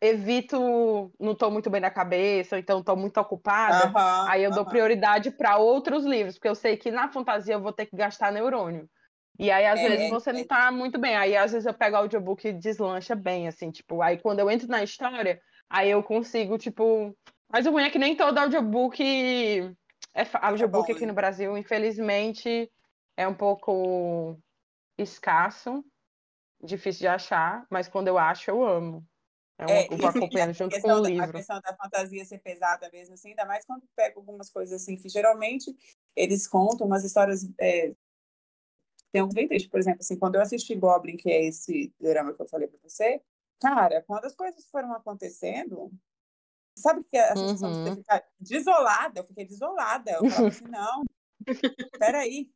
evito, 0.00 1.12
não 1.18 1.34
tô 1.34 1.50
muito 1.50 1.70
bem 1.70 1.80
na 1.80 1.90
cabeça, 1.90 2.56
ou 2.56 2.60
então 2.60 2.82
tô 2.82 2.96
muito 2.96 3.18
ocupada. 3.20 3.94
Aham, 3.94 4.24
Aí 4.24 4.42
eu 4.42 4.52
dou 4.52 4.66
aham. 4.66 4.66
prioridade 4.66 5.30
para 5.30 5.56
outros 5.58 6.04
livros, 6.04 6.34
porque 6.36 6.48
eu 6.48 6.54
sei 6.54 6.76
que 6.76 6.90
na 6.90 7.08
fantasia 7.12 7.54
eu 7.54 7.62
vou 7.62 7.72
ter 7.72 7.86
que 7.86 7.96
gastar 7.96 8.32
neurônio. 8.32 8.88
E 9.38 9.50
aí, 9.50 9.66
às 9.66 9.80
É, 9.80 9.88
vezes, 9.88 10.08
você 10.08 10.32
não 10.32 10.40
é. 10.40 10.44
tá 10.44 10.70
muito 10.72 10.98
bem. 10.98 11.16
Aí, 11.16 11.36
às 11.36 11.52
vezes, 11.52 11.66
eu 11.66 11.74
pego 11.74 11.96
o 11.96 11.98
audiobook 12.00 12.46
e 12.46 12.52
deslancha 12.52 13.14
bem, 13.14 13.48
assim, 13.48 13.70
tipo, 13.70 14.00
aí 14.02 14.18
quando 14.18 14.38
eu 14.40 14.50
entro 14.50 14.66
na 14.68 14.82
história, 14.82 15.40
aí 15.68 15.90
eu 15.90 16.02
consigo, 16.02 16.56
tipo. 16.58 17.16
Mas 17.48 17.66
o 17.66 17.70
ruim 17.70 17.84
é 17.84 17.90
que 17.90 17.98
nem 17.98 18.16
todo 18.16 18.36
audiobook 18.38 19.02
é 20.14 20.24
fa- 20.24 20.40
audiobook 20.40 20.90
bom, 20.90 20.94
aqui 20.96 21.00
né? 21.02 21.06
no 21.06 21.14
Brasil, 21.14 21.56
infelizmente, 21.56 22.70
é 23.16 23.28
um 23.28 23.34
pouco 23.34 24.38
escasso, 24.98 25.84
difícil 26.62 27.00
de 27.00 27.08
achar, 27.08 27.66
mas 27.70 27.88
quando 27.88 28.08
eu 28.08 28.18
acho, 28.18 28.50
eu 28.50 28.64
amo. 28.64 29.06
É 29.58 29.66
uma, 29.66 29.72
É, 29.74 29.86
eu 29.92 29.98
vou 29.98 30.08
acompanhando 30.10 30.52
junto 30.54 30.80
com 30.80 30.88
o 30.88 31.02
da- 31.02 31.08
A 31.08 31.10
livro. 31.10 31.38
questão 31.38 31.60
da 31.60 31.76
fantasia 31.76 32.24
ser 32.24 32.38
pesada 32.38 32.90
mesmo, 32.92 33.14
assim, 33.14 33.30
ainda 33.30 33.44
mais 33.46 33.64
quando 33.64 33.84
pega 33.94 34.18
algumas 34.18 34.50
coisas 34.50 34.82
assim, 34.82 34.96
que 34.96 35.08
geralmente 35.08 35.74
eles 36.14 36.46
contam 36.46 36.86
umas 36.86 37.04
histórias. 37.04 37.48
É... 37.60 37.94
Tem 39.16 39.22
um 39.22 39.28
triste, 39.30 39.70
por 39.70 39.80
exemplo, 39.80 40.00
assim, 40.02 40.18
quando 40.18 40.34
eu 40.34 40.42
assisti 40.42 40.74
Goblin, 40.74 41.16
que 41.16 41.30
é 41.30 41.46
esse 41.46 41.90
drama 41.98 42.34
que 42.34 42.42
eu 42.42 42.46
falei 42.46 42.68
pra 42.68 42.78
você, 42.82 43.22
cara, 43.58 44.02
quando 44.02 44.26
as 44.26 44.36
coisas 44.36 44.68
foram 44.68 44.92
acontecendo, 44.92 45.90
sabe 46.76 47.02
que 47.04 47.16
a 47.16 47.34
sensação 47.34 47.70
de 47.70 47.78
Uhum. 47.78 47.82
você 47.82 47.94
ficar 47.94 48.24
desolada, 48.38 49.20
eu 49.20 49.24
fiquei 49.24 49.46
desolada. 49.46 50.10
Eu 50.10 50.26
falava 50.26 50.48
assim, 50.48 50.66
não, 50.66 51.02
peraí, 51.98 52.50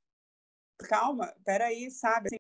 calma, 0.88 1.34
peraí, 1.44 1.90
sabe? 1.90 2.28
Assim, 2.28 2.38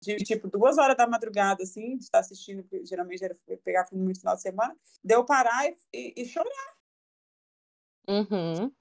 de 0.00 0.16
tipo 0.18 0.48
duas 0.48 0.78
horas 0.78 0.96
da 0.96 1.08
madrugada, 1.08 1.64
assim, 1.64 1.96
de 1.96 2.04
estar 2.04 2.20
assistindo, 2.20 2.64
geralmente 2.84 3.24
era 3.24 3.34
pegar 3.64 3.86
filme 3.86 4.06
no 4.06 4.16
final 4.16 4.36
de 4.36 4.42
semana, 4.42 4.76
deu 5.02 5.24
parar 5.24 5.66
e, 5.66 5.76
e, 5.92 6.22
e 6.22 6.24
chorar, 6.26 6.74
Uhum. 8.08 8.74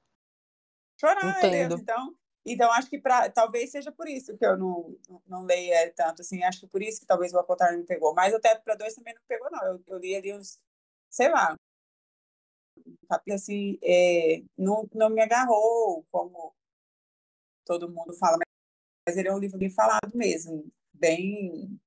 chorar, 1.00 1.48
Deus. 1.50 1.74
Entendo. 1.74 1.82
Então, 1.82 2.16
então 2.46 2.72
acho 2.74 2.90
que 2.90 3.00
pra, 3.00 3.30
talvez 3.30 3.72
seja 3.72 3.92
por 3.92 4.08
isso 4.08 4.38
que 4.38 4.46
eu 4.46 4.58
não, 4.58 4.98
não 5.28 5.44
leia 5.44 5.92
tanto, 5.96 6.22
assim, 6.22 6.44
acho 6.44 6.62
que 6.62 6.68
por 6.68 6.82
isso 6.82 7.00
que 7.00 7.06
talvez 7.06 7.34
o 7.34 7.40
Acotar 7.40 7.76
não 7.76 7.86
pegou, 7.86 8.14
mas 8.14 8.34
o 8.34 8.40
Teto 8.40 8.64
para 8.64 8.76
Dois 8.76 8.94
também 8.94 9.14
não 9.14 9.22
pegou, 9.28 9.50
não. 9.52 9.64
Eu, 9.66 9.84
eu 9.88 9.98
li 9.98 10.16
ali 10.16 10.34
uns, 10.34 10.60
sei 11.10 11.30
lá, 11.30 11.56
assim, 13.32 13.80
é, 13.82 14.44
não, 14.58 14.88
não 14.94 15.10
me 15.10 15.22
agarrou, 15.22 16.06
como 16.12 16.54
todo 17.66 17.90
mundo 17.90 18.14
fala, 18.14 18.38
mas 19.08 19.18
ele 19.18 19.30
é 19.30 19.34
um 19.34 19.40
livro 19.40 19.58
bem 19.58 19.70
falado 19.70 20.12
mesmo, 20.14 20.70
bem 20.94 21.80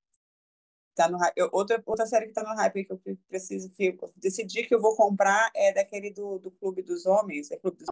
tá 0.97 1.09
no 1.11 1.19
hype. 1.19 1.37
outra, 1.53 1.83
outra 1.87 2.07
série 2.07 2.27
que 2.27 2.33
tá 2.33 2.43
no 2.43 2.57
hype 2.57 2.85
que 2.85 2.93
eu 2.93 3.01
preciso, 3.28 3.70
que 3.70 3.99
eu 4.03 4.12
decidi 4.16 4.65
que 4.66 4.74
eu 4.74 4.81
vou 4.81 4.97
comprar 4.97 5.51
é 5.55 5.73
daquele 5.73 6.11
do, 6.11 6.39
do 6.39 6.51
Clube 6.51 6.83
dos 6.83 7.05
Homens. 7.05 7.51
É 7.51 7.59
Clube 7.59 7.77
dos 7.77 7.87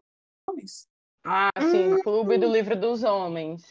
Homens? 0.48 0.88
Ah, 1.24 1.50
sim, 1.58 1.94
hum. 1.94 2.02
Clube 2.02 2.38
do 2.38 2.52
Livro 2.52 2.78
dos 2.78 3.02
Homens. 3.02 3.62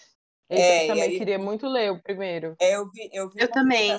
Esse 0.49 0.61
é, 0.61 0.83
eu 0.83 0.87
também 0.87 1.03
aí, 1.03 1.17
queria 1.17 1.39
muito 1.39 1.67
ler 1.67 1.91
o 1.91 2.01
primeiro. 2.01 2.55
É, 2.59 2.75
eu 2.75 2.89
vi, 2.89 3.09
eu 3.13 3.29
vi 3.29 3.41
eu 3.41 3.51
também. 3.51 3.91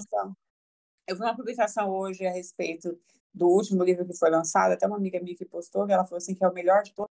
Eu 1.06 1.16
vi 1.16 1.22
uma 1.22 1.36
publicação 1.36 1.90
hoje 1.90 2.26
a 2.26 2.30
respeito 2.30 2.98
do 3.32 3.48
último 3.48 3.82
livro 3.82 4.06
que 4.06 4.16
foi 4.16 4.30
lançado, 4.30 4.72
até 4.72 4.86
uma 4.86 4.96
amiga 4.96 5.20
minha 5.20 5.36
que 5.36 5.44
postou, 5.44 5.86
que 5.86 5.92
ela 5.92 6.04
falou 6.04 6.18
assim 6.18 6.34
que 6.34 6.44
é 6.44 6.48
o 6.48 6.52
melhor 6.54 6.82
de 6.82 6.94
todos, 6.94 7.10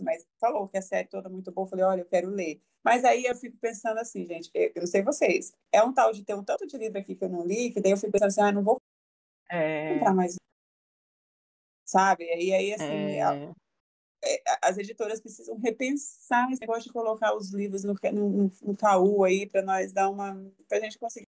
mas 0.00 0.26
falou 0.40 0.68
que 0.68 0.76
a 0.76 0.82
série 0.82 1.08
toda 1.08 1.28
é 1.28 1.32
muito 1.32 1.52
boa, 1.52 1.64
eu 1.64 1.70
falei, 1.70 1.84
olha, 1.84 2.00
eu 2.00 2.06
quero 2.06 2.28
ler. 2.28 2.60
Mas 2.82 3.04
aí 3.04 3.24
eu 3.24 3.34
fico 3.36 3.56
pensando 3.58 3.98
assim, 3.98 4.26
gente, 4.26 4.50
eu, 4.52 4.72
eu 4.74 4.80
não 4.80 4.86
sei 4.86 5.02
vocês, 5.02 5.52
é 5.72 5.82
um 5.82 5.92
tal 5.92 6.12
de 6.12 6.24
ter 6.24 6.34
um 6.34 6.44
tanto 6.44 6.66
de 6.66 6.76
livro 6.76 6.98
aqui 6.98 7.14
que 7.14 7.24
eu 7.24 7.28
não 7.28 7.46
li, 7.46 7.70
que 7.70 7.80
daí 7.80 7.92
eu 7.92 7.96
fico 7.96 8.12
pensando 8.12 8.28
assim, 8.28 8.40
ah, 8.40 8.52
não 8.52 8.64
vou 8.64 8.80
é... 9.48 9.94
comprar 9.94 10.14
mais. 10.14 10.36
Sabe? 11.84 12.24
E 12.24 12.52
aí, 12.52 12.74
assim, 12.74 12.84
é... 12.84 13.52
É, 14.22 14.42
as 14.62 14.76
editoras 14.76 15.20
precisam 15.20 15.58
repensar 15.58 16.50
esse 16.50 16.60
negócio 16.60 16.84
de 16.84 16.92
colocar 16.92 17.34
os 17.34 17.52
livros 17.52 17.84
no, 17.84 17.94
no, 18.12 18.50
no 18.62 18.76
caú 18.76 19.24
aí 19.24 19.46
para 19.46 19.62
nós 19.62 19.92
dar 19.92 20.10
uma. 20.10 20.34
para 20.68 20.78
a 20.78 20.80
gente 20.80 20.98
conseguir 20.98 21.26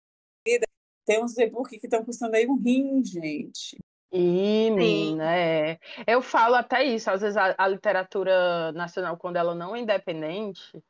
tem 1.07 1.23
uns 1.23 1.37
e-book 1.37 1.69
que 1.79 1.87
estão 1.87 2.03
custando 2.03 2.35
aí 2.35 2.45
um 2.45 2.57
rim, 2.57 3.01
gente. 3.01 3.77
E, 4.11 4.69
menina, 4.71 5.35
é. 5.35 5.79
Eu 6.05 6.21
falo 6.21 6.55
até 6.55 6.83
isso, 6.83 7.09
às 7.09 7.21
vezes 7.21 7.37
a, 7.37 7.55
a, 7.57 7.67
literatura 7.67 8.73
nacional, 8.73 9.17
quando 9.17 9.37
ela 9.37 9.55
não 9.55 9.73
é 9.73 9.79
independente, 9.79 10.83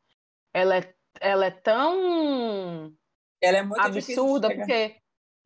ela 0.52 0.78
é, 0.78 0.94
ela 1.22 1.46
é 1.46 1.52
tão 1.52 2.92
ela 3.40 3.58
é 3.60 3.64
muito 3.64 3.80
absurda, 3.80 4.48
porque 4.50 4.96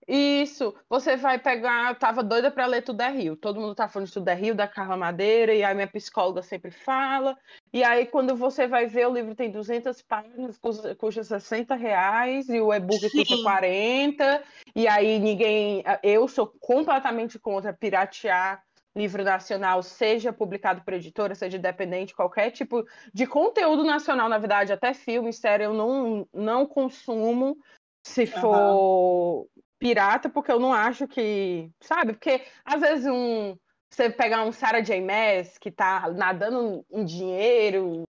isso, 0.07 0.73
você 0.89 1.15
vai 1.15 1.37
pegar. 1.37 1.91
Eu 1.91 1.95
tava 1.95 2.23
doida 2.23 2.49
para 2.51 2.65
ler 2.65 2.81
Tudo 2.81 3.01
é 3.01 3.09
Rio. 3.11 3.35
Todo 3.35 3.59
mundo 3.59 3.75
tá 3.75 3.87
falando 3.87 4.07
de 4.07 4.13
Tudo 4.13 4.27
é 4.27 4.33
Rio, 4.33 4.55
da 4.55 4.67
Carla 4.67 4.97
Madeira, 4.97 5.53
e 5.53 5.63
aí 5.63 5.73
minha 5.73 5.87
psicóloga 5.87 6.41
sempre 6.41 6.71
fala. 6.71 7.37
E 7.71 7.83
aí, 7.83 8.05
quando 8.05 8.35
você 8.35 8.67
vai 8.67 8.87
ver, 8.87 9.07
o 9.07 9.13
livro 9.13 9.35
tem 9.35 9.51
200 9.51 10.01
páginas, 10.01 10.57
custa, 10.57 10.95
custa 10.95 11.23
60 11.23 11.75
reais, 11.75 12.49
e 12.49 12.59
o 12.59 12.73
e-book 12.73 13.09
custa 13.11 13.35
40. 13.43 14.43
E 14.75 14.87
aí, 14.87 15.19
ninguém. 15.19 15.83
Eu 16.03 16.27
sou 16.27 16.47
completamente 16.59 17.37
contra 17.39 17.73
piratear 17.73 18.63
livro 18.95 19.23
nacional, 19.23 19.81
seja 19.81 20.33
publicado 20.33 20.81
por 20.81 20.93
editora, 20.93 21.33
seja 21.33 21.57
independente, 21.57 22.13
qualquer 22.13 22.51
tipo 22.51 22.85
de 23.13 23.25
conteúdo 23.25 23.83
nacional, 23.83 24.27
na 24.27 24.37
verdade, 24.37 24.73
até 24.73 24.93
filme, 24.93 25.31
série, 25.31 25.63
eu 25.63 25.73
não, 25.73 26.27
não 26.33 26.65
consumo. 26.65 27.57
Se 28.03 28.25
for 28.25 29.47
pirata, 29.81 30.29
porque 30.29 30.51
eu 30.51 30.59
não 30.59 30.71
acho 30.71 31.07
que. 31.07 31.71
Sabe? 31.81 32.13
Porque 32.13 32.43
às 32.63 32.79
vezes 32.79 33.07
um. 33.07 33.57
Você 33.89 34.09
pegar 34.09 34.43
um 34.45 34.53
Sarah 34.53 34.79
J. 34.79 35.01
Maas 35.01 35.57
que 35.57 35.69
tá 35.69 36.09
nadando 36.11 36.85
em 36.89 37.03
dinheiro, 37.03 38.03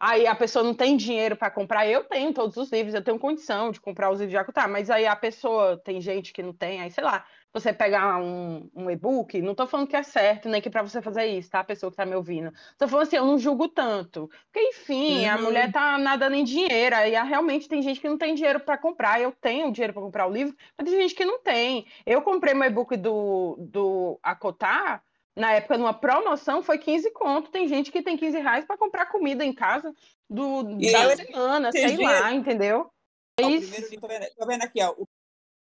aí 0.00 0.26
a 0.26 0.34
pessoa 0.34 0.64
não 0.64 0.74
tem 0.74 0.96
dinheiro 0.96 1.36
para 1.36 1.50
comprar. 1.50 1.86
Eu 1.86 2.04
tenho 2.04 2.32
todos 2.32 2.56
os 2.56 2.72
livros, 2.72 2.94
eu 2.94 3.04
tenho 3.04 3.18
condição 3.18 3.70
de 3.70 3.80
comprar 3.80 4.10
os 4.10 4.20
livros 4.20 4.30
de 4.30 4.38
Jacutar, 4.38 4.68
mas 4.68 4.88
aí 4.88 5.06
a 5.06 5.14
pessoa 5.14 5.76
tem 5.84 6.00
gente 6.00 6.32
que 6.32 6.42
não 6.42 6.54
tem, 6.54 6.80
aí 6.80 6.90
sei 6.90 7.04
lá, 7.04 7.26
você 7.52 7.72
pegar 7.72 8.16
um, 8.16 8.70
um 8.74 8.90
e-book, 8.90 9.40
não 9.42 9.52
estou 9.52 9.66
falando 9.66 9.86
que 9.86 9.96
é 9.96 10.02
certo, 10.02 10.48
nem 10.48 10.60
que 10.60 10.70
para 10.70 10.82
você 10.82 11.02
fazer 11.02 11.26
isso, 11.26 11.50
tá? 11.50 11.60
A 11.60 11.64
pessoa 11.64 11.90
que 11.90 11.94
está 11.94 12.06
me 12.06 12.16
ouvindo. 12.16 12.50
Estou 12.70 12.88
falando 12.88 13.06
assim, 13.06 13.16
eu 13.16 13.26
não 13.26 13.38
julgo 13.38 13.68
tanto. 13.68 14.30
Porque, 14.50 14.68
enfim, 14.68 15.26
uhum. 15.26 15.30
a 15.30 15.38
mulher 15.38 15.70
tá 15.70 15.98
nadando 15.98 16.34
em 16.34 16.44
dinheiro, 16.44 16.96
e 16.96 17.10
realmente 17.10 17.68
tem 17.68 17.82
gente 17.82 18.00
que 18.00 18.08
não 18.08 18.16
tem 18.16 18.34
dinheiro 18.34 18.58
para 18.58 18.78
comprar. 18.78 19.20
Eu 19.20 19.32
tenho 19.32 19.70
dinheiro 19.70 19.92
para 19.92 20.02
comprar 20.02 20.26
o 20.26 20.32
livro, 20.32 20.56
mas 20.78 20.88
tem 20.88 21.02
gente 21.02 21.14
que 21.14 21.26
não 21.26 21.42
tem. 21.42 21.86
Eu 22.06 22.22
comprei 22.22 22.54
meu 22.54 22.66
e-book 22.66 22.96
do, 22.96 23.56
do 23.58 24.18
Acotar, 24.22 25.04
na 25.36 25.52
época, 25.52 25.76
numa 25.78 25.94
promoção, 25.94 26.62
foi 26.62 26.78
15 26.78 27.10
conto. 27.10 27.50
Tem 27.50 27.68
gente 27.68 27.92
que 27.92 28.02
tem 28.02 28.16
15 28.16 28.38
reais 28.38 28.64
para 28.64 28.78
comprar 28.78 29.06
comida 29.06 29.44
em 29.44 29.52
casa 29.52 29.94
do, 30.28 30.62
da 30.62 31.16
semana, 31.16 31.70
sei 31.70 31.96
lá, 31.98 32.32
entendeu? 32.32 32.90
É 33.38 33.44
isso. 33.44 33.98
Tô 33.98 34.08
vendo, 34.08 34.26
tô 34.36 34.46
vendo 34.46 34.62
aqui, 34.62 34.82
ó. 34.82 34.94
O 34.98 35.06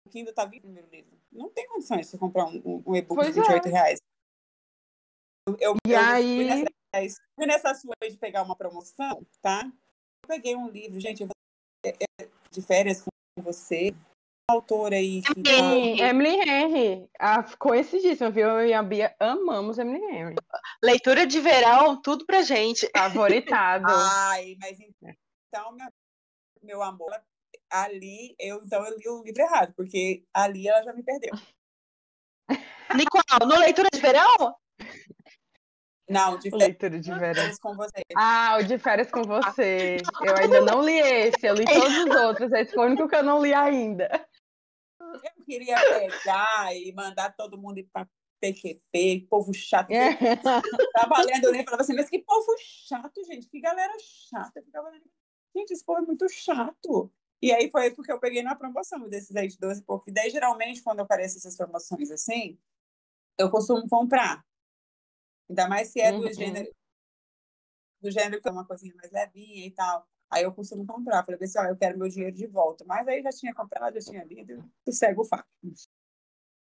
Kindle 0.10 0.34
tá 0.34 0.46
vindo 0.46 0.62
primeiro 0.62 0.88
livro 0.90 1.19
não 1.32 1.50
tem 1.50 1.68
condições 1.68 2.02
de 2.02 2.08
você 2.08 2.18
comprar 2.18 2.46
um, 2.46 2.84
um 2.86 2.96
e-book 2.96 3.26
de 3.26 3.32
28 3.32 3.68
é. 3.68 3.72
reais. 3.72 4.00
Eu, 5.48 5.58
eu, 5.60 5.76
e 5.88 5.92
eu 5.92 6.00
aí... 6.00 6.36
fui, 6.36 6.46
nessa, 6.46 7.22
fui 7.36 7.46
nessa 7.46 7.76
sua 7.76 7.96
de 8.02 8.18
pegar 8.18 8.44
uma 8.44 8.56
promoção, 8.56 9.26
tá? 9.42 9.64
Eu 9.66 10.28
peguei 10.28 10.56
um 10.56 10.70
livro, 10.70 11.00
gente, 11.00 11.24
é, 11.86 11.90
é, 11.90 12.30
de 12.52 12.62
férias 12.62 13.02
com 13.02 13.10
você, 13.42 13.94
autora 14.50 14.96
aí. 14.96 15.22
Que. 15.22 16.02
Emily 16.02 16.50
Henry. 16.50 17.10
Ah, 17.20 17.44
coincidíssima, 17.58 18.30
viu? 18.30 18.48
Eu 18.48 18.68
e 18.68 18.74
a 18.74 18.84
Bia 18.84 19.16
amamos 19.20 19.78
Emily 19.78 20.04
Henry. 20.04 20.36
Leitura 20.84 21.26
de 21.26 21.40
verão, 21.40 22.02
tudo 22.02 22.26
pra 22.26 22.42
gente. 22.42 22.90
Favoritado. 22.96 23.86
Ai, 23.88 24.56
mas 24.60 24.80
então, 24.80 25.72
meu, 25.74 25.88
meu 26.62 26.84
amor, 26.84 27.12
ali, 27.70 28.36
eu 28.40 28.62
então 28.64 28.86
eu 28.86 28.98
li 28.98 29.08
o 29.10 29.24
livro 29.24 29.42
errado, 29.42 29.74
porque 29.76 30.24
ali 30.34 30.68
ela 30.68 30.84
já 30.84 30.94
me 30.94 31.04
perdeu. 31.04 31.32
Nicole, 32.96 33.46
no 33.48 33.60
Leitura 33.60 33.90
de 33.92 34.00
Verão? 34.00 34.56
Não, 36.10 36.40
de 36.40 36.50
Leitura 36.50 37.00
de 37.00 37.14
verão. 37.14 37.52
com 37.62 37.76
você. 37.76 38.02
Ah, 38.18 38.58
o 38.60 38.64
de 38.64 38.80
férias 38.80 39.12
com 39.12 39.22
você. 39.22 39.98
Eu 40.26 40.36
ainda 40.36 40.62
não 40.62 40.84
li 40.84 40.98
esse, 40.98 41.46
eu 41.46 41.54
li 41.54 41.66
todos 41.66 41.98
os 41.98 42.16
outros. 42.16 42.52
Esse 42.52 42.74
foi 42.74 42.86
o 42.86 42.88
único 42.88 43.08
que 43.08 43.16
eu 43.16 43.24
não 43.24 43.42
li 43.42 43.54
ainda. 43.54 44.10
Eu 45.00 45.46
queria 45.46 45.76
pegar 45.76 46.76
e 46.76 46.92
mandar 46.94 47.36
todo 47.36 47.60
mundo 47.60 47.78
ir 47.78 47.88
para 47.94 48.08
PQP, 48.42 49.28
povo 49.30 49.54
chato. 49.54 49.92
É. 49.92 50.18
Tava 50.94 51.22
lendo 51.24 51.46
o 51.46 51.52
livro 51.52 51.62
e 51.62 51.66
falava 51.66 51.84
assim, 51.84 51.96
mas 51.96 52.10
que 52.10 52.20
povo 52.20 52.56
chato, 52.58 53.24
gente, 53.26 53.48
que 53.48 53.60
galera 53.60 53.94
chata. 54.00 54.64
Ficava 54.64 54.90
lendo. 54.90 55.04
Gente, 55.56 55.72
esse 55.72 55.86
povo 55.86 56.02
é 56.02 56.06
muito 56.06 56.28
chato. 56.30 57.12
E 57.42 57.52
aí 57.52 57.70
foi 57.72 57.92
porque 57.92 58.12
eu 58.12 58.20
peguei 58.20 58.44
na 58.44 58.56
promoção 58.56 59.08
desses 59.08 59.36
aí 59.36 59.48
de 59.48 59.58
12 59.58 59.82
e 59.82 59.84
pouco. 59.84 60.12
Daí, 60.12 60.30
geralmente, 60.30 60.84
quando 60.84 61.00
aparecem 61.00 61.38
essas 61.38 61.56
promoções 61.56 62.12
assim, 62.12 62.60
eu 63.38 63.50
costumo 63.50 63.88
comprar. 63.88 64.44
Ainda 65.50 65.68
mais 65.68 65.88
se 65.88 66.02
é 66.02 66.12
do 66.12 66.24
uhum. 66.24 66.34
gênero 66.34 66.70
do 68.02 68.12
gênero 68.12 68.42
que 68.42 68.48
é 68.48 68.52
uma 68.52 68.66
coisinha 68.66 68.94
mais 68.96 69.12
levinha 69.12 69.68
e 69.68 69.72
tal. 69.72 70.08
Aí 70.30 70.44
eu 70.44 70.54
costumo 70.54 70.86
comprar. 70.86 71.24
Falei 71.26 71.40
assim, 71.42 71.60
ó, 71.60 71.66
eu 71.66 71.76
quero 71.76 71.98
meu 71.98 72.08
dinheiro 72.08 72.36
de 72.36 72.48
volta. 72.48 72.86
Mas 72.86 73.08
aí 73.08 73.22
já 73.22 73.30
tinha 73.32 73.54
comprado, 73.54 74.00
já 74.00 74.12
tinha 74.12 74.24
lido, 74.24 74.64
e 74.86 74.92
segue 74.94 75.20
o 75.20 75.26
fato. 75.26 75.48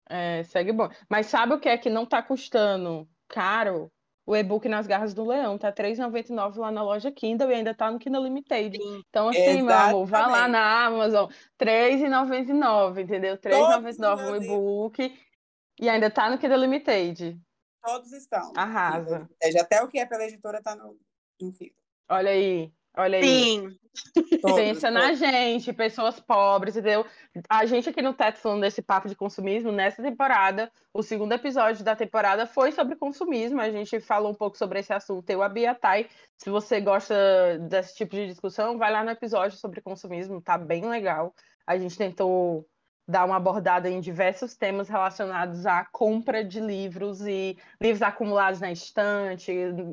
É, 0.09 0.43
segue 0.43 0.71
bom. 0.71 0.89
Mas 1.09 1.27
sabe 1.27 1.53
o 1.53 1.59
que 1.59 1.69
é 1.69 1.77
que 1.77 1.89
não 1.89 2.05
tá 2.05 2.21
custando 2.21 3.07
caro? 3.27 3.91
O 4.25 4.35
e-book 4.35 4.69
nas 4.69 4.87
garras 4.87 5.13
do 5.13 5.25
leão, 5.25 5.57
tá 5.57 5.67
R$3,99 5.67 6.57
lá 6.57 6.71
na 6.71 6.81
loja 6.81 7.11
Kindle 7.11 7.51
e 7.51 7.55
ainda 7.55 7.73
tá 7.73 7.91
no 7.91 7.99
Kindle 7.99 8.23
Limited. 8.23 8.77
Sim, 8.77 9.03
então, 9.07 9.29
assim, 9.29 9.39
exatamente. 9.39 9.63
meu 9.65 9.75
amor, 9.75 10.05
vá 10.05 10.27
lá 10.27 10.47
na 10.47 10.85
Amazon, 10.85 11.29
R$3,99, 11.59 13.01
entendeu? 13.01 13.33
R$3,99 13.33 14.31
o 14.31 14.35
e-book 14.35 15.19
e 15.79 15.89
ainda 15.89 16.09
tá 16.09 16.29
no 16.29 16.37
Kindle 16.37 16.59
Limited. 16.59 17.39
Todos 17.83 18.13
estão. 18.13 18.53
Arrasa. 18.55 19.29
Até 19.59 19.81
o 19.81 19.89
que 19.89 19.99
é 19.99 20.05
pela 20.05 20.23
editora 20.23 20.61
tá 20.61 20.75
no, 20.75 20.97
no 21.41 21.51
Kindle. 21.51 21.75
Olha 22.09 22.31
aí. 22.31 22.71
Olha 22.95 23.17
aí. 23.17 23.23
Sim. 23.23 23.79
Todos, 24.41 24.55
Pensa 24.55 24.91
todos. 24.91 25.03
na 25.03 25.13
gente, 25.13 25.71
pessoas 25.71 26.19
pobres, 26.19 26.75
entendeu? 26.75 27.05
A 27.47 27.65
gente 27.65 27.89
aqui 27.89 28.01
no 28.01 28.13
Teto 28.13 28.39
falando 28.39 28.61
desse 28.61 28.81
papo 28.81 29.07
de 29.07 29.15
consumismo, 29.15 29.71
nessa 29.71 30.01
temporada, 30.01 30.71
o 30.91 31.03
segundo 31.03 31.31
episódio 31.31 31.83
da 31.83 31.95
temporada 31.95 32.47
foi 32.47 32.71
sobre 32.71 32.95
consumismo. 32.95 33.61
A 33.61 33.69
gente 33.69 33.99
falou 33.99 34.31
um 34.31 34.35
pouco 34.35 34.57
sobre 34.57 34.79
esse 34.79 34.91
assunto. 34.91 35.29
Eu, 35.29 35.43
a 35.43 35.49
Bia 35.49 35.75
Thay, 35.75 36.09
se 36.37 36.49
você 36.49 36.81
gosta 36.81 37.15
desse 37.69 37.95
tipo 37.95 38.15
de 38.15 38.27
discussão, 38.27 38.77
vai 38.77 38.91
lá 38.91 39.03
no 39.03 39.11
episódio 39.11 39.57
sobre 39.57 39.81
consumismo, 39.81 40.41
tá 40.41 40.57
bem 40.57 40.89
legal. 40.89 41.33
A 41.65 41.77
gente 41.77 41.97
tentou 41.97 42.67
dar 43.07 43.25
uma 43.25 43.35
abordada 43.35 43.89
em 43.89 43.99
diversos 43.99 44.55
temas 44.55 44.87
relacionados 44.87 45.65
à 45.65 45.83
compra 45.85 46.43
de 46.43 46.59
livros 46.59 47.21
e 47.21 47.57
livros 47.81 48.01
acumulados 48.01 48.61
na 48.61 48.71
estante, 48.71 49.51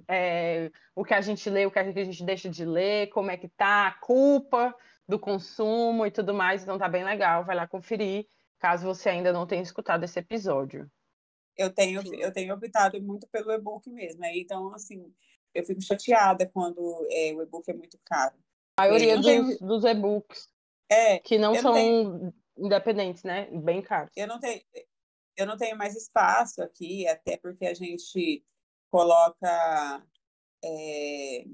é, 0.08 0.70
o 0.94 1.04
que 1.04 1.14
a 1.14 1.20
gente 1.20 1.48
lê, 1.50 1.66
o 1.66 1.70
que 1.70 1.78
a 1.78 1.92
gente 1.92 2.24
deixa 2.24 2.48
de 2.48 2.64
ler, 2.64 3.08
como 3.08 3.30
é 3.30 3.36
que 3.36 3.48
tá, 3.48 3.88
a 3.88 3.92
culpa 3.94 4.74
do 5.08 5.18
consumo 5.18 6.06
e 6.06 6.10
tudo 6.10 6.32
mais. 6.32 6.62
Então 6.62 6.78
tá 6.78 6.88
bem 6.88 7.04
legal, 7.04 7.44
vai 7.44 7.56
lá 7.56 7.66
conferir, 7.66 8.26
caso 8.58 8.86
você 8.86 9.08
ainda 9.08 9.32
não 9.32 9.46
tenha 9.46 9.62
escutado 9.62 10.04
esse 10.04 10.18
episódio. 10.18 10.88
Eu 11.56 11.70
tenho, 11.70 12.00
eu 12.14 12.32
tenho 12.32 12.54
optado 12.54 13.02
muito 13.02 13.26
pelo 13.28 13.50
e-book 13.52 13.90
mesmo, 13.90 14.24
então 14.24 14.72
assim, 14.72 15.12
eu 15.52 15.64
fico 15.66 15.82
chateada 15.82 16.46
quando 16.46 17.06
é, 17.10 17.34
o 17.34 17.42
e-book 17.42 17.68
é 17.68 17.74
muito 17.74 17.98
caro. 18.04 18.36
A 18.76 18.82
maioria 18.82 19.16
dos, 19.16 19.26
tenho... 19.26 19.58
dos 19.58 19.84
e-books 19.84 20.48
é, 20.88 21.18
que 21.18 21.38
não 21.38 21.54
são 21.56 21.74
tenho 21.74 22.32
independentes, 22.60 23.22
né? 23.22 23.48
Bem 23.50 23.82
caros. 23.82 24.10
Eu 24.14 24.26
não 24.26 24.38
tenho, 24.38 24.62
eu 25.36 25.46
não 25.46 25.56
tenho 25.56 25.76
mais 25.76 25.96
espaço 25.96 26.62
aqui, 26.62 27.06
até 27.08 27.36
porque 27.36 27.66
a 27.66 27.74
gente 27.74 28.44
coloca 28.90 30.06
é, 30.62 31.44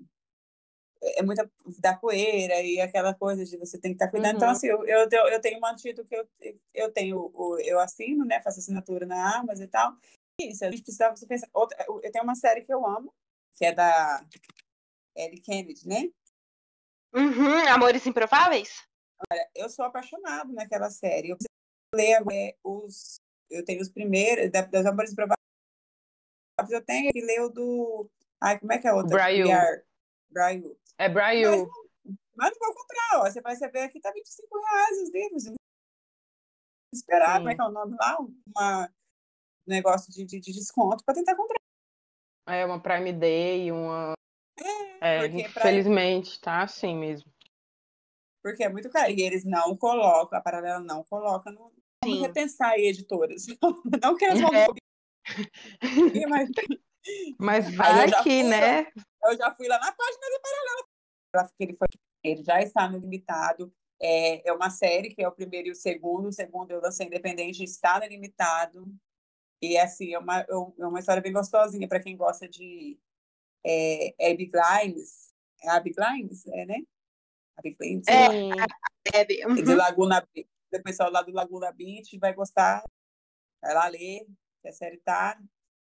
é 1.02 1.22
muita 1.22 1.50
da 1.78 1.94
poeira 1.94 2.60
e 2.62 2.80
aquela 2.80 3.14
coisa 3.14 3.44
de 3.44 3.56
você 3.56 3.78
tem 3.78 3.92
que 3.92 3.96
estar 3.96 4.10
cuidando. 4.10 4.36
Então, 4.36 4.48
uhum. 4.48 4.56
Então, 4.56 4.76
assim, 4.76 4.90
eu, 4.90 5.08
eu, 5.08 5.28
eu 5.28 5.40
tenho 5.40 5.60
mantido 5.60 6.04
que 6.04 6.16
eu, 6.16 6.28
eu 6.74 6.92
tenho, 6.92 7.32
eu 7.60 7.78
assino, 7.78 8.24
né? 8.24 8.40
Faço 8.42 8.58
assinatura 8.58 9.06
na 9.06 9.38
Amazon 9.38 9.64
e 9.64 9.68
tal. 9.68 9.92
Isso, 10.40 10.64
a 10.64 10.70
gente 10.70 10.82
precisava 10.82 11.16
você 11.16 11.26
pensar. 11.26 11.48
Outra, 11.52 11.82
eu 11.88 12.10
tenho 12.10 12.24
uma 12.24 12.34
série 12.34 12.62
que 12.62 12.72
eu 12.72 12.86
amo, 12.86 13.14
que 13.56 13.64
é 13.64 13.72
da 13.72 14.24
Ellie 15.14 15.40
Kennedy, 15.40 15.88
né? 15.88 16.10
Uhum, 17.14 17.68
Amores 17.68 18.06
Improváveis? 18.06 18.86
Olha, 19.30 19.50
eu 19.54 19.68
sou 19.68 19.84
apaixonado 19.84 20.52
naquela 20.52 20.90
série. 20.90 21.30
Eu 21.30 21.36
ler 21.94 22.22
é, 22.32 22.56
os. 22.62 23.16
Eu 23.50 23.64
tenho 23.64 23.80
os 23.80 23.88
primeiros, 23.88 24.50
das 24.50 24.86
Amores 24.86 25.12
Improváveis. 25.12 25.36
Eu 26.70 26.84
tenho 26.84 27.12
que 27.12 27.20
ler 27.20 27.40
o 27.42 27.48
do. 27.48 28.10
Ai, 28.40 28.58
como 28.58 28.72
é 28.72 28.78
que 28.78 28.86
é 28.86 28.90
a 28.90 28.94
outra? 28.94 29.16
Brian. 29.16 29.48
Brian. 30.30 30.74
É 30.98 31.08
Brian. 31.08 31.66
Mas, 32.34 32.52
não 32.60 32.68
vou 32.68 32.74
comprar, 32.74 33.20
ó. 33.20 33.30
Você 33.30 33.40
vai 33.40 33.56
saber 33.56 33.80
aqui, 33.80 34.00
tá 34.00 34.12
25 34.12 34.60
reais 34.60 35.02
os 35.02 35.12
livros. 35.12 35.44
Esperar, 36.92 37.32
Sim. 37.32 37.38
como 37.38 37.50
é 37.50 37.54
que 37.54 37.60
é 37.60 37.64
o 37.64 37.70
nome 37.70 37.96
lá? 37.98 38.18
Uma 38.54 38.90
negócio 39.66 40.12
de, 40.12 40.24
de, 40.24 40.40
de 40.40 40.52
desconto 40.52 41.04
para 41.04 41.14
tentar 41.14 41.34
comprar. 41.34 41.58
É, 42.48 42.64
uma 42.64 42.80
Prime 42.80 43.12
Day, 43.12 43.72
uma. 43.72 44.14
É, 45.00 45.24
é 45.24 45.26
infelizmente, 45.26 46.38
pra... 46.40 46.52
tá 46.52 46.62
assim 46.62 46.96
mesmo. 46.96 47.30
Porque 48.46 48.62
é 48.62 48.68
muito 48.68 48.88
caro. 48.90 49.10
E 49.10 49.22
eles 49.22 49.44
não 49.44 49.76
colocam, 49.76 50.38
a 50.38 50.40
paralela 50.40 50.78
não 50.78 51.02
coloca 51.02 51.50
no. 51.50 51.72
Vamos 52.04 52.20
repensar 52.20 52.70
aí, 52.70 52.86
editoras. 52.86 53.44
Não 54.00 54.16
que 54.16 54.24
eles 54.24 54.40
vão. 54.40 54.54
É. 54.54 54.66
mas... 56.28 56.48
mas 57.40 57.74
vai 57.74 58.22
que, 58.22 58.44
né? 58.44 58.86
Eu 59.24 59.36
já 59.36 59.52
fui 59.52 59.66
lá 59.66 59.80
na 59.80 59.90
página 59.90 60.26
do 60.30 60.40
paralela. 60.40 61.52
Ele, 61.58 61.74
foi, 61.74 61.88
ele 62.22 62.44
já 62.44 62.62
está 62.62 62.88
no 62.88 62.98
limitado. 62.98 63.74
É, 64.00 64.48
é 64.48 64.52
uma 64.52 64.70
série 64.70 65.12
que 65.12 65.20
é 65.20 65.26
o 65.26 65.32
primeiro 65.32 65.66
e 65.66 65.72
o 65.72 65.74
segundo. 65.74 66.28
O 66.28 66.32
segundo 66.32 66.70
eu 66.70 66.80
lancei 66.80 67.08
independente, 67.08 67.64
está 67.64 67.98
no 67.98 68.06
limitado. 68.06 68.86
E 69.60 69.76
assim, 69.76 70.14
é 70.14 70.18
uma, 70.20 70.38
é 70.38 70.86
uma 70.86 71.00
história 71.00 71.20
bem 71.20 71.32
gostosinha 71.32 71.88
para 71.88 72.00
quem 72.00 72.16
gosta 72.16 72.48
de 72.48 72.96
é, 73.66 74.14
Abby 74.30 74.46
Grimes. 74.46 75.34
É 75.64 75.70
Abby 75.70 75.90
Grimes? 75.90 76.46
É, 76.46 76.64
né? 76.66 76.82
Grimes. 77.62 78.06
É, 78.08 78.26
é, 79.14 79.46
uhum. 79.46 79.54
de 79.54 79.74
Laguna 79.74 80.26
O 80.72 80.82
pessoal 80.82 81.10
lá 81.10 81.22
do 81.22 81.32
Laguna 81.32 81.72
Beach 81.72 82.18
vai 82.18 82.32
gostar. 82.34 82.82
Vai 83.62 83.74
lá 83.74 83.88
ler, 83.88 84.26
que 84.62 84.68
a 84.68 84.72
série 84.72 84.98
tá 84.98 85.38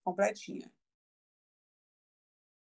completinha. 0.03 0.69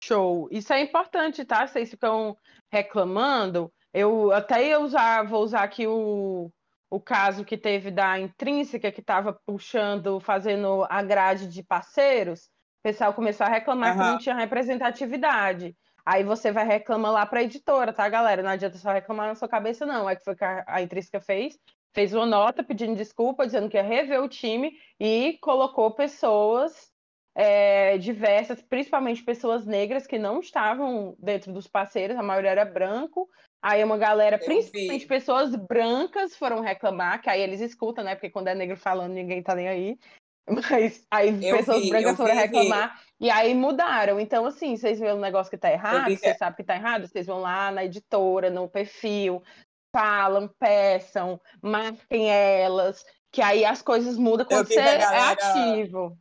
Show. 0.03 0.49
Isso 0.51 0.73
é 0.73 0.81
importante, 0.83 1.45
tá? 1.45 1.67
Vocês 1.67 1.91
ficam 1.91 2.37
reclamando. 2.71 3.73
Eu 3.93 4.33
até 4.33 4.69
ia 4.69 4.81
usar, 4.81 5.23
vou 5.23 5.43
usar 5.43 5.63
aqui 5.63 5.87
o, 5.87 6.51
o 6.91 7.01
caso 7.01 7.45
que 7.45 7.57
teve 7.57 7.91
da 7.91 8.19
intrínseca 8.19 8.93
que 8.93 9.01
estava 9.01 9.33
puxando, 9.47 10.21
fazendo 10.21 10.85
a 10.91 11.03
grade 11.03 11.49
de 11.49 11.63
parceiros, 11.63 12.45
o 12.45 12.83
pessoal 12.85 13.15
começou 13.15 13.47
a 13.47 13.49
reclamar 13.49 13.97
uhum. 13.97 13.99
que 13.99 14.11
não 14.11 14.19
tinha 14.19 14.35
representatividade. 14.35 15.75
Aí 16.07 16.23
você 16.23 16.53
vai 16.53 16.67
reclamar 16.67 17.13
lá 17.13 17.27
para 17.27 17.41
a 17.41 17.43
editora, 17.43 17.93
tá, 17.93 18.09
galera? 18.09 18.43
Não 18.43 18.51
adianta 18.51 18.79
só 18.79 18.93
reclamar 18.93 19.29
na 19.29 19.35
sua 19.35 19.49
cabeça, 19.49 19.87
não. 19.87 20.09
É 20.09 20.17
que 20.17 20.25
foi 20.25 20.37
que 20.37 20.45
a, 20.45 20.65
a 20.67 20.83
intrínseca 20.83 21.21
fez. 21.21 21.59
Fez 21.95 22.13
uma 22.13 22.27
nota 22.27 22.63
pedindo 22.63 22.97
desculpa, 22.97 23.47
dizendo 23.47 23.69
que 23.69 23.77
ia 23.77 23.83
rever 23.83 24.23
o 24.23 24.29
time 24.29 24.73
e 24.99 25.39
colocou 25.41 25.93
pessoas 25.93 26.91
é, 27.35 27.97
diversas, 27.99 28.61
principalmente 28.63 29.23
pessoas 29.23 29.65
negras 29.65 30.07
que 30.07 30.19
não 30.19 30.41
estavam 30.41 31.17
dentro 31.19 31.53
dos 31.53 31.69
parceiros, 31.69 32.17
a 32.17 32.23
maioria 32.23 32.51
era 32.51 32.65
branco, 32.65 33.29
Aí 33.65 33.83
uma 33.83 33.97
galera, 33.97 34.37
eu 34.37 34.45
principalmente 34.45 35.01
vi. 35.01 35.09
pessoas 35.09 35.57
brancas, 35.57 36.37
foram 36.37 36.61
reclamar, 36.61 37.23
que 37.23 37.31
aí 37.31 37.41
eles 37.41 37.63
escutam, 37.63 38.05
né? 38.05 38.15
Porque 38.15 38.29
quando 38.29 38.49
é 38.49 38.55
negro 38.55 38.77
falando, 38.77 39.15
ninguém 39.15 39.43
tá 39.43 39.55
nem 39.55 39.69
aí. 39.69 39.99
Mas 40.47 41.07
aí 41.11 41.43
eu 41.43 41.57
pessoas 41.57 41.81
vi, 41.81 41.89
brancas 41.89 42.15
foram 42.15 42.35
vi, 42.35 42.41
reclamar 42.43 43.01
e 43.25 43.31
aí 43.31 43.55
mudaram. 43.55 44.21
Então, 44.21 44.45
assim, 44.45 44.77
vocês 44.77 45.01
veem 45.01 45.15
um 45.15 45.19
negócio 45.19 45.51
que 45.51 45.57
tá 45.57 45.73
errado, 45.73 46.05
vocês 46.05 46.21
que... 46.21 46.35
sabem 46.35 46.57
que 46.57 46.65
tá 46.65 46.77
errado, 46.77 47.09
vocês 47.09 47.27
vão 47.27 47.41
lá 47.41 47.71
na 47.71 47.83
editora, 47.87 48.51
no 48.51 48.69
perfil, 48.69 49.43
falam, 49.91 50.47
peçam, 50.59 51.41
marquem 51.63 52.31
elas, 52.31 53.03
que 53.33 53.41
aí 53.41 53.65
as 53.65 53.81
coisas 53.81 54.19
mudam 54.19 54.45
quando 54.45 54.67
você 54.67 54.79
é 54.79 54.99
galera... 54.99 55.17
é 55.17 55.33
ativo. 55.33 56.19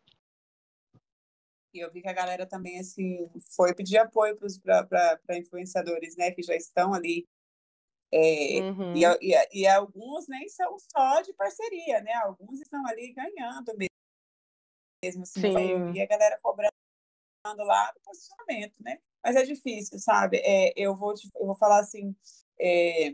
E 1.73 1.79
eu 1.79 1.91
vi 1.91 2.01
que 2.01 2.07
a 2.07 2.13
galera 2.13 2.45
também, 2.45 2.79
assim, 2.79 3.29
foi 3.53 3.75
pedir 3.75 3.97
apoio 3.97 4.37
para 4.63 5.37
influenciadores, 5.37 6.15
né, 6.15 6.31
que 6.31 6.41
já 6.41 6.55
estão 6.55 6.93
ali 6.93 7.27
é, 8.13 8.61
uhum. 8.61 8.95
e, 8.95 9.03
e, 9.03 9.61
e, 9.61 9.67
alguns 9.67 10.27
nem 10.29 10.47
são 10.47 10.77
só 10.79 11.19
de 11.21 11.33
parceria, 11.33 11.99
né? 11.99 12.13
Alguns 12.13 12.61
estão 12.61 12.85
ali 12.85 13.11
ganhando 13.11 13.73
mesmo. 13.75 15.23
assim, 15.23 15.91
e 15.95 15.99
a 15.99 16.05
galera 16.05 16.39
cobrando 16.39 16.82
lá 17.45 17.91
do 17.91 17.99
posicionamento, 18.01 18.75
né? 18.79 18.99
Mas 19.23 19.35
é 19.35 19.43
difícil, 19.43 19.99
sabe? 19.99 20.37
É, 20.37 20.73
eu, 20.75 20.95
vou 20.95 21.13
te, 21.13 21.29
eu 21.35 21.45
vou 21.45 21.55
falar 21.55 21.79
assim, 21.79 22.15
é, 22.59 23.13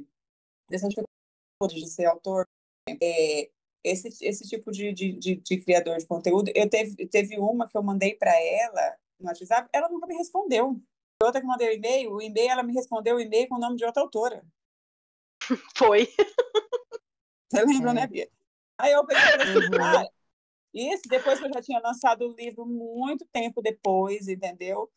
dessa 0.69 0.87
dificuldade 0.87 1.81
de 1.81 1.89
ser 1.89 2.05
autor, 2.05 2.47
é, 3.01 3.49
esse, 3.83 4.25
esse 4.25 4.47
tipo 4.47 4.71
de, 4.71 4.93
de, 4.93 5.13
de, 5.13 5.35
de, 5.35 5.57
criador 5.61 5.97
de 5.97 6.05
conteúdo, 6.05 6.51
eu 6.53 6.69
teve, 6.69 7.07
teve 7.07 7.39
uma 7.39 7.67
que 7.67 7.77
eu 7.77 7.83
mandei 7.83 8.15
para 8.15 8.31
ela 8.39 8.97
no 9.19 9.27
WhatsApp, 9.27 9.69
ela 9.73 9.89
nunca 9.89 10.07
me 10.07 10.15
respondeu. 10.15 10.79
Outra 11.21 11.41
que 11.41 11.47
mandei 11.47 11.69
o 11.69 11.73
e-mail, 11.73 12.13
o 12.13 12.21
e-mail, 12.21 12.49
ela 12.49 12.63
me 12.63 12.73
respondeu 12.73 13.17
o 13.17 13.19
e-mail 13.19 13.47
com 13.49 13.55
o 13.55 13.59
nome 13.59 13.75
de 13.75 13.85
outra 13.85 14.01
autora. 14.01 14.45
Foi. 15.75 16.07
Você 17.51 17.65
lembra, 17.65 17.93
né, 17.93 18.03
é. 18.03 18.07
Bia? 18.07 18.29
Aí 18.77 18.91
eu 18.93 19.05
pensei 19.05 19.35
assim, 19.35 19.57
uhum. 19.57 20.09
Isso 20.73 21.03
depois 21.07 21.39
que 21.39 21.45
eu 21.45 21.53
já 21.53 21.61
tinha 21.61 21.79
lançado 21.79 22.27
o 22.27 22.35
livro 22.35 22.65
muito 22.65 23.25
tempo 23.31 23.61
depois, 23.61 24.27
entendeu? 24.27 24.89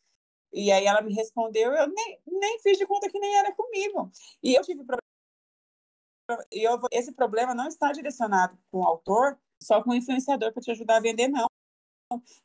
E 0.51 0.71
aí 0.71 0.85
ela 0.85 1.01
me 1.01 1.13
respondeu, 1.13 1.73
eu 1.73 1.87
nem, 1.87 2.19
nem 2.27 2.59
fiz 2.59 2.77
de 2.77 2.85
conta 2.85 3.09
que 3.09 3.19
nem 3.19 3.35
era 3.35 3.53
comigo. 3.55 4.11
E 4.41 4.53
eu 4.53 4.61
tive 4.61 4.83
problema. 4.83 5.01
Eu, 6.51 6.79
esse 6.91 7.11
problema 7.11 7.55
não 7.55 7.67
está 7.67 7.91
direcionado 7.91 8.57
com 8.71 8.79
o 8.79 8.83
autor, 8.83 9.37
só 9.61 9.83
com 9.83 9.91
o 9.91 9.95
influenciador 9.95 10.53
para 10.53 10.61
te 10.61 10.71
ajudar 10.71 10.97
a 10.97 11.01
vender, 11.01 11.27
não. 11.27 11.47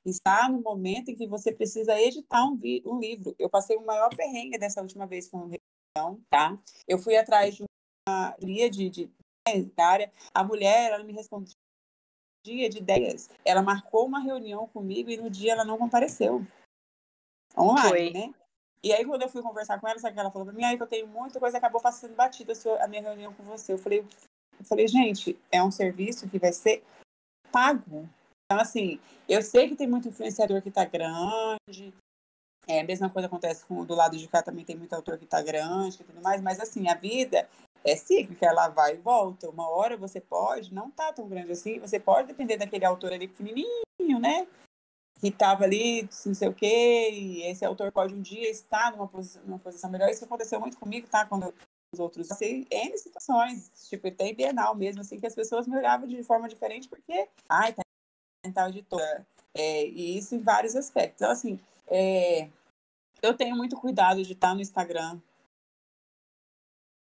Está 0.05 0.49
no 0.49 0.63
momento 0.63 1.11
em 1.11 1.17
que 1.17 1.27
você 1.27 1.53
precisa 1.53 2.01
editar 2.01 2.45
um, 2.45 2.59
um 2.87 2.99
livro. 2.99 3.35
Eu 3.39 3.51
passei 3.51 3.77
o 3.77 3.85
maior 3.85 4.09
perrengue 4.15 4.59
dessa 4.59 4.81
última 4.81 5.07
vez 5.07 5.29
com 5.29 5.47
o 5.47 5.51
tá? 6.31 6.59
Eu 6.87 6.99
fui 6.99 7.17
atrás 7.17 7.55
de 7.57 7.65
de, 8.39 8.71
de, 8.71 8.91
de 8.91 9.11
área, 9.77 10.13
a 10.35 10.43
mulher, 10.45 10.93
ela 10.93 11.05
me 11.05 11.13
respondia 12.39 12.69
de 12.69 12.79
ideias. 12.79 13.29
Ela 13.45 13.63
marcou 13.63 14.07
uma 14.07 14.21
reunião 14.21 14.67
comigo 14.69 15.11
e 15.11 15.17
no 15.17 15.31
dia 15.31 15.53
ela 15.53 15.65
não 15.65 15.79
compareceu. 15.79 16.47
Online, 17.57 17.89
Foi. 17.89 18.11
né? 18.11 18.35
E 18.83 18.93
aí, 18.93 19.05
quando 19.05 19.23
eu 19.23 19.29
fui 19.29 19.43
conversar 19.43 19.81
com 19.81 19.89
ela, 19.89 19.99
sabe 19.99 20.15
que 20.15 20.21
ela 20.21 20.31
falou 20.31 20.47
pra 20.47 20.55
mim? 20.55 20.65
Aí 20.65 20.77
que 20.77 20.83
eu 20.83 20.87
tenho 20.87 21.07
muita 21.09 21.41
coisa, 21.41 21.59
acabou 21.59 21.81
passando 21.81 22.15
batida 22.15 22.53
a 22.81 22.87
minha 22.87 23.03
reunião 23.03 23.35
com 23.35 23.43
você. 23.43 23.73
Eu 23.73 23.79
falei, 23.79 24.01
eu 24.59 24.65
falei, 24.65 24.87
gente, 24.87 25.37
é 25.51 25.63
um 25.63 25.71
serviço 25.71 26.29
que 26.29 26.39
vai 26.39 26.53
ser 26.53 26.85
pago. 27.51 28.09
Então, 28.45 28.63
assim, 28.63 29.01
eu 29.29 29.43
sei 29.43 29.69
que 29.69 29.75
tem 29.75 29.89
muito 29.89 30.09
influenciador 30.09 30.63
que 30.63 30.71
tá 30.71 30.85
grande, 30.85 31.93
é, 32.69 32.81
a 32.81 32.85
mesma 32.85 33.09
coisa 33.09 33.27
acontece 33.27 33.65
com 33.65 33.83
do 33.83 33.95
lado 33.95 34.17
de 34.17 34.29
cá 34.29 34.43
também 34.43 34.65
tem 34.65 34.77
muito 34.77 34.93
autor 34.93 35.17
que 35.17 35.25
está 35.25 35.43
grande 35.43 35.97
e 36.01 36.05
tudo 36.05 36.21
mais, 36.21 36.43
mas 36.43 36.61
assim, 36.61 36.87
a 36.89 36.95
vida 36.95 37.49
é 37.85 37.97
cíclica, 37.97 38.47
ela 38.47 38.69
vai 38.69 38.95
e 38.95 38.99
volta. 38.99 39.49
Uma 39.49 39.69
hora 39.69 39.97
você 39.97 40.21
pode, 40.21 40.73
não 40.73 40.91
tá 40.91 41.13
tão 41.13 41.29
grande 41.29 41.53
assim, 41.53 41.79
você 41.79 41.99
pode 41.99 42.29
depender 42.29 42.57
daquele 42.57 42.85
autor 42.85 43.13
ali 43.13 43.29
pequenininho, 43.29 44.19
né? 44.21 44.47
Que 45.21 45.29
estava 45.29 45.65
ali, 45.65 46.09
não 46.25 46.35
sei 46.35 46.49
o 46.49 46.55
quê, 46.55 47.11
e 47.13 47.43
esse 47.43 47.65
autor 47.65 47.91
pode 47.91 48.15
um 48.15 48.21
dia 48.21 48.49
estar 48.51 48.93
numa 48.93 49.09
posição, 49.09 49.43
numa 49.45 49.59
posição 49.59 49.91
melhor. 49.91 50.09
Isso 50.11 50.25
aconteceu 50.25 50.61
muito 50.61 50.79
comigo, 50.79 51.09
tá? 51.09 51.27
Quando 51.27 51.53
os 51.93 51.99
outros, 51.99 52.31
assim, 52.31 52.67
N 52.71 52.99
situações, 52.99 53.71
tipo, 53.89 54.11
tem 54.11 54.35
Bienal 54.35 54.75
mesmo, 54.75 55.01
assim, 55.01 55.19
que 55.19 55.27
as 55.27 55.35
pessoas 55.35 55.67
me 55.67 55.77
olhavam 55.77 56.07
de 56.07 56.23
forma 56.23 56.49
diferente, 56.49 56.89
porque, 56.89 57.29
ai, 57.49 57.73
tá 57.73 57.83
em 58.45 58.53
tal 58.53 58.69
editora. 58.69 59.27
É, 59.55 59.87
e 59.87 60.19
isso 60.19 60.35
em 60.35 60.39
vários 60.39 60.77
aspectos. 60.77 61.17
Então, 61.17 61.31
assim, 61.31 61.59
é, 61.89 62.49
eu 63.23 63.35
tenho 63.35 63.57
muito 63.57 63.77
cuidado 63.77 64.23
de 64.23 64.35
estar 64.35 64.55
no 64.55 64.61
Instagram, 64.61 65.19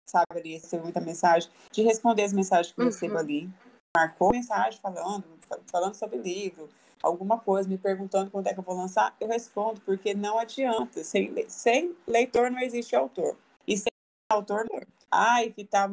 sabe, 0.06 0.38
ali, 0.38 0.54
receber 0.54 0.82
muita 0.82 1.00
mensagem, 1.00 1.50
de 1.72 1.82
responder 1.82 2.22
as 2.22 2.32
mensagens 2.32 2.74
que 2.74 2.80
eu 2.80 2.86
recebo 2.86 3.14
uhum. 3.14 3.20
ali. 3.20 3.50
Marcou 3.96 4.30
mensagem 4.32 4.78
falando, 4.80 5.24
falando 5.66 5.94
sobre 5.94 6.18
livro, 6.18 6.68
alguma 7.02 7.38
coisa, 7.38 7.68
me 7.68 7.78
perguntando 7.78 8.30
quando 8.30 8.46
é 8.48 8.54
que 8.54 8.58
eu 8.58 8.64
vou 8.64 8.76
lançar, 8.76 9.14
eu 9.20 9.28
respondo, 9.28 9.80
porque 9.82 10.14
não 10.14 10.38
adianta. 10.38 11.04
Sem, 11.04 11.48
sem 11.48 11.94
leitor 12.06 12.50
não 12.50 12.58
existe 12.58 12.96
autor. 12.96 13.36
E 13.66 13.76
sem 13.76 13.92
autor, 14.32 14.66
não. 14.70 14.80
Ai, 15.10 15.50
que 15.50 15.64
tá 15.64 15.88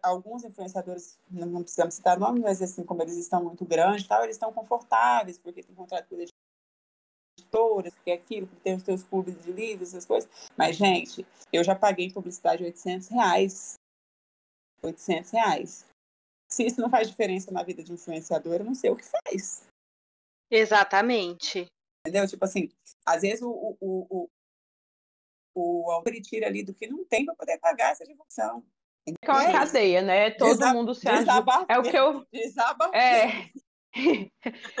alguns 0.00 0.44
influenciadores, 0.44 1.18
não 1.28 1.62
precisamos 1.62 1.94
citar 1.94 2.16
nomes, 2.16 2.40
mas 2.40 2.62
assim, 2.62 2.84
como 2.84 3.02
eles 3.02 3.16
estão 3.16 3.42
muito 3.42 3.64
grandes 3.64 4.06
tal, 4.06 4.22
eles 4.22 4.36
estão 4.36 4.52
confortáveis, 4.52 5.36
porque 5.36 5.64
tem 5.64 5.74
contrato 5.74 6.06
com 6.08 6.14
editoras, 7.56 7.94
porque 7.94 8.10
é 8.10 8.14
aquilo, 8.14 8.46
porque 8.46 8.62
tem 8.62 8.74
os 8.74 8.82
seus 8.82 9.02
clubes 9.02 9.42
de 9.42 9.52
livros, 9.52 9.88
essas 9.88 10.04
coisas. 10.04 10.30
Mas, 10.56 10.76
gente, 10.76 11.26
eu 11.52 11.64
já 11.64 11.74
paguei 11.74 12.12
publicidade 12.12 12.62
800 12.62 13.08
reais. 13.08 13.74
800 14.82 15.30
reais. 15.30 15.86
Se 16.48 16.66
isso 16.66 16.80
não 16.80 16.90
faz 16.90 17.08
diferença 17.08 17.50
na 17.50 17.62
vida 17.62 17.82
de 17.82 17.90
um 17.90 17.94
influenciador, 17.94 18.56
eu 18.56 18.64
não 18.64 18.74
sei 18.74 18.90
o 18.90 18.96
que 18.96 19.04
faz. 19.04 19.66
Exatamente. 20.50 21.66
Entendeu? 22.06 22.28
Tipo 22.28 22.44
assim, 22.44 22.70
às 23.04 23.22
vezes 23.22 23.42
o, 23.42 23.50
o, 23.50 23.76
o, 24.08 24.28
o 25.54 25.90
autor 25.90 26.12
tira 26.22 26.46
ali 26.46 26.62
do 26.62 26.74
que 26.74 26.86
não 26.86 27.04
tem 27.04 27.24
para 27.24 27.34
poder 27.34 27.58
pagar 27.58 27.92
essa 27.92 28.04
divulgação. 28.04 28.64
É 29.22 29.30
uma 29.30 29.52
cadeia, 29.52 30.02
né? 30.02 30.30
Todo 30.32 30.58
Desa 30.58 30.72
mundo 30.72 30.94
se 30.94 31.08
ajuda. 31.08 31.66
É 31.68 31.78
o 31.78 31.82
que 31.82 31.96
eu. 31.96 32.26
É. 32.92 33.50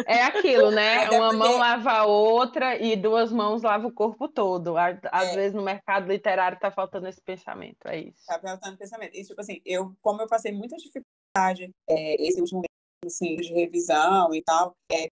É 0.06 0.22
aquilo, 0.22 0.70
né? 0.70 1.04
É 1.04 1.10
Uma 1.10 1.32
mão 1.32 1.56
lava 1.58 1.90
a 1.90 2.04
outra 2.04 2.76
e 2.76 2.96
duas 2.96 3.32
mãos 3.32 3.62
lavam 3.62 3.88
o 3.88 3.92
corpo 3.92 4.28
todo. 4.28 4.76
Às 4.76 4.98
às 5.10 5.28
É. 5.28 5.34
vezes 5.34 5.54
no 5.54 5.62
mercado 5.62 6.08
literário 6.08 6.58
tá 6.58 6.70
faltando 6.70 7.08
esse 7.08 7.20
pensamento, 7.20 7.86
é 7.86 8.00
isso. 8.00 8.26
Tá 8.26 8.38
faltando 8.40 8.76
pensamento. 8.76 9.14
E, 9.14 9.24
tipo 9.24 9.40
assim, 9.40 9.60
eu, 9.64 9.96
como 10.02 10.22
eu 10.22 10.28
passei 10.28 10.52
muita 10.52 10.76
dificuldade 10.76 11.70
é, 11.88 12.22
esse 12.22 12.40
último 12.40 12.60
mês, 12.60 13.14
assim, 13.14 13.36
de 13.36 13.52
revisão 13.52 14.34
e 14.34 14.42
tal, 14.42 14.74
é, 14.92 15.08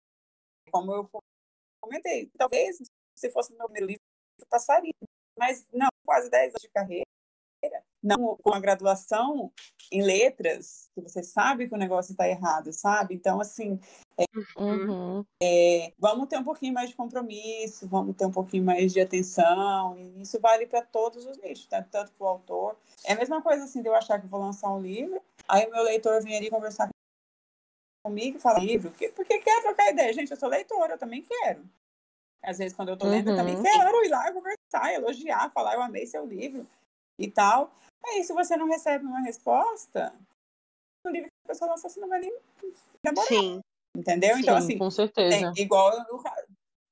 como 0.71 0.93
eu 0.93 1.09
comentei, 1.81 2.29
talvez 2.37 2.77
se 3.15 3.31
fosse 3.31 3.53
meu 3.53 3.65
primeiro 3.65 3.87
livro, 3.87 4.01
eu 4.39 4.45
passaria. 4.49 4.93
Mas 5.37 5.65
não, 5.71 5.87
quase 6.05 6.29
10 6.29 6.49
anos 6.49 6.61
de 6.61 6.69
carreira, 6.69 7.05
não 8.01 8.37
com 8.37 8.53
a 8.53 8.59
graduação 8.59 9.51
em 9.91 10.01
letras, 10.01 10.89
que 10.93 11.01
você 11.01 11.23
sabe 11.23 11.67
que 11.67 11.75
o 11.75 11.77
negócio 11.77 12.11
está 12.11 12.27
errado, 12.27 12.71
sabe? 12.71 13.15
Então, 13.15 13.39
assim, 13.41 13.79
Uhum. 14.57 15.25
é, 15.41 15.93
vamos 15.97 16.27
ter 16.27 16.37
um 16.37 16.43
pouquinho 16.43 16.73
mais 16.73 16.89
de 16.89 16.95
compromisso, 16.95 17.87
vamos 17.87 18.15
ter 18.15 18.25
um 18.25 18.31
pouquinho 18.31 18.63
mais 18.63 18.91
de 18.91 18.99
atenção, 19.01 19.97
e 19.97 20.21
isso 20.21 20.39
vale 20.39 20.67
para 20.67 20.81
todos 20.81 21.25
os 21.25 21.37
nichos, 21.37 21.65
tá? 21.65 21.81
tanto 21.81 22.11
para 22.13 22.25
o 22.25 22.27
autor. 22.29 22.77
É 23.05 23.13
a 23.13 23.17
mesma 23.17 23.41
coisa 23.41 23.63
assim 23.63 23.81
de 23.81 23.87
eu 23.89 23.95
achar 23.95 24.19
que 24.19 24.27
vou 24.27 24.39
lançar 24.39 24.69
um 24.71 24.81
livro, 24.81 25.21
aí 25.47 25.65
o 25.65 25.71
meu 25.71 25.83
leitor 25.83 26.21
vem 26.21 26.37
ali 26.37 26.49
conversar 26.49 26.89
comigo 28.03 28.37
e 28.37 28.41
fala 28.41 28.59
livro, 28.59 28.91
porque, 28.91 29.39
quer 29.39 29.61
trocar 29.61 29.91
ideia. 29.91 30.13
Gente, 30.13 30.31
eu 30.31 30.37
sou 30.37 30.49
leitora, 30.49 30.93
eu 30.93 30.97
também 30.97 31.21
quero. 31.21 31.63
Às 32.43 32.57
vezes, 32.57 32.75
quando 32.75 32.89
eu 32.89 32.97
tô 32.97 33.05
lendo, 33.05 33.29
eu 33.29 33.35
também 33.35 33.55
Uhum. 33.55 33.61
quero 33.61 34.05
ir 34.05 34.09
lá 34.09 34.31
conversar, 34.31 34.93
elogiar, 34.93 35.49
falar, 35.51 35.75
eu 35.75 35.81
amei 35.81 36.05
seu 36.07 36.25
livro 36.25 36.65
e 37.19 37.29
tal. 37.29 37.71
Aí, 38.05 38.23
se 38.23 38.33
você 38.33 38.55
não 38.55 38.67
recebe 38.67 39.05
uma 39.05 39.19
resposta, 39.19 40.15
o 41.05 41.09
livro 41.09 41.27
que 41.27 41.45
a 41.45 41.47
pessoa 41.49 41.71
lança, 41.71 41.89
você 41.89 41.99
não 41.99 42.07
vai 42.07 42.19
nem 42.19 42.33
demorar, 43.03 43.27
Sim. 43.27 43.61
entendeu? 43.95 44.37
Então, 44.37 44.55
Sim, 44.55 44.63
assim, 44.63 44.77
com 44.77 44.89
tem, 44.89 44.95
certeza. 44.95 45.53
igual, 45.57 45.91
o, 46.11 46.23
ca- 46.23 46.45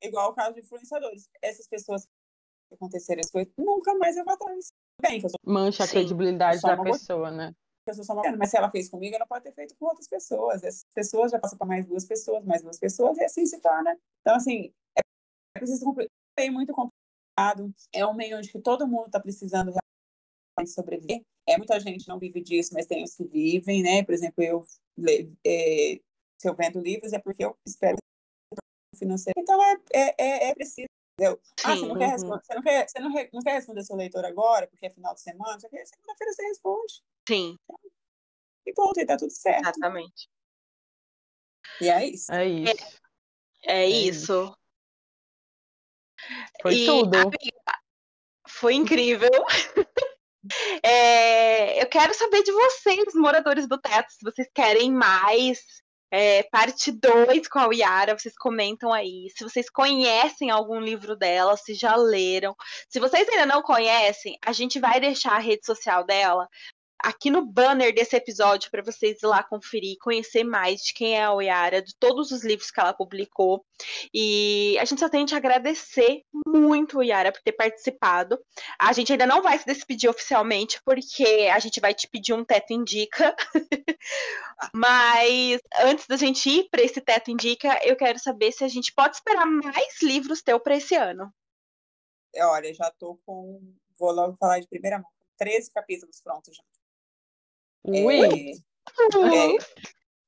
igual 0.03 0.31
o 0.31 0.35
caso 0.35 0.53
de 0.53 0.59
influenciadores. 0.59 1.29
Essas 1.41 1.67
pessoas 1.67 2.03
que 2.05 2.75
aconteceram 2.75 3.21
as 3.21 3.31
coisas, 3.31 3.51
nunca 3.57 3.95
mais 3.95 4.17
eu 4.17 4.25
vou 4.25 4.33
atrás. 4.33 4.71
Bem, 5.01 5.21
sou, 5.21 5.31
Mancha 5.45 5.83
a 5.83 5.87
Sim. 5.87 5.93
credibilidade 5.93 6.61
da 6.61 6.75
pessoa, 6.83 7.31
né? 7.31 7.53
mas 8.37 8.49
se 8.49 8.57
ela 8.57 8.69
fez 8.69 8.89
comigo, 8.89 9.15
ela 9.15 9.25
pode 9.25 9.45
ter 9.45 9.53
feito 9.53 9.73
com 9.79 9.85
outras 9.85 10.09
pessoas. 10.09 10.61
Essas 10.61 10.83
pessoas 10.93 11.31
já 11.31 11.39
passam 11.39 11.57
para 11.57 11.67
mais 11.67 11.85
duas 11.85 12.03
pessoas, 12.05 12.43
mais 12.43 12.61
duas 12.61 12.77
pessoas, 12.77 13.17
e 13.17 13.23
assim 13.23 13.45
se 13.45 13.61
torna. 13.61 13.97
Então, 14.19 14.35
assim, 14.35 14.73
é 14.97 15.01
preciso 15.57 15.85
compli- 15.85 16.09
é 16.37 16.49
muito 16.49 16.73
complicado. 16.73 17.73
É 17.93 18.05
um 18.05 18.13
meio 18.13 18.37
onde 18.37 18.51
todo 18.61 18.85
mundo 18.85 19.05
está 19.05 19.21
precisando 19.21 19.71
sobreviver. 20.65 21.21
É, 21.47 21.57
muita 21.57 21.79
gente 21.79 22.07
não 22.07 22.17
vive 22.19 22.41
disso, 22.41 22.73
mas 22.73 22.85
tem 22.85 23.03
os 23.03 23.13
que 23.15 23.23
vivem, 23.25 23.83
né? 23.83 24.03
Por 24.03 24.13
exemplo, 24.13 24.43
eu, 24.43 24.65
é, 25.45 25.99
se 26.37 26.49
eu 26.49 26.55
vendo 26.55 26.79
livros, 26.81 27.13
é 27.13 27.19
porque 27.19 27.45
eu 27.45 27.57
espero 27.65 27.97
financeiro. 28.97 29.39
Então, 29.39 29.61
é, 29.63 29.75
é, 29.93 30.15
é, 30.17 30.49
é 30.49 30.55
preciso. 30.55 30.87
Entendeu? 31.19 31.39
Ah, 31.63 31.75
você 31.75 31.87
não, 31.87 31.95
quer 31.97 32.05
Uhum. 32.05 32.11
responder, 32.11 32.41
você, 32.43 32.53
não, 32.55 32.61
quer, 32.61 32.87
você 32.89 32.99
não, 32.99 33.11
re- 33.11 33.29
não 33.33 33.41
quer 33.41 33.53
responder 33.53 33.83
seu 33.83 33.95
leitor 33.95 34.23
agora, 34.25 34.67
porque 34.67 34.85
é 34.85 34.89
final 34.89 35.15
de 35.15 35.21
semana, 35.21 35.59
só 35.59 35.67
que 35.67 35.83
segunda-feira 35.85 36.33
você 36.33 36.43
responde. 36.43 37.01
Sim, 37.27 37.57
E 38.65 38.73
pronto, 38.73 38.99
e 38.99 39.05
tá 39.05 39.17
tudo 39.17 39.31
certo. 39.31 39.61
exatamente. 39.61 40.29
E 41.81 41.89
é 41.89 42.05
isso. 42.05 42.31
É 42.31 42.45
isso. 42.47 42.99
É 43.63 43.87
isso. 43.89 44.21
isso. 44.23 44.57
Foi 46.61 46.75
E, 46.75 46.85
tudo. 46.85 47.17
amiga, 47.17 47.79
foi 48.47 48.73
incrível. 48.75 49.29
É, 50.83 51.81
eu 51.81 51.87
quero 51.87 52.13
saber 52.13 52.43
de 52.43 52.51
vocês, 52.51 53.13
moradores 53.15 53.67
do 53.67 53.77
teto, 53.79 54.09
se 54.11 54.23
vocês 54.23 54.47
querem 54.53 54.91
mais. 54.91 55.59
é, 56.11 56.43
parte 56.43 56.91
2 56.91 57.47
com 57.49 57.59
a 57.59 57.69
Yara, 57.73 58.17
vocês 58.17 58.33
comentam 58.37 58.93
aí. 58.93 59.27
Se 59.35 59.43
vocês 59.43 59.69
conhecem 59.69 60.49
algum 60.49 60.79
livro 60.79 61.15
dela, 61.17 61.57
se 61.57 61.73
já 61.73 61.95
leram. 61.97 62.55
Se 62.89 62.99
vocês 62.99 63.27
ainda 63.29 63.45
não 63.45 63.61
conhecem, 63.61 64.37
a 64.45 64.53
gente 64.53 64.79
vai 64.79 64.99
deixar 65.01 65.33
a 65.33 65.39
rede 65.39 65.65
social 65.65 66.05
dela 66.05 66.47
aqui 66.99 67.29
no 67.29 67.45
banner 67.45 67.93
desse 67.93 68.15
episódio 68.15 68.71
para 68.71 68.83
vocês 68.83 69.21
ir 69.21 69.25
lá 69.25 69.43
conferir, 69.43 69.97
conhecer 70.01 70.43
mais 70.43 70.81
de 70.81 70.93
quem 70.93 71.15
é 71.15 71.23
a 71.23 71.33
Oyara, 71.33 71.81
de 71.81 71.95
todos 71.95 72.31
os 72.31 72.43
livros 72.43 72.71
que 72.71 72.79
ela 72.79 72.93
publicou. 72.93 73.65
E 74.13 74.77
a 74.79 74.85
gente 74.85 74.99
só 74.99 75.09
tem 75.09 75.25
que 75.25 75.35
agradecer 75.35 76.23
muito, 76.45 77.03
Yara, 77.03 77.31
por 77.31 77.41
ter 77.41 77.51
participado. 77.51 78.39
A 78.79 78.93
gente 78.93 79.11
ainda 79.11 79.25
não 79.25 79.41
vai 79.41 79.57
se 79.57 79.65
despedir 79.65 80.09
oficialmente, 80.09 80.81
porque 80.83 81.49
a 81.51 81.59
gente 81.59 81.79
vai 81.79 81.93
te 81.93 82.07
pedir 82.07 82.33
um 82.33 82.43
teto 82.43 82.73
indica. 82.73 83.35
Mas 84.73 85.61
antes 85.79 86.07
da 86.07 86.17
gente 86.17 86.49
ir 86.49 86.69
para 86.69 86.81
esse 86.81 86.99
teto 87.01 87.29
indica, 87.29 87.79
eu 87.83 87.95
quero 87.95 88.19
saber 88.19 88.51
se 88.51 88.63
a 88.63 88.67
gente 88.67 88.93
pode 88.93 89.15
esperar 89.15 89.45
mais 89.45 90.01
livros 90.01 90.41
teu 90.41 90.59
para 90.59 90.75
esse 90.75 90.95
ano. 90.95 91.31
É, 92.33 92.45
Olha, 92.45 92.73
já 92.73 92.91
tô 92.99 93.19
com. 93.25 93.61
Vou 93.97 94.11
logo 94.11 94.35
falar 94.37 94.59
de 94.59 94.67
primeira 94.67 94.99
mão. 94.99 95.09
13 95.37 95.71
capítulos 95.71 96.19
prontos 96.21 96.55
já. 96.55 96.63
Ui! 97.87 98.51
É, 98.51 99.55
é, 99.55 99.57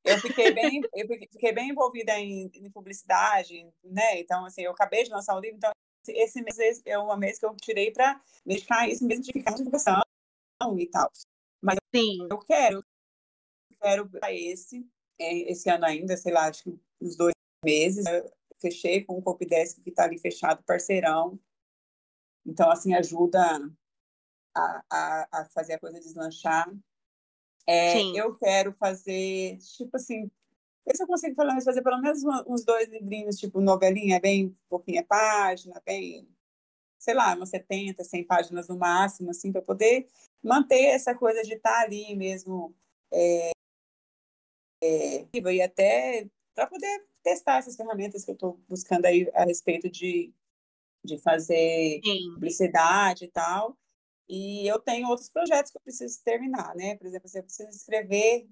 eu 0.06 0.18
fiquei 0.20 0.54
bem, 0.54 0.82
eu 0.94 1.08
fiquei- 1.08 1.52
bem 1.52 1.70
envolvida 1.70 2.18
em, 2.18 2.50
em 2.54 2.72
publicidade, 2.72 3.68
né? 3.84 4.20
Então, 4.20 4.46
assim, 4.46 4.62
eu 4.62 4.72
acabei 4.72 5.04
de 5.04 5.10
lançar 5.10 5.36
o 5.36 5.40
livro, 5.40 5.58
então 5.58 5.72
esse 6.08 6.42
mês 6.42 6.82
é 6.86 6.98
um 6.98 7.16
mês 7.18 7.38
que 7.38 7.46
eu 7.46 7.56
tirei 7.62 7.92
para 7.92 8.20
medicar 8.46 8.90
isso 8.90 9.06
mesmo 9.06 9.24
de 9.24 9.34
ficar 9.34 9.52
divulgação 9.52 10.02
e 10.78 10.88
tal. 10.88 11.12
Sim, 11.94 12.28
Eu 12.30 12.40
quero, 12.40 12.84
quero 13.82 14.10
para 14.10 14.34
esse, 14.34 14.88
é, 15.20 15.52
esse 15.52 15.70
ano 15.70 15.86
ainda, 15.86 16.16
sei 16.16 16.32
lá, 16.32 16.48
acho 16.48 16.64
que 16.64 16.80
uns 17.02 17.16
dois 17.16 17.34
meses. 17.64 18.06
Eu 18.06 18.32
fechei 18.60 19.04
com 19.04 19.18
o 19.18 19.22
Copidesk 19.22 19.82
que 19.82 19.90
está 19.90 20.04
ali 20.04 20.18
fechado, 20.18 20.64
parceirão. 20.64 21.40
Então, 22.46 22.70
assim, 22.72 22.94
ajuda 22.94 23.40
a, 24.56 24.84
a, 24.90 25.28
a 25.42 25.46
fazer 25.46 25.74
a 25.74 25.80
coisa 25.80 26.00
deslanchar. 26.00 26.70
É, 27.72 28.02
eu 28.20 28.34
quero 28.36 28.74
fazer, 28.74 29.58
tipo 29.58 29.96
assim, 29.96 30.30
ver 30.84 30.96
se 30.96 31.04
eu 31.04 31.08
consigo 31.08 31.36
pelo 31.36 31.50
menos 31.50 31.64
fazer 31.64 31.84
pelo 31.84 32.02
menos 32.02 32.24
uns 32.48 32.66
dois 32.66 32.90
livrinhos, 32.90 33.38
tipo 33.38 33.62
novelinha, 33.62 34.20
bem 34.20 34.58
pouquinha 34.68 35.04
página, 35.04 35.80
bem, 35.86 36.28
sei 36.98 37.14
lá, 37.14 37.36
umas 37.36 37.50
70, 37.50 38.04
100 38.04 38.24
páginas 38.24 38.68
no 38.68 38.76
máximo, 38.76 39.30
assim, 39.30 39.52
para 39.52 39.62
poder 39.62 40.08
manter 40.42 40.86
essa 40.86 41.14
coisa 41.14 41.44
de 41.44 41.54
estar 41.54 41.82
ali 41.82 42.16
mesmo 42.16 42.74
é, 43.14 43.52
é, 44.82 45.28
e 45.32 45.62
até 45.62 46.28
para 46.56 46.66
poder 46.66 47.06
testar 47.22 47.58
essas 47.60 47.76
ferramentas 47.76 48.26
que 48.26 48.32
eu 48.32 48.34
estou 48.34 48.60
buscando 48.68 49.06
aí 49.06 49.30
a 49.36 49.44
respeito 49.44 49.88
de, 49.92 50.34
de 51.06 51.20
fazer 51.20 52.02
sim. 52.04 52.34
publicidade 52.34 53.26
e 53.26 53.28
tal. 53.28 53.78
E 54.30 54.68
eu 54.68 54.80
tenho 54.80 55.08
outros 55.10 55.28
projetos 55.28 55.72
que 55.72 55.78
eu 55.78 55.82
preciso 55.82 56.22
terminar, 56.24 56.76
né? 56.76 56.96
Por 56.98 57.08
exemplo, 57.08 57.28
eu 57.34 57.44
preciso 57.44 57.70
escrever 57.70 58.48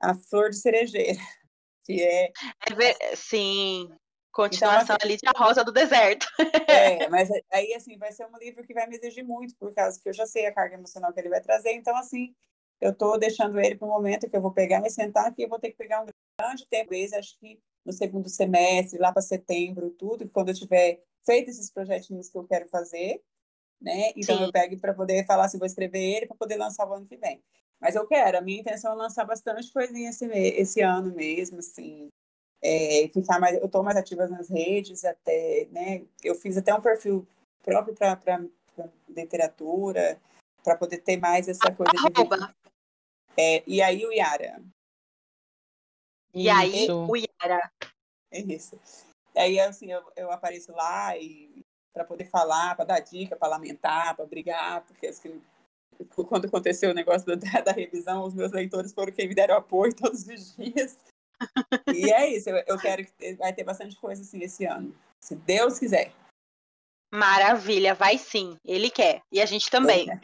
A 0.00 0.12
Flor 0.14 0.50
de 0.50 0.56
Cerejeira, 0.56 1.18
que 1.86 2.02
é 2.02 2.32
É 2.68 2.74
ver- 2.74 3.16
Sim. 3.16 3.90
Continuação 4.32 4.96
Então, 4.96 4.96
ali 5.00 5.16
de 5.16 5.28
A 5.28 5.38
Rosa 5.38 5.62
do 5.62 5.70
Deserto. 5.70 6.26
É, 6.68 7.08
mas 7.08 7.28
aí, 7.52 7.72
assim, 7.74 7.96
vai 7.96 8.10
ser 8.10 8.26
um 8.26 8.36
livro 8.38 8.64
que 8.64 8.74
vai 8.74 8.88
me 8.88 8.96
exigir 8.96 9.24
muito, 9.24 9.54
por 9.56 9.72
causa 9.72 10.00
que 10.02 10.08
eu 10.08 10.12
já 10.12 10.26
sei 10.26 10.46
a 10.46 10.52
carga 10.52 10.74
emocional 10.74 11.12
que 11.12 11.20
ele 11.20 11.28
vai 11.28 11.40
trazer. 11.40 11.72
Então, 11.74 11.96
assim, 11.96 12.34
eu 12.80 12.90
estou 12.90 13.16
deixando 13.16 13.60
ele 13.60 13.76
para 13.76 13.86
o 13.86 13.90
momento 13.90 14.28
que 14.28 14.36
eu 14.36 14.42
vou 14.42 14.52
pegar 14.52 14.84
e 14.84 14.90
sentar 14.90 15.26
aqui. 15.26 15.42
Eu 15.42 15.48
vou 15.48 15.60
ter 15.60 15.70
que 15.70 15.76
pegar 15.76 16.02
um 16.02 16.06
grande 16.40 16.66
tempo, 16.66 16.92
acho 17.16 17.38
que 17.38 17.60
no 17.84 17.92
segundo 17.92 18.28
semestre, 18.28 18.98
lá 18.98 19.12
para 19.12 19.22
setembro, 19.22 19.90
tudo, 19.90 20.28
quando 20.30 20.48
eu 20.48 20.54
tiver 20.54 21.00
feito 21.24 21.50
esses 21.50 21.70
projetinhos 21.70 22.28
que 22.28 22.36
eu 22.36 22.44
quero 22.44 22.68
fazer, 22.68 23.22
né? 23.84 24.12
Então, 24.16 24.38
Sim. 24.38 24.44
eu 24.44 24.52
pego 24.52 24.80
para 24.80 24.94
poder 24.94 25.26
falar 25.26 25.44
assim, 25.44 25.58
vou 25.58 25.66
escrever 25.66 26.00
ele 26.00 26.26
para 26.26 26.36
poder 26.36 26.56
lançar 26.56 26.88
o 26.88 26.94
ano 26.94 27.06
que 27.06 27.18
vem. 27.18 27.40
Mas 27.78 27.94
eu 27.94 28.06
quero, 28.06 28.38
a 28.38 28.40
minha 28.40 28.60
intenção 28.60 28.92
é 28.92 28.94
lançar 28.94 29.26
bastante 29.26 29.70
coisinha 29.70 30.08
esse, 30.08 30.24
esse 30.24 30.80
ano 30.80 31.14
mesmo, 31.14 31.58
assim, 31.58 32.08
é, 32.62 33.08
ficar 33.12 33.38
mais, 33.38 33.58
eu 33.58 33.66
estou 33.66 33.82
mais 33.82 33.98
ativa 33.98 34.26
nas 34.26 34.48
redes 34.48 35.04
até, 35.04 35.68
né? 35.70 36.02
Eu 36.22 36.34
fiz 36.34 36.56
até 36.56 36.74
um 36.74 36.80
perfil 36.80 37.28
próprio 37.62 37.94
para 37.94 38.50
literatura, 39.08 40.18
para 40.62 40.76
poder 40.76 40.98
ter 40.98 41.18
mais 41.18 41.46
essa 41.46 41.70
coisa 41.70 41.92
de 41.92 42.54
é, 43.36 43.64
e 43.66 43.82
aí 43.82 44.06
o 44.06 44.12
Yara, 44.12 44.62
E 46.32 46.48
aí, 46.48 46.86
o 46.90 47.16
Yara. 47.16 47.70
é 48.30 48.40
isso. 48.40 48.80
Aí, 49.36 49.58
assim, 49.58 49.90
eu, 49.90 50.02
eu 50.16 50.30
apareço 50.30 50.72
lá 50.72 51.18
e 51.18 51.53
para 51.94 52.04
poder 52.04 52.24
falar, 52.24 52.74
para 52.74 52.84
dar 52.84 53.00
dica, 53.00 53.36
para 53.36 53.48
lamentar, 53.48 54.16
para 54.16 54.26
brigar, 54.26 54.82
porque 54.82 55.06
assim, 55.06 55.40
quando 56.28 56.46
aconteceu 56.46 56.90
o 56.90 56.94
negócio 56.94 57.24
da, 57.36 57.60
da, 57.60 57.70
revisão, 57.70 58.24
os 58.24 58.34
meus 58.34 58.50
leitores 58.50 58.92
foram 58.92 59.12
quem 59.12 59.28
me 59.28 59.34
deram 59.34 59.56
apoio 59.56 59.94
todos 59.96 60.26
os 60.26 60.56
dias. 60.56 60.98
E 61.94 62.12
é 62.12 62.28
isso, 62.28 62.50
eu, 62.50 62.62
eu 62.66 62.78
quero 62.78 63.04
que 63.04 63.34
vai 63.34 63.52
ter 63.52 63.62
bastante 63.62 63.96
coisa 63.96 64.22
assim 64.22 64.42
esse 64.42 64.64
ano, 64.64 64.94
se 65.20 65.36
Deus 65.36 65.78
quiser. 65.78 66.12
Maravilha, 67.12 67.94
vai 67.94 68.18
sim, 68.18 68.58
ele 68.64 68.90
quer, 68.90 69.22
e 69.30 69.40
a 69.40 69.46
gente 69.46 69.70
também. 69.70 70.10
É. 70.10 70.20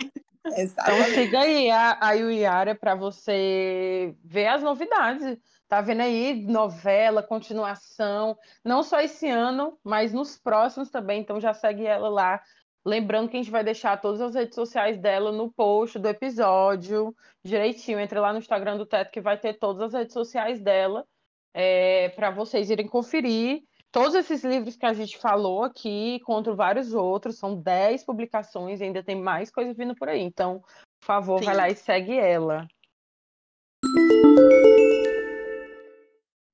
Então 0.56 1.04
siga 1.14 1.40
aí 1.40 1.70
a, 1.70 1.98
a 2.00 2.12
Yuiara 2.12 2.74
para 2.74 2.94
você 2.94 4.14
ver 4.24 4.48
as 4.48 4.62
novidades. 4.62 5.38
Tá 5.70 5.80
vendo 5.80 6.00
aí 6.00 6.34
novela, 6.34 7.22
continuação, 7.22 8.36
não 8.64 8.82
só 8.82 9.00
esse 9.00 9.28
ano, 9.28 9.78
mas 9.84 10.12
nos 10.12 10.36
próximos 10.36 10.90
também. 10.90 11.20
Então 11.20 11.40
já 11.40 11.54
segue 11.54 11.86
ela 11.86 12.08
lá. 12.08 12.42
Lembrando 12.84 13.28
que 13.28 13.36
a 13.36 13.40
gente 13.40 13.52
vai 13.52 13.62
deixar 13.62 14.00
todas 14.00 14.20
as 14.20 14.34
redes 14.34 14.56
sociais 14.56 14.98
dela 14.98 15.30
no 15.30 15.48
post 15.52 15.96
do 15.96 16.08
episódio, 16.08 17.14
direitinho. 17.44 18.00
Entre 18.00 18.18
lá 18.18 18.32
no 18.32 18.40
Instagram 18.40 18.78
do 18.78 18.84
Teto 18.84 19.12
que 19.12 19.20
vai 19.20 19.38
ter 19.38 19.60
todas 19.60 19.82
as 19.82 19.92
redes 19.92 20.12
sociais 20.12 20.60
dela 20.60 21.06
é, 21.54 22.08
para 22.16 22.32
vocês 22.32 22.68
irem 22.68 22.88
conferir. 22.88 23.62
Todos 23.92 24.16
esses 24.16 24.42
livros 24.42 24.74
que 24.74 24.86
a 24.86 24.92
gente 24.92 25.18
falou 25.18 25.62
aqui, 25.62 26.18
contra 26.24 26.52
vários 26.52 26.94
outros, 26.94 27.38
são 27.38 27.54
10 27.54 28.02
publicações 28.04 28.80
e 28.80 28.84
ainda 28.84 29.04
tem 29.04 29.14
mais 29.14 29.52
coisa 29.52 29.72
vindo 29.72 29.94
por 29.94 30.08
aí. 30.08 30.20
Então, 30.20 30.64
por 30.98 31.06
favor, 31.06 31.38
Sim. 31.38 31.44
vai 31.44 31.56
lá 31.56 31.68
e 31.68 31.76
segue 31.76 32.18
ela. 32.18 32.66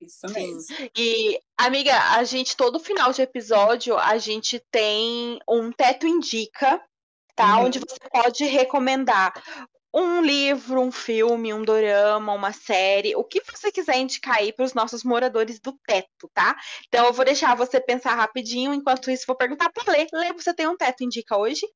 Isso 0.06 0.32
mesmo. 0.32 0.60
Sim. 0.60 0.90
E, 0.96 1.40
amiga, 1.58 1.92
a 2.12 2.22
gente, 2.24 2.56
todo 2.56 2.78
final 2.78 3.12
de 3.12 3.22
episódio, 3.22 3.98
a 3.98 4.18
gente 4.18 4.62
tem 4.70 5.38
um 5.48 5.72
teto 5.72 6.06
indica, 6.06 6.80
tá? 7.34 7.58
Uhum. 7.58 7.66
Onde 7.66 7.78
você 7.80 7.96
pode 8.10 8.44
recomendar 8.44 9.34
um 9.92 10.20
livro, 10.20 10.80
um 10.80 10.92
filme, 10.92 11.54
um 11.54 11.62
dorama, 11.62 12.34
uma 12.34 12.52
série, 12.52 13.16
o 13.16 13.24
que 13.24 13.40
você 13.50 13.72
quiser 13.72 13.96
indicar 13.96 14.36
aí 14.36 14.52
para 14.52 14.64
os 14.64 14.74
nossos 14.74 15.02
moradores 15.02 15.58
do 15.58 15.72
teto, 15.86 16.30
tá? 16.34 16.54
Então 16.86 17.06
eu 17.06 17.12
vou 17.14 17.24
deixar 17.24 17.56
você 17.56 17.80
pensar 17.80 18.14
rapidinho, 18.14 18.74
enquanto 18.74 19.10
isso 19.10 19.24
vou 19.26 19.36
perguntar 19.36 19.72
para 19.72 19.90
Lê. 19.90 20.06
Lê, 20.12 20.32
você 20.34 20.52
tem 20.52 20.68
um 20.68 20.76
teto 20.76 21.02
indica 21.02 21.38
hoje? 21.38 21.66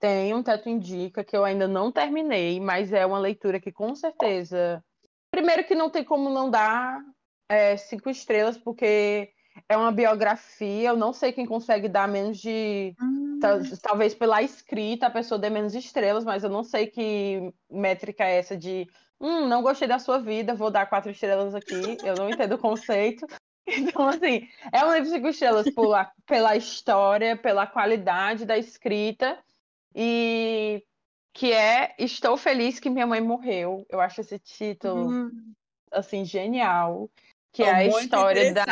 Tem 0.00 0.34
um 0.34 0.42
teto 0.42 0.68
indica 0.68 1.22
que 1.22 1.36
eu 1.36 1.44
ainda 1.44 1.68
não 1.68 1.92
terminei, 1.92 2.58
mas 2.58 2.92
é 2.92 3.06
uma 3.06 3.18
leitura 3.20 3.60
que 3.60 3.70
com 3.70 3.94
certeza. 3.94 4.82
Primeiro 5.30 5.64
que 5.64 5.74
não 5.74 5.90
tem 5.90 6.04
como 6.04 6.30
não 6.30 6.50
dar 6.50 7.00
é, 7.48 7.76
cinco 7.76 8.10
estrelas, 8.10 8.58
porque 8.58 9.32
é 9.68 9.76
uma 9.76 9.90
biografia, 9.90 10.90
eu 10.90 10.96
não 10.96 11.12
sei 11.12 11.32
quem 11.32 11.46
consegue 11.46 11.88
dar 11.88 12.06
menos 12.06 12.38
de. 12.38 12.94
Hum. 13.00 13.40
Talvez 13.82 14.14
pela 14.14 14.42
escrita 14.42 15.06
a 15.06 15.10
pessoa 15.10 15.38
dê 15.38 15.48
menos 15.48 15.74
estrelas, 15.74 16.24
mas 16.24 16.44
eu 16.44 16.50
não 16.50 16.62
sei 16.62 16.86
que 16.86 17.52
métrica 17.70 18.24
é 18.24 18.38
essa 18.38 18.56
de. 18.56 18.86
Hum, 19.20 19.48
não 19.48 19.62
gostei 19.62 19.88
da 19.88 19.98
sua 19.98 20.18
vida, 20.18 20.54
vou 20.54 20.70
dar 20.70 20.86
quatro 20.86 21.10
estrelas 21.10 21.54
aqui. 21.54 21.96
Eu 22.04 22.14
não 22.14 22.30
entendo 22.30 22.54
o 22.54 22.58
conceito. 22.58 23.26
Então, 23.70 24.08
assim, 24.08 24.48
é 24.72 24.82
um 24.82 24.94
livro 24.94 25.10
de 25.10 25.14
cinco 25.14 25.28
estrelas 25.28 25.68
por, 25.74 25.94
pela 26.24 26.56
história, 26.56 27.36
pela 27.36 27.66
qualidade 27.66 28.46
da 28.46 28.56
escrita 28.56 29.38
e 29.94 30.82
que 31.34 31.52
é 31.52 31.94
Estou 31.98 32.38
Feliz 32.38 32.80
que 32.80 32.88
Minha 32.88 33.06
Mãe 33.06 33.20
Morreu. 33.20 33.84
Eu 33.90 34.00
acho 34.00 34.22
esse 34.22 34.38
título, 34.38 35.10
hum. 35.10 35.52
assim, 35.92 36.24
genial. 36.24 37.10
Que 37.58 37.64
Tô 37.64 37.70
é 37.70 37.74
a 37.74 37.84
história 37.84 38.54
da. 38.54 38.64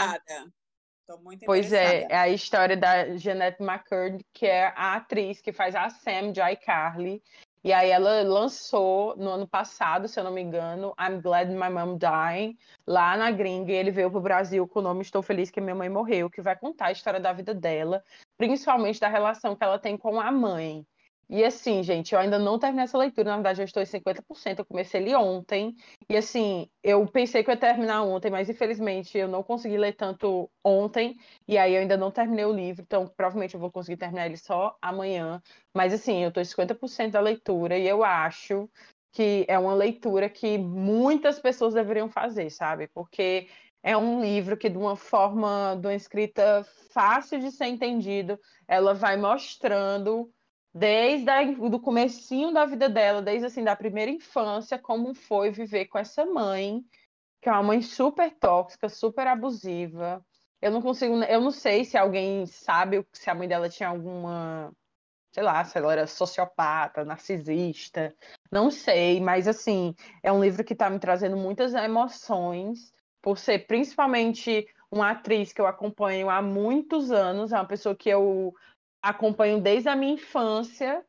Pois 1.44 1.72
é, 1.72 2.06
é 2.08 2.16
a 2.16 2.28
história 2.28 2.76
da 2.76 3.16
Jeanette 3.16 3.60
McCurdy, 3.60 4.24
que 4.32 4.46
é 4.46 4.72
a 4.76 4.94
atriz 4.94 5.40
que 5.40 5.52
faz 5.52 5.74
a 5.74 5.90
Sam 5.90 6.30
de 6.30 6.40
iCarly. 6.40 7.20
E 7.64 7.72
aí 7.72 7.90
ela 7.90 8.22
lançou 8.22 9.16
no 9.16 9.30
ano 9.30 9.48
passado, 9.48 10.06
se 10.06 10.20
eu 10.20 10.22
não 10.22 10.30
me 10.30 10.40
engano, 10.40 10.94
I'm 11.00 11.20
Glad 11.20 11.48
My 11.48 11.68
Mom 11.68 11.98
Died, 11.98 12.56
lá 12.86 13.16
na 13.16 13.32
gringa, 13.32 13.72
e 13.72 13.74
ele 13.74 13.90
veio 13.90 14.08
pro 14.08 14.20
Brasil 14.20 14.68
com 14.68 14.78
o 14.78 14.82
nome 14.82 15.02
Estou 15.02 15.20
Feliz 15.20 15.50
que 15.50 15.60
Minha 15.60 15.74
Mãe 15.74 15.88
Morreu, 15.88 16.30
que 16.30 16.40
vai 16.40 16.54
contar 16.56 16.86
a 16.86 16.92
história 16.92 17.18
da 17.18 17.32
vida 17.32 17.52
dela, 17.52 18.04
principalmente 18.38 19.00
da 19.00 19.08
relação 19.08 19.56
que 19.56 19.64
ela 19.64 19.80
tem 19.80 19.96
com 19.96 20.20
a 20.20 20.30
mãe. 20.30 20.86
E 21.28 21.44
assim, 21.44 21.82
gente, 21.82 22.14
eu 22.14 22.20
ainda 22.20 22.38
não 22.38 22.58
terminei 22.58 22.84
essa 22.84 22.96
leitura, 22.96 23.30
na 23.30 23.36
verdade 23.36 23.60
eu 23.60 23.64
estou 23.64 23.82
em 23.82 23.86
50%, 23.86 24.60
eu 24.60 24.64
comecei 24.64 25.00
ele 25.00 25.14
ontem. 25.16 25.74
E 26.08 26.16
assim, 26.16 26.68
eu 26.82 27.04
pensei 27.06 27.42
que 27.42 27.50
eu 27.50 27.54
ia 27.54 27.60
terminar 27.60 28.02
ontem, 28.02 28.30
mas 28.30 28.48
infelizmente 28.48 29.18
eu 29.18 29.26
não 29.26 29.42
consegui 29.42 29.76
ler 29.76 29.94
tanto 29.94 30.48
ontem, 30.64 31.16
e 31.48 31.58
aí 31.58 31.74
eu 31.74 31.80
ainda 31.80 31.96
não 31.96 32.12
terminei 32.12 32.44
o 32.44 32.52
livro, 32.52 32.82
então 32.82 33.08
provavelmente 33.08 33.54
eu 33.54 33.60
vou 33.60 33.72
conseguir 33.72 33.96
terminar 33.96 34.26
ele 34.26 34.36
só 34.36 34.76
amanhã. 34.80 35.42
Mas 35.74 35.92
assim, 35.92 36.22
eu 36.22 36.28
estou 36.28 36.42
em 36.42 36.46
50% 36.46 37.12
da 37.12 37.20
leitura 37.20 37.76
e 37.76 37.88
eu 37.88 38.04
acho 38.04 38.70
que 39.12 39.44
é 39.48 39.58
uma 39.58 39.74
leitura 39.74 40.28
que 40.28 40.58
muitas 40.58 41.40
pessoas 41.40 41.74
deveriam 41.74 42.08
fazer, 42.08 42.50
sabe? 42.50 42.86
Porque 42.94 43.48
é 43.82 43.96
um 43.96 44.20
livro 44.20 44.56
que, 44.56 44.68
de 44.68 44.76
uma 44.76 44.94
forma, 44.94 45.76
de 45.80 45.86
uma 45.86 45.94
escrita 45.94 46.64
fácil 46.90 47.38
de 47.40 47.50
ser 47.50 47.66
entendido, 47.66 48.38
ela 48.68 48.92
vai 48.94 49.16
mostrando 49.16 50.30
desde 50.76 51.30
o 51.58 51.70
do 51.70 51.80
comecinho 51.80 52.52
da 52.52 52.66
vida 52.66 52.86
dela, 52.86 53.22
desde 53.22 53.46
assim 53.46 53.64
da 53.64 53.74
primeira 53.74 54.10
infância, 54.10 54.78
como 54.78 55.14
foi 55.14 55.50
viver 55.50 55.86
com 55.86 55.98
essa 55.98 56.26
mãe, 56.26 56.84
que 57.40 57.48
é 57.48 57.52
uma 57.52 57.62
mãe 57.62 57.80
super 57.80 58.30
tóxica, 58.38 58.86
super 58.90 59.26
abusiva. 59.26 60.22
Eu 60.60 60.70
não 60.70 60.82
consigo, 60.82 61.14
eu 61.22 61.40
não 61.40 61.50
sei 61.50 61.82
se 61.82 61.96
alguém 61.96 62.44
sabe 62.44 63.06
se 63.10 63.30
a 63.30 63.34
mãe 63.34 63.48
dela 63.48 63.70
tinha 63.70 63.88
alguma, 63.88 64.70
sei 65.32 65.42
lá, 65.42 65.64
se 65.64 65.78
ela 65.78 65.92
era 65.94 66.06
sociopata, 66.06 67.06
narcisista, 67.06 68.14
não 68.52 68.70
sei, 68.70 69.18
mas 69.18 69.48
assim, 69.48 69.94
é 70.22 70.30
um 70.30 70.42
livro 70.42 70.62
que 70.62 70.74
está 70.74 70.90
me 70.90 70.98
trazendo 70.98 71.38
muitas 71.38 71.72
emoções, 71.72 72.92
por 73.22 73.38
ser 73.38 73.66
principalmente 73.66 74.66
uma 74.90 75.12
atriz 75.12 75.54
que 75.54 75.60
eu 75.60 75.66
acompanho 75.66 76.28
há 76.28 76.42
muitos 76.42 77.10
anos, 77.10 77.50
é 77.50 77.56
uma 77.56 77.66
pessoa 77.66 77.96
que 77.96 78.10
eu 78.10 78.54
acompanho 79.08 79.60
desde 79.60 79.88
a 79.88 79.96
minha 79.96 80.14
infância. 80.14 81.04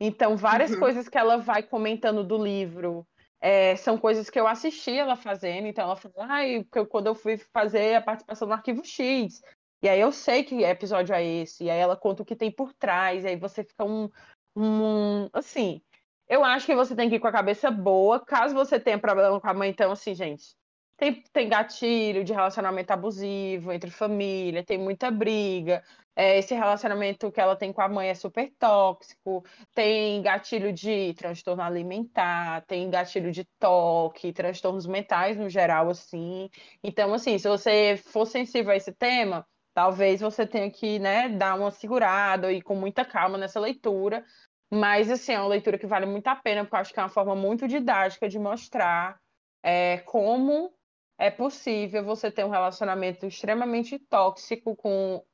Então, 0.00 0.36
várias 0.36 0.72
uhum. 0.72 0.80
coisas 0.80 1.08
que 1.08 1.18
ela 1.18 1.36
vai 1.36 1.62
comentando 1.62 2.24
do 2.24 2.36
livro 2.36 3.06
é, 3.40 3.76
são 3.76 3.98
coisas 3.98 4.30
que 4.30 4.40
eu 4.40 4.46
assisti 4.46 4.92
ela 4.92 5.16
fazendo. 5.16 5.66
Então, 5.66 5.84
ela 5.84 5.96
fala, 5.96 6.14
ah, 6.18 6.84
quando 6.88 7.06
eu 7.06 7.14
fui 7.14 7.36
fazer 7.36 7.94
a 7.94 8.02
participação 8.02 8.48
no 8.48 8.54
Arquivo 8.54 8.84
X. 8.84 9.42
E 9.82 9.88
aí 9.88 10.00
eu 10.00 10.10
sei 10.10 10.42
que 10.42 10.64
episódio 10.64 11.14
é 11.14 11.22
esse. 11.22 11.64
E 11.64 11.70
aí 11.70 11.78
ela 11.78 11.96
conta 11.96 12.22
o 12.22 12.24
que 12.24 12.34
tem 12.34 12.50
por 12.50 12.72
trás. 12.72 13.24
E 13.24 13.28
aí 13.28 13.36
você 13.36 13.62
fica 13.62 13.84
um. 13.84 14.08
um 14.56 15.28
assim, 15.32 15.82
eu 16.26 16.42
acho 16.42 16.64
que 16.64 16.74
você 16.74 16.96
tem 16.96 17.08
que 17.08 17.16
ir 17.16 17.20
com 17.20 17.28
a 17.28 17.32
cabeça 17.32 17.70
boa. 17.70 18.18
Caso 18.18 18.54
você 18.54 18.80
tenha 18.80 18.98
problema 18.98 19.38
com 19.38 19.48
a 19.48 19.54
mãe, 19.54 19.68
então, 19.68 19.92
assim, 19.92 20.14
gente. 20.14 20.56
Tem, 20.96 21.22
tem 21.32 21.48
gatilho 21.48 22.22
de 22.22 22.32
relacionamento 22.32 22.92
abusivo 22.92 23.72
entre 23.72 23.90
família, 23.90 24.64
tem 24.64 24.78
muita 24.78 25.10
briga, 25.10 25.82
é, 26.16 26.38
esse 26.38 26.54
relacionamento 26.54 27.30
que 27.32 27.40
ela 27.40 27.56
tem 27.56 27.72
com 27.72 27.80
a 27.82 27.88
mãe 27.88 28.08
é 28.08 28.14
super 28.14 28.52
tóxico, 28.58 29.44
tem 29.74 30.22
gatilho 30.22 30.72
de 30.72 31.12
transtorno 31.14 31.62
alimentar, 31.62 32.64
tem 32.66 32.88
gatilho 32.88 33.32
de 33.32 33.44
toque, 33.58 34.32
transtornos 34.32 34.86
mentais 34.86 35.36
no 35.36 35.48
geral, 35.48 35.90
assim. 35.90 36.48
Então, 36.82 37.12
assim, 37.12 37.36
se 37.38 37.48
você 37.48 37.96
for 37.96 38.26
sensível 38.26 38.70
a 38.72 38.76
esse 38.76 38.92
tema, 38.92 39.44
talvez 39.74 40.20
você 40.20 40.46
tenha 40.46 40.70
que, 40.70 41.00
né, 41.00 41.28
dar 41.28 41.56
uma 41.56 41.72
segurada 41.72 42.52
e 42.52 42.62
com 42.62 42.76
muita 42.76 43.04
calma 43.04 43.36
nessa 43.36 43.58
leitura. 43.58 44.24
Mas, 44.72 45.10
assim, 45.10 45.32
é 45.32 45.38
uma 45.40 45.48
leitura 45.48 45.78
que 45.78 45.86
vale 45.86 46.06
muito 46.06 46.26
a 46.28 46.36
pena, 46.36 46.64
porque 46.64 46.76
eu 46.76 46.80
acho 46.80 46.92
que 46.92 47.00
é 47.00 47.02
uma 47.02 47.08
forma 47.08 47.34
muito 47.34 47.66
didática 47.68 48.28
de 48.28 48.38
mostrar 48.38 49.18
é, 49.64 49.98
como 49.98 50.72
é 51.18 51.30
possível 51.30 52.04
você 52.04 52.30
ter 52.30 52.44
um 52.44 52.50
relacionamento 52.50 53.26
extremamente 53.26 53.98
tóxico 53.98 54.74
com 54.76 55.24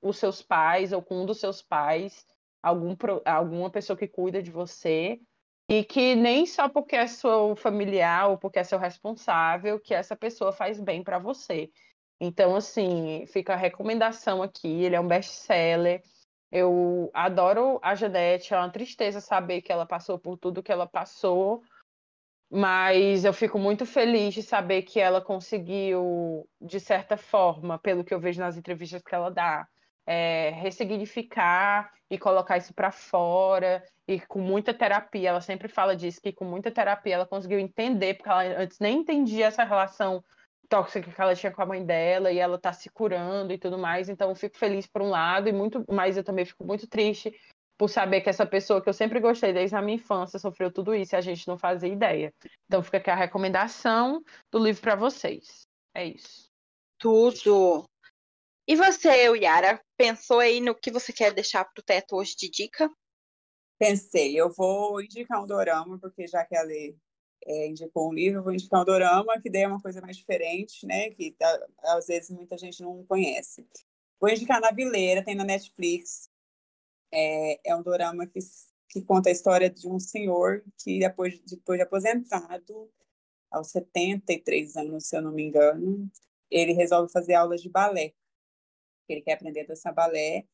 os 0.00 0.16
seus 0.18 0.42
pais 0.42 0.92
ou 0.92 1.02
com 1.02 1.22
um 1.22 1.26
dos 1.26 1.40
seus 1.40 1.62
pais, 1.62 2.26
algum, 2.62 2.96
alguma 3.24 3.70
pessoa 3.70 3.96
que 3.96 4.08
cuida 4.08 4.42
de 4.42 4.50
você, 4.50 5.20
e 5.68 5.84
que 5.84 6.14
nem 6.14 6.46
só 6.46 6.68
porque 6.68 6.96
é 6.96 7.06
seu 7.06 7.54
familiar 7.54 8.30
ou 8.30 8.38
porque 8.38 8.58
é 8.58 8.64
seu 8.64 8.78
responsável 8.78 9.78
que 9.78 9.92
essa 9.92 10.16
pessoa 10.16 10.50
faz 10.50 10.80
bem 10.80 11.02
para 11.02 11.18
você. 11.18 11.70
Então, 12.20 12.56
assim, 12.56 13.24
fica 13.28 13.52
a 13.52 13.56
recomendação 13.56 14.42
aqui. 14.42 14.82
Ele 14.82 14.96
é 14.96 15.00
um 15.00 15.06
best-seller. 15.06 16.02
Eu 16.50 17.10
adoro 17.12 17.78
a 17.82 17.94
Janete, 17.94 18.54
é 18.54 18.56
uma 18.56 18.70
tristeza 18.70 19.20
saber 19.20 19.60
que 19.60 19.70
ela 19.70 19.84
passou 19.84 20.18
por 20.18 20.38
tudo 20.38 20.62
que 20.62 20.72
ela 20.72 20.86
passou, 20.86 21.62
mas 22.50 23.24
eu 23.24 23.32
fico 23.32 23.58
muito 23.58 23.84
feliz 23.84 24.34
de 24.34 24.42
saber 24.42 24.82
que 24.82 24.98
ela 24.98 25.20
conseguiu, 25.20 26.48
de 26.60 26.80
certa 26.80 27.16
forma, 27.16 27.78
pelo 27.78 28.02
que 28.02 28.14
eu 28.14 28.20
vejo 28.20 28.40
nas 28.40 28.56
entrevistas 28.56 29.02
que 29.02 29.14
ela 29.14 29.30
dá, 29.30 29.68
é, 30.06 30.50
ressignificar 30.50 31.92
e 32.10 32.18
colocar 32.18 32.56
isso 32.56 32.72
para 32.72 32.90
fora 32.90 33.84
e 34.06 34.18
com 34.20 34.40
muita 34.40 34.72
terapia. 34.72 35.28
Ela 35.28 35.40
sempre 35.42 35.68
fala 35.68 35.94
disso 35.94 36.22
que 36.22 36.32
com 36.32 36.46
muita 36.46 36.70
terapia 36.70 37.16
ela 37.16 37.26
conseguiu 37.26 37.58
entender 37.58 38.14
porque 38.14 38.30
ela 38.30 38.42
antes 38.62 38.78
nem 38.78 39.00
entendia 39.00 39.46
essa 39.46 39.64
relação 39.64 40.24
tóxica 40.68 41.10
que 41.10 41.20
ela 41.20 41.34
tinha 41.34 41.52
com 41.52 41.62
a 41.62 41.66
mãe 41.66 41.84
dela 41.84 42.30
e 42.32 42.38
ela 42.38 42.58
tá 42.58 42.72
se 42.72 42.88
curando 42.90 43.52
e 43.52 43.58
tudo 43.58 43.78
mais. 43.78 44.08
Então, 44.08 44.30
eu 44.30 44.34
fico 44.34 44.56
feliz 44.56 44.86
por 44.86 45.02
um 45.02 45.10
lado 45.10 45.48
e 45.48 45.52
muito, 45.52 45.84
mas 45.90 46.16
eu 46.16 46.24
também 46.24 46.44
fico 46.44 46.64
muito 46.64 46.86
triste 46.86 47.34
por 47.78 47.88
saber 47.88 48.20
que 48.20 48.28
essa 48.28 48.44
pessoa 48.44 48.82
que 48.82 48.88
eu 48.88 48.92
sempre 48.92 49.20
gostei 49.20 49.52
desde 49.52 49.76
a 49.76 49.80
minha 49.80 49.94
infância 49.94 50.38
sofreu 50.38 50.70
tudo 50.70 50.92
isso 50.92 51.14
e 51.14 51.16
a 51.16 51.20
gente 51.20 51.46
não 51.46 51.56
fazia 51.56 51.88
ideia. 51.88 52.34
Então, 52.66 52.82
fica 52.82 52.98
aqui 52.98 53.08
a 53.08 53.14
recomendação 53.14 54.22
do 54.50 54.58
livro 54.58 54.82
para 54.82 54.96
vocês. 54.96 55.68
É 55.94 56.04
isso. 56.04 56.50
Tudo. 56.98 57.84
E 58.66 58.74
você, 58.74 59.08
Yara, 59.08 59.80
pensou 59.96 60.40
aí 60.40 60.60
no 60.60 60.74
que 60.74 60.90
você 60.90 61.12
quer 61.12 61.32
deixar 61.32 61.64
pro 61.64 61.82
teto 61.82 62.16
hoje 62.16 62.34
de 62.36 62.50
dica? 62.50 62.90
Pensei, 63.78 64.38
eu 64.38 64.52
vou 64.52 65.00
indicar 65.00 65.42
um 65.42 65.46
dorama, 65.46 65.98
porque 66.00 66.26
já 66.26 66.44
que 66.44 66.56
a 66.56 66.62
Lê 66.62 66.96
é, 67.46 67.68
indicou 67.68 68.10
um 68.10 68.12
livro, 68.12 68.40
eu 68.40 68.42
vou 68.42 68.52
indicar 68.52 68.82
um 68.82 68.84
dorama, 68.84 69.40
que 69.40 69.48
daí 69.48 69.62
é 69.62 69.68
uma 69.68 69.80
coisa 69.80 70.00
mais 70.00 70.16
diferente, 70.16 70.84
né? 70.84 71.10
Que 71.10 71.30
tá, 71.30 71.66
às 71.84 72.08
vezes 72.08 72.30
muita 72.30 72.58
gente 72.58 72.82
não 72.82 73.04
conhece. 73.04 73.64
Vou 74.20 74.28
indicar 74.28 74.60
Na 74.60 74.72
Vileira, 74.72 75.24
tem 75.24 75.36
na 75.36 75.44
Netflix. 75.44 76.28
É, 77.12 77.70
é 77.70 77.74
um 77.74 77.82
dorama 77.82 78.26
que, 78.26 78.38
que 78.88 79.02
conta 79.02 79.28
a 79.28 79.32
história 79.32 79.70
de 79.70 79.88
um 79.88 79.98
senhor 79.98 80.62
que, 80.78 80.98
depois, 80.98 81.40
depois 81.40 81.78
de 81.78 81.82
aposentado, 81.82 82.90
aos 83.50 83.70
73 83.70 84.76
anos, 84.76 85.06
se 85.06 85.16
eu 85.16 85.22
não 85.22 85.32
me 85.32 85.42
engano, 85.42 86.10
ele 86.50 86.72
resolve 86.72 87.12
fazer 87.12 87.34
aulas 87.34 87.62
de 87.62 87.68
balé. 87.68 88.12
Ele 89.08 89.22
quer 89.22 89.34
aprender 89.34 89.62
a 89.62 89.66
dançar 89.66 89.94
balé. 89.94 90.46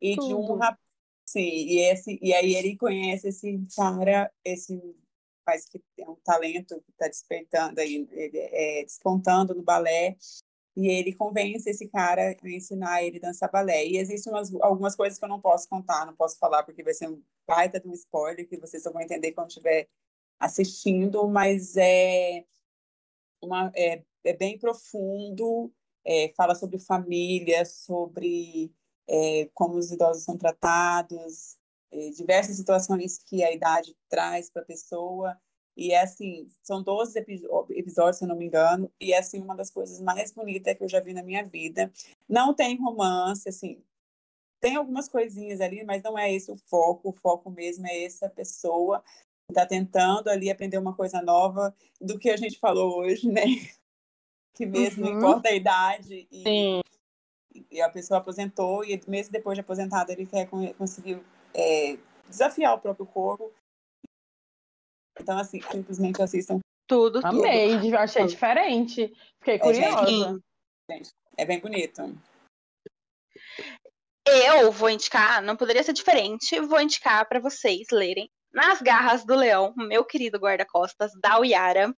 E 0.00 0.16
Tudo. 0.16 0.26
de 0.26 0.34
um 0.34 0.58
Sim, 1.24 1.40
e, 1.40 1.78
esse, 1.78 2.18
e 2.20 2.34
aí 2.34 2.54
ele 2.54 2.76
conhece 2.76 3.28
esse 3.28 3.64
cara, 3.76 4.30
esse 4.44 4.78
faz 5.44 5.66
que 5.66 5.80
tem 5.96 6.08
um 6.08 6.16
talento 6.16 6.80
que 6.82 6.90
está 6.90 7.08
despertando 7.08 7.80
aí, 7.80 8.06
é, 8.12 8.82
despontando 8.84 9.54
no 9.54 9.62
balé, 9.62 10.16
e 10.76 10.88
ele 10.88 11.14
convence 11.14 11.68
esse 11.68 11.88
cara 11.88 12.34
a 12.42 12.48
ensinar 12.48 13.02
ele 13.02 13.18
a 13.18 13.28
dançar 13.28 13.50
balé. 13.50 13.86
E 13.86 13.98
existem 13.98 14.32
umas, 14.32 14.52
algumas 14.60 14.96
coisas 14.96 15.18
que 15.18 15.24
eu 15.24 15.28
não 15.28 15.40
posso 15.40 15.68
contar, 15.68 16.06
não 16.06 16.16
posso 16.16 16.38
falar, 16.38 16.62
porque 16.62 16.82
vai 16.82 16.94
ser 16.94 17.08
um 17.08 17.22
baita 17.46 17.78
de 17.78 17.88
um 17.88 17.92
spoiler 17.92 18.48
que 18.48 18.58
vocês 18.58 18.82
só 18.82 18.90
vão 18.90 19.02
entender 19.02 19.32
quando 19.32 19.48
estiver 19.48 19.88
assistindo, 20.40 21.28
mas 21.28 21.76
é, 21.76 22.44
uma, 23.40 23.70
é, 23.76 24.02
é 24.24 24.32
bem 24.32 24.58
profundo, 24.58 25.72
é, 26.04 26.32
fala 26.36 26.54
sobre 26.54 26.78
família, 26.78 27.64
sobre 27.64 28.72
é, 29.08 29.48
como 29.54 29.76
os 29.76 29.90
idosos 29.92 30.24
são 30.24 30.36
tratados, 30.36 31.56
é, 31.90 32.10
diversas 32.10 32.56
situações 32.56 33.18
que 33.18 33.44
a 33.44 33.52
idade 33.52 33.96
traz 34.08 34.50
para 34.50 34.62
a 34.62 34.66
pessoa. 34.66 35.36
E 35.76 35.92
é 35.92 36.02
assim, 36.02 36.48
são 36.62 36.82
12 36.82 37.18
episódios, 37.18 38.18
se 38.18 38.24
eu 38.24 38.28
não 38.28 38.36
me 38.36 38.46
engano, 38.46 38.90
e 39.00 39.12
é 39.12 39.18
assim 39.18 39.40
uma 39.40 39.56
das 39.56 39.70
coisas 39.70 40.00
mais 40.00 40.32
bonitas 40.32 40.76
que 40.76 40.84
eu 40.84 40.88
já 40.88 41.00
vi 41.00 41.14
na 41.14 41.22
minha 41.22 41.44
vida. 41.44 41.90
Não 42.28 42.52
tem 42.54 42.76
romance, 42.76 43.48
assim, 43.48 43.82
tem 44.60 44.76
algumas 44.76 45.08
coisinhas 45.08 45.60
ali, 45.60 45.82
mas 45.84 46.02
não 46.02 46.18
é 46.18 46.32
esse 46.32 46.50
o 46.50 46.56
foco. 46.56 47.08
O 47.08 47.12
foco 47.12 47.50
mesmo 47.50 47.86
é 47.86 48.04
essa 48.04 48.28
pessoa 48.28 49.02
que 49.46 49.52
está 49.52 49.66
tentando 49.66 50.28
ali 50.28 50.50
aprender 50.50 50.78
uma 50.78 50.94
coisa 50.94 51.22
nova 51.22 51.74
do 52.00 52.18
que 52.18 52.30
a 52.30 52.36
gente 52.36 52.58
falou 52.58 52.98
hoje, 52.98 53.28
né? 53.28 53.42
Que 54.54 54.66
mesmo 54.66 55.06
uhum. 55.06 55.16
importa 55.16 55.48
a 55.48 55.54
idade 55.54 56.28
e, 56.30 56.42
Sim 56.42 56.82
e 57.70 57.80
a 57.80 57.88
pessoa 57.88 58.18
aposentou 58.18 58.84
e 58.84 59.00
mesmo 59.06 59.32
depois 59.32 59.56
de 59.56 59.60
aposentado 59.60 60.10
ele 60.10 60.26
quer 60.26 60.48
conseguir 60.76 61.20
é, 61.54 61.98
desafiar 62.28 62.74
o 62.74 62.78
próprio 62.78 63.06
corpo. 63.06 63.52
Então, 65.20 65.38
assim, 65.38 65.60
simplesmente 65.60 66.22
assistam. 66.22 66.58
Tudo, 66.86 67.20
Amei, 67.24 67.78
tudo. 67.78 67.96
achei 67.96 68.26
diferente. 68.26 69.12
Fiquei 69.38 69.54
é, 69.54 69.58
curiosa. 69.58 70.40
É, 70.90 70.94
gente, 70.94 71.10
é 71.36 71.44
bem 71.44 71.60
bonito. 71.60 72.02
Eu 74.26 74.70
vou 74.70 74.88
indicar, 74.88 75.42
não 75.42 75.56
poderia 75.56 75.82
ser 75.82 75.92
diferente, 75.92 76.58
vou 76.60 76.80
indicar 76.80 77.28
para 77.28 77.40
vocês 77.40 77.86
lerem 77.90 78.30
nas 78.52 78.82
Garras 78.82 79.24
do 79.24 79.34
Leão, 79.34 79.72
meu 79.76 80.04
querido 80.04 80.38
guarda-costas, 80.38 81.10
da 81.20 81.38
Uyara. 81.38 81.92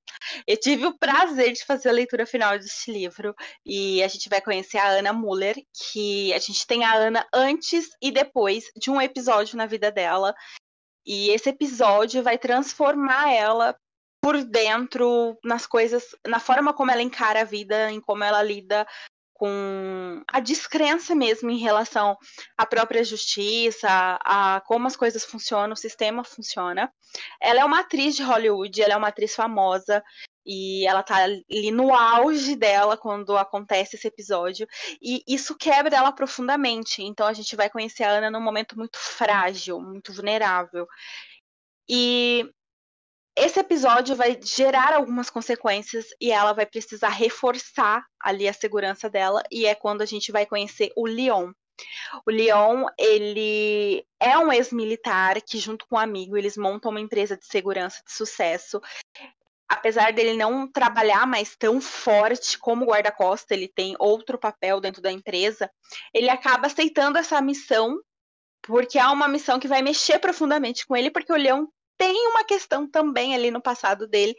Eu 0.46 0.56
tive 0.56 0.86
o 0.86 0.96
prazer 0.96 1.52
de 1.52 1.64
fazer 1.64 1.88
a 1.88 1.92
leitura 1.92 2.26
final 2.26 2.56
desse 2.58 2.90
livro 2.90 3.34
e 3.66 4.02
a 4.02 4.08
gente 4.08 4.28
vai 4.28 4.40
conhecer 4.40 4.78
a 4.78 4.88
Ana 4.88 5.12
Muller, 5.12 5.56
que 5.92 6.32
a 6.32 6.38
gente 6.38 6.66
tem 6.66 6.84
a 6.84 6.94
Ana 6.94 7.26
antes 7.34 7.88
e 8.00 8.12
depois 8.12 8.64
de 8.76 8.90
um 8.90 9.00
episódio 9.00 9.56
na 9.56 9.66
vida 9.66 9.90
dela. 9.90 10.34
E 11.06 11.30
esse 11.30 11.50
episódio 11.50 12.22
vai 12.22 12.38
transformar 12.38 13.32
ela 13.32 13.76
por 14.22 14.42
dentro 14.42 15.38
nas 15.44 15.66
coisas, 15.66 16.14
na 16.26 16.40
forma 16.40 16.72
como 16.72 16.90
ela 16.90 17.02
encara 17.02 17.42
a 17.42 17.44
vida, 17.44 17.90
em 17.90 18.00
como 18.00 18.24
ela 18.24 18.42
lida 18.42 18.86
com 19.34 20.22
a 20.32 20.40
descrença 20.40 21.14
mesmo 21.14 21.50
em 21.50 21.58
relação 21.58 22.16
à 22.56 22.64
própria 22.64 23.04
justiça, 23.04 23.88
a 24.24 24.62
como 24.64 24.86
as 24.86 24.96
coisas 24.96 25.24
funcionam, 25.24 25.74
o 25.74 25.76
sistema 25.76 26.24
funciona. 26.24 26.90
Ela 27.40 27.60
é 27.60 27.64
uma 27.64 27.80
atriz 27.80 28.16
de 28.16 28.22
Hollywood, 28.22 28.80
ela 28.80 28.94
é 28.94 28.96
uma 28.96 29.08
atriz 29.08 29.34
famosa 29.34 30.02
e 30.44 30.86
ela 30.86 31.02
tá 31.02 31.16
ali 31.24 31.70
no 31.70 31.94
auge 31.94 32.56
dela 32.56 32.96
quando 32.96 33.36
acontece 33.36 33.96
esse 33.96 34.06
episódio 34.06 34.66
e 35.00 35.22
isso 35.26 35.56
quebra 35.56 35.96
ela 35.96 36.12
profundamente. 36.12 37.02
Então 37.02 37.26
a 37.26 37.32
gente 37.32 37.56
vai 37.56 37.70
conhecer 37.70 38.04
a 38.04 38.10
Ana 38.10 38.30
num 38.30 38.40
momento 38.40 38.76
muito 38.76 38.98
frágil, 38.98 39.80
muito 39.80 40.12
vulnerável. 40.12 40.86
E 41.88 42.50
esse 43.36 43.58
episódio 43.58 44.14
vai 44.14 44.38
gerar 44.40 44.94
algumas 44.94 45.28
consequências 45.28 46.06
e 46.20 46.30
ela 46.30 46.52
vai 46.52 46.66
precisar 46.66 47.08
reforçar 47.08 48.04
ali 48.20 48.46
a 48.46 48.52
segurança 48.52 49.10
dela 49.10 49.42
e 49.50 49.66
é 49.66 49.74
quando 49.74 50.02
a 50.02 50.06
gente 50.06 50.30
vai 50.30 50.46
conhecer 50.46 50.92
o 50.96 51.06
Leon. 51.06 51.52
O 52.24 52.30
Leon, 52.30 52.86
ele 52.96 54.06
é 54.20 54.38
um 54.38 54.52
ex-militar 54.52 55.42
que 55.42 55.58
junto 55.58 55.86
com 55.88 55.96
um 55.96 55.98
amigo 55.98 56.36
eles 56.36 56.56
montam 56.56 56.92
uma 56.92 57.00
empresa 57.00 57.36
de 57.36 57.44
segurança 57.46 58.00
de 58.06 58.12
sucesso. 58.12 58.80
Apesar 59.68 60.12
dele 60.12 60.36
não 60.36 60.70
trabalhar 60.70 61.26
mais 61.26 61.56
tão 61.56 61.80
forte 61.80 62.58
como 62.58 62.84
guarda-costa, 62.84 63.54
ele 63.54 63.68
tem 63.68 63.96
outro 63.98 64.38
papel 64.38 64.80
dentro 64.80 65.00
da 65.00 65.10
empresa, 65.10 65.70
ele 66.12 66.28
acaba 66.28 66.66
aceitando 66.66 67.18
essa 67.18 67.40
missão 67.40 67.98
porque 68.66 68.98
é 68.98 69.06
uma 69.06 69.28
missão 69.28 69.60
que 69.60 69.68
vai 69.68 69.82
mexer 69.82 70.18
profundamente 70.18 70.86
com 70.86 70.96
ele, 70.96 71.10
porque 71.10 71.32
o 71.32 71.36
Leon 71.36 71.66
tem 71.98 72.28
uma 72.28 72.44
questão 72.44 72.88
também 72.88 73.34
ali 73.34 73.50
no 73.50 73.60
passado 73.60 74.06
dele. 74.08 74.34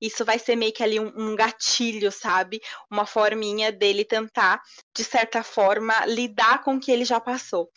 Isso 0.00 0.24
vai 0.24 0.38
ser 0.38 0.56
meio 0.56 0.72
que 0.72 0.82
ali 0.82 0.98
um, 0.98 1.12
um 1.16 1.36
gatilho, 1.36 2.10
sabe? 2.10 2.60
Uma 2.90 3.06
forminha 3.06 3.70
dele 3.70 4.04
tentar, 4.04 4.62
de 4.96 5.04
certa 5.04 5.42
forma, 5.42 6.06
lidar 6.06 6.62
com 6.62 6.76
o 6.76 6.80
que 6.80 6.90
ele 6.90 7.04
já 7.04 7.20
passou. 7.20 7.70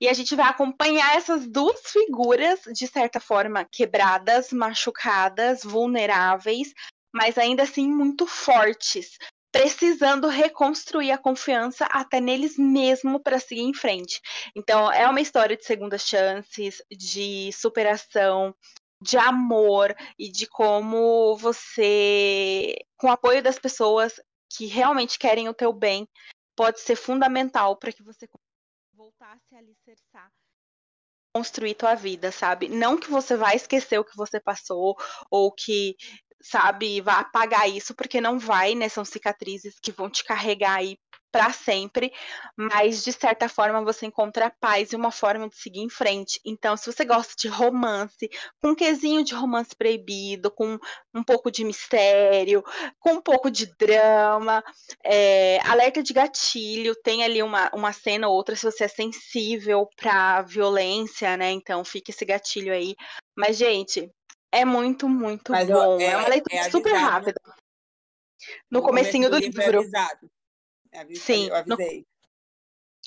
E 0.00 0.08
a 0.08 0.12
gente 0.12 0.34
vai 0.34 0.46
acompanhar 0.46 1.16
essas 1.16 1.46
duas 1.46 1.80
figuras, 1.86 2.60
de 2.74 2.86
certa 2.86 3.18
forma, 3.18 3.64
quebradas, 3.64 4.52
machucadas, 4.52 5.62
vulneráveis, 5.62 6.72
mas 7.12 7.36
ainda 7.36 7.62
assim 7.62 7.88
muito 7.88 8.26
fortes, 8.26 9.18
precisando 9.52 10.28
reconstruir 10.28 11.10
a 11.12 11.18
confiança 11.18 11.84
até 11.84 12.20
neles 12.20 12.56
mesmo 12.56 13.20
para 13.20 13.38
seguir 13.38 13.60
em 13.60 13.74
frente. 13.74 14.18
Então, 14.56 14.90
é 14.90 15.06
uma 15.06 15.20
história 15.20 15.56
de 15.56 15.64
segundas 15.64 16.08
chances, 16.08 16.82
de 16.90 17.52
superação, 17.52 18.54
de 19.02 19.18
amor 19.18 19.94
e 20.18 20.30
de 20.30 20.46
como 20.46 21.36
você, 21.36 22.74
com 22.96 23.08
o 23.08 23.12
apoio 23.12 23.42
das 23.42 23.58
pessoas 23.58 24.20
que 24.48 24.66
realmente 24.66 25.18
querem 25.18 25.48
o 25.48 25.54
teu 25.54 25.72
bem, 25.72 26.08
pode 26.54 26.80
ser 26.80 26.96
fundamental 26.96 27.76
para 27.76 27.92
que 27.92 28.02
você 28.02 28.28
voltasse 28.94 29.54
a 29.54 29.58
alicerçar 29.58 30.30
construir 31.34 31.74
tua 31.74 31.94
vida, 31.94 32.30
sabe? 32.30 32.68
Não 32.68 32.98
que 32.98 33.10
você 33.10 33.36
vai 33.36 33.56
esquecer 33.56 33.98
o 33.98 34.04
que 34.04 34.16
você 34.16 34.38
passou 34.38 34.96
ou 35.30 35.50
que 35.50 35.96
sabe, 36.42 37.00
vá 37.00 37.20
apagar 37.20 37.68
isso, 37.70 37.94
porque 37.94 38.20
não 38.20 38.38
vai, 38.38 38.74
né? 38.74 38.88
São 38.88 39.04
cicatrizes 39.04 39.78
que 39.80 39.92
vão 39.92 40.10
te 40.10 40.24
carregar 40.24 40.74
aí 40.74 40.98
para 41.32 41.50
sempre, 41.50 42.12
mas 42.54 43.02
de 43.02 43.10
certa 43.10 43.48
forma 43.48 43.82
você 43.82 44.04
encontra 44.04 44.54
paz 44.60 44.92
e 44.92 44.96
uma 44.96 45.10
forma 45.10 45.48
de 45.48 45.56
seguir 45.56 45.80
em 45.80 45.88
frente. 45.88 46.38
Então, 46.44 46.76
se 46.76 46.92
você 46.92 47.04
gosta 47.06 47.32
de 47.36 47.48
romance, 47.48 48.28
com 48.60 48.68
um 48.68 48.74
quesinho 48.74 49.24
de 49.24 49.34
romance 49.34 49.74
proibido, 49.74 50.50
com 50.50 50.78
um 51.14 51.24
pouco 51.24 51.50
de 51.50 51.64
mistério, 51.64 52.62
com 53.00 53.14
um 53.14 53.20
pouco 53.20 53.50
de 53.50 53.66
drama, 53.78 54.62
é, 55.02 55.58
alerta 55.66 56.02
de 56.02 56.12
gatilho, 56.12 56.94
tem 57.02 57.24
ali 57.24 57.42
uma, 57.42 57.70
uma 57.74 57.92
cena 57.92 58.28
ou 58.28 58.34
outra 58.34 58.54
se 58.54 58.64
você 58.64 58.84
é 58.84 58.88
sensível 58.88 59.88
para 59.96 60.42
violência, 60.42 61.34
né? 61.38 61.50
Então, 61.50 61.82
fica 61.82 62.10
esse 62.10 62.24
gatilho 62.26 62.74
aí. 62.74 62.94
Mas, 63.34 63.56
gente, 63.56 64.10
é 64.52 64.66
muito, 64.66 65.08
muito 65.08 65.50
Mas, 65.50 65.66
bom. 65.66 65.98
É, 65.98 66.04
é, 66.04 66.16
uma 66.16 66.28
leitura 66.28 66.56
é 66.56 66.70
super 66.70 66.92
rápida. 66.92 67.40
No, 68.70 68.80
no 68.80 68.82
comecinho 68.82 69.30
do, 69.30 69.40
do 69.40 69.46
livro. 69.46 69.82
É 69.82 70.41
avisado. 71.00 71.24
Sim. 71.24 71.48
Eu 71.48 71.56
avisei. 71.56 72.06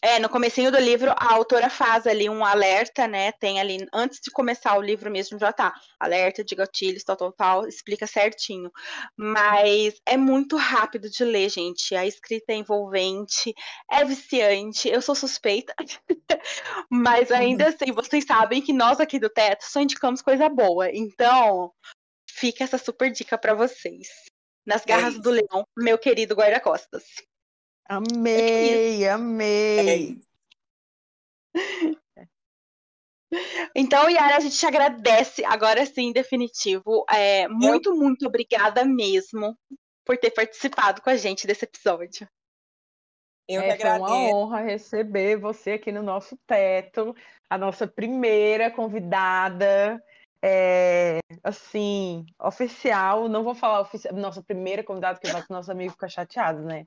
É, 0.03 0.19
no 0.19 0.29
comecinho 0.29 0.71
do 0.71 0.77
livro, 0.77 1.09
a 1.11 1.33
autora 1.33 1.69
faz 1.69 2.05
ali 2.05 2.29
um 2.29 2.45
alerta, 2.45 3.07
né? 3.07 3.31
Tem 3.31 3.59
ali, 3.59 3.87
antes 3.93 4.19
de 4.21 4.29
começar 4.29 4.77
o 4.77 4.81
livro 4.81 5.09
mesmo, 5.09 5.39
já 5.39 5.53
tá. 5.53 5.73
Alerta 5.99 6.43
de 6.43 6.53
gatilhos, 6.53 7.03
tal, 7.03 7.15
tal, 7.15 7.31
tal, 7.31 7.67
explica 7.67 8.05
certinho. 8.05 8.69
Mas 9.17 9.99
é 10.05 10.17
muito 10.17 10.57
rápido 10.57 11.09
de 11.09 11.23
ler, 11.23 11.49
gente. 11.49 11.95
A 11.95 12.05
escrita 12.05 12.51
é 12.51 12.55
envolvente, 12.55 13.53
é 13.89 14.03
viciante. 14.03 14.89
Eu 14.89 15.01
sou 15.01 15.15
suspeita. 15.15 15.73
Mas 16.91 17.31
ainda 17.31 17.69
assim, 17.69 17.91
vocês 17.93 18.25
sabem 18.25 18.61
que 18.61 18.73
nós 18.73 18.99
aqui 18.99 19.17
do 19.17 19.29
Teto 19.29 19.63
só 19.63 19.81
indicamos 19.81 20.21
coisa 20.21 20.49
boa. 20.49 20.89
Então, 20.91 21.71
fica 22.29 22.63
essa 22.63 22.77
super 22.77 23.09
dica 23.11 23.37
para 23.37 23.55
vocês. 23.55 24.07
Nas 24.65 24.83
É 24.83 24.87
garras 24.87 25.19
do 25.19 25.29
leão, 25.29 25.65
meu 25.77 25.97
querido 25.97 26.35
guarda-costas. 26.35 27.03
Amei, 27.87 29.07
É 29.07 29.09
amei. 29.09 30.09
isso. 30.11 30.35
Então, 33.75 34.09
Yara, 34.09 34.37
a 34.37 34.39
gente 34.39 34.57
te 34.57 34.65
agradece, 34.65 35.43
agora 35.45 35.85
sim, 35.85 36.11
definitivo. 36.11 37.05
É, 37.09 37.47
muito, 37.47 37.95
muito 37.95 38.25
obrigada 38.25 38.85
mesmo 38.85 39.57
por 40.05 40.17
ter 40.17 40.31
participado 40.31 41.01
com 41.01 41.09
a 41.09 41.15
gente 41.15 41.45
desse 41.45 41.65
episódio. 41.65 42.27
Eu 43.47 43.61
É, 43.61 43.75
que 43.75 43.81
foi 43.81 43.91
uma 43.91 44.15
honra 44.15 44.61
receber 44.61 45.37
você 45.37 45.73
aqui 45.73 45.91
no 45.91 46.01
nosso 46.01 46.37
teto, 46.47 47.15
a 47.49 47.57
nossa 47.57 47.87
primeira 47.87 48.71
convidada, 48.71 50.01
é, 50.47 51.17
assim, 51.43 52.23
oficial. 52.39 53.27
Não 53.27 53.43
vou 53.43 53.55
falar 53.55 53.81
oficial, 53.81 54.13
nossa 54.13 54.43
primeira 54.43 54.83
convidada, 54.83 55.19
que 55.19 55.51
nossos 55.51 55.71
amigos 55.71 55.93
ficam 55.93 56.07
chateados, 56.07 56.63
né? 56.63 56.85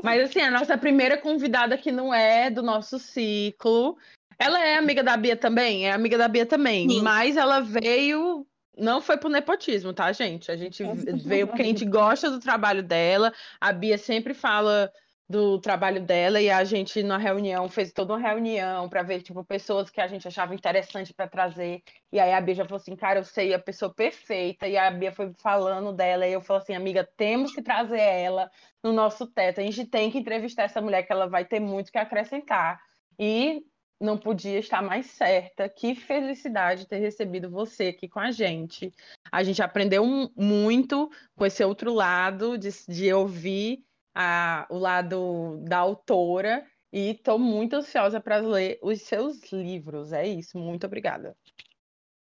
Mas, 0.00 0.22
assim, 0.30 0.40
a 0.40 0.50
nossa 0.50 0.78
primeira 0.78 1.18
convidada 1.18 1.76
que 1.76 1.90
não 1.90 2.14
é 2.14 2.48
do 2.48 2.62
nosso 2.62 3.00
ciclo. 3.00 3.98
Ela 4.38 4.64
é 4.64 4.76
amiga 4.76 5.02
da 5.02 5.16
Bia 5.16 5.34
também? 5.34 5.88
É 5.88 5.92
amiga 5.92 6.16
da 6.16 6.28
Bia 6.28 6.46
também, 6.46 6.88
Sim. 6.88 7.02
mas 7.02 7.36
ela 7.36 7.58
veio. 7.58 8.46
Não 8.78 9.00
foi 9.02 9.18
por 9.18 9.28
nepotismo, 9.28 9.92
tá, 9.92 10.12
gente? 10.12 10.50
A 10.50 10.56
gente 10.56 10.82
veio 11.24 11.48
porque 11.48 11.62
a 11.62 11.66
gente 11.66 11.84
gosta 11.84 12.30
do 12.30 12.38
trabalho 12.38 12.82
dela. 12.82 13.32
A 13.60 13.72
Bia 13.72 13.98
sempre 13.98 14.32
fala 14.32 14.90
do 15.30 15.60
trabalho 15.60 16.04
dela 16.04 16.40
e 16.40 16.50
a 16.50 16.64
gente 16.64 17.04
na 17.04 17.16
reunião 17.16 17.68
fez 17.68 17.92
toda 17.92 18.14
uma 18.14 18.18
reunião 18.18 18.88
para 18.88 19.04
ver 19.04 19.22
tipo 19.22 19.44
pessoas 19.44 19.88
que 19.88 20.00
a 20.00 20.08
gente 20.08 20.26
achava 20.26 20.52
interessante 20.56 21.14
para 21.14 21.28
trazer. 21.28 21.84
E 22.12 22.18
aí 22.18 22.32
a 22.32 22.40
Bia 22.40 22.56
já 22.56 22.64
falou 22.64 22.78
assim 22.78 22.96
cara 22.96 23.20
eu 23.20 23.24
sei 23.24 23.54
a 23.54 23.58
pessoa 23.60 23.94
perfeita. 23.94 24.66
E 24.66 24.76
a 24.76 24.90
Bia 24.90 25.12
foi 25.12 25.32
falando 25.34 25.92
dela 25.92 26.26
e 26.26 26.32
eu 26.32 26.40
falei 26.40 26.64
assim 26.64 26.74
amiga 26.74 27.08
temos 27.16 27.54
que 27.54 27.62
trazer 27.62 28.00
ela 28.00 28.50
no 28.82 28.92
nosso 28.92 29.24
teto. 29.24 29.60
A 29.60 29.62
gente 29.62 29.84
tem 29.84 30.10
que 30.10 30.18
entrevistar 30.18 30.64
essa 30.64 30.80
mulher 30.80 31.04
que 31.04 31.12
ela 31.12 31.28
vai 31.28 31.44
ter 31.44 31.60
muito 31.60 31.92
que 31.92 31.98
acrescentar. 31.98 32.80
E 33.16 33.62
não 34.00 34.18
podia 34.18 34.58
estar 34.58 34.82
mais 34.82 35.06
certa. 35.06 35.68
Que 35.68 35.94
felicidade 35.94 36.88
ter 36.88 36.98
recebido 36.98 37.48
você 37.48 37.88
aqui 37.88 38.08
com 38.08 38.18
a 38.18 38.32
gente. 38.32 38.92
A 39.30 39.44
gente 39.44 39.62
aprendeu 39.62 40.04
mu- 40.04 40.32
muito 40.34 41.08
com 41.36 41.46
esse 41.46 41.62
outro 41.62 41.94
lado 41.94 42.58
de, 42.58 42.70
de 42.88 43.12
ouvir 43.12 43.84
a- 44.14 44.66
o 44.70 44.78
lado 44.78 45.58
da 45.64 45.78
autora 45.78 46.66
e 46.92 47.10
estou 47.10 47.38
muito 47.38 47.76
ansiosa 47.76 48.20
para 48.20 48.38
ler 48.38 48.78
os 48.82 49.02
seus 49.02 49.52
livros. 49.52 50.12
É 50.12 50.26
isso, 50.26 50.58
muito 50.58 50.86
obrigada. 50.86 51.36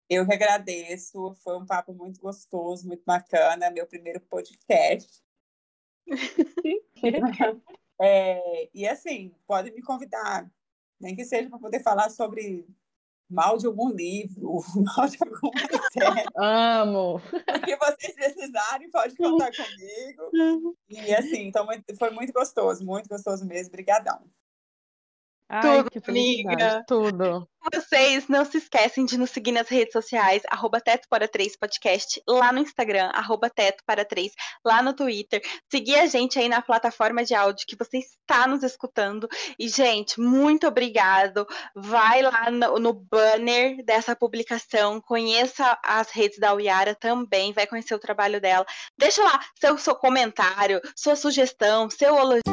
Eu 0.09 0.25
que 0.27 0.33
agradeço. 0.33 1.33
Foi 1.43 1.57
um 1.57 1.65
papo 1.65 1.93
muito 1.93 2.19
gostoso, 2.21 2.87
muito 2.87 3.03
bacana. 3.05 3.71
Meu 3.71 3.87
primeiro 3.87 4.21
podcast. 4.21 5.21
É, 8.01 8.69
e 8.73 8.87
assim, 8.87 9.33
pode 9.45 9.71
me 9.71 9.81
convidar, 9.81 10.51
nem 10.99 11.15
que 11.15 11.23
seja 11.23 11.49
para 11.49 11.59
poder 11.59 11.81
falar 11.81 12.09
sobre 12.09 12.67
mal 13.33 13.57
de 13.57 13.65
algum 13.65 13.89
livro, 13.89 14.59
mal 14.95 15.07
de 15.07 15.17
alguma 15.19 15.51
série. 15.91 16.25
Amo! 16.37 17.15
O 17.15 17.61
que 17.65 17.75
vocês 17.75 18.13
precisarem, 18.13 18.89
pode 18.89 19.15
contar 19.15 19.51
comigo. 19.51 20.77
E 20.89 21.13
assim, 21.13 21.47
então 21.47 21.67
foi 21.97 22.11
muito 22.11 22.31
gostoso, 22.31 22.85
muito 22.85 23.09
gostoso 23.09 23.45
mesmo. 23.45 23.69
Obrigadão. 23.69 24.19
Ai, 25.49 25.83
Tudo, 25.83 26.09
amiga. 26.09 26.83
tudo. 26.87 27.47
Vocês 27.73 28.27
não 28.27 28.43
se 28.43 28.57
esquecem 28.57 29.05
de 29.05 29.17
nos 29.17 29.29
seguir 29.29 29.51
nas 29.53 29.69
redes 29.69 29.93
sociais, 29.93 30.41
arroba 30.49 30.81
Teto 30.81 31.07
para 31.09 31.27
3 31.27 31.55
Podcast, 31.55 32.21
lá 32.27 32.51
no 32.51 32.59
Instagram, 32.59 33.09
arroba 33.13 33.49
Teto 33.49 33.83
para 33.85 34.03
3, 34.03 34.33
lá 34.65 34.81
no 34.81 34.93
Twitter. 34.93 35.41
Seguir 35.71 35.95
a 35.95 36.05
gente 36.07 36.37
aí 36.37 36.49
na 36.49 36.61
plataforma 36.61 37.23
de 37.23 37.33
áudio 37.33 37.65
que 37.65 37.77
você 37.77 37.99
está 37.99 38.47
nos 38.47 38.63
escutando. 38.63 39.29
E, 39.57 39.69
gente, 39.69 40.19
muito 40.19 40.67
obrigado. 40.67 41.47
Vai 41.75 42.21
lá 42.21 42.51
no, 42.51 42.79
no 42.79 42.93
banner 42.93 43.83
dessa 43.85 44.15
publicação, 44.15 44.99
conheça 44.99 45.77
as 45.83 46.09
redes 46.11 46.39
da 46.39 46.53
Uyara 46.53 46.95
também, 46.95 47.53
vai 47.53 47.65
conhecer 47.65 47.95
o 47.95 47.99
trabalho 47.99 48.41
dela. 48.41 48.65
Deixa 48.97 49.23
lá 49.23 49.39
seu, 49.59 49.77
seu 49.77 49.95
comentário, 49.95 50.81
sua 50.95 51.15
sugestão, 51.15 51.89
seu 51.89 52.17
elogio. 52.17 52.43